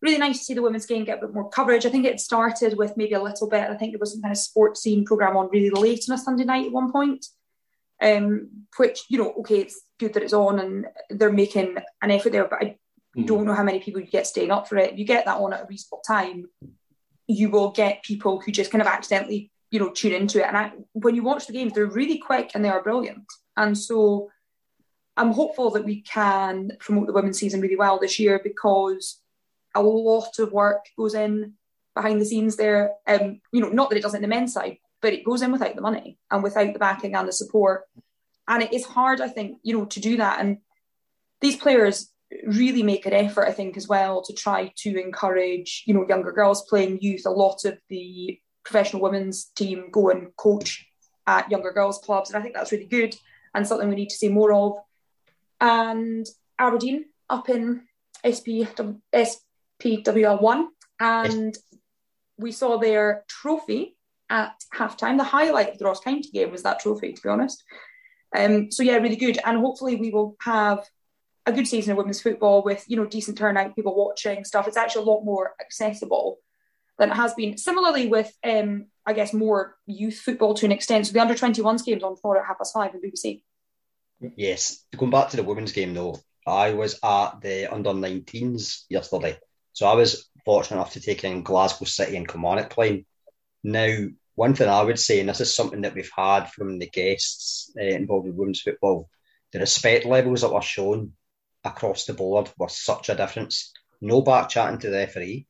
really 0.00 0.16
nice 0.18 0.38
to 0.38 0.44
see 0.44 0.54
the 0.54 0.62
women's 0.62 0.86
game 0.86 1.04
get 1.04 1.18
a 1.18 1.26
bit 1.26 1.34
more 1.34 1.50
coverage. 1.50 1.84
I 1.84 1.90
think 1.90 2.06
it 2.06 2.20
started 2.20 2.78
with 2.78 2.96
maybe 2.96 3.12
a 3.12 3.22
little 3.22 3.48
bit. 3.48 3.68
I 3.68 3.76
think 3.76 3.92
there 3.92 3.98
was 4.00 4.12
some 4.12 4.22
kind 4.22 4.32
of 4.32 4.38
sports 4.38 4.80
scene 4.80 5.04
program 5.04 5.36
on 5.36 5.50
really 5.50 5.68
late 5.68 6.04
on 6.08 6.14
a 6.14 6.18
Sunday 6.18 6.44
night 6.44 6.66
at 6.66 6.72
one 6.72 6.90
point. 6.90 7.26
Um, 8.02 8.48
which 8.78 9.02
you 9.10 9.18
know, 9.18 9.34
okay, 9.40 9.58
it's 9.58 9.82
good 9.98 10.14
that 10.14 10.22
it's 10.22 10.32
on 10.32 10.58
and 10.58 10.86
they're 11.10 11.30
making 11.30 11.76
an 12.00 12.10
effort 12.10 12.32
there, 12.32 12.48
but 12.48 12.62
I 12.62 12.78
Mhm. 13.14 13.26
don't 13.26 13.44
know 13.44 13.52
how 13.52 13.64
many 13.64 13.80
people 13.80 14.00
you 14.00 14.06
get 14.06 14.26
staying 14.26 14.50
up 14.50 14.68
for 14.68 14.78
it. 14.78 14.92
If 14.94 14.98
you 14.98 15.04
get 15.04 15.26
that 15.26 15.36
on 15.36 15.52
at 15.52 15.64
a 15.64 15.66
reasonable 15.66 16.00
time, 16.06 16.48
you 17.30 17.50
will 17.50 17.70
get 17.70 18.02
people 18.02 18.40
who 18.40 18.52
just 18.52 18.70
kind 18.70 18.82
of 18.82 18.88
accidentally, 18.88 19.50
you 19.70 19.78
know, 19.78 19.90
tune 19.90 20.12
into 20.12 20.40
it. 20.40 20.46
And 20.46 20.56
I, 20.56 20.72
when 20.92 21.14
you 21.14 21.22
watch 21.22 21.46
the 21.46 21.52
games, 21.52 21.72
they're 21.72 21.86
really 21.86 22.18
quick 22.18 22.52
and 22.54 22.64
they 22.64 22.68
are 22.68 22.82
brilliant. 22.82 23.24
And 23.56 23.76
so 23.76 24.30
I'm 25.16 25.32
hopeful 25.32 25.70
that 25.72 25.84
we 25.84 26.02
can 26.02 26.72
promote 26.80 27.06
the 27.06 27.12
women's 27.12 27.38
season 27.38 27.60
really 27.60 27.76
well 27.76 27.98
this 27.98 28.18
year 28.18 28.40
because 28.42 29.20
a 29.74 29.82
lot 29.82 30.38
of 30.38 30.52
work 30.52 30.84
goes 30.96 31.14
in 31.14 31.54
behind 31.94 32.20
the 32.20 32.24
scenes 32.24 32.56
there. 32.56 32.92
Um, 33.06 33.40
you 33.52 33.60
know, 33.60 33.68
not 33.68 33.90
that 33.90 33.96
it 33.96 34.02
doesn't 34.02 34.18
in 34.18 34.22
the 34.22 34.34
men's 34.34 34.52
side, 34.52 34.78
but 35.02 35.12
it 35.12 35.24
goes 35.24 35.42
in 35.42 35.52
without 35.52 35.74
the 35.74 35.82
money 35.82 36.18
and 36.30 36.42
without 36.42 36.72
the 36.72 36.78
backing 36.78 37.14
and 37.14 37.28
the 37.28 37.32
support. 37.32 37.84
And 38.48 38.62
it 38.62 38.72
is 38.72 38.84
hard, 38.84 39.20
I 39.20 39.28
think, 39.28 39.58
you 39.62 39.76
know, 39.76 39.84
to 39.86 40.00
do 40.00 40.16
that. 40.16 40.40
And 40.40 40.58
these 41.40 41.56
players 41.56 42.10
really 42.46 42.82
make 42.82 43.06
an 43.06 43.12
effort, 43.12 43.48
I 43.48 43.52
think, 43.52 43.76
as 43.76 43.88
well 43.88 44.22
to 44.22 44.32
try 44.32 44.72
to 44.78 45.00
encourage, 45.00 45.84
you 45.86 45.94
know, 45.94 46.06
younger 46.08 46.32
girls 46.32 46.62
playing 46.68 47.00
youth. 47.00 47.26
A 47.26 47.30
lot 47.30 47.64
of 47.64 47.78
the 47.88 48.38
professional 48.64 49.02
women's 49.02 49.46
team 49.56 49.88
go 49.90 50.10
and 50.10 50.34
coach 50.36 50.86
at 51.26 51.50
younger 51.50 51.72
girls 51.72 51.98
clubs, 51.98 52.30
and 52.30 52.38
I 52.38 52.42
think 52.42 52.54
that's 52.54 52.72
really 52.72 52.86
good 52.86 53.14
and 53.54 53.66
something 53.66 53.88
we 53.88 53.96
need 53.96 54.10
to 54.10 54.16
see 54.16 54.28
more 54.28 54.52
of. 54.52 54.78
And 55.60 56.26
Aberdeen 56.58 57.06
up 57.28 57.48
in 57.48 57.82
SP, 58.22 58.66
SPWL1, 59.82 60.66
and 61.00 61.56
we 62.38 62.52
saw 62.52 62.78
their 62.78 63.24
trophy 63.28 63.96
at 64.28 64.54
halftime. 64.74 65.18
The 65.18 65.24
highlight 65.24 65.70
of 65.70 65.78
the 65.78 65.84
Ross 65.84 66.00
County 66.00 66.30
game 66.32 66.50
was 66.50 66.62
that 66.62 66.80
trophy, 66.80 67.12
to 67.12 67.22
be 67.22 67.28
honest. 67.28 67.62
Um, 68.36 68.70
so 68.70 68.82
yeah, 68.82 68.96
really 68.96 69.16
good, 69.16 69.38
and 69.44 69.58
hopefully 69.58 69.96
we 69.96 70.10
will 70.10 70.36
have 70.42 70.86
a 71.46 71.52
good 71.52 71.66
season 71.66 71.92
of 71.92 71.98
women's 71.98 72.20
football 72.20 72.62
with 72.62 72.84
you 72.88 72.96
know 72.96 73.06
decent 73.06 73.38
turnout, 73.38 73.74
people 73.74 73.94
watching 73.96 74.44
stuff. 74.44 74.68
It's 74.68 74.76
actually 74.76 75.02
a 75.02 75.06
lot 75.06 75.24
more 75.24 75.54
accessible 75.60 76.38
than 76.98 77.10
it 77.10 77.16
has 77.16 77.34
been. 77.34 77.56
Similarly 77.56 78.08
with 78.08 78.32
um, 78.44 78.86
I 79.10 79.12
guess, 79.12 79.32
more 79.32 79.76
youth 79.86 80.20
football 80.20 80.54
to 80.54 80.66
an 80.66 80.72
extent. 80.72 81.06
So 81.06 81.12
the 81.12 81.20
under 81.20 81.34
21s 81.34 81.84
games 81.84 82.04
on 82.04 82.16
four 82.16 82.38
at 82.38 82.46
half 82.46 82.58
past 82.58 82.74
five 82.74 82.94
in 82.94 83.00
BBC. 83.02 83.42
Yes. 84.36 84.84
Going 84.96 85.10
back 85.10 85.30
to 85.30 85.36
the 85.36 85.42
women's 85.42 85.72
game 85.72 85.94
though, 85.94 86.20
I 86.46 86.74
was 86.74 86.98
at 87.02 87.40
the 87.40 87.72
under 87.72 87.90
19s 87.90 88.84
yesterday. 88.88 89.38
So 89.72 89.86
I 89.86 89.94
was 89.94 90.28
fortunate 90.44 90.76
enough 90.76 90.92
to 90.92 91.00
take 91.00 91.24
in 91.24 91.42
Glasgow 91.42 91.86
City 91.86 92.16
and 92.16 92.28
Kilmarnock 92.28 92.70
playing. 92.70 93.06
Now, 93.64 93.96
one 94.36 94.54
thing 94.54 94.68
I 94.68 94.82
would 94.82 94.98
say, 94.98 95.20
and 95.20 95.28
this 95.28 95.40
is 95.40 95.54
something 95.54 95.82
that 95.82 95.94
we've 95.94 96.10
had 96.16 96.46
from 96.46 96.78
the 96.78 96.88
guests 96.88 97.72
uh, 97.78 97.82
involved 97.82 98.28
in 98.28 98.36
women's 98.36 98.60
football, 98.60 99.08
the 99.52 99.58
respect 99.58 100.06
levels 100.06 100.42
that 100.42 100.52
were 100.52 100.62
shown 100.62 101.12
across 101.64 102.04
the 102.04 102.14
board 102.14 102.50
were 102.58 102.68
such 102.68 103.08
a 103.08 103.14
difference. 103.14 103.72
No 104.00 104.22
back 104.22 104.48
chatting 104.48 104.78
to 104.80 104.90
the 104.90 104.98
referee, 104.98 105.46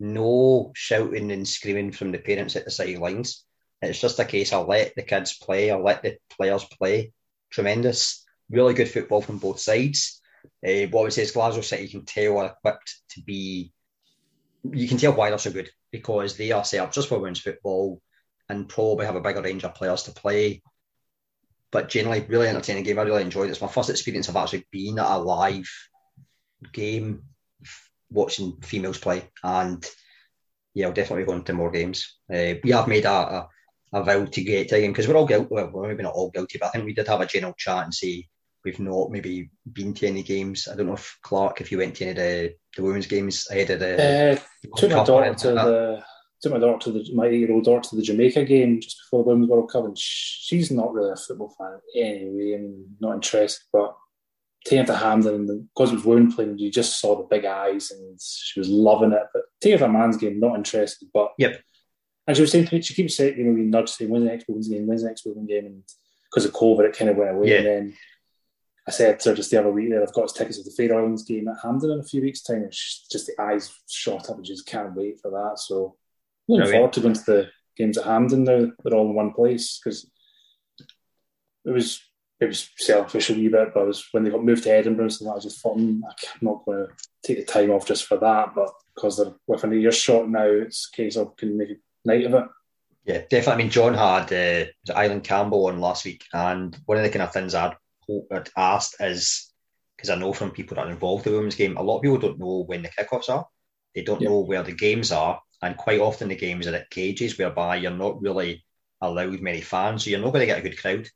no 0.00 0.72
shouting 0.74 1.30
and 1.32 1.48
screaming 1.48 1.92
from 1.92 2.12
the 2.12 2.18
parents 2.18 2.56
at 2.56 2.64
the 2.64 2.70
sidelines. 2.70 3.44
It's 3.80 4.00
just 4.00 4.18
a 4.18 4.24
case 4.24 4.52
of 4.52 4.68
let 4.68 4.94
the 4.94 5.02
kids 5.02 5.38
play 5.38 5.70
or 5.70 5.80
let 5.80 6.02
the 6.02 6.18
players 6.30 6.64
play. 6.64 7.12
Tremendous, 7.50 8.24
really 8.50 8.74
good 8.74 8.90
football 8.90 9.22
from 9.22 9.38
both 9.38 9.60
sides. 9.60 10.20
Uh, 10.66 10.86
what 10.90 11.04
would 11.04 11.12
say 11.12 11.22
is 11.22 11.32
Glasgow 11.32 11.62
City 11.62 11.84
you 11.84 11.88
can 11.88 12.04
tell 12.04 12.38
are 12.38 12.46
equipped 12.46 13.00
to 13.10 13.22
be. 13.22 13.72
You 14.64 14.88
can 14.88 14.98
tell 14.98 15.12
why 15.12 15.30
they're 15.30 15.38
so 15.38 15.52
good 15.52 15.70
because 15.90 16.36
they 16.36 16.52
are 16.52 16.64
set 16.64 16.80
up 16.80 16.92
just 16.92 17.08
for 17.08 17.18
women's 17.18 17.40
football 17.40 18.02
and 18.48 18.68
probably 18.68 19.06
have 19.06 19.16
a 19.16 19.20
bigger 19.20 19.42
range 19.42 19.64
of 19.64 19.74
players 19.74 20.04
to 20.04 20.12
play. 20.12 20.62
But 21.70 21.88
generally, 21.88 22.24
really 22.28 22.48
entertaining 22.48 22.84
game. 22.84 22.98
I 22.98 23.02
really 23.02 23.22
enjoyed 23.22 23.48
it. 23.48 23.52
It's 23.52 23.60
my 23.60 23.68
first 23.68 23.90
experience 23.90 24.28
of 24.28 24.36
actually 24.36 24.66
being 24.70 24.98
at 24.98 25.10
a 25.10 25.18
live 25.18 25.68
game 26.72 27.24
watching 28.10 28.58
females 28.62 28.98
play. 28.98 29.30
And 29.42 29.84
yeah, 30.74 30.86
I'll 30.86 30.92
definitely 30.92 31.24
be 31.24 31.26
going 31.26 31.44
to 31.44 31.52
more 31.52 31.70
games. 31.70 32.18
Uh, 32.32 32.54
we 32.62 32.70
have 32.70 32.88
made 32.88 33.04
a, 33.04 33.10
a, 33.10 33.48
a 33.92 34.02
vow 34.02 34.24
to 34.24 34.42
get 34.42 34.68
to 34.68 34.76
a 34.76 34.80
game 34.80 34.92
because 34.92 35.08
we're 35.08 35.16
all 35.16 35.26
guilty. 35.26 35.48
Well, 35.50 35.70
we're 35.72 35.88
maybe 35.88 36.04
not 36.04 36.14
all 36.14 36.30
guilty, 36.30 36.58
but 36.58 36.68
I 36.68 36.70
think 36.70 36.84
we 36.84 36.94
did 36.94 37.08
have 37.08 37.20
a 37.20 37.26
general 37.26 37.54
chat 37.58 37.84
and 37.84 37.94
say 37.94 38.26
we've 38.64 38.80
not 38.80 39.10
maybe 39.10 39.50
been 39.70 39.94
to 39.94 40.06
any 40.06 40.22
games. 40.22 40.68
I 40.68 40.76
don't 40.76 40.86
know 40.86 40.94
if 40.94 41.18
Clark, 41.22 41.60
if 41.60 41.70
you 41.70 41.78
went 41.78 41.96
to 41.96 42.04
any 42.04 42.10
of 42.12 42.16
the, 42.16 42.54
the 42.76 42.82
women's 42.82 43.06
games 43.06 43.46
ahead 43.50 43.70
of 43.70 43.80
the. 43.80 44.32
Uh, 44.32 44.76
took 44.76 44.90
my 44.90 45.04
daughter 45.04 45.34
to 45.34 45.48
the. 45.48 46.04
Took 46.40 46.52
my 46.52 46.58
daughter 46.58 46.84
to 46.84 46.92
the 46.92 47.14
my 47.14 47.26
eight-year-old 47.26 47.64
daughter 47.64 47.90
to 47.90 47.96
the 47.96 48.02
Jamaica 48.02 48.44
game 48.44 48.80
just 48.80 48.96
before 49.02 49.24
the 49.24 49.30
Women's 49.30 49.50
World 49.50 49.70
Cup, 49.72 49.84
and 49.84 49.98
she's 49.98 50.70
not 50.70 50.92
really 50.92 51.10
a 51.10 51.16
football 51.16 51.54
fan 51.58 51.80
anyway. 51.96 52.56
Mean, 52.58 52.96
not 53.00 53.14
interested. 53.14 53.64
But 53.72 53.96
taking 54.64 54.86
to 54.86 54.94
Hampden, 54.94 55.34
and 55.34 55.68
because 55.74 55.90
it 55.90 55.96
was 55.96 56.04
women 56.04 56.30
playing, 56.30 56.58
you 56.58 56.70
just 56.70 57.00
saw 57.00 57.16
the 57.16 57.24
big 57.24 57.44
eyes, 57.44 57.90
and 57.90 58.20
she 58.20 58.60
was 58.60 58.68
loving 58.68 59.12
it. 59.12 59.24
But 59.32 59.42
taking 59.60 59.82
a 59.82 59.88
man's 59.88 60.16
game, 60.16 60.38
not 60.38 60.56
interested. 60.56 61.08
But 61.12 61.32
yep. 61.38 61.60
And 62.26 62.36
she 62.36 62.42
was 62.42 62.52
saying, 62.52 62.66
she 62.82 62.94
keeps 62.94 63.16
saying, 63.16 63.38
you 63.38 63.44
know, 63.44 63.54
we 63.54 63.62
nudge 63.62 63.88
saying, 63.88 64.10
when's 64.10 64.24
the 64.24 64.30
next 64.30 64.46
women's 64.48 64.68
game? 64.68 64.86
When's 64.86 65.02
the 65.02 65.08
next 65.08 65.24
women's 65.24 65.48
game? 65.48 65.64
And 65.64 65.82
because 66.30 66.44
of 66.44 66.52
COVID, 66.52 66.84
it 66.84 66.96
kind 66.96 67.10
of 67.10 67.16
went 67.16 67.30
away. 67.30 67.48
Yeah. 67.48 67.56
And 67.56 67.66
then 67.66 67.94
I 68.86 68.90
said 68.90 69.18
to 69.20 69.30
her 69.30 69.34
just 69.34 69.50
the 69.50 69.58
other 69.58 69.70
week 69.70 69.88
that 69.90 70.02
I've 70.02 70.12
got 70.12 70.24
us 70.24 70.34
tickets 70.34 70.58
to 70.58 70.64
the 70.64 70.70
Faroe 70.70 70.98
Islands 70.98 71.24
game 71.24 71.48
at 71.48 71.56
Hampden 71.62 71.90
in 71.90 72.00
a 72.00 72.04
few 72.04 72.20
weeks' 72.20 72.42
time. 72.42 72.64
And 72.64 72.74
she's 72.74 73.06
just 73.10 73.28
the 73.28 73.42
eyes 73.42 73.74
shot 73.88 74.28
up 74.28 74.36
and 74.36 74.46
she 74.46 74.52
just 74.52 74.66
can't 74.66 74.94
wait 74.94 75.18
for 75.22 75.30
that. 75.30 75.58
So 75.58 75.96
looking 76.48 76.62
Brilliant. 76.70 76.72
forward 76.72 76.92
to 76.94 77.00
going 77.00 77.14
to 77.14 77.24
the 77.24 77.50
games 77.76 77.98
at 77.98 78.04
Hampden 78.04 78.44
now. 78.44 78.70
They're 78.82 78.94
all 78.94 79.08
in 79.08 79.14
one 79.14 79.32
place 79.32 79.78
because 79.82 80.08
it 81.64 81.70
was 81.70 82.00
it 82.40 82.46
was 82.46 82.70
selfish 82.76 83.30
a 83.30 83.34
wee 83.34 83.48
bit, 83.48 83.74
but 83.74 83.82
it 83.82 83.86
was 83.88 84.06
when 84.12 84.22
they 84.22 84.30
got 84.30 84.44
moved 84.44 84.62
to 84.62 84.70
Edinburgh, 84.72 85.08
so 85.08 85.28
I 85.28 85.34
was 85.34 85.42
just 85.44 85.60
thought, 85.60 85.74
"Hmm, 85.76 86.02
I'm 86.04 86.12
not 86.40 86.64
going 86.64 86.86
to 86.86 86.92
take 87.24 87.38
the 87.38 87.52
time 87.52 87.70
off 87.72 87.84
just 87.86 88.04
for 88.06 88.16
that. 88.18 88.54
But 88.54 88.70
because 88.94 89.16
they're 89.16 89.34
within 89.48 89.72
a 89.72 89.76
year 89.76 89.90
shot 89.92 90.28
now, 90.28 90.44
it's 90.46 90.88
a 90.92 90.96
case 90.96 91.16
of 91.16 91.36
can 91.36 91.58
make 91.58 91.70
a 91.70 91.76
night 92.04 92.24
of 92.26 92.34
it. 92.34 92.44
Yeah, 93.04 93.18
definitely. 93.28 93.52
I 93.52 93.56
mean, 93.56 93.70
John 93.70 93.94
had 93.94 94.32
uh, 94.32 94.66
Island 94.94 95.24
Campbell 95.24 95.66
on 95.66 95.80
last 95.80 96.04
week, 96.04 96.24
and 96.32 96.78
one 96.86 96.98
of 96.98 97.02
the 97.04 97.10
kind 97.10 97.22
of 97.22 97.32
things 97.32 97.54
I'd, 97.56 97.74
hope- 98.08 98.28
I'd 98.32 98.50
asked 98.56 98.96
is 99.00 99.52
because 99.96 100.10
I 100.10 100.14
know 100.14 100.32
from 100.32 100.52
people 100.52 100.76
that 100.76 100.86
are 100.86 100.90
involved 100.90 101.26
in 101.26 101.32
the 101.32 101.38
women's 101.38 101.56
game, 101.56 101.76
a 101.76 101.82
lot 101.82 101.96
of 101.96 102.02
people 102.02 102.18
don't 102.18 102.38
know 102.38 102.62
when 102.68 102.82
the 102.82 102.88
kickoffs 102.90 103.28
are. 103.30 103.46
They 103.96 104.02
don't 104.02 104.20
Yeah. 104.20 104.28
know 104.28 104.40
where 104.40 104.62
the 104.62 104.72
games 104.72 105.10
are, 105.10 105.40
and 105.62 105.76
quite 105.76 106.00
often 106.00 106.28
the 106.28 106.36
games 106.36 106.66
are 106.66 106.74
at 106.74 106.90
cages 106.90 107.36
whereby 107.38 107.76
you're 107.76 107.90
not 107.90 108.20
really 108.20 108.64
allowed 109.00 109.40
many 109.40 109.60
fans, 109.60 110.04
so 110.04 110.10
you're 110.10 110.20
not 110.20 110.32
going 110.32 110.40
to 110.40 110.46
get 110.46 110.58
a 110.58 110.62
good 110.62 110.80
crowd 110.80 111.08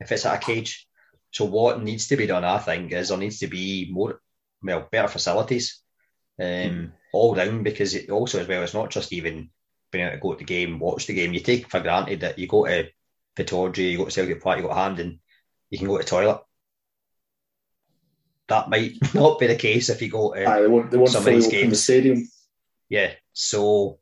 if 0.00 0.12
it's 0.12 0.26
at 0.26 0.42
a 0.42 0.44
cage. 0.44 0.86
So 1.30 1.44
what 1.44 1.82
needs 1.82 2.08
to 2.08 2.16
be 2.16 2.26
done, 2.26 2.44
I 2.44 2.58
think, 2.58 2.92
is 2.92 3.08
there 3.08 3.18
needs 3.18 3.40
to 3.40 3.48
be 3.48 3.88
more, 3.90 4.20
well, 4.62 4.88
better 4.90 5.08
facilities 5.08 5.80
um, 6.40 6.92
all 7.12 7.34
round 7.34 7.64
because 7.64 7.94
it 7.94 8.10
also 8.10 8.40
as 8.40 8.48
well, 8.48 8.62
it's 8.62 8.74
not 8.74 8.90
just 8.90 9.12
even 9.12 9.50
being 9.90 10.06
able 10.06 10.16
to 10.16 10.20
go 10.20 10.32
to 10.32 10.38
the 10.38 10.44
game, 10.44 10.78
watch 10.78 11.06
the 11.06 11.14
game. 11.14 11.32
You 11.32 11.40
take 11.40 11.68
for 11.68 11.80
granted 11.80 12.20
that 12.20 12.38
you 12.38 12.46
go 12.46 12.66
to 12.66 12.88
Pittodrie, 13.36 13.92
you 13.92 13.98
go 13.98 14.04
to 14.06 14.10
Celtic 14.10 14.42
Park, 14.42 14.58
you 14.58 14.62
go 14.62 14.68
to 14.68 14.74
Hampden, 14.74 15.20
you 15.70 15.78
can 15.78 15.86
go 15.88 15.98
to 15.98 16.04
the 16.04 16.08
toilet. 16.08 16.40
That 18.48 18.70
might 18.70 18.92
not 19.14 19.38
be 19.38 19.46
the 19.48 19.56
case 19.56 19.88
if 19.90 20.00
you 20.00 20.10
go 20.10 20.32
to 20.32 20.48
Aye, 20.48 20.62
they 20.62 20.68
won't, 20.68 20.90
they 20.90 20.96
won't 20.96 21.10
Some 21.10 21.20
of 21.20 21.26
these 21.26 21.46
open 21.46 21.56
the 21.58 21.62
games. 21.64 21.82
stadium. 21.82 22.28
yeah. 22.88 23.12
So 23.38 24.00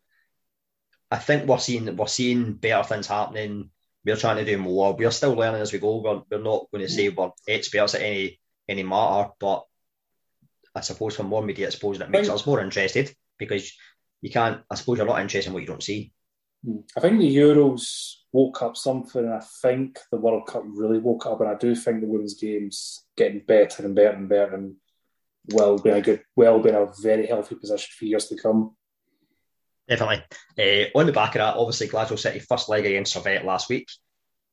I 1.11 1.19
think 1.19 1.47
we're 1.47 1.59
seeing 1.59 1.95
we're 1.95 2.07
seeing 2.07 2.55
better 2.55 2.83
things 2.89 3.07
happening. 3.07 3.71
We're 4.03 4.17
trying 4.17 4.39
to 4.39 4.47
do 4.47 4.57
more. 4.57 4.95
We're 4.95 5.11
still 5.11 5.35
learning 5.35 5.61
as 5.61 5.73
we 5.73 5.79
go. 5.79 6.01
We're, 6.01 6.23
we're 6.31 6.43
not 6.43 6.67
going 6.73 6.87
to 6.87 6.89
say 6.89 7.11
we're 7.11 7.33
experts 7.47 7.95
at 7.95 8.01
any 8.01 8.41
any 8.67 8.83
matter, 8.83 9.31
but 9.39 9.65
I 10.75 10.81
suppose 10.81 11.17
for 11.17 11.23
more 11.23 11.43
media 11.43 11.67
exposure, 11.67 12.03
it 12.03 12.11
makes 12.11 12.31
us 12.31 12.47
more 12.47 12.61
interested 12.61 13.15
because 13.39 13.75
you 14.23 14.31
can't. 14.31 14.63
I 14.71 14.75
suppose 14.75 14.97
you're 14.97 15.07
not 15.07 15.21
interested 15.21 15.49
in 15.49 15.53
what 15.53 15.63
you 15.63 15.69
don't 15.69 15.83
see. 15.83 16.13
Hmm. 16.65 16.79
I 16.97 17.01
think 17.01 17.19
the 17.19 17.37
Euros 17.37 18.15
woke 18.33 18.63
up 18.63 18.79
something, 18.79 19.23
and 19.23 19.35
I 19.35 19.43
think 19.61 19.99
the 20.11 20.17
World 20.17 20.47
Cup 20.47 20.63
really 20.67 20.99
woke 20.99 21.27
up, 21.27 21.43
and 21.43 21.51
I 21.51 21.57
do 21.57 21.75
think 21.75 22.01
the 22.01 22.07
women's 22.07 22.41
games 22.41 23.05
getting 23.19 23.41
better 23.47 23.85
and 23.85 23.95
better 23.95 24.17
and 24.17 24.31
better, 24.31 24.55
and 24.55 24.77
will 25.53 25.79
be 25.79 25.91
a 25.91 26.01
good, 26.01 26.23
will 26.37 26.61
be 26.61 26.71
in 26.71 26.75
a 26.75 26.89
very 27.03 27.27
healthy 27.27 27.55
position 27.55 27.91
for 27.99 28.07
years 28.07 28.29
to 28.29 28.37
come. 28.37 28.75
Definitely. 29.89 30.25
Uh, 30.59 30.99
on 30.99 31.07
the 31.07 31.13
back 31.13 31.35
of 31.35 31.41
that, 31.41 31.57
obviously 31.57 31.87
Glasgow 31.87 32.17
City 32.17 32.41
first 32.41 32.69
leg 32.69 32.87
against 32.87 33.15
Servette 33.15 33.45
last 33.45 33.69
week. 33.69 33.89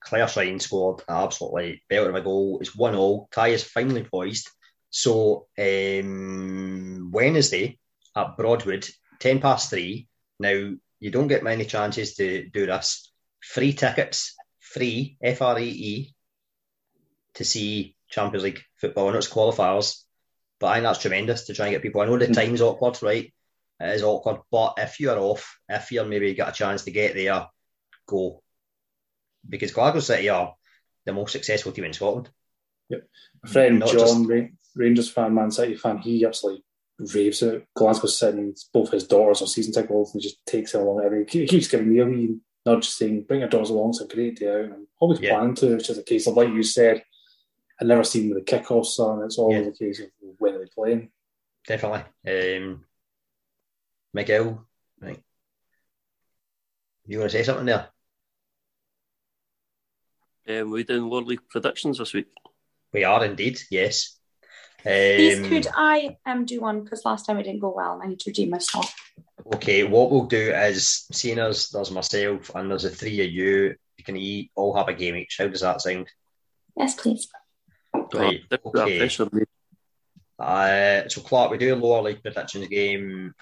Clare 0.03 0.27
Shine 0.27 0.59
scored 0.59 1.01
an 1.07 1.15
absolutely 1.15 1.81
belter 1.89 2.09
of 2.09 2.15
a 2.15 2.21
goal. 2.21 2.59
It's 2.61 2.75
one 2.75 2.95
all. 2.95 3.29
Tie 3.31 3.49
is 3.49 3.63
finally 3.63 4.03
poised. 4.03 4.49
So 4.89 5.47
um, 5.57 7.09
Wednesday 7.11 7.79
at 8.15 8.37
Broadwood, 8.37 8.87
ten 9.19 9.39
past 9.39 9.69
three. 9.69 10.07
Now 10.39 10.73
you 10.99 11.11
don't 11.11 11.27
get 11.27 11.43
many 11.43 11.65
chances 11.65 12.15
to 12.15 12.47
do 12.49 12.65
this. 12.65 13.11
Free 13.41 13.73
tickets, 13.73 14.35
free 14.59 15.17
F 15.21 15.41
R 15.41 15.59
E 15.59 15.67
E, 15.67 16.13
to 17.35 17.45
see 17.45 17.95
Champions 18.09 18.43
League 18.43 18.61
football. 18.75 19.09
I 19.09 19.11
know 19.13 19.17
it's 19.17 19.29
qualifiers, 19.29 20.03
but 20.59 20.67
I 20.67 20.73
think 20.75 20.83
that's 20.83 20.99
tremendous 20.99 21.45
to 21.45 21.53
try 21.53 21.67
and 21.67 21.73
get 21.73 21.81
people. 21.81 22.01
I 22.01 22.05
know 22.05 22.17
the 22.17 22.27
time's 22.33 22.61
awkward, 22.61 23.01
right? 23.01 23.33
It 23.79 23.95
is 23.95 24.03
awkward, 24.03 24.41
but 24.51 24.75
if 24.77 24.99
you're 24.99 25.17
off, 25.19 25.57
if 25.67 25.91
you're 25.91 26.05
maybe 26.05 26.33
got 26.35 26.49
a 26.49 26.53
chance 26.53 26.83
to 26.83 26.91
get 26.91 27.15
there, 27.15 27.47
go. 28.07 28.41
Because 29.47 29.71
Glasgow 29.71 29.99
City 29.99 30.29
are 30.29 30.55
the 31.05 31.13
most 31.13 31.31
successful 31.33 31.71
team 31.71 31.83
in 31.85 31.93
Scotland. 31.93 32.29
My 32.89 32.99
friend 33.49 33.79
Not 33.79 33.89
John, 33.89 34.27
Ra- 34.27 34.47
Rangers 34.75 35.09
fan, 35.11 35.33
Man 35.33 35.51
City 35.51 35.75
fan, 35.75 35.97
he 35.97 36.25
absolutely 36.25 36.63
raves 37.13 37.41
it. 37.41 37.67
Glasgow 37.75 38.07
City, 38.07 38.37
and 38.37 38.57
both 38.73 38.91
his 38.91 39.07
daughters 39.07 39.41
are 39.41 39.47
season 39.47 39.73
ticket 39.73 39.89
holders, 39.89 40.13
and 40.13 40.21
he 40.21 40.29
just 40.29 40.45
takes 40.45 40.71
them 40.71 40.81
along 40.81 41.03
every. 41.03 41.25
He 41.27 41.45
keeps 41.47 41.67
giving 41.67 41.89
me 41.91 41.99
a 41.99 42.05
wee 42.05 42.37
nudge 42.65 42.87
saying, 42.87 43.23
"Bring 43.23 43.41
your 43.41 43.49
daughters 43.49 43.71
along, 43.71 43.89
it's 43.89 44.01
a 44.01 44.07
great 44.07 44.37
day 44.39 44.49
out." 44.49 44.71
I'm 44.71 44.87
always 44.99 45.19
Yeah. 45.19 45.31
planning 45.37 45.55
to. 45.55 45.75
which 45.75 45.89
is 45.89 45.97
a 45.97 46.03
case 46.03 46.27
of 46.27 46.37
like 46.37 46.49
you 46.49 46.63
said. 46.63 47.03
I've 47.81 47.87
never 47.87 48.03
seen 48.03 48.33
the 48.33 48.41
kickoffs 48.41 48.99
on. 48.99 49.25
It's 49.25 49.37
always 49.39 49.63
Yeah. 49.65 49.69
a 49.69 49.71
case 49.73 49.99
of 49.99 50.07
when 50.37 50.53
are 50.53 50.59
they 50.59 50.69
playing. 50.73 51.11
Definitely. 51.67 52.03
Um, 52.57 52.85
Miguel, 54.13 54.65
right. 55.01 55.19
You 57.05 57.19
want 57.19 57.31
to 57.31 57.37
say 57.37 57.43
something 57.43 57.65
there? 57.65 57.89
Um, 60.47 60.71
we 60.71 60.83
doing 60.83 61.09
World 61.09 61.27
League 61.27 61.49
predictions 61.49 61.97
this 61.97 62.13
week. 62.13 62.27
We 62.93 63.03
are 63.03 63.25
indeed, 63.25 63.59
yes. 63.71 64.17
Please, 64.83 65.39
Um, 65.39 65.49
could 65.49 65.67
I 65.75 66.17
um, 66.25 66.45
do 66.45 66.61
one? 66.61 66.83
Because 66.83 67.05
last 67.05 67.25
time 67.25 67.37
it 67.39 67.43
didn't 67.43 67.61
go 67.61 67.73
well 67.75 67.93
and 67.93 68.03
I 68.03 68.07
need 68.07 68.19
to 68.19 68.29
redeem 68.29 68.49
myself. 68.49 68.93
Okay, 69.55 69.83
what 69.83 70.11
we'll 70.11 70.25
do 70.25 70.51
is, 70.53 71.05
seeing 71.11 71.39
as 71.39 71.69
there's 71.69 71.91
myself 71.91 72.51
and 72.53 72.69
there's 72.69 72.83
the 72.83 72.89
three 72.89 73.25
of 73.25 73.31
you, 73.31 73.75
you 73.97 74.03
can 74.03 74.17
eat, 74.17 74.51
all 74.55 74.75
have 74.75 74.89
a 74.89 74.93
game 74.93 75.15
each. 75.15 75.37
How 75.39 75.47
does 75.47 75.61
that 75.61 75.81
sound? 75.81 76.07
Yes, 76.77 76.95
please. 76.95 77.27
Right, 78.13 78.41
okay. 78.65 79.09
Uh, 80.39 81.07
so 81.07 81.21
Clark, 81.21 81.51
we 81.51 81.57
do 81.57 81.73
a 81.73 81.77
lower 81.77 82.01
league 82.01 82.21
predictions 82.21 82.67
game 82.67 83.33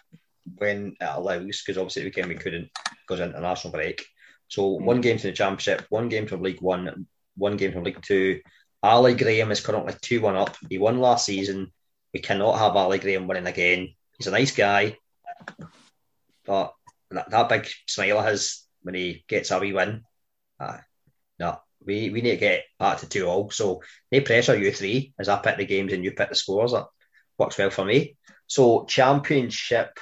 when 0.55 0.95
it 0.99 1.05
allows, 1.05 1.61
because 1.61 1.77
obviously 1.77 2.03
the 2.03 2.07
weekend 2.07 2.30
we 2.30 2.35
couldn't 2.35 2.69
because 3.07 3.19
of 3.19 3.30
international 3.30 3.72
break. 3.72 4.05
So 4.47 4.68
one 4.68 5.01
game 5.01 5.18
to 5.18 5.27
the 5.27 5.34
championship, 5.34 5.85
one 5.89 6.09
game 6.09 6.27
from 6.27 6.41
League 6.41 6.61
One, 6.61 7.07
one 7.35 7.57
game 7.57 7.72
from 7.72 7.84
League 7.84 8.01
Two. 8.01 8.41
Ali 8.84 9.13
Graham 9.13 9.51
is 9.51 9.61
currently 9.61 9.93
two 10.01 10.22
one 10.22 10.35
up. 10.35 10.55
He 10.69 10.77
won 10.77 10.99
last 10.99 11.26
season. 11.26 11.72
We 12.13 12.19
cannot 12.19 12.57
have 12.57 12.76
Ali 12.76 12.97
Graham 12.99 13.27
winning 13.27 13.47
again. 13.47 13.93
He's 14.18 14.27
a 14.27 14.31
nice 14.31 14.51
guy, 14.51 14.97
but 16.45 16.73
that, 17.09 17.30
that 17.30 17.49
big 17.49 17.68
smile 17.88 18.19
of 18.19 18.26
his 18.26 18.65
when 18.81 18.95
he 18.95 19.23
gets 19.27 19.51
a 19.51 19.59
wee 19.59 19.73
win. 19.73 20.03
Uh, 20.59 20.77
no, 21.39 21.59
we, 21.85 22.09
we 22.09 22.22
need 22.22 22.31
to 22.31 22.38
get 22.38 22.65
back 22.77 22.99
to 22.99 23.09
two 23.09 23.27
all. 23.27 23.49
So 23.51 23.81
no 24.11 24.22
pressure, 24.22 24.57
you 24.57 24.72
three, 24.72 25.13
as 25.18 25.30
I 25.30 25.39
pick 25.39 25.57
the 25.57 25.65
games 25.65 25.93
and 25.93 26.03
you 26.03 26.11
pick 26.11 26.30
the 26.30 26.35
scores. 26.35 26.73
That 26.73 26.88
works 27.38 27.57
well 27.57 27.69
for 27.69 27.85
me. 27.85 28.18
So 28.47 28.85
championship, 28.85 29.97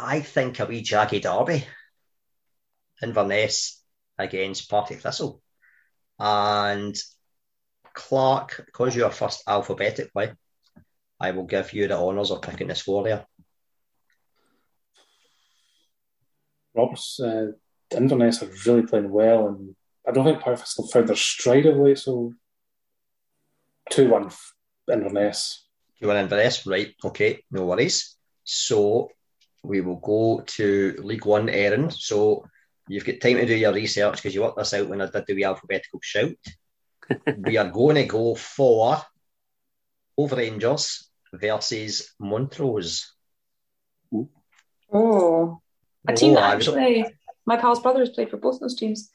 I 0.00 0.20
think 0.20 0.58
a 0.58 0.64
wee 0.64 0.82
Jaggy 0.82 1.20
Derby. 1.20 1.66
Inverness 3.02 3.82
against 4.18 4.70
Partick 4.70 5.00
Thistle. 5.00 5.42
And 6.18 6.96
Clark, 7.92 8.62
because 8.66 8.96
you're 8.96 9.10
first 9.10 9.42
alphabetically, 9.46 10.32
I 11.18 11.30
will 11.32 11.44
give 11.44 11.72
you 11.74 11.86
the 11.86 11.98
honours 11.98 12.30
of 12.30 12.42
picking 12.42 12.68
the 12.68 12.74
score 12.74 13.04
there. 13.04 13.26
Roberts, 16.74 17.20
uh, 17.20 17.48
Inverness 17.94 18.42
are 18.42 18.50
really 18.66 18.86
playing 18.86 19.10
well, 19.10 19.48
and 19.48 19.74
I 20.06 20.12
don't 20.12 20.24
think 20.24 20.40
Partick 20.40 20.60
Thistle 20.60 20.86
found 20.86 21.08
their 21.08 21.16
stride 21.16 21.66
of 21.66 21.76
late, 21.76 21.98
so 21.98 22.32
2 23.90 24.08
1 24.08 24.30
Inverness. 24.92 25.66
2 26.00 26.06
1 26.06 26.16
Inverness, 26.16 26.66
right, 26.66 26.94
okay, 27.04 27.42
no 27.50 27.64
worries. 27.64 28.16
So 28.44 29.10
we 29.62 29.80
will 29.80 29.96
go 29.96 30.42
to 30.46 30.96
League 31.02 31.26
One, 31.26 31.48
Erin. 31.48 31.90
So 31.90 32.44
You've 32.90 33.04
got 33.04 33.20
time 33.20 33.36
to 33.36 33.46
do 33.46 33.54
your 33.54 33.72
research 33.72 34.16
because 34.16 34.34
you 34.34 34.42
worked 34.42 34.58
this 34.58 34.74
out 34.74 34.88
when 34.88 35.00
I 35.00 35.08
did 35.08 35.24
the 35.28 35.44
alphabetical 35.44 36.00
shout. 36.02 36.34
we 37.38 37.56
are 37.56 37.70
going 37.70 37.94
to 37.94 38.04
go 38.04 38.34
for 38.34 39.00
Cove 40.18 40.32
Rangers 40.32 41.08
versus 41.32 42.12
Montrose. 42.18 43.12
Oh, 44.92 45.60
a 46.08 46.14
team 46.14 46.34
that 46.34 46.54
actually 46.54 47.06
my 47.46 47.56
pal's 47.56 47.78
brother 47.78 48.00
has 48.00 48.10
played 48.10 48.28
for 48.28 48.38
both 48.38 48.58
those 48.58 48.74
teams. 48.74 49.12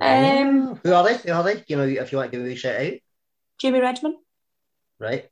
Um, 0.00 0.76
Who 0.76 0.94
are 0.94 1.04
they? 1.04 1.18
Who 1.18 1.32
are 1.32 1.42
they? 1.42 1.62
You 1.66 1.76
know, 1.76 1.82
if 1.82 2.12
you 2.12 2.16
want 2.16 2.32
to 2.32 2.38
give 2.38 2.46
a 2.46 2.54
shout 2.54 2.80
out. 2.80 2.94
Jamie 3.58 3.80
Redmond. 3.80 4.16
Right. 4.98 5.28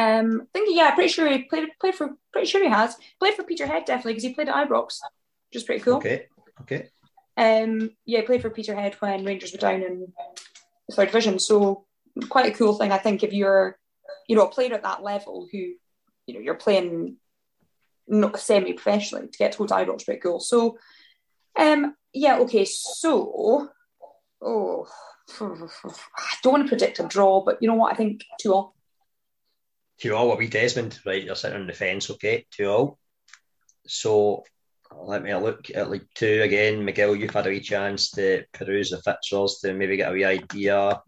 Um, 0.00 0.42
I 0.42 0.58
think 0.58 0.76
yeah, 0.76 0.94
pretty 0.94 1.10
sure 1.10 1.28
he 1.28 1.42
played 1.42 1.68
played 1.78 1.94
for 1.94 2.16
pretty 2.32 2.46
sure 2.46 2.62
he 2.62 2.70
has 2.70 2.96
played 3.18 3.34
for 3.34 3.42
Peterhead 3.42 3.84
definitely 3.84 4.12
because 4.12 4.24
he 4.24 4.34
played 4.34 4.48
at 4.48 4.54
Ibrox, 4.54 4.98
which 5.50 5.56
is 5.56 5.64
pretty 5.64 5.82
cool. 5.82 5.96
Okay. 5.96 6.26
Okay. 6.62 6.88
Um, 7.36 7.90
yeah, 8.06 8.24
played 8.24 8.42
for 8.42 8.50
Peterhead 8.50 8.94
when 9.00 9.24
Rangers 9.24 9.52
were 9.52 9.58
down 9.58 9.82
in 9.82 10.12
the 10.88 10.94
third 10.94 11.06
division. 11.06 11.38
So 11.38 11.86
quite 12.28 12.52
a 12.52 12.56
cool 12.56 12.74
thing, 12.74 12.92
I 12.92 12.98
think, 12.98 13.22
if 13.22 13.32
you're, 13.32 13.78
you 14.28 14.36
know, 14.36 14.46
a 14.46 14.50
player 14.50 14.74
at 14.74 14.82
that 14.82 15.02
level 15.02 15.48
who, 15.50 15.58
you 15.58 16.34
know, 16.34 16.40
you're 16.40 16.54
playing 16.54 17.16
not 18.06 18.38
semi-professionally 18.38 19.28
to 19.28 19.38
get 19.38 19.52
to 19.52 19.58
go 19.58 19.66
to 19.66 19.74
Ibrox, 19.74 20.04
pretty 20.04 20.20
cool. 20.20 20.40
So, 20.40 20.78
um, 21.58 21.94
yeah, 22.12 22.38
okay. 22.40 22.64
So, 22.64 23.70
oh, 24.42 24.86
I 25.40 26.34
don't 26.42 26.52
want 26.52 26.64
to 26.64 26.68
predict 26.68 27.00
a 27.00 27.04
draw, 27.04 27.42
but 27.42 27.58
you 27.60 27.68
know 27.68 27.74
what? 27.74 27.92
I 27.92 27.96
think 27.96 28.24
two 28.40 28.52
all. 28.52 28.74
Two 30.00 30.16
all. 30.16 30.28
What 30.28 30.38
we 30.38 30.48
Desmond? 30.48 30.98
Right, 31.04 31.22
you're 31.22 31.34
sitting 31.34 31.60
on 31.60 31.66
the 31.66 31.74
fence. 31.74 32.10
Okay, 32.10 32.46
two 32.50 32.68
all. 32.68 32.98
So 33.86 34.44
let 34.96 35.22
me 35.22 35.34
look 35.34 35.70
at 35.74 35.90
League 35.90 36.08
Two 36.14 36.40
again. 36.42 36.84
Miguel, 36.84 37.14
you've 37.14 37.34
had 37.34 37.46
a 37.46 37.50
wee 37.50 37.60
chance 37.60 38.10
to 38.12 38.44
peruse 38.52 38.90
the 38.90 39.02
fixtures 39.02 39.58
to 39.62 39.74
maybe 39.74 39.96
get 39.96 40.10
a 40.10 40.12
wee 40.12 40.24
idea. 40.24 41.02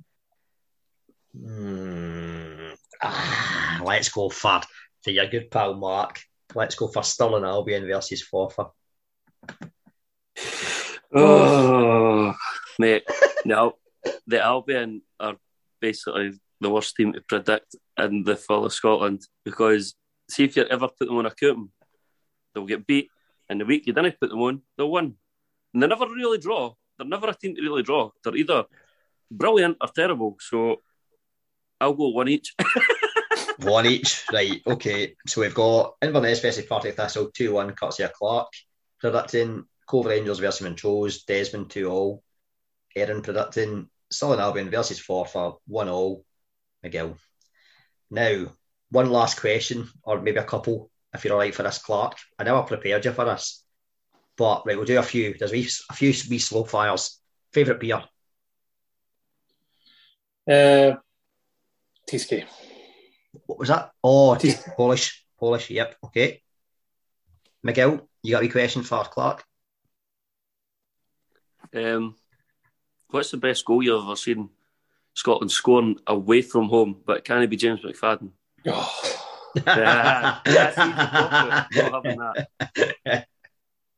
Hmm. 1.34 2.72
Ah, 3.02 3.80
let's 3.82 4.10
go 4.10 4.28
for 4.28 4.60
to 5.04 5.12
your 5.12 5.26
good 5.26 5.50
pal 5.50 5.74
Mark. 5.74 6.20
Let's 6.54 6.74
go 6.74 6.88
for 6.88 7.02
Stirling 7.02 7.44
Albion 7.44 7.86
versus 7.86 8.22
Forfar. 8.22 8.70
Oh, 11.14 12.34
mate, 12.78 13.04
no, 13.44 13.74
the 14.26 14.40
Albion 14.40 15.02
are 15.18 15.36
basically 15.80 16.32
the 16.60 16.70
worst 16.70 16.94
team 16.94 17.12
to 17.14 17.20
predict 17.22 17.74
in 17.98 18.24
the 18.24 18.36
fall 18.36 18.64
of 18.64 18.72
Scotland 18.72 19.22
because 19.44 19.94
see 20.28 20.44
if 20.44 20.56
you 20.56 20.64
ever 20.64 20.88
put 20.88 21.06
them 21.06 21.16
on 21.16 21.26
a 21.26 21.30
coupon, 21.30 21.70
they'll 22.54 22.66
get 22.66 22.86
beat 22.86 23.08
and 23.48 23.60
the 23.60 23.66
week 23.66 23.86
you 23.86 23.92
didn't 23.92 24.18
put 24.18 24.30
them 24.30 24.40
on, 24.40 24.62
they'll 24.76 24.90
win. 24.90 25.14
And 25.74 25.82
they 25.82 25.86
never 25.86 26.06
really 26.06 26.38
draw. 26.38 26.72
They're 26.96 27.06
never 27.06 27.28
a 27.28 27.34
team 27.34 27.54
to 27.54 27.62
really 27.62 27.82
draw. 27.82 28.10
They're 28.24 28.36
either 28.36 28.64
brilliant 29.30 29.78
or 29.80 29.88
terrible. 29.88 30.36
So 30.40 30.80
I'll 31.80 31.94
go 31.94 32.08
one 32.08 32.28
each. 32.28 32.54
one 33.58 33.86
each, 33.86 34.24
right? 34.32 34.60
Okay. 34.66 35.16
So 35.26 35.40
we've 35.40 35.54
got 35.54 35.94
Inverness 36.02 36.40
versus 36.40 36.66
Partick 36.66 36.96
Thistle 36.96 37.30
two 37.34 37.54
one, 37.54 37.74
courtesy 37.74 38.04
of 38.04 38.12
Clark. 38.12 38.48
Predicting 39.00 39.64
Cove 39.86 40.06
Rangers 40.06 40.38
versus 40.38 40.62
Montrose, 40.62 41.24
Desmond 41.24 41.70
two 41.70 41.90
all. 41.90 42.22
Erin 42.94 43.22
predicting 43.22 43.88
Southern 44.10 44.40
Albion 44.40 44.70
versus 44.70 45.00
Forfar 45.00 45.56
one 45.66 45.88
all. 45.88 46.24
Miguel. 46.82 47.16
Now, 48.12 48.52
one 48.90 49.10
last 49.10 49.40
question, 49.40 49.88
or 50.02 50.20
maybe 50.20 50.36
a 50.36 50.44
couple 50.44 50.90
if 51.14 51.24
you're 51.24 51.32
all 51.32 51.40
right 51.40 51.54
for 51.54 51.62
this, 51.62 51.78
Clark. 51.78 52.16
I 52.38 52.44
know 52.44 52.58
I 52.60 52.66
prepared 52.66 53.04
you 53.04 53.12
for 53.12 53.24
this, 53.24 53.64
but 54.36 54.64
right, 54.66 54.76
we'll 54.76 54.84
do 54.84 54.98
a 54.98 55.02
few. 55.02 55.34
There's 55.34 55.52
a 55.52 55.94
few 55.94 56.12
wee 56.28 56.38
slow 56.38 56.64
fires. 56.64 57.18
Favourite 57.52 57.80
beer? 57.80 58.02
Uh, 60.46 60.96
Tyskie. 62.08 62.44
What 63.46 63.58
was 63.58 63.68
that? 63.68 63.92
Oh, 64.04 64.34
t- 64.34 64.54
Polish. 64.76 65.24
Polish, 65.38 65.70
yep, 65.70 65.96
okay. 66.04 66.42
Miguel, 67.62 68.08
you 68.22 68.32
got 68.32 68.44
a 68.44 68.48
question 68.48 68.82
for 68.82 69.04
Clark? 69.04 69.44
Um, 71.74 72.16
what's 73.08 73.30
the 73.30 73.38
best 73.38 73.64
goal 73.64 73.82
you've 73.82 74.04
ever 74.04 74.16
seen 74.16 74.50
Scotland 75.14 75.50
scoring 75.50 75.98
away 76.06 76.42
from 76.42 76.68
home, 76.68 77.00
but 77.06 77.24
can't 77.24 77.48
be 77.48 77.56
James 77.56 77.80
McFadden? 77.80 78.30
Oh 78.66 79.18
yeah, 79.66 80.40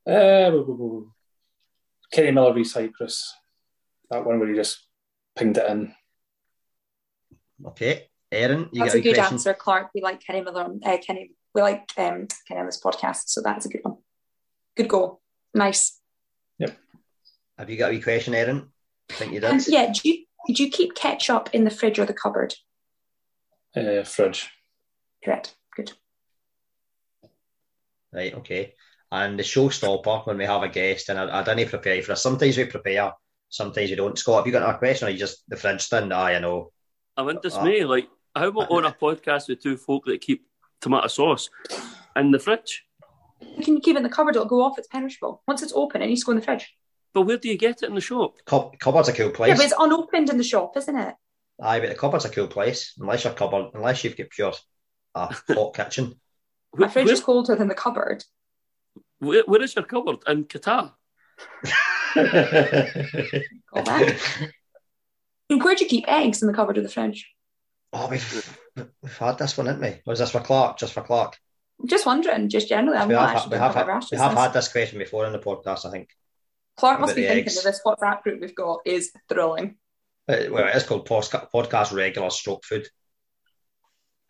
uh, 0.06 0.50
Kenny 2.12 2.30
Miller 2.30 2.52
v 2.52 2.64
Cyprus. 2.64 3.34
That 4.10 4.24
one 4.24 4.38
where 4.38 4.48
he 4.48 4.54
just 4.54 4.86
pinged 5.36 5.56
it 5.56 5.70
in. 5.70 5.94
Okay, 7.66 8.08
Erin, 8.30 8.68
you 8.72 8.82
that's 8.82 8.94
a 8.94 9.00
good 9.00 9.14
question? 9.14 9.34
answer, 9.34 9.54
Clark. 9.54 9.90
We 9.94 10.00
like 10.02 10.20
Kenny 10.20 10.40
Miller. 10.42 10.74
Uh, 10.84 10.98
Kenny, 10.98 11.32
we 11.54 11.62
like 11.62 11.88
um, 11.96 12.26
Kenny 12.48 12.60
on 12.60 12.66
this 12.66 12.80
podcast, 12.80 13.28
so 13.28 13.40
that's 13.42 13.66
a 13.66 13.68
good 13.68 13.82
one. 13.82 13.98
Good 14.76 14.88
goal. 14.88 15.20
Nice. 15.54 16.00
Yep. 16.58 16.76
Have 17.58 17.70
you 17.70 17.76
got 17.76 17.92
a 17.92 18.00
question, 18.00 18.34
Erin? 18.34 18.68
I 19.10 19.14
think 19.14 19.32
you 19.32 19.40
did. 19.40 19.50
Um, 19.50 19.60
yeah. 19.68 19.92
Do 19.92 20.08
you 20.08 20.24
do 20.46 20.62
you 20.62 20.70
keep 20.70 20.94
ketchup 20.94 21.50
in 21.52 21.64
the 21.64 21.70
fridge 21.70 21.98
or 21.98 22.04
the 22.04 22.14
cupboard? 22.14 22.54
Uh, 23.76 24.02
fridge. 24.04 24.50
Correct. 25.24 25.54
Good. 25.76 25.92
Right, 28.12 28.34
okay. 28.34 28.74
And 29.10 29.38
the 29.38 29.42
showstopper 29.42 30.26
when 30.26 30.38
we 30.38 30.44
have 30.44 30.62
a 30.62 30.68
guest, 30.68 31.08
and 31.08 31.18
I, 31.18 31.40
I 31.40 31.42
didn't 31.42 31.70
prepare 31.70 32.02
for 32.02 32.12
us. 32.12 32.22
Sometimes 32.22 32.56
we 32.56 32.64
prepare, 32.64 33.12
sometimes 33.48 33.90
we 33.90 33.96
don't. 33.96 34.18
Scott, 34.18 34.38
have 34.38 34.46
you 34.46 34.52
got 34.52 34.74
a 34.74 34.78
question 34.78 35.08
or 35.08 35.10
you 35.10 35.18
just 35.18 35.48
the 35.48 35.56
fridge 35.56 35.82
stand? 35.82 36.12
Ah, 36.12 36.28
you 36.28 36.40
know. 36.40 36.72
I'm 37.16 37.28
in 37.28 37.38
dismay. 37.40 37.82
Uh, 37.82 37.88
like, 37.88 38.08
how 38.34 38.48
about 38.48 38.70
on 38.70 38.84
a 38.84 38.92
podcast 39.02 39.48
with 39.48 39.62
two 39.62 39.76
folk 39.76 40.04
that 40.06 40.20
keep 40.20 40.46
tomato 40.80 41.08
sauce 41.08 41.48
in 42.16 42.30
the 42.30 42.38
fridge? 42.38 42.84
You 43.40 43.64
can 43.64 43.80
keep 43.80 43.94
it 43.94 43.98
in 43.98 44.02
the 44.02 44.08
cupboard, 44.08 44.36
it'll 44.36 44.48
go 44.48 44.62
off, 44.62 44.78
it's 44.78 44.88
perishable. 44.88 45.42
Once 45.46 45.62
it's 45.62 45.72
open, 45.74 46.02
it 46.02 46.06
needs 46.06 46.20
to 46.20 46.26
go 46.26 46.32
in 46.32 46.38
the 46.38 46.44
fridge. 46.44 46.74
But 47.14 47.22
where 47.22 47.38
do 47.38 47.48
you 47.48 47.56
get 47.56 47.82
it 47.82 47.88
in 47.88 47.94
the 47.94 48.00
shop? 48.00 48.34
cupboard's 48.44 49.08
a 49.08 49.12
cool 49.12 49.30
place. 49.30 49.48
Yeah, 49.48 49.56
but 49.56 49.64
it's 49.64 49.74
unopened 49.78 50.30
in 50.30 50.36
the 50.36 50.44
shop, 50.44 50.76
isn't 50.76 50.98
it? 50.98 51.14
Aye, 51.62 51.78
but 51.78 51.88
the 51.88 51.94
cupboard's 51.94 52.24
a 52.24 52.30
cool 52.30 52.48
place. 52.48 52.94
Unless 52.98 53.22
your 53.22 53.32
cupboard, 53.32 53.70
unless 53.74 54.02
you've 54.02 54.16
got 54.16 54.30
pure 54.30 54.52
a 55.14 55.32
hot 55.50 55.74
kitchen. 55.76 56.20
My 56.74 56.88
fridge 56.88 57.08
is 57.08 57.20
colder 57.20 57.54
than 57.54 57.68
the 57.68 57.74
cupboard. 57.74 58.24
Where, 59.20 59.44
where 59.46 59.62
is 59.62 59.76
your 59.76 59.84
cupboard? 59.84 60.16
In 60.26 60.44
Qatar? 60.44 60.92
where 62.14 62.94
do 65.48 65.84
you 65.84 65.88
keep 65.88 66.04
eggs 66.08 66.42
in 66.42 66.48
the 66.48 66.54
cupboard 66.54 66.78
of 66.78 66.82
the 66.82 66.88
fridge? 66.90 67.30
Oh, 67.92 68.08
we've, 68.08 68.58
we've 68.76 69.18
had 69.18 69.38
this 69.38 69.56
one, 69.56 69.68
haven't 69.68 69.82
we? 69.82 70.00
Was 70.04 70.18
this 70.18 70.32
for 70.32 70.40
Clark? 70.40 70.78
Just 70.78 70.92
for 70.92 71.02
Clark? 71.02 71.38
Just 71.86 72.06
wondering, 72.06 72.48
just 72.48 72.68
generally. 72.68 72.98
I'm 72.98 73.06
we 73.06 73.14
not 73.14 73.30
have, 73.30 73.50
we 73.50 73.56
have, 73.56 73.74
had, 73.74 74.04
we 74.10 74.18
have 74.18 74.32
had 74.36 74.52
this 74.52 74.68
question 74.68 74.98
before 74.98 75.26
in 75.26 75.32
the 75.32 75.38
podcast, 75.38 75.86
I 75.86 75.92
think. 75.92 76.08
Clark 76.76 77.00
must 77.00 77.14
be 77.14 77.22
thinking 77.22 77.44
eggs. 77.44 77.62
that 77.62 77.70
this 77.70 77.80
WhatsApp 77.84 78.22
group 78.22 78.40
we've 78.40 78.54
got 78.54 78.80
is 78.84 79.12
thrilling. 79.28 79.76
Uh, 80.28 80.44
well, 80.50 80.66
it 80.66 80.76
is 80.76 80.84
called 80.84 81.06
podcast 81.06 81.92
regular 81.92 82.30
stroke 82.30 82.64
food. 82.64 82.88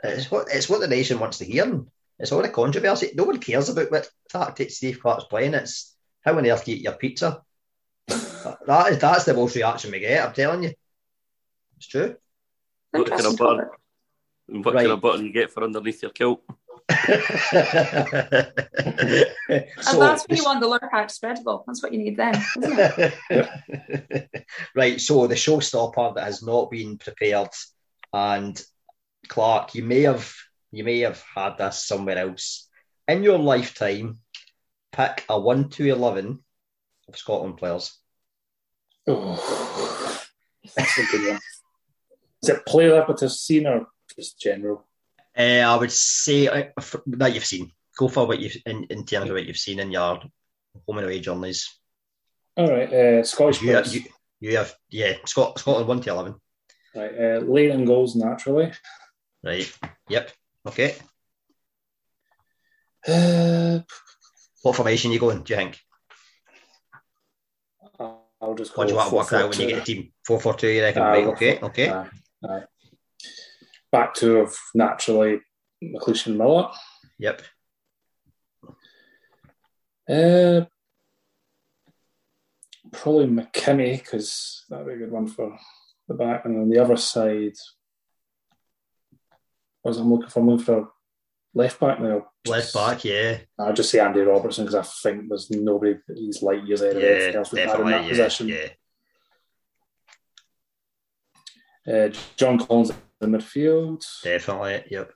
It's 0.02 0.30
what 0.30 0.48
it's 0.52 0.68
what 0.68 0.80
the 0.80 0.88
nation 0.88 1.18
wants 1.18 1.38
to 1.38 1.44
hear. 1.44 1.82
It's 2.18 2.32
all 2.32 2.42
the 2.42 2.48
controversy. 2.48 3.12
No 3.14 3.24
one 3.24 3.38
cares 3.38 3.68
about 3.68 3.90
what 3.90 4.08
tactic 4.28 4.70
Steve 4.70 5.00
Clarke's 5.00 5.24
playing. 5.24 5.54
It's 5.54 5.96
how 6.22 6.36
on 6.36 6.46
earth 6.46 6.64
do 6.64 6.72
you 6.72 6.76
eat 6.76 6.84
your 6.84 6.92
pizza? 6.94 7.42
that 8.06 8.86
is 8.90 8.98
that's 8.98 9.24
the 9.24 9.34
most 9.34 9.56
reaction 9.56 9.90
we 9.90 10.00
get. 10.00 10.24
I'm 10.24 10.34
telling 10.34 10.64
you, 10.64 10.72
it's 11.76 11.86
true. 11.86 12.16
What 12.90 13.08
kind 13.08 13.26
of 13.26 13.36
button? 13.36 13.68
What 14.46 14.74
right. 14.74 14.82
kind 14.82 14.92
of 14.92 15.00
button 15.00 15.24
you 15.24 15.32
get 15.32 15.50
for 15.50 15.64
underneath 15.64 16.02
your 16.02 16.10
kilt? 16.10 16.42
And 16.88 17.00
that's 19.48 20.26
when 20.28 20.36
you 20.36 20.44
want 20.44 20.60
the 20.60 20.66
Lurpak 20.68 21.06
spreadable. 21.06 21.64
That's 21.66 21.82
what 21.82 21.92
you 21.92 21.98
need 21.98 22.16
then, 22.16 22.34
isn't 22.58 23.14
it? 23.30 24.46
right. 24.74 25.00
So 25.00 25.26
the 25.26 25.34
showstopper 25.34 26.14
that 26.14 26.24
has 26.24 26.42
not 26.42 26.70
been 26.70 26.98
prepared, 26.98 27.48
and 28.12 28.60
Clark, 29.28 29.74
you 29.74 29.82
may 29.82 30.02
have 30.02 30.30
you 30.72 30.84
may 30.84 31.00
have 31.00 31.22
had 31.34 31.56
this 31.56 31.86
somewhere 31.86 32.18
else 32.18 32.68
in 33.08 33.22
your 33.22 33.38
lifetime. 33.38 34.18
Pick 34.92 35.24
a 35.28 35.40
one 35.40 35.70
to 35.70 35.86
eleven 35.86 36.44
of 37.08 37.16
Scotland 37.16 37.56
players. 37.56 37.98
Oh, 39.06 40.22
that's 40.76 40.98
a 40.98 41.06
good 41.06 41.28
one. 41.28 41.40
Is 42.42 42.50
it 42.50 42.66
player 42.66 43.04
that 43.06 43.20
have 43.20 43.32
seen 43.32 43.66
or 43.66 43.86
just 44.14 44.38
general? 44.38 44.86
Uh, 45.36 45.42
I 45.42 45.76
would 45.76 45.92
say 45.92 46.46
uh, 46.46 46.64
that 47.06 47.34
you've 47.34 47.44
seen. 47.44 47.72
Go 47.96 48.08
for 48.08 48.26
what 48.26 48.40
you've 48.40 48.56
in, 48.66 48.84
in 48.84 49.04
terms 49.04 49.28
of 49.28 49.34
what 49.34 49.46
you've 49.46 49.56
seen 49.56 49.78
in 49.78 49.90
your 49.90 50.20
home 50.86 50.98
and 50.98 51.04
away 51.06 51.20
journeys. 51.20 51.68
All 52.56 52.70
right, 52.70 52.92
uh, 52.92 53.24
Scottish 53.24 53.62
you, 53.62 53.82
you, 53.90 54.02
you, 54.40 54.56
have 54.56 54.74
yeah, 54.90 55.14
Scot- 55.26 55.58
Scotland 55.58 55.88
one 55.88 56.00
to 56.00 56.10
eleven. 56.10 56.34
Right, 56.94 57.12
uh, 57.18 57.38
Leighton 57.40 57.84
goals 57.84 58.14
naturally. 58.14 58.72
Right. 59.42 59.70
Yep. 60.08 60.30
Okay. 60.68 60.94
Uh, 63.06 63.80
what 64.62 64.76
formation 64.76 65.10
are 65.10 65.14
you 65.14 65.20
going? 65.20 65.42
Do 65.42 65.52
you 65.52 65.56
think? 65.56 65.80
I'll 67.98 68.54
just. 68.54 68.72
Go 68.72 68.78
What 68.78 68.88
do 68.88 68.92
you 68.92 68.96
want 68.96 69.10
to 69.10 69.16
work 69.16 69.32
out 69.32 69.50
when 69.50 69.60
you 69.60 69.74
get 69.74 69.82
a 69.82 69.84
team? 69.84 70.12
Four 70.24 70.40
four 70.40 70.54
two. 70.54 70.68
You 70.68 70.82
reckon? 70.82 71.02
Right. 71.02 71.26
Okay. 71.26 71.58
Okay. 71.60 72.04
Back 73.94 74.12
two 74.12 74.38
of 74.38 74.56
naturally 74.74 75.40
McLeish 75.80 76.26
and 76.26 76.36
Miller. 76.36 76.68
Yep. 77.20 77.42
Uh, 80.10 80.62
probably 82.90 83.28
McKimmie 83.28 83.98
because 83.98 84.64
that'd 84.68 84.84
be 84.84 84.94
a 84.94 84.96
good 84.96 85.12
one 85.12 85.28
for 85.28 85.56
the 86.08 86.14
back, 86.14 86.44
and 86.44 86.58
on 86.58 86.70
the 86.70 86.80
other 86.80 86.96
side, 86.96 87.52
was 89.84 89.98
I'm 89.98 90.10
looking 90.10 90.28
for? 90.28 90.40
I'm 90.40 90.48
looking 90.48 90.64
for 90.64 90.88
left 91.54 91.78
back 91.78 92.00
now. 92.00 92.26
Left 92.48 92.74
back, 92.74 93.04
yeah. 93.04 93.38
I'll 93.60 93.74
just 93.74 93.90
say 93.92 94.00
Andy 94.00 94.22
Robertson 94.22 94.64
because 94.64 94.74
I 94.74 95.08
think 95.08 95.28
there's 95.28 95.52
nobody 95.52 95.98
he's 96.16 96.42
light 96.42 96.66
years 96.66 96.82
ahead 96.82 96.96
of 96.96 97.02
yeah, 97.04 97.38
else 97.38 97.52
we've 97.52 97.64
had 97.64 97.78
in 97.78 97.86
that 97.86 98.02
yeah, 98.02 98.08
position. 98.08 98.48
Yeah. 98.48 98.70
Uh, 101.86 102.08
John 102.36 102.58
Collins 102.58 102.90
in 103.24 103.32
midfield. 103.32 104.04
Definitely, 104.22 104.84
yep. 104.90 105.12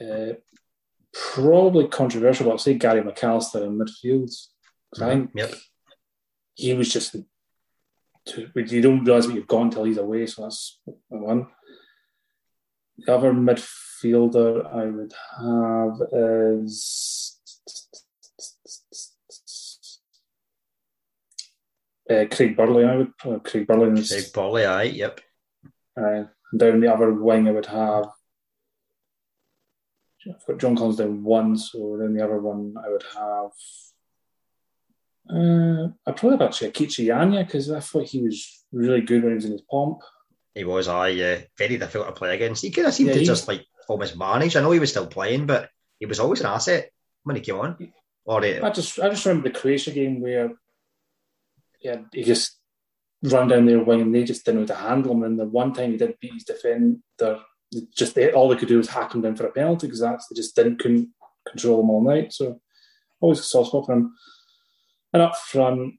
Uh, 0.00 0.34
probably 1.12 1.88
controversial, 1.88 2.46
but 2.46 2.52
I'll 2.52 2.58
say 2.58 2.74
Gary 2.74 3.02
McAllister 3.02 3.66
in 3.66 3.78
midfield. 3.78 4.30
Mm-hmm. 4.96 5.04
I 5.04 5.08
think 5.08 5.30
yep. 5.34 5.54
he 6.54 6.74
was 6.74 6.92
just. 6.92 7.16
Too, 8.26 8.50
you 8.54 8.82
don't 8.82 9.04
realise 9.04 9.26
what 9.26 9.36
you've 9.36 9.46
got 9.46 9.62
until 9.62 9.84
he's 9.84 9.96
away, 9.96 10.26
so 10.26 10.42
that's 10.42 10.78
one. 11.08 11.46
The 12.98 13.14
other 13.14 13.32
midfielder 13.32 14.66
I 14.66 14.84
would 14.84 15.14
have 15.38 16.00
is 16.12 17.40
uh, 22.10 22.24
Craig 22.30 22.56
Burley. 22.56 22.84
I 22.84 22.96
would 22.96 23.12
uh, 23.24 23.38
Craig 23.38 23.66
Burley. 23.66 24.06
Craig 24.06 24.24
Burley, 24.34 24.64
aye, 24.66 24.82
yep. 24.82 25.20
Uh, 25.96 26.24
down 26.56 26.80
the 26.80 26.92
other 26.92 27.12
wing, 27.12 27.48
I 27.48 27.52
would 27.52 27.66
have. 27.66 28.08
I've 30.28 30.46
got 30.46 30.58
John 30.58 30.76
Collins 30.76 30.96
down 30.96 31.22
one, 31.22 31.56
so 31.56 31.96
then 31.98 32.14
the 32.14 32.24
other 32.24 32.38
one 32.38 32.74
I 32.84 32.90
would 32.90 33.04
have. 33.14 33.50
Uh, 35.30 35.88
I'd 36.06 36.16
probably 36.16 36.38
have 36.38 36.42
actually 36.42 36.70
Ikechi 36.70 37.14
Anya 37.14 37.44
because 37.44 37.70
I 37.70 37.80
thought 37.80 38.06
he 38.06 38.22
was 38.22 38.64
really 38.72 39.00
good 39.00 39.22
when 39.22 39.32
he 39.32 39.36
was 39.36 39.44
in 39.44 39.52
his 39.52 39.62
pomp. 39.62 40.00
He 40.54 40.64
was, 40.64 40.88
aye, 40.88 41.08
yeah. 41.08 41.40
Very 41.56 41.76
difficult 41.76 42.08
to 42.08 42.12
play 42.12 42.34
against. 42.34 42.62
He 42.62 42.70
kind 42.70 42.88
of 42.88 42.94
seemed 42.94 43.08
yeah, 43.08 43.14
to 43.14 43.20
he, 43.20 43.26
just 43.26 43.46
like 43.46 43.64
almost 43.88 44.16
manage. 44.16 44.56
I 44.56 44.60
know 44.60 44.70
he 44.70 44.80
was 44.80 44.90
still 44.90 45.06
playing, 45.06 45.46
but 45.46 45.70
he 45.98 46.06
was 46.06 46.20
always 46.20 46.40
an 46.40 46.46
asset 46.46 46.90
when 47.24 47.36
he 47.36 47.42
came 47.42 47.56
on. 47.56 47.92
Or 48.24 48.44
it, 48.44 48.62
I 48.62 48.70
just 48.70 48.98
I 48.98 49.08
just 49.08 49.24
remember 49.24 49.48
the 49.48 49.58
Croatia 49.58 49.90
game 49.90 50.20
where 50.20 50.52
yeah, 51.80 52.02
he 52.12 52.24
just 52.24 52.57
run 53.22 53.48
down 53.48 53.66
their 53.66 53.82
wing 53.82 54.00
and 54.00 54.14
they 54.14 54.24
just 54.24 54.44
didn't 54.44 54.66
know 54.66 54.74
how 54.74 54.80
to 54.80 54.88
handle 54.88 55.12
him. 55.12 55.22
And 55.24 55.38
the 55.38 55.44
one 55.44 55.72
time 55.72 55.92
he 55.92 55.96
did 55.96 56.16
beat 56.20 56.34
his 56.34 56.44
defender, 56.44 56.96
just 57.94 58.14
they, 58.14 58.32
all 58.32 58.48
they 58.48 58.56
could 58.56 58.68
do 58.68 58.78
was 58.78 58.88
hack 58.88 59.14
him 59.14 59.22
down 59.22 59.36
for 59.36 59.46
a 59.46 59.52
penalty 59.52 59.86
because 59.86 60.00
that's 60.00 60.28
they 60.28 60.36
just 60.36 60.54
didn't 60.56 60.78
couldn't 60.78 61.08
control 61.46 61.82
him 61.82 61.90
all 61.90 62.02
night. 62.02 62.32
So 62.32 62.60
always 63.20 63.40
a 63.40 63.42
soft 63.42 63.68
spot 63.70 63.86
for 63.86 63.94
him. 63.94 64.14
And 65.12 65.22
up 65.22 65.36
front, 65.36 65.94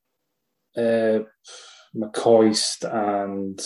uh, 0.78 1.20
McCoist 1.96 2.84
and 2.84 3.60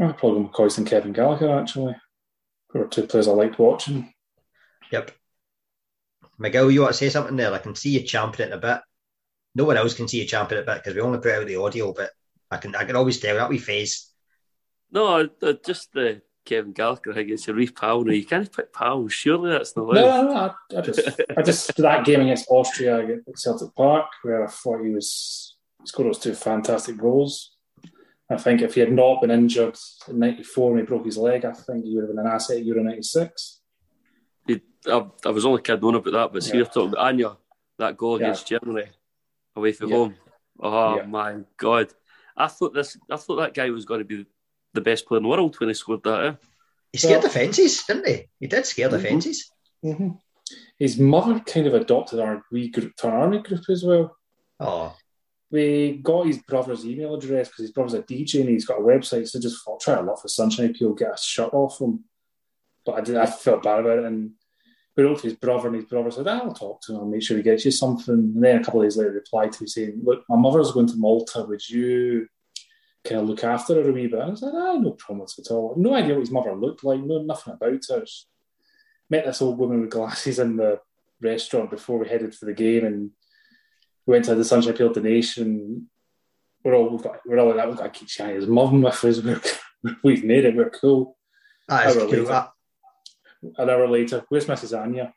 I'd 0.00 0.18
probably 0.18 0.44
McCoist 0.44 0.78
and 0.78 0.86
Kevin 0.86 1.12
Gallacher 1.14 1.60
actually. 1.60 1.96
Who 2.70 2.80
are 2.80 2.88
two 2.88 3.06
players 3.06 3.28
I 3.28 3.32
liked 3.32 3.58
watching. 3.58 4.12
Yep. 4.90 5.12
Miguel, 6.38 6.70
you 6.70 6.82
want 6.82 6.92
to 6.92 6.98
say 6.98 7.08
something 7.08 7.36
there? 7.36 7.52
I 7.52 7.58
can 7.58 7.74
see 7.74 7.90
you 7.90 8.02
champing 8.02 8.48
it 8.48 8.52
a 8.52 8.58
bit. 8.58 8.80
No 9.54 9.64
one 9.64 9.76
else 9.76 9.94
can 9.94 10.08
see 10.08 10.20
you 10.20 10.26
champing 10.26 10.58
it 10.58 10.62
a 10.62 10.64
bit 10.64 10.82
because 10.82 10.94
we 10.94 11.00
only 11.00 11.18
put 11.18 11.32
out 11.32 11.46
the 11.46 11.56
audio, 11.56 11.92
but 11.92 12.10
I 12.50 12.56
can 12.56 12.74
I 12.74 12.84
can 12.84 12.96
always 12.96 13.20
tell 13.20 13.36
that 13.36 13.48
we 13.48 13.58
face. 13.58 14.12
No, 14.90 15.28
just 15.64 15.92
the 15.92 16.22
Kevin 16.44 16.74
Gallacher, 16.74 17.12
I 17.12 17.14
think 17.14 17.30
it's 17.30 17.48
a 17.48 17.54
reef 17.54 17.74
pal 17.74 18.04
now. 18.04 18.12
You 18.12 18.24
can't 18.24 18.50
put 18.50 18.72
pals, 18.72 19.12
surely 19.12 19.50
that's 19.50 19.76
not 19.76 19.92
no, 19.92 20.22
no, 20.22 20.22
no, 20.22 20.36
I, 20.36 20.78
I 20.78 20.80
just 20.82 21.20
I 21.36 21.42
just 21.42 21.76
that 21.76 22.04
game 22.04 22.20
against 22.20 22.46
Austria 22.50 22.98
at 22.98 23.38
Celtic 23.38 23.74
Park 23.74 24.06
where 24.22 24.44
I 24.44 24.48
thought 24.48 24.84
he 24.84 24.90
was 24.90 25.56
he 25.80 25.86
scored 25.86 26.08
those 26.08 26.18
two 26.18 26.34
fantastic 26.34 26.96
goals. 26.96 27.52
I 28.30 28.36
think 28.36 28.62
if 28.62 28.74
he 28.74 28.80
had 28.80 28.92
not 28.92 29.20
been 29.20 29.30
injured 29.30 29.76
in 30.08 30.18
'94 30.18 30.70
when 30.70 30.80
he 30.80 30.86
broke 30.86 31.04
his 31.04 31.16
leg, 31.16 31.44
I 31.44 31.52
think 31.52 31.84
he 31.84 31.94
would 31.94 32.04
have 32.04 32.14
been 32.14 32.24
an 32.24 32.32
asset 32.32 32.58
at 32.58 32.64
Euro 32.64 32.82
'96. 32.82 33.60
I, 34.86 35.06
I, 35.24 35.30
was 35.30 35.46
only 35.46 35.62
kidding 35.62 35.84
on 35.84 35.94
about 35.94 36.12
that, 36.12 36.32
but 36.32 36.42
see, 36.42 36.50
yeah. 36.50 36.56
you're 36.56 36.66
talking 36.66 36.88
about 36.88 37.06
Anya, 37.06 37.36
that 37.78 37.96
goal 37.96 38.20
yeah. 38.20 38.26
against 38.26 38.46
Germany 38.46 38.84
away 39.56 39.72
from 39.72 39.90
yeah. 39.90 39.96
home. 39.96 40.14
Oh 40.60 40.96
yeah. 40.96 41.06
my 41.06 41.36
god! 41.56 41.92
I 42.36 42.48
thought 42.48 42.74
this. 42.74 42.96
I 43.10 43.16
thought 43.16 43.36
that 43.36 43.54
guy 43.54 43.70
was 43.70 43.84
going 43.84 44.00
to 44.00 44.04
be 44.04 44.26
the 44.72 44.80
best 44.80 45.06
player 45.06 45.18
in 45.18 45.22
the 45.24 45.28
world 45.28 45.58
when 45.58 45.68
he 45.68 45.74
scored 45.74 46.02
that. 46.04 46.24
Eh? 46.24 46.34
He 46.92 46.98
scared 46.98 47.22
well, 47.22 47.22
the 47.22 47.30
fences, 47.30 47.84
didn't 47.84 48.06
he? 48.06 48.24
He 48.40 48.46
did 48.46 48.66
scare 48.66 48.88
mm-hmm. 48.88 48.96
the 48.96 49.02
fences. 49.02 49.50
Mm-hmm. 49.84 50.08
His 50.78 50.98
mother 50.98 51.40
kind 51.40 51.66
of 51.66 51.74
adopted 51.74 52.20
our 52.20 52.44
wee 52.52 52.68
group, 52.68 52.92
our 53.02 53.18
army 53.18 53.38
group 53.38 53.64
as 53.68 53.82
well. 53.84 54.16
Oh, 54.60 54.94
we 55.50 56.00
got 56.02 56.26
his 56.26 56.38
brother's 56.38 56.84
email 56.84 57.14
address 57.14 57.48
because 57.48 57.62
his 57.62 57.70
brother's 57.70 57.94
a 57.94 58.02
DJ 58.02 58.40
and 58.40 58.48
he's 58.48 58.64
got 58.64 58.80
a 58.80 58.82
website. 58.82 59.28
So 59.28 59.40
just 59.40 59.64
thought, 59.64 59.80
try 59.80 59.94
a 59.94 60.02
lot 60.02 60.20
for 60.20 60.28
Sunshine 60.28 60.70
Appeal, 60.70 60.94
get 60.94 61.14
a 61.14 61.16
shirt 61.16 61.52
off 61.52 61.80
him. 61.80 62.04
But 62.84 62.92
I 62.92 63.00
did. 63.02 63.16
I 63.16 63.26
felt 63.26 63.62
bad 63.62 63.80
about 63.80 64.00
it, 64.00 64.04
and 64.04 64.32
we 64.96 65.02
wrote 65.02 65.18
to 65.18 65.28
his 65.28 65.36
brother, 65.36 65.68
and 65.68 65.76
his 65.76 65.86
brother 65.86 66.10
said, 66.10 66.28
"I'll 66.28 66.54
talk 66.54 66.80
to 66.82 66.92
him, 66.92 66.98
I'll 66.98 67.06
make 67.06 67.22
sure 67.22 67.36
he 67.36 67.42
gets 67.42 67.64
you 67.64 67.70
something." 67.70 68.14
And 68.14 68.42
then 68.42 68.60
a 68.60 68.64
couple 68.64 68.80
of 68.80 68.86
days 68.86 68.96
later, 68.96 69.10
replied 69.12 69.52
to 69.52 69.62
me 69.62 69.66
saying, 69.66 70.00
"Look, 70.02 70.24
my 70.28 70.36
mother's 70.36 70.72
going 70.72 70.86
to 70.88 70.96
Malta. 70.96 71.44
Would 71.44 71.68
you 71.68 72.28
kind 73.04 73.20
of 73.20 73.28
look 73.28 73.44
after 73.44 73.74
her 73.74 73.88
a 73.88 73.92
wee 73.92 74.06
bit?" 74.06 74.20
And 74.20 74.32
I 74.32 74.34
said, 74.34 74.52
"Ah, 74.54 74.74
no 74.74 74.92
problems 74.92 75.38
at 75.38 75.52
all. 75.52 75.74
No 75.76 75.94
idea 75.94 76.14
what 76.14 76.20
his 76.20 76.30
mother 76.30 76.54
looked 76.54 76.84
like. 76.84 77.00
No, 77.00 77.22
nothing 77.22 77.54
about 77.54 77.84
her." 77.88 78.04
Met 79.10 79.26
this 79.26 79.42
old 79.42 79.58
woman 79.58 79.80
with 79.80 79.90
glasses 79.90 80.38
in 80.38 80.56
the 80.56 80.80
restaurant 81.20 81.70
before 81.70 81.98
we 81.98 82.08
headed 82.08 82.34
for 82.34 82.46
the 82.46 82.54
game, 82.54 82.84
and 82.84 83.10
we 84.06 84.12
went 84.12 84.24
to 84.26 84.34
the 84.34 84.44
Sunshine 84.44 84.74
Appeal 84.74 84.92
donation. 84.92 85.88
We're 86.64 86.74
all 86.74 86.88
we've 86.88 87.02
got, 87.02 87.20
we're 87.26 87.38
all 87.38 87.48
like 87.48 87.56
that. 87.56 87.68
We've 87.68 87.76
got 87.76 87.92
to 87.92 87.98
keep 87.98 88.08
shining 88.08 88.36
his 88.36 88.46
mum 88.46 88.80
with 88.80 89.04
us. 89.04 89.22
We're, 89.22 89.40
we've 90.02 90.24
made 90.24 90.44
it. 90.44 90.56
We're 90.56 90.70
cool. 90.70 91.16
That 91.68 91.88
is 91.88 91.96
cool. 91.96 92.06
Later, 92.06 92.48
an 93.56 93.70
hour 93.70 93.88
later, 93.88 94.24
where's 94.28 94.46
Mrs. 94.46 94.78
Anya? 94.78 95.12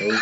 we've 0.00 0.20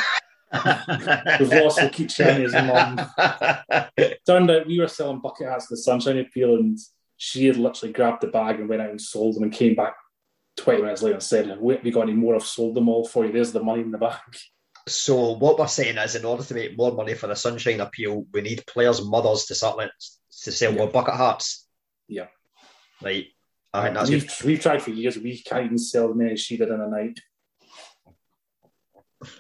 lost 1.63 1.81
the 1.81 1.91
keep 1.93 2.11
shining 2.11 2.43
his 2.43 2.53
mum. 2.53 2.99
Turned 4.27 4.51
out 4.51 4.67
we 4.67 4.81
were 4.81 4.89
selling 4.89 5.21
bucket 5.21 5.49
hats 5.49 5.69
to 5.69 5.75
the 5.75 5.79
Sunshine 5.79 6.19
Appeal, 6.19 6.57
and 6.57 6.79
she 7.17 7.47
had 7.47 7.57
literally 7.57 7.93
grabbed 7.93 8.23
the 8.23 8.29
bag 8.29 8.61
and 8.61 8.69
went 8.69 8.83
out 8.83 8.91
and 8.91 9.01
sold 9.01 9.37
them, 9.37 9.45
and 9.45 9.53
came 9.53 9.75
back 9.75 9.95
20 10.57 10.83
minutes 10.83 11.03
later 11.03 11.15
and 11.15 11.23
said, 11.23 11.59
Wait, 11.61 11.79
have 11.79 11.87
you 11.87 11.93
got 11.93 12.03
any 12.03 12.15
more? 12.15 12.35
I've 12.35 12.45
sold 12.45 12.75
them 12.75 12.89
all 12.89 13.07
for 13.07 13.25
you. 13.25 13.33
There's 13.33 13.53
the 13.53 13.63
money 13.63 13.83
in 13.83 13.91
the 13.91 13.99
bag. 13.99 14.19
So 14.89 15.33
what 15.33 15.59
we're 15.59 15.69
saying 15.69 15.97
is, 15.97 16.17
in 16.17 16.25
order 16.25 16.43
to 16.43 16.55
make 16.55 16.77
more 16.77 16.93
money 16.93 17.15
for 17.15 17.29
the 17.29 17.37
Sunshine 17.37 17.81
Appeal, 17.81 18.27
we 18.33 18.41
need 18.41 18.67
players' 18.67 19.05
mothers 19.05 19.47
to 19.47 19.55
start 19.55 19.79
to 19.79 20.53
sell 20.53 20.73
yeah. 20.73 20.79
more 20.79 20.89
bucket 20.89 21.15
hats. 21.15 21.67
Yeah. 22.09 22.27
Right. 23.01 23.27
I 23.75 23.85
think 23.85 23.95
that's 23.95 24.11
we've, 24.11 24.27
good. 24.27 24.47
we've 24.47 24.61
tried 24.61 24.83
for 24.83 24.91
years. 24.91 25.19
We 25.19 25.39
can't 25.43 25.65
even 25.65 25.79
sell 25.79 26.09
the 26.09 26.15
many 26.15 26.37
she 26.37 26.57
did 26.57 26.69
in 26.69 26.81
a 26.81 26.89
night. 26.89 27.19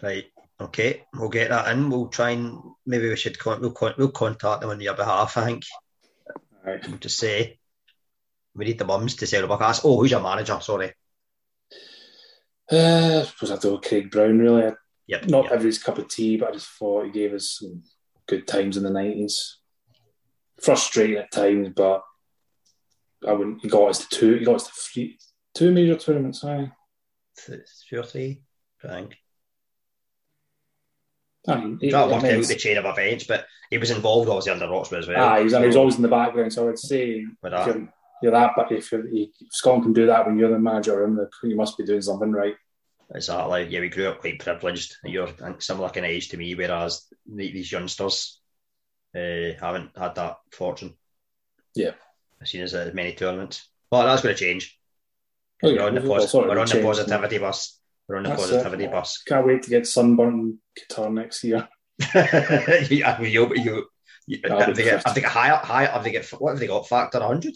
Right. 0.03 0.27
Okay. 0.61 1.05
We'll 1.15 1.29
get 1.29 1.51
that 1.51 1.71
in. 1.73 1.91
We'll 1.91 2.09
try 2.09 2.31
and 2.31 2.59
maybe 2.87 3.09
we 3.09 3.17
should 3.17 3.39
con- 3.39 3.61
we'll, 3.61 3.73
con- 3.73 3.95
we'll 3.99 4.11
contact 4.11 4.61
them 4.61 4.71
on 4.71 4.81
your 4.81 4.95
behalf. 4.95 5.37
I 5.37 5.45
think. 5.47 5.65
All 6.65 6.73
right. 6.73 7.01
To 7.01 7.09
say. 7.09 7.59
we 8.55 8.65
need 8.65 8.79
the 8.79 8.85
mums 8.85 9.17
to 9.17 9.27
say 9.27 9.41
the 9.41 9.49
podcast. 9.49 9.83
Oh, 9.85 9.99
who's 9.99 10.11
your 10.11 10.23
manager? 10.23 10.59
Sorry. 10.61 10.93
Uh, 12.71 13.21
I 13.21 13.27
suppose 13.27 13.51
I 13.51 13.57
do 13.57 13.81
Craig 13.81 14.11
Brown, 14.11 14.39
really. 14.39 14.73
Yep. 15.09 15.27
Not 15.27 15.45
yep. 15.45 15.53
every 15.53 15.77
cup 15.77 15.99
of 15.99 16.09
tea, 16.09 16.37
but 16.39 16.51
I 16.51 16.53
just 16.53 16.69
thought 16.69 17.07
he 17.07 17.11
gave 17.11 17.35
us 17.35 17.59
some 17.59 17.83
good 18.27 18.47
times 18.47 18.77
in 18.77 18.85
the 18.85 18.91
90s. 18.91 19.57
Frustrating 20.63 21.17
at 21.17 21.33
times, 21.33 21.71
but 21.75 22.03
I 23.27 23.33
wouldn't. 23.33 23.63
He 23.63 23.69
got 23.69 23.89
us 23.89 24.07
to 24.07 24.17
two. 24.17 24.35
He 24.35 24.45
got 24.45 24.57
us 24.57 24.67
to 24.67 24.73
three, 24.73 25.19
two 25.55 25.73
major 25.73 25.97
tournaments. 25.97 26.45
Aye. 26.45 26.73
Two 27.47 27.63
or 27.99 28.03
three, 28.03 28.43
I 28.85 28.89
think. 28.89 29.17
I 31.49 31.57
mean, 31.57 31.79
he, 31.81 31.91
That 31.91 32.05
I 32.05 32.07
worked 32.07 32.25
out 32.25 32.45
the 32.45 32.55
chain 32.55 32.77
of 32.77 32.85
events, 32.85 33.25
but 33.25 33.47
he 33.71 33.79
was 33.79 33.91
involved 33.91 34.29
obviously 34.29 34.53
under 34.53 34.69
Roxburgh 34.69 35.01
as 35.01 35.09
well. 35.09 35.25
Ah, 35.25 35.39
he 35.39 35.45
was, 35.45 35.53
he 35.55 35.67
was 35.67 35.77
always 35.77 35.97
in 35.97 36.03
the 36.03 36.09
background. 36.09 36.53
So 36.53 36.69
I'd 36.69 36.79
say 36.79 37.25
with 37.43 37.53
if 37.53 37.67
you're, 37.67 37.93
you're 38.23 38.33
that, 38.33 38.53
but 38.55 38.71
if, 38.71 38.93
you're, 38.93 39.09
if 39.09 39.31
Scotland 39.51 39.83
can 39.85 39.93
do 39.93 40.07
that 40.07 40.27
when 40.27 40.39
you're 40.39 40.51
the 40.51 40.59
manager, 40.59 41.05
and 41.05 41.19
you 41.43 41.57
must 41.57 41.77
be 41.77 41.85
doing 41.85 42.03
something 42.03 42.31
right. 42.31 42.55
Exactly. 43.15 43.67
Yeah, 43.69 43.81
we 43.81 43.89
grew 43.89 44.09
up 44.09 44.21
quite 44.21 44.39
privileged. 44.39 44.97
You're 45.05 45.29
similar 45.59 45.89
kind 45.89 46.07
of 46.07 46.13
age 46.13 46.29
to 46.29 46.37
me, 46.37 46.55
whereas 46.55 47.07
these 47.27 47.73
youngsters 47.73 48.41
uh, 49.17 49.53
haven't 49.61 49.91
had 49.99 50.15
that 50.15 50.37
fortune. 50.53 50.95
Yeah. 51.75 51.93
Seen 52.45 52.63
as 52.63 52.75
uh, 52.75 52.91
many 52.95 53.15
tournaments. 53.15 53.69
But 53.91 54.07
that's 54.07 54.23
going 54.23 54.35
to 54.35 54.41
change. 54.45 54.79
Oh, 55.63 55.69
yeah, 55.69 55.83
we're 55.83 55.87
on 55.89 55.95
the, 55.95 56.01
we'll 56.01 56.19
posi- 56.19 56.49
we're 56.49 56.59
on 56.59 56.67
the 56.67 56.83
positivity 56.83 57.39
bus. 57.39 57.79
We're 58.09 58.17
on 58.17 58.23
the 58.25 58.31
That's 58.31 58.43
positivity 58.43 58.85
it. 58.85 58.91
bus. 58.91 59.23
Can't 59.23 59.47
wait 59.47 59.63
to 59.63 59.71
get 59.71 59.87
sunburnt 59.87 60.35
in 60.35 60.59
Qatar 60.79 61.13
next 61.13 61.45
year. 61.45 61.69
yeah, 62.15 63.21
well, 63.21 63.29
you, 63.29 63.55
you, 63.55 63.87
you, 64.27 64.41
have, 64.45 64.75
they 64.75 64.85
get, 64.85 65.07
have 65.07 65.15
they 65.15 65.21
got 65.21 65.31
higher, 65.31 65.57
higher, 65.57 65.87
have 65.87 66.03
they 66.03 66.13
got, 66.13 66.25
what 66.41 66.51
have 66.51 66.59
they 66.59 66.67
got, 66.67 66.89
factor 66.89 67.21
100? 67.21 67.55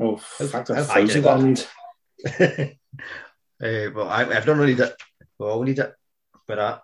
Oh, 0.00 0.16
factor 0.16 0.74
how 0.74 0.84
high 0.84 1.04
did 1.04 1.16
it 1.16 1.22
thousand 1.22 1.66
uh, 2.40 3.90
well, 3.94 4.08
I, 4.08 4.24
I've 4.24 4.46
not 4.46 4.58
need 4.58 4.80
it. 4.80 4.94
We 5.38 5.46
all 5.46 5.62
need 5.62 5.78
it 5.78 5.92
for 6.46 6.56
that. 6.56 6.82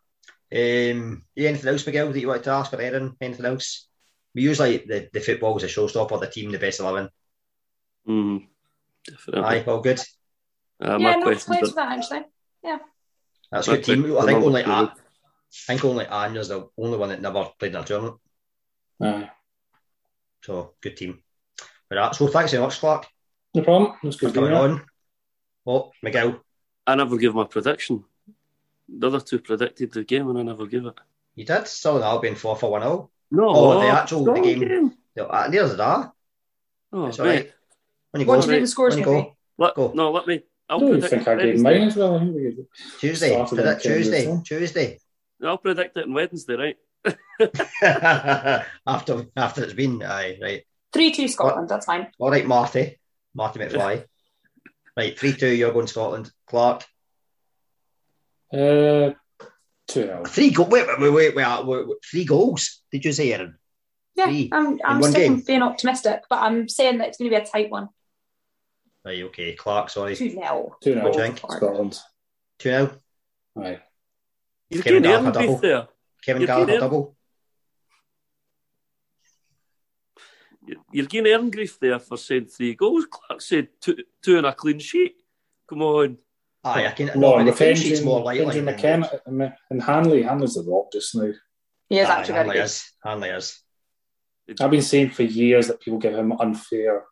Um, 0.52 1.24
yeah, 1.34 1.48
anything 1.48 1.68
else, 1.68 1.86
Miguel, 1.86 2.12
that 2.12 2.20
you 2.20 2.28
wanted 2.28 2.44
to 2.44 2.50
ask 2.50 2.72
or 2.72 2.80
Aaron? 2.80 3.16
Anything 3.20 3.46
else? 3.46 3.88
We 4.34 4.42
usually 4.42 4.78
the, 4.78 5.08
the 5.12 5.20
football 5.20 5.56
is 5.56 5.64
a 5.64 5.66
showstopper, 5.66 6.20
the 6.20 6.28
team, 6.28 6.52
the 6.52 6.58
best 6.58 6.80
11. 6.80 7.08
Mm, 8.08 8.46
definitely. 9.06 9.42
Aye, 9.44 9.64
all 9.66 9.80
good. 9.80 10.00
Uh, 10.82 10.96
yeah, 10.98 10.98
my 10.98 11.14
no 11.16 11.22
questions 11.22 11.44
complaints 11.44 11.62
are- 11.62 11.66
with 11.66 11.74
that 11.76 11.98
actually. 11.98 12.80
That's 13.50 13.68
a 13.68 13.70
my 13.70 13.76
good 13.76 13.84
team. 13.84 14.16
I 14.16 14.26
think 14.26 14.40
my 14.40 14.46
only 14.46 14.62
number 14.62 14.92
I 14.92 14.96
think 15.66 15.84
only 15.84 16.06
Anya's 16.06 16.48
the 16.48 16.68
only 16.76 16.98
one 16.98 17.10
that 17.10 17.20
never 17.20 17.48
played 17.58 17.74
in 17.74 17.80
a 17.80 17.84
tournament. 17.84 18.16
Aye. 19.00 19.30
So 20.42 20.74
good 20.80 20.96
team. 20.96 21.22
For 21.88 21.94
that. 21.94 22.16
So 22.16 22.26
thanks 22.26 22.50
very 22.50 22.62
much, 22.64 22.78
Clark, 22.80 23.06
No 23.54 23.62
problem. 23.62 23.92
That's 24.02 24.16
for 24.16 24.26
good. 24.26 24.34
coming 24.34 24.50
Yeah. 24.50 24.60
on. 24.60 24.84
Oh, 25.66 25.92
Miguel, 26.02 26.40
I 26.86 26.94
never 26.96 27.16
give 27.16 27.34
my 27.34 27.44
prediction. 27.44 28.04
The 28.88 29.06
other 29.06 29.20
two 29.20 29.38
predicted 29.38 29.92
the 29.92 30.04
game 30.04 30.28
and 30.28 30.38
I 30.38 30.42
never 30.42 30.66
give 30.66 30.86
it. 30.86 30.94
you 31.36 31.44
did. 31.44 31.66
So 31.68 31.98
that'll 31.98 32.18
be 32.20 32.28
in 32.28 32.34
4 32.36 32.56
for 32.56 32.70
1 32.70 32.82
0. 32.82 33.10
No, 33.30 33.48
Oh, 33.48 33.80
the 33.80 33.86
actual- 33.88 34.24
the 34.24 34.32
wrong 34.32 34.42
game. 34.42 34.96
Uh, 35.18 35.48
There's 35.50 35.72
a 35.72 35.76
da. 35.76 36.10
Oh, 36.92 37.06
It's 37.06 37.18
all 37.20 37.26
right. 37.26 37.52
When 38.14 38.20
you 38.20 38.26
What 38.28 38.36
go, 38.36 38.42
do 38.42 38.46
you 38.46 38.52
think 38.52 38.62
the 38.62 38.68
scores 38.68 38.94
when 38.94 38.98
you 39.00 39.04
go. 39.04 39.36
Let, 39.58 39.74
Go. 39.74 39.90
No, 39.92 40.12
let 40.12 40.28
me. 40.28 40.40
I'll 40.68 40.76
I 40.76 40.80
don't 40.80 40.90
predict 41.00 41.10
think 41.10 41.26
I 41.26 41.32
it 41.32 41.42
gave 41.42 41.60
mine 41.60 41.82
as 41.82 41.96
well. 41.96 42.14
I 42.14 42.20
think 42.20 42.36
we 42.36 42.42
gave 42.42 42.58
Tuesday, 43.00 43.44
predict 43.44 43.82
Tuesday, 43.82 43.98
Tuesday, 43.98 44.24
so. 44.24 44.42
Tuesday. 44.44 44.98
I'll 45.42 45.58
predict 45.58 45.96
it 45.96 46.04
on 46.04 46.14
Wednesday, 46.14 46.54
right? 46.54 46.76
after 48.86 49.26
after 49.36 49.64
it's 49.64 49.72
been, 49.72 50.00
aye, 50.04 50.38
right. 50.40 50.62
3 50.92 51.10
2 51.10 51.26
Scotland, 51.26 51.68
that's 51.68 51.86
fine. 51.86 52.06
All 52.20 52.30
right, 52.30 52.46
Marty, 52.46 53.00
Marty 53.34 53.58
McFly. 53.60 54.04
right, 54.96 55.18
three 55.18 55.32
two. 55.32 55.48
You're 55.48 55.72
going 55.72 55.88
Scotland. 55.88 56.30
Clark, 56.46 56.84
Uh, 58.52 59.10
two 59.88 60.06
nil. 60.06 60.24
three 60.24 60.50
go. 60.50 60.62
Wait, 60.62 60.86
wait, 60.86 61.00
wait, 61.00 61.10
wait, 61.10 61.34
wait, 61.34 61.64
wait, 61.66 61.88
wait. 61.88 61.96
Three 62.08 62.24
goals. 62.24 62.80
Did 62.92 63.04
you 63.04 63.12
say, 63.12 63.32
Aaron? 63.32 63.58
Yeah, 64.14 64.26
Three 64.26 64.48
I'm, 64.52 64.78
I'm 64.84 65.00
one 65.00 65.10
sticking 65.10 65.34
game? 65.36 65.44
being 65.44 65.62
optimistic, 65.62 66.22
but 66.30 66.38
I'm 66.40 66.68
saying 66.68 66.98
that 66.98 67.08
it's 67.08 67.18
going 67.18 67.28
to 67.30 67.36
be 67.36 67.42
a 67.42 67.44
tight 67.44 67.70
one. 67.70 67.88
Right, 69.04 69.22
okay. 69.24 69.52
Clark, 69.54 69.90
sorry. 69.90 70.16
2 70.16 70.30
0. 70.30 70.76
Two 70.82 71.00
What 71.00 71.12
do 71.12 71.18
nil. 71.22 71.36
Scotland. 71.36 71.98
Two 72.58 72.70
now. 72.70 72.90
Aye. 73.62 73.80
You're 74.70 74.82
Kevin 74.82 75.02
getting 75.02 75.26
Gallacher 75.26 75.32
double. 75.34 75.46
Grief 75.48 75.60
there. 75.60 75.88
Kevin 76.24 76.42
You're 76.42 76.48
Gallacher 76.50 76.66
kidding. 76.66 76.80
double. 76.80 77.16
You're- 80.66 80.80
You're 80.92 81.06
getting 81.06 81.30
Aaron 81.32 81.50
Grief 81.50 81.78
there 81.78 81.98
for 81.98 82.16
saying 82.16 82.46
three 82.46 82.74
goals. 82.74 83.06
Clark 83.10 83.40
said 83.42 83.68
two, 83.80 83.98
two 84.22 84.38
and 84.38 84.46
a 84.46 84.54
clean 84.54 84.78
sheet. 84.78 85.16
Come 85.68 85.82
on. 85.82 86.18
Aye, 86.64 86.86
I 86.86 86.90
can. 86.92 87.06
No, 87.08 87.12
No, 87.14 87.32
but 87.32 87.38
the 87.40 87.44
with 87.50 87.56
clean 87.58 87.76
sheet's 87.76 88.00
more 88.02 88.20
likely. 88.22 88.46
Benji 88.46 88.54
than- 88.54 88.64
McKenna 88.64 89.56
and 89.68 89.82
Hanley. 89.82 90.22
Hanley's 90.22 90.56
a 90.56 90.62
rock 90.62 90.90
just 90.92 91.14
now. 91.14 91.30
He 91.90 91.98
is 91.98 92.08
Aye, 92.08 92.12
actually 92.20 92.32
very 92.32 92.38
Hanley 92.38 92.54
good. 92.56 92.64
is. 92.64 92.92
Hanley 93.04 93.28
is. 93.28 93.60
I've 94.60 94.70
been 94.70 94.82
saying 94.82 95.10
for 95.10 95.22
years 95.22 95.68
that 95.68 95.80
people 95.80 95.98
give 95.98 96.14
him 96.14 96.32
unfair, 96.32 97.04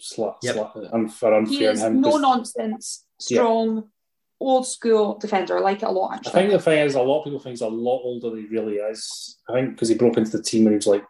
slut, 0.00 0.36
Yep. 0.42 0.56
slut, 0.56 0.92
unfair, 0.94 1.34
unfair. 1.34 1.58
He 1.58 1.64
is 1.64 1.82
in 1.82 1.94
him, 1.96 2.00
no 2.00 2.10
'cause 2.12 2.20
nonsense, 2.20 3.06
strong, 3.18 3.90
old 4.40 4.66
school 4.66 5.16
defender. 5.18 5.56
I 5.58 5.60
like 5.60 5.82
it 5.82 5.88
a 5.88 5.90
lot, 5.90 6.14
Actually. 6.14 6.30
I 6.30 6.34
think 6.34 6.50
the 6.52 6.58
thing 6.60 6.78
is, 6.80 6.94
a 6.94 7.02
lot 7.02 7.18
of 7.20 7.24
people 7.24 7.40
think 7.40 7.52
he's 7.52 7.60
a 7.62 7.68
lot 7.68 8.00
older 8.02 8.30
than 8.30 8.40
he 8.40 8.46
really 8.46 8.76
is. 8.76 9.38
I 9.48 9.54
think 9.54 9.70
because 9.74 9.88
he 9.88 9.94
broke 9.94 10.16
into 10.16 10.36
the 10.36 10.42
team 10.42 10.64
when 10.64 10.72
he 10.72 10.76
was 10.76 10.86
like 10.86 11.04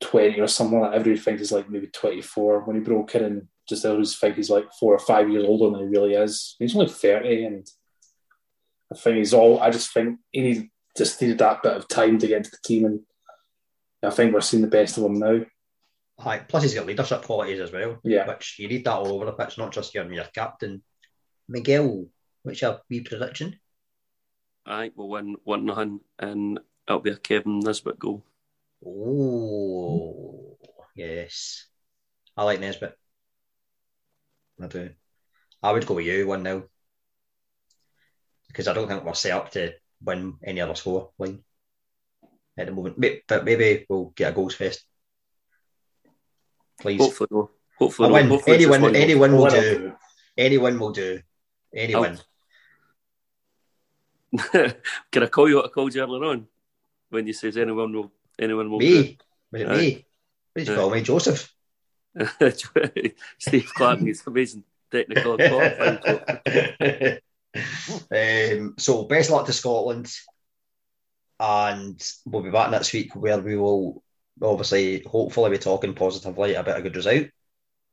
20 0.00 0.40
or 0.40 0.48
something 0.48 0.80
like 0.80 0.90
that. 0.90 0.96
Everybody 0.98 1.20
thinks 1.20 1.40
he's 1.40 1.52
like 1.52 1.70
maybe 1.70 1.86
24 1.86 2.64
when 2.64 2.76
he 2.76 2.82
broke 2.82 3.14
in, 3.14 3.24
and 3.24 3.48
just 3.68 3.84
others 3.84 4.18
think 4.18 4.34
he's 4.36 4.50
like 4.50 4.66
four 4.80 4.92
or 4.94 4.98
five 4.98 5.30
years 5.30 5.44
older 5.46 5.70
than 5.78 5.86
he 5.88 5.96
really 5.96 6.14
is. 6.14 6.56
He's 6.58 6.74
only 6.74 6.88
30, 6.88 7.44
and 7.44 7.70
I 8.92 8.96
think 8.96 9.18
he's 9.18 9.32
all. 9.32 9.60
I 9.60 9.70
just 9.70 9.92
think 9.94 10.18
he 10.32 10.40
need, 10.40 10.70
just 10.96 11.22
needed 11.22 11.38
that 11.38 11.62
bit 11.62 11.76
of 11.76 11.86
time 11.88 12.18
to 12.18 12.26
get 12.26 12.38
into 12.38 12.50
the 12.50 12.58
team, 12.64 12.84
and 12.84 13.00
I 14.02 14.10
think 14.10 14.34
we're 14.34 14.40
seeing 14.40 14.62
the 14.62 14.68
best 14.68 14.98
of 14.98 15.04
him 15.04 15.20
now. 15.20 15.44
Aye. 16.18 16.44
Plus, 16.46 16.62
he's 16.62 16.74
got 16.74 16.86
leadership 16.86 17.22
qualities 17.22 17.60
as 17.60 17.72
well. 17.72 17.98
Yeah. 18.04 18.28
Which 18.28 18.58
you 18.58 18.68
need 18.68 18.84
that 18.84 18.92
all 18.94 19.12
over 19.12 19.24
the 19.24 19.32
pitch, 19.32 19.58
not 19.58 19.72
just 19.72 19.94
your, 19.94 20.10
your 20.12 20.24
captain. 20.34 20.82
Miguel, 21.48 22.06
what's 22.42 22.62
your 22.62 22.80
wee 22.88 23.00
prediction? 23.00 23.58
I 24.64 24.82
think 24.82 24.94
we'll 24.96 25.08
win 25.08 25.36
1 25.42 25.64
nothing 25.64 26.00
and 26.18 26.60
it'll 26.86 27.00
be 27.00 27.10
a 27.10 27.16
Kevin 27.16 27.58
Nisbet 27.60 27.98
goal. 27.98 28.24
Oh, 28.86 30.56
yes. 30.94 31.66
I 32.36 32.44
like 32.44 32.60
Nisbet. 32.60 32.96
I 34.60 34.66
do. 34.68 34.90
I 35.62 35.72
would 35.72 35.86
go 35.86 35.94
with 35.94 36.06
you 36.06 36.26
1 36.26 36.44
0. 36.44 36.68
Because 38.46 38.68
I 38.68 38.74
don't 38.74 38.86
think 38.86 39.04
we're 39.04 39.14
set 39.14 39.32
up 39.32 39.50
to 39.52 39.72
win 40.04 40.34
any 40.44 40.60
other 40.60 40.74
score 40.74 41.10
line 41.18 41.42
at 42.56 42.66
the 42.66 42.72
moment. 42.72 43.00
But 43.26 43.44
maybe 43.44 43.86
we'll 43.88 44.12
get 44.14 44.32
a 44.32 44.34
goals 44.34 44.54
fest. 44.54 44.84
Please. 46.82 47.00
Hopefully, 47.00 47.28
no. 47.30 47.50
Hopefully, 47.78 48.06
A 48.06 48.10
no. 48.10 48.14
win. 48.14 48.28
Hopefully 48.28 48.56
it's 48.56 48.64
just 48.64 48.74
Anyone, 48.74 48.92
one 48.92 48.96
anyone 48.96 49.32
will 49.32 49.42
Well, 49.44 49.50
do. 49.60 49.92
Anyone 50.36 50.78
will 50.80 50.90
do. 50.90 51.20
Anyone. 51.74 52.18
Can 55.12 55.22
I 55.22 55.26
call 55.26 55.48
you 55.48 55.56
what 55.56 55.66
I 55.66 55.68
called 55.68 55.94
you 55.94 56.02
earlier 56.02 56.24
on? 56.24 56.46
When 57.10 57.26
you 57.26 57.32
says 57.32 57.56
anyone 57.56 57.92
will 57.94 58.12
anyone 58.38 58.70
will 58.70 58.78
Me? 58.78 59.18
Was 59.52 59.62
it 59.62 59.68
Aye. 59.68 59.76
me? 59.76 60.06
What 60.52 60.58
did 60.58 60.66
you 60.68 60.74
Aye. 60.74 60.76
call 60.76 60.90
me? 60.90 61.02
Joseph? 61.02 61.54
do. 62.18 63.10
Steve 63.38 63.70
Clarke 63.74 64.02
is 64.02 64.22
amazing 64.26 64.64
technical 64.90 65.36
qualifying. 65.36 65.98
um, 68.60 68.74
so 68.78 69.04
best 69.04 69.30
luck 69.30 69.46
to 69.46 69.52
Scotland, 69.52 70.12
and 71.38 72.02
we'll 72.26 72.42
be 72.42 72.50
back 72.50 72.70
next 72.70 72.92
week 72.92 73.14
where 73.14 73.38
we 73.38 73.56
will 73.56 74.02
obviously 74.42 75.02
hopefully 75.02 75.50
we're 75.50 75.58
talking 75.58 75.94
positively 75.94 76.54
about 76.54 76.78
a 76.78 76.82
good 76.82 76.96
result, 76.96 77.26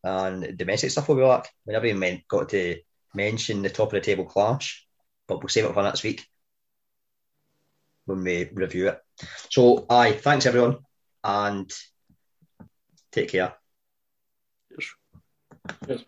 and 0.03 0.57
domestic 0.57 0.91
stuff 0.91 1.07
will 1.07 1.15
be 1.15 1.21
back. 1.21 1.49
We 1.65 1.73
never 1.73 1.85
even 1.85 2.21
got 2.27 2.49
to 2.49 2.79
mention 3.13 3.61
the 3.61 3.69
top 3.69 3.89
of 3.89 3.93
the 3.93 4.01
table 4.01 4.25
clash, 4.25 4.85
but 5.27 5.39
we'll 5.39 5.49
save 5.49 5.65
it 5.65 5.73
for 5.73 5.83
next 5.83 6.03
week 6.03 6.25
when 8.05 8.23
we 8.23 8.49
review 8.53 8.89
it. 8.89 8.99
So, 9.49 9.85
aye, 9.89 10.13
thanks 10.13 10.45
everyone, 10.45 10.77
and 11.23 11.71
take 13.11 13.29
care. 13.29 13.53
Cheers. 15.85 16.05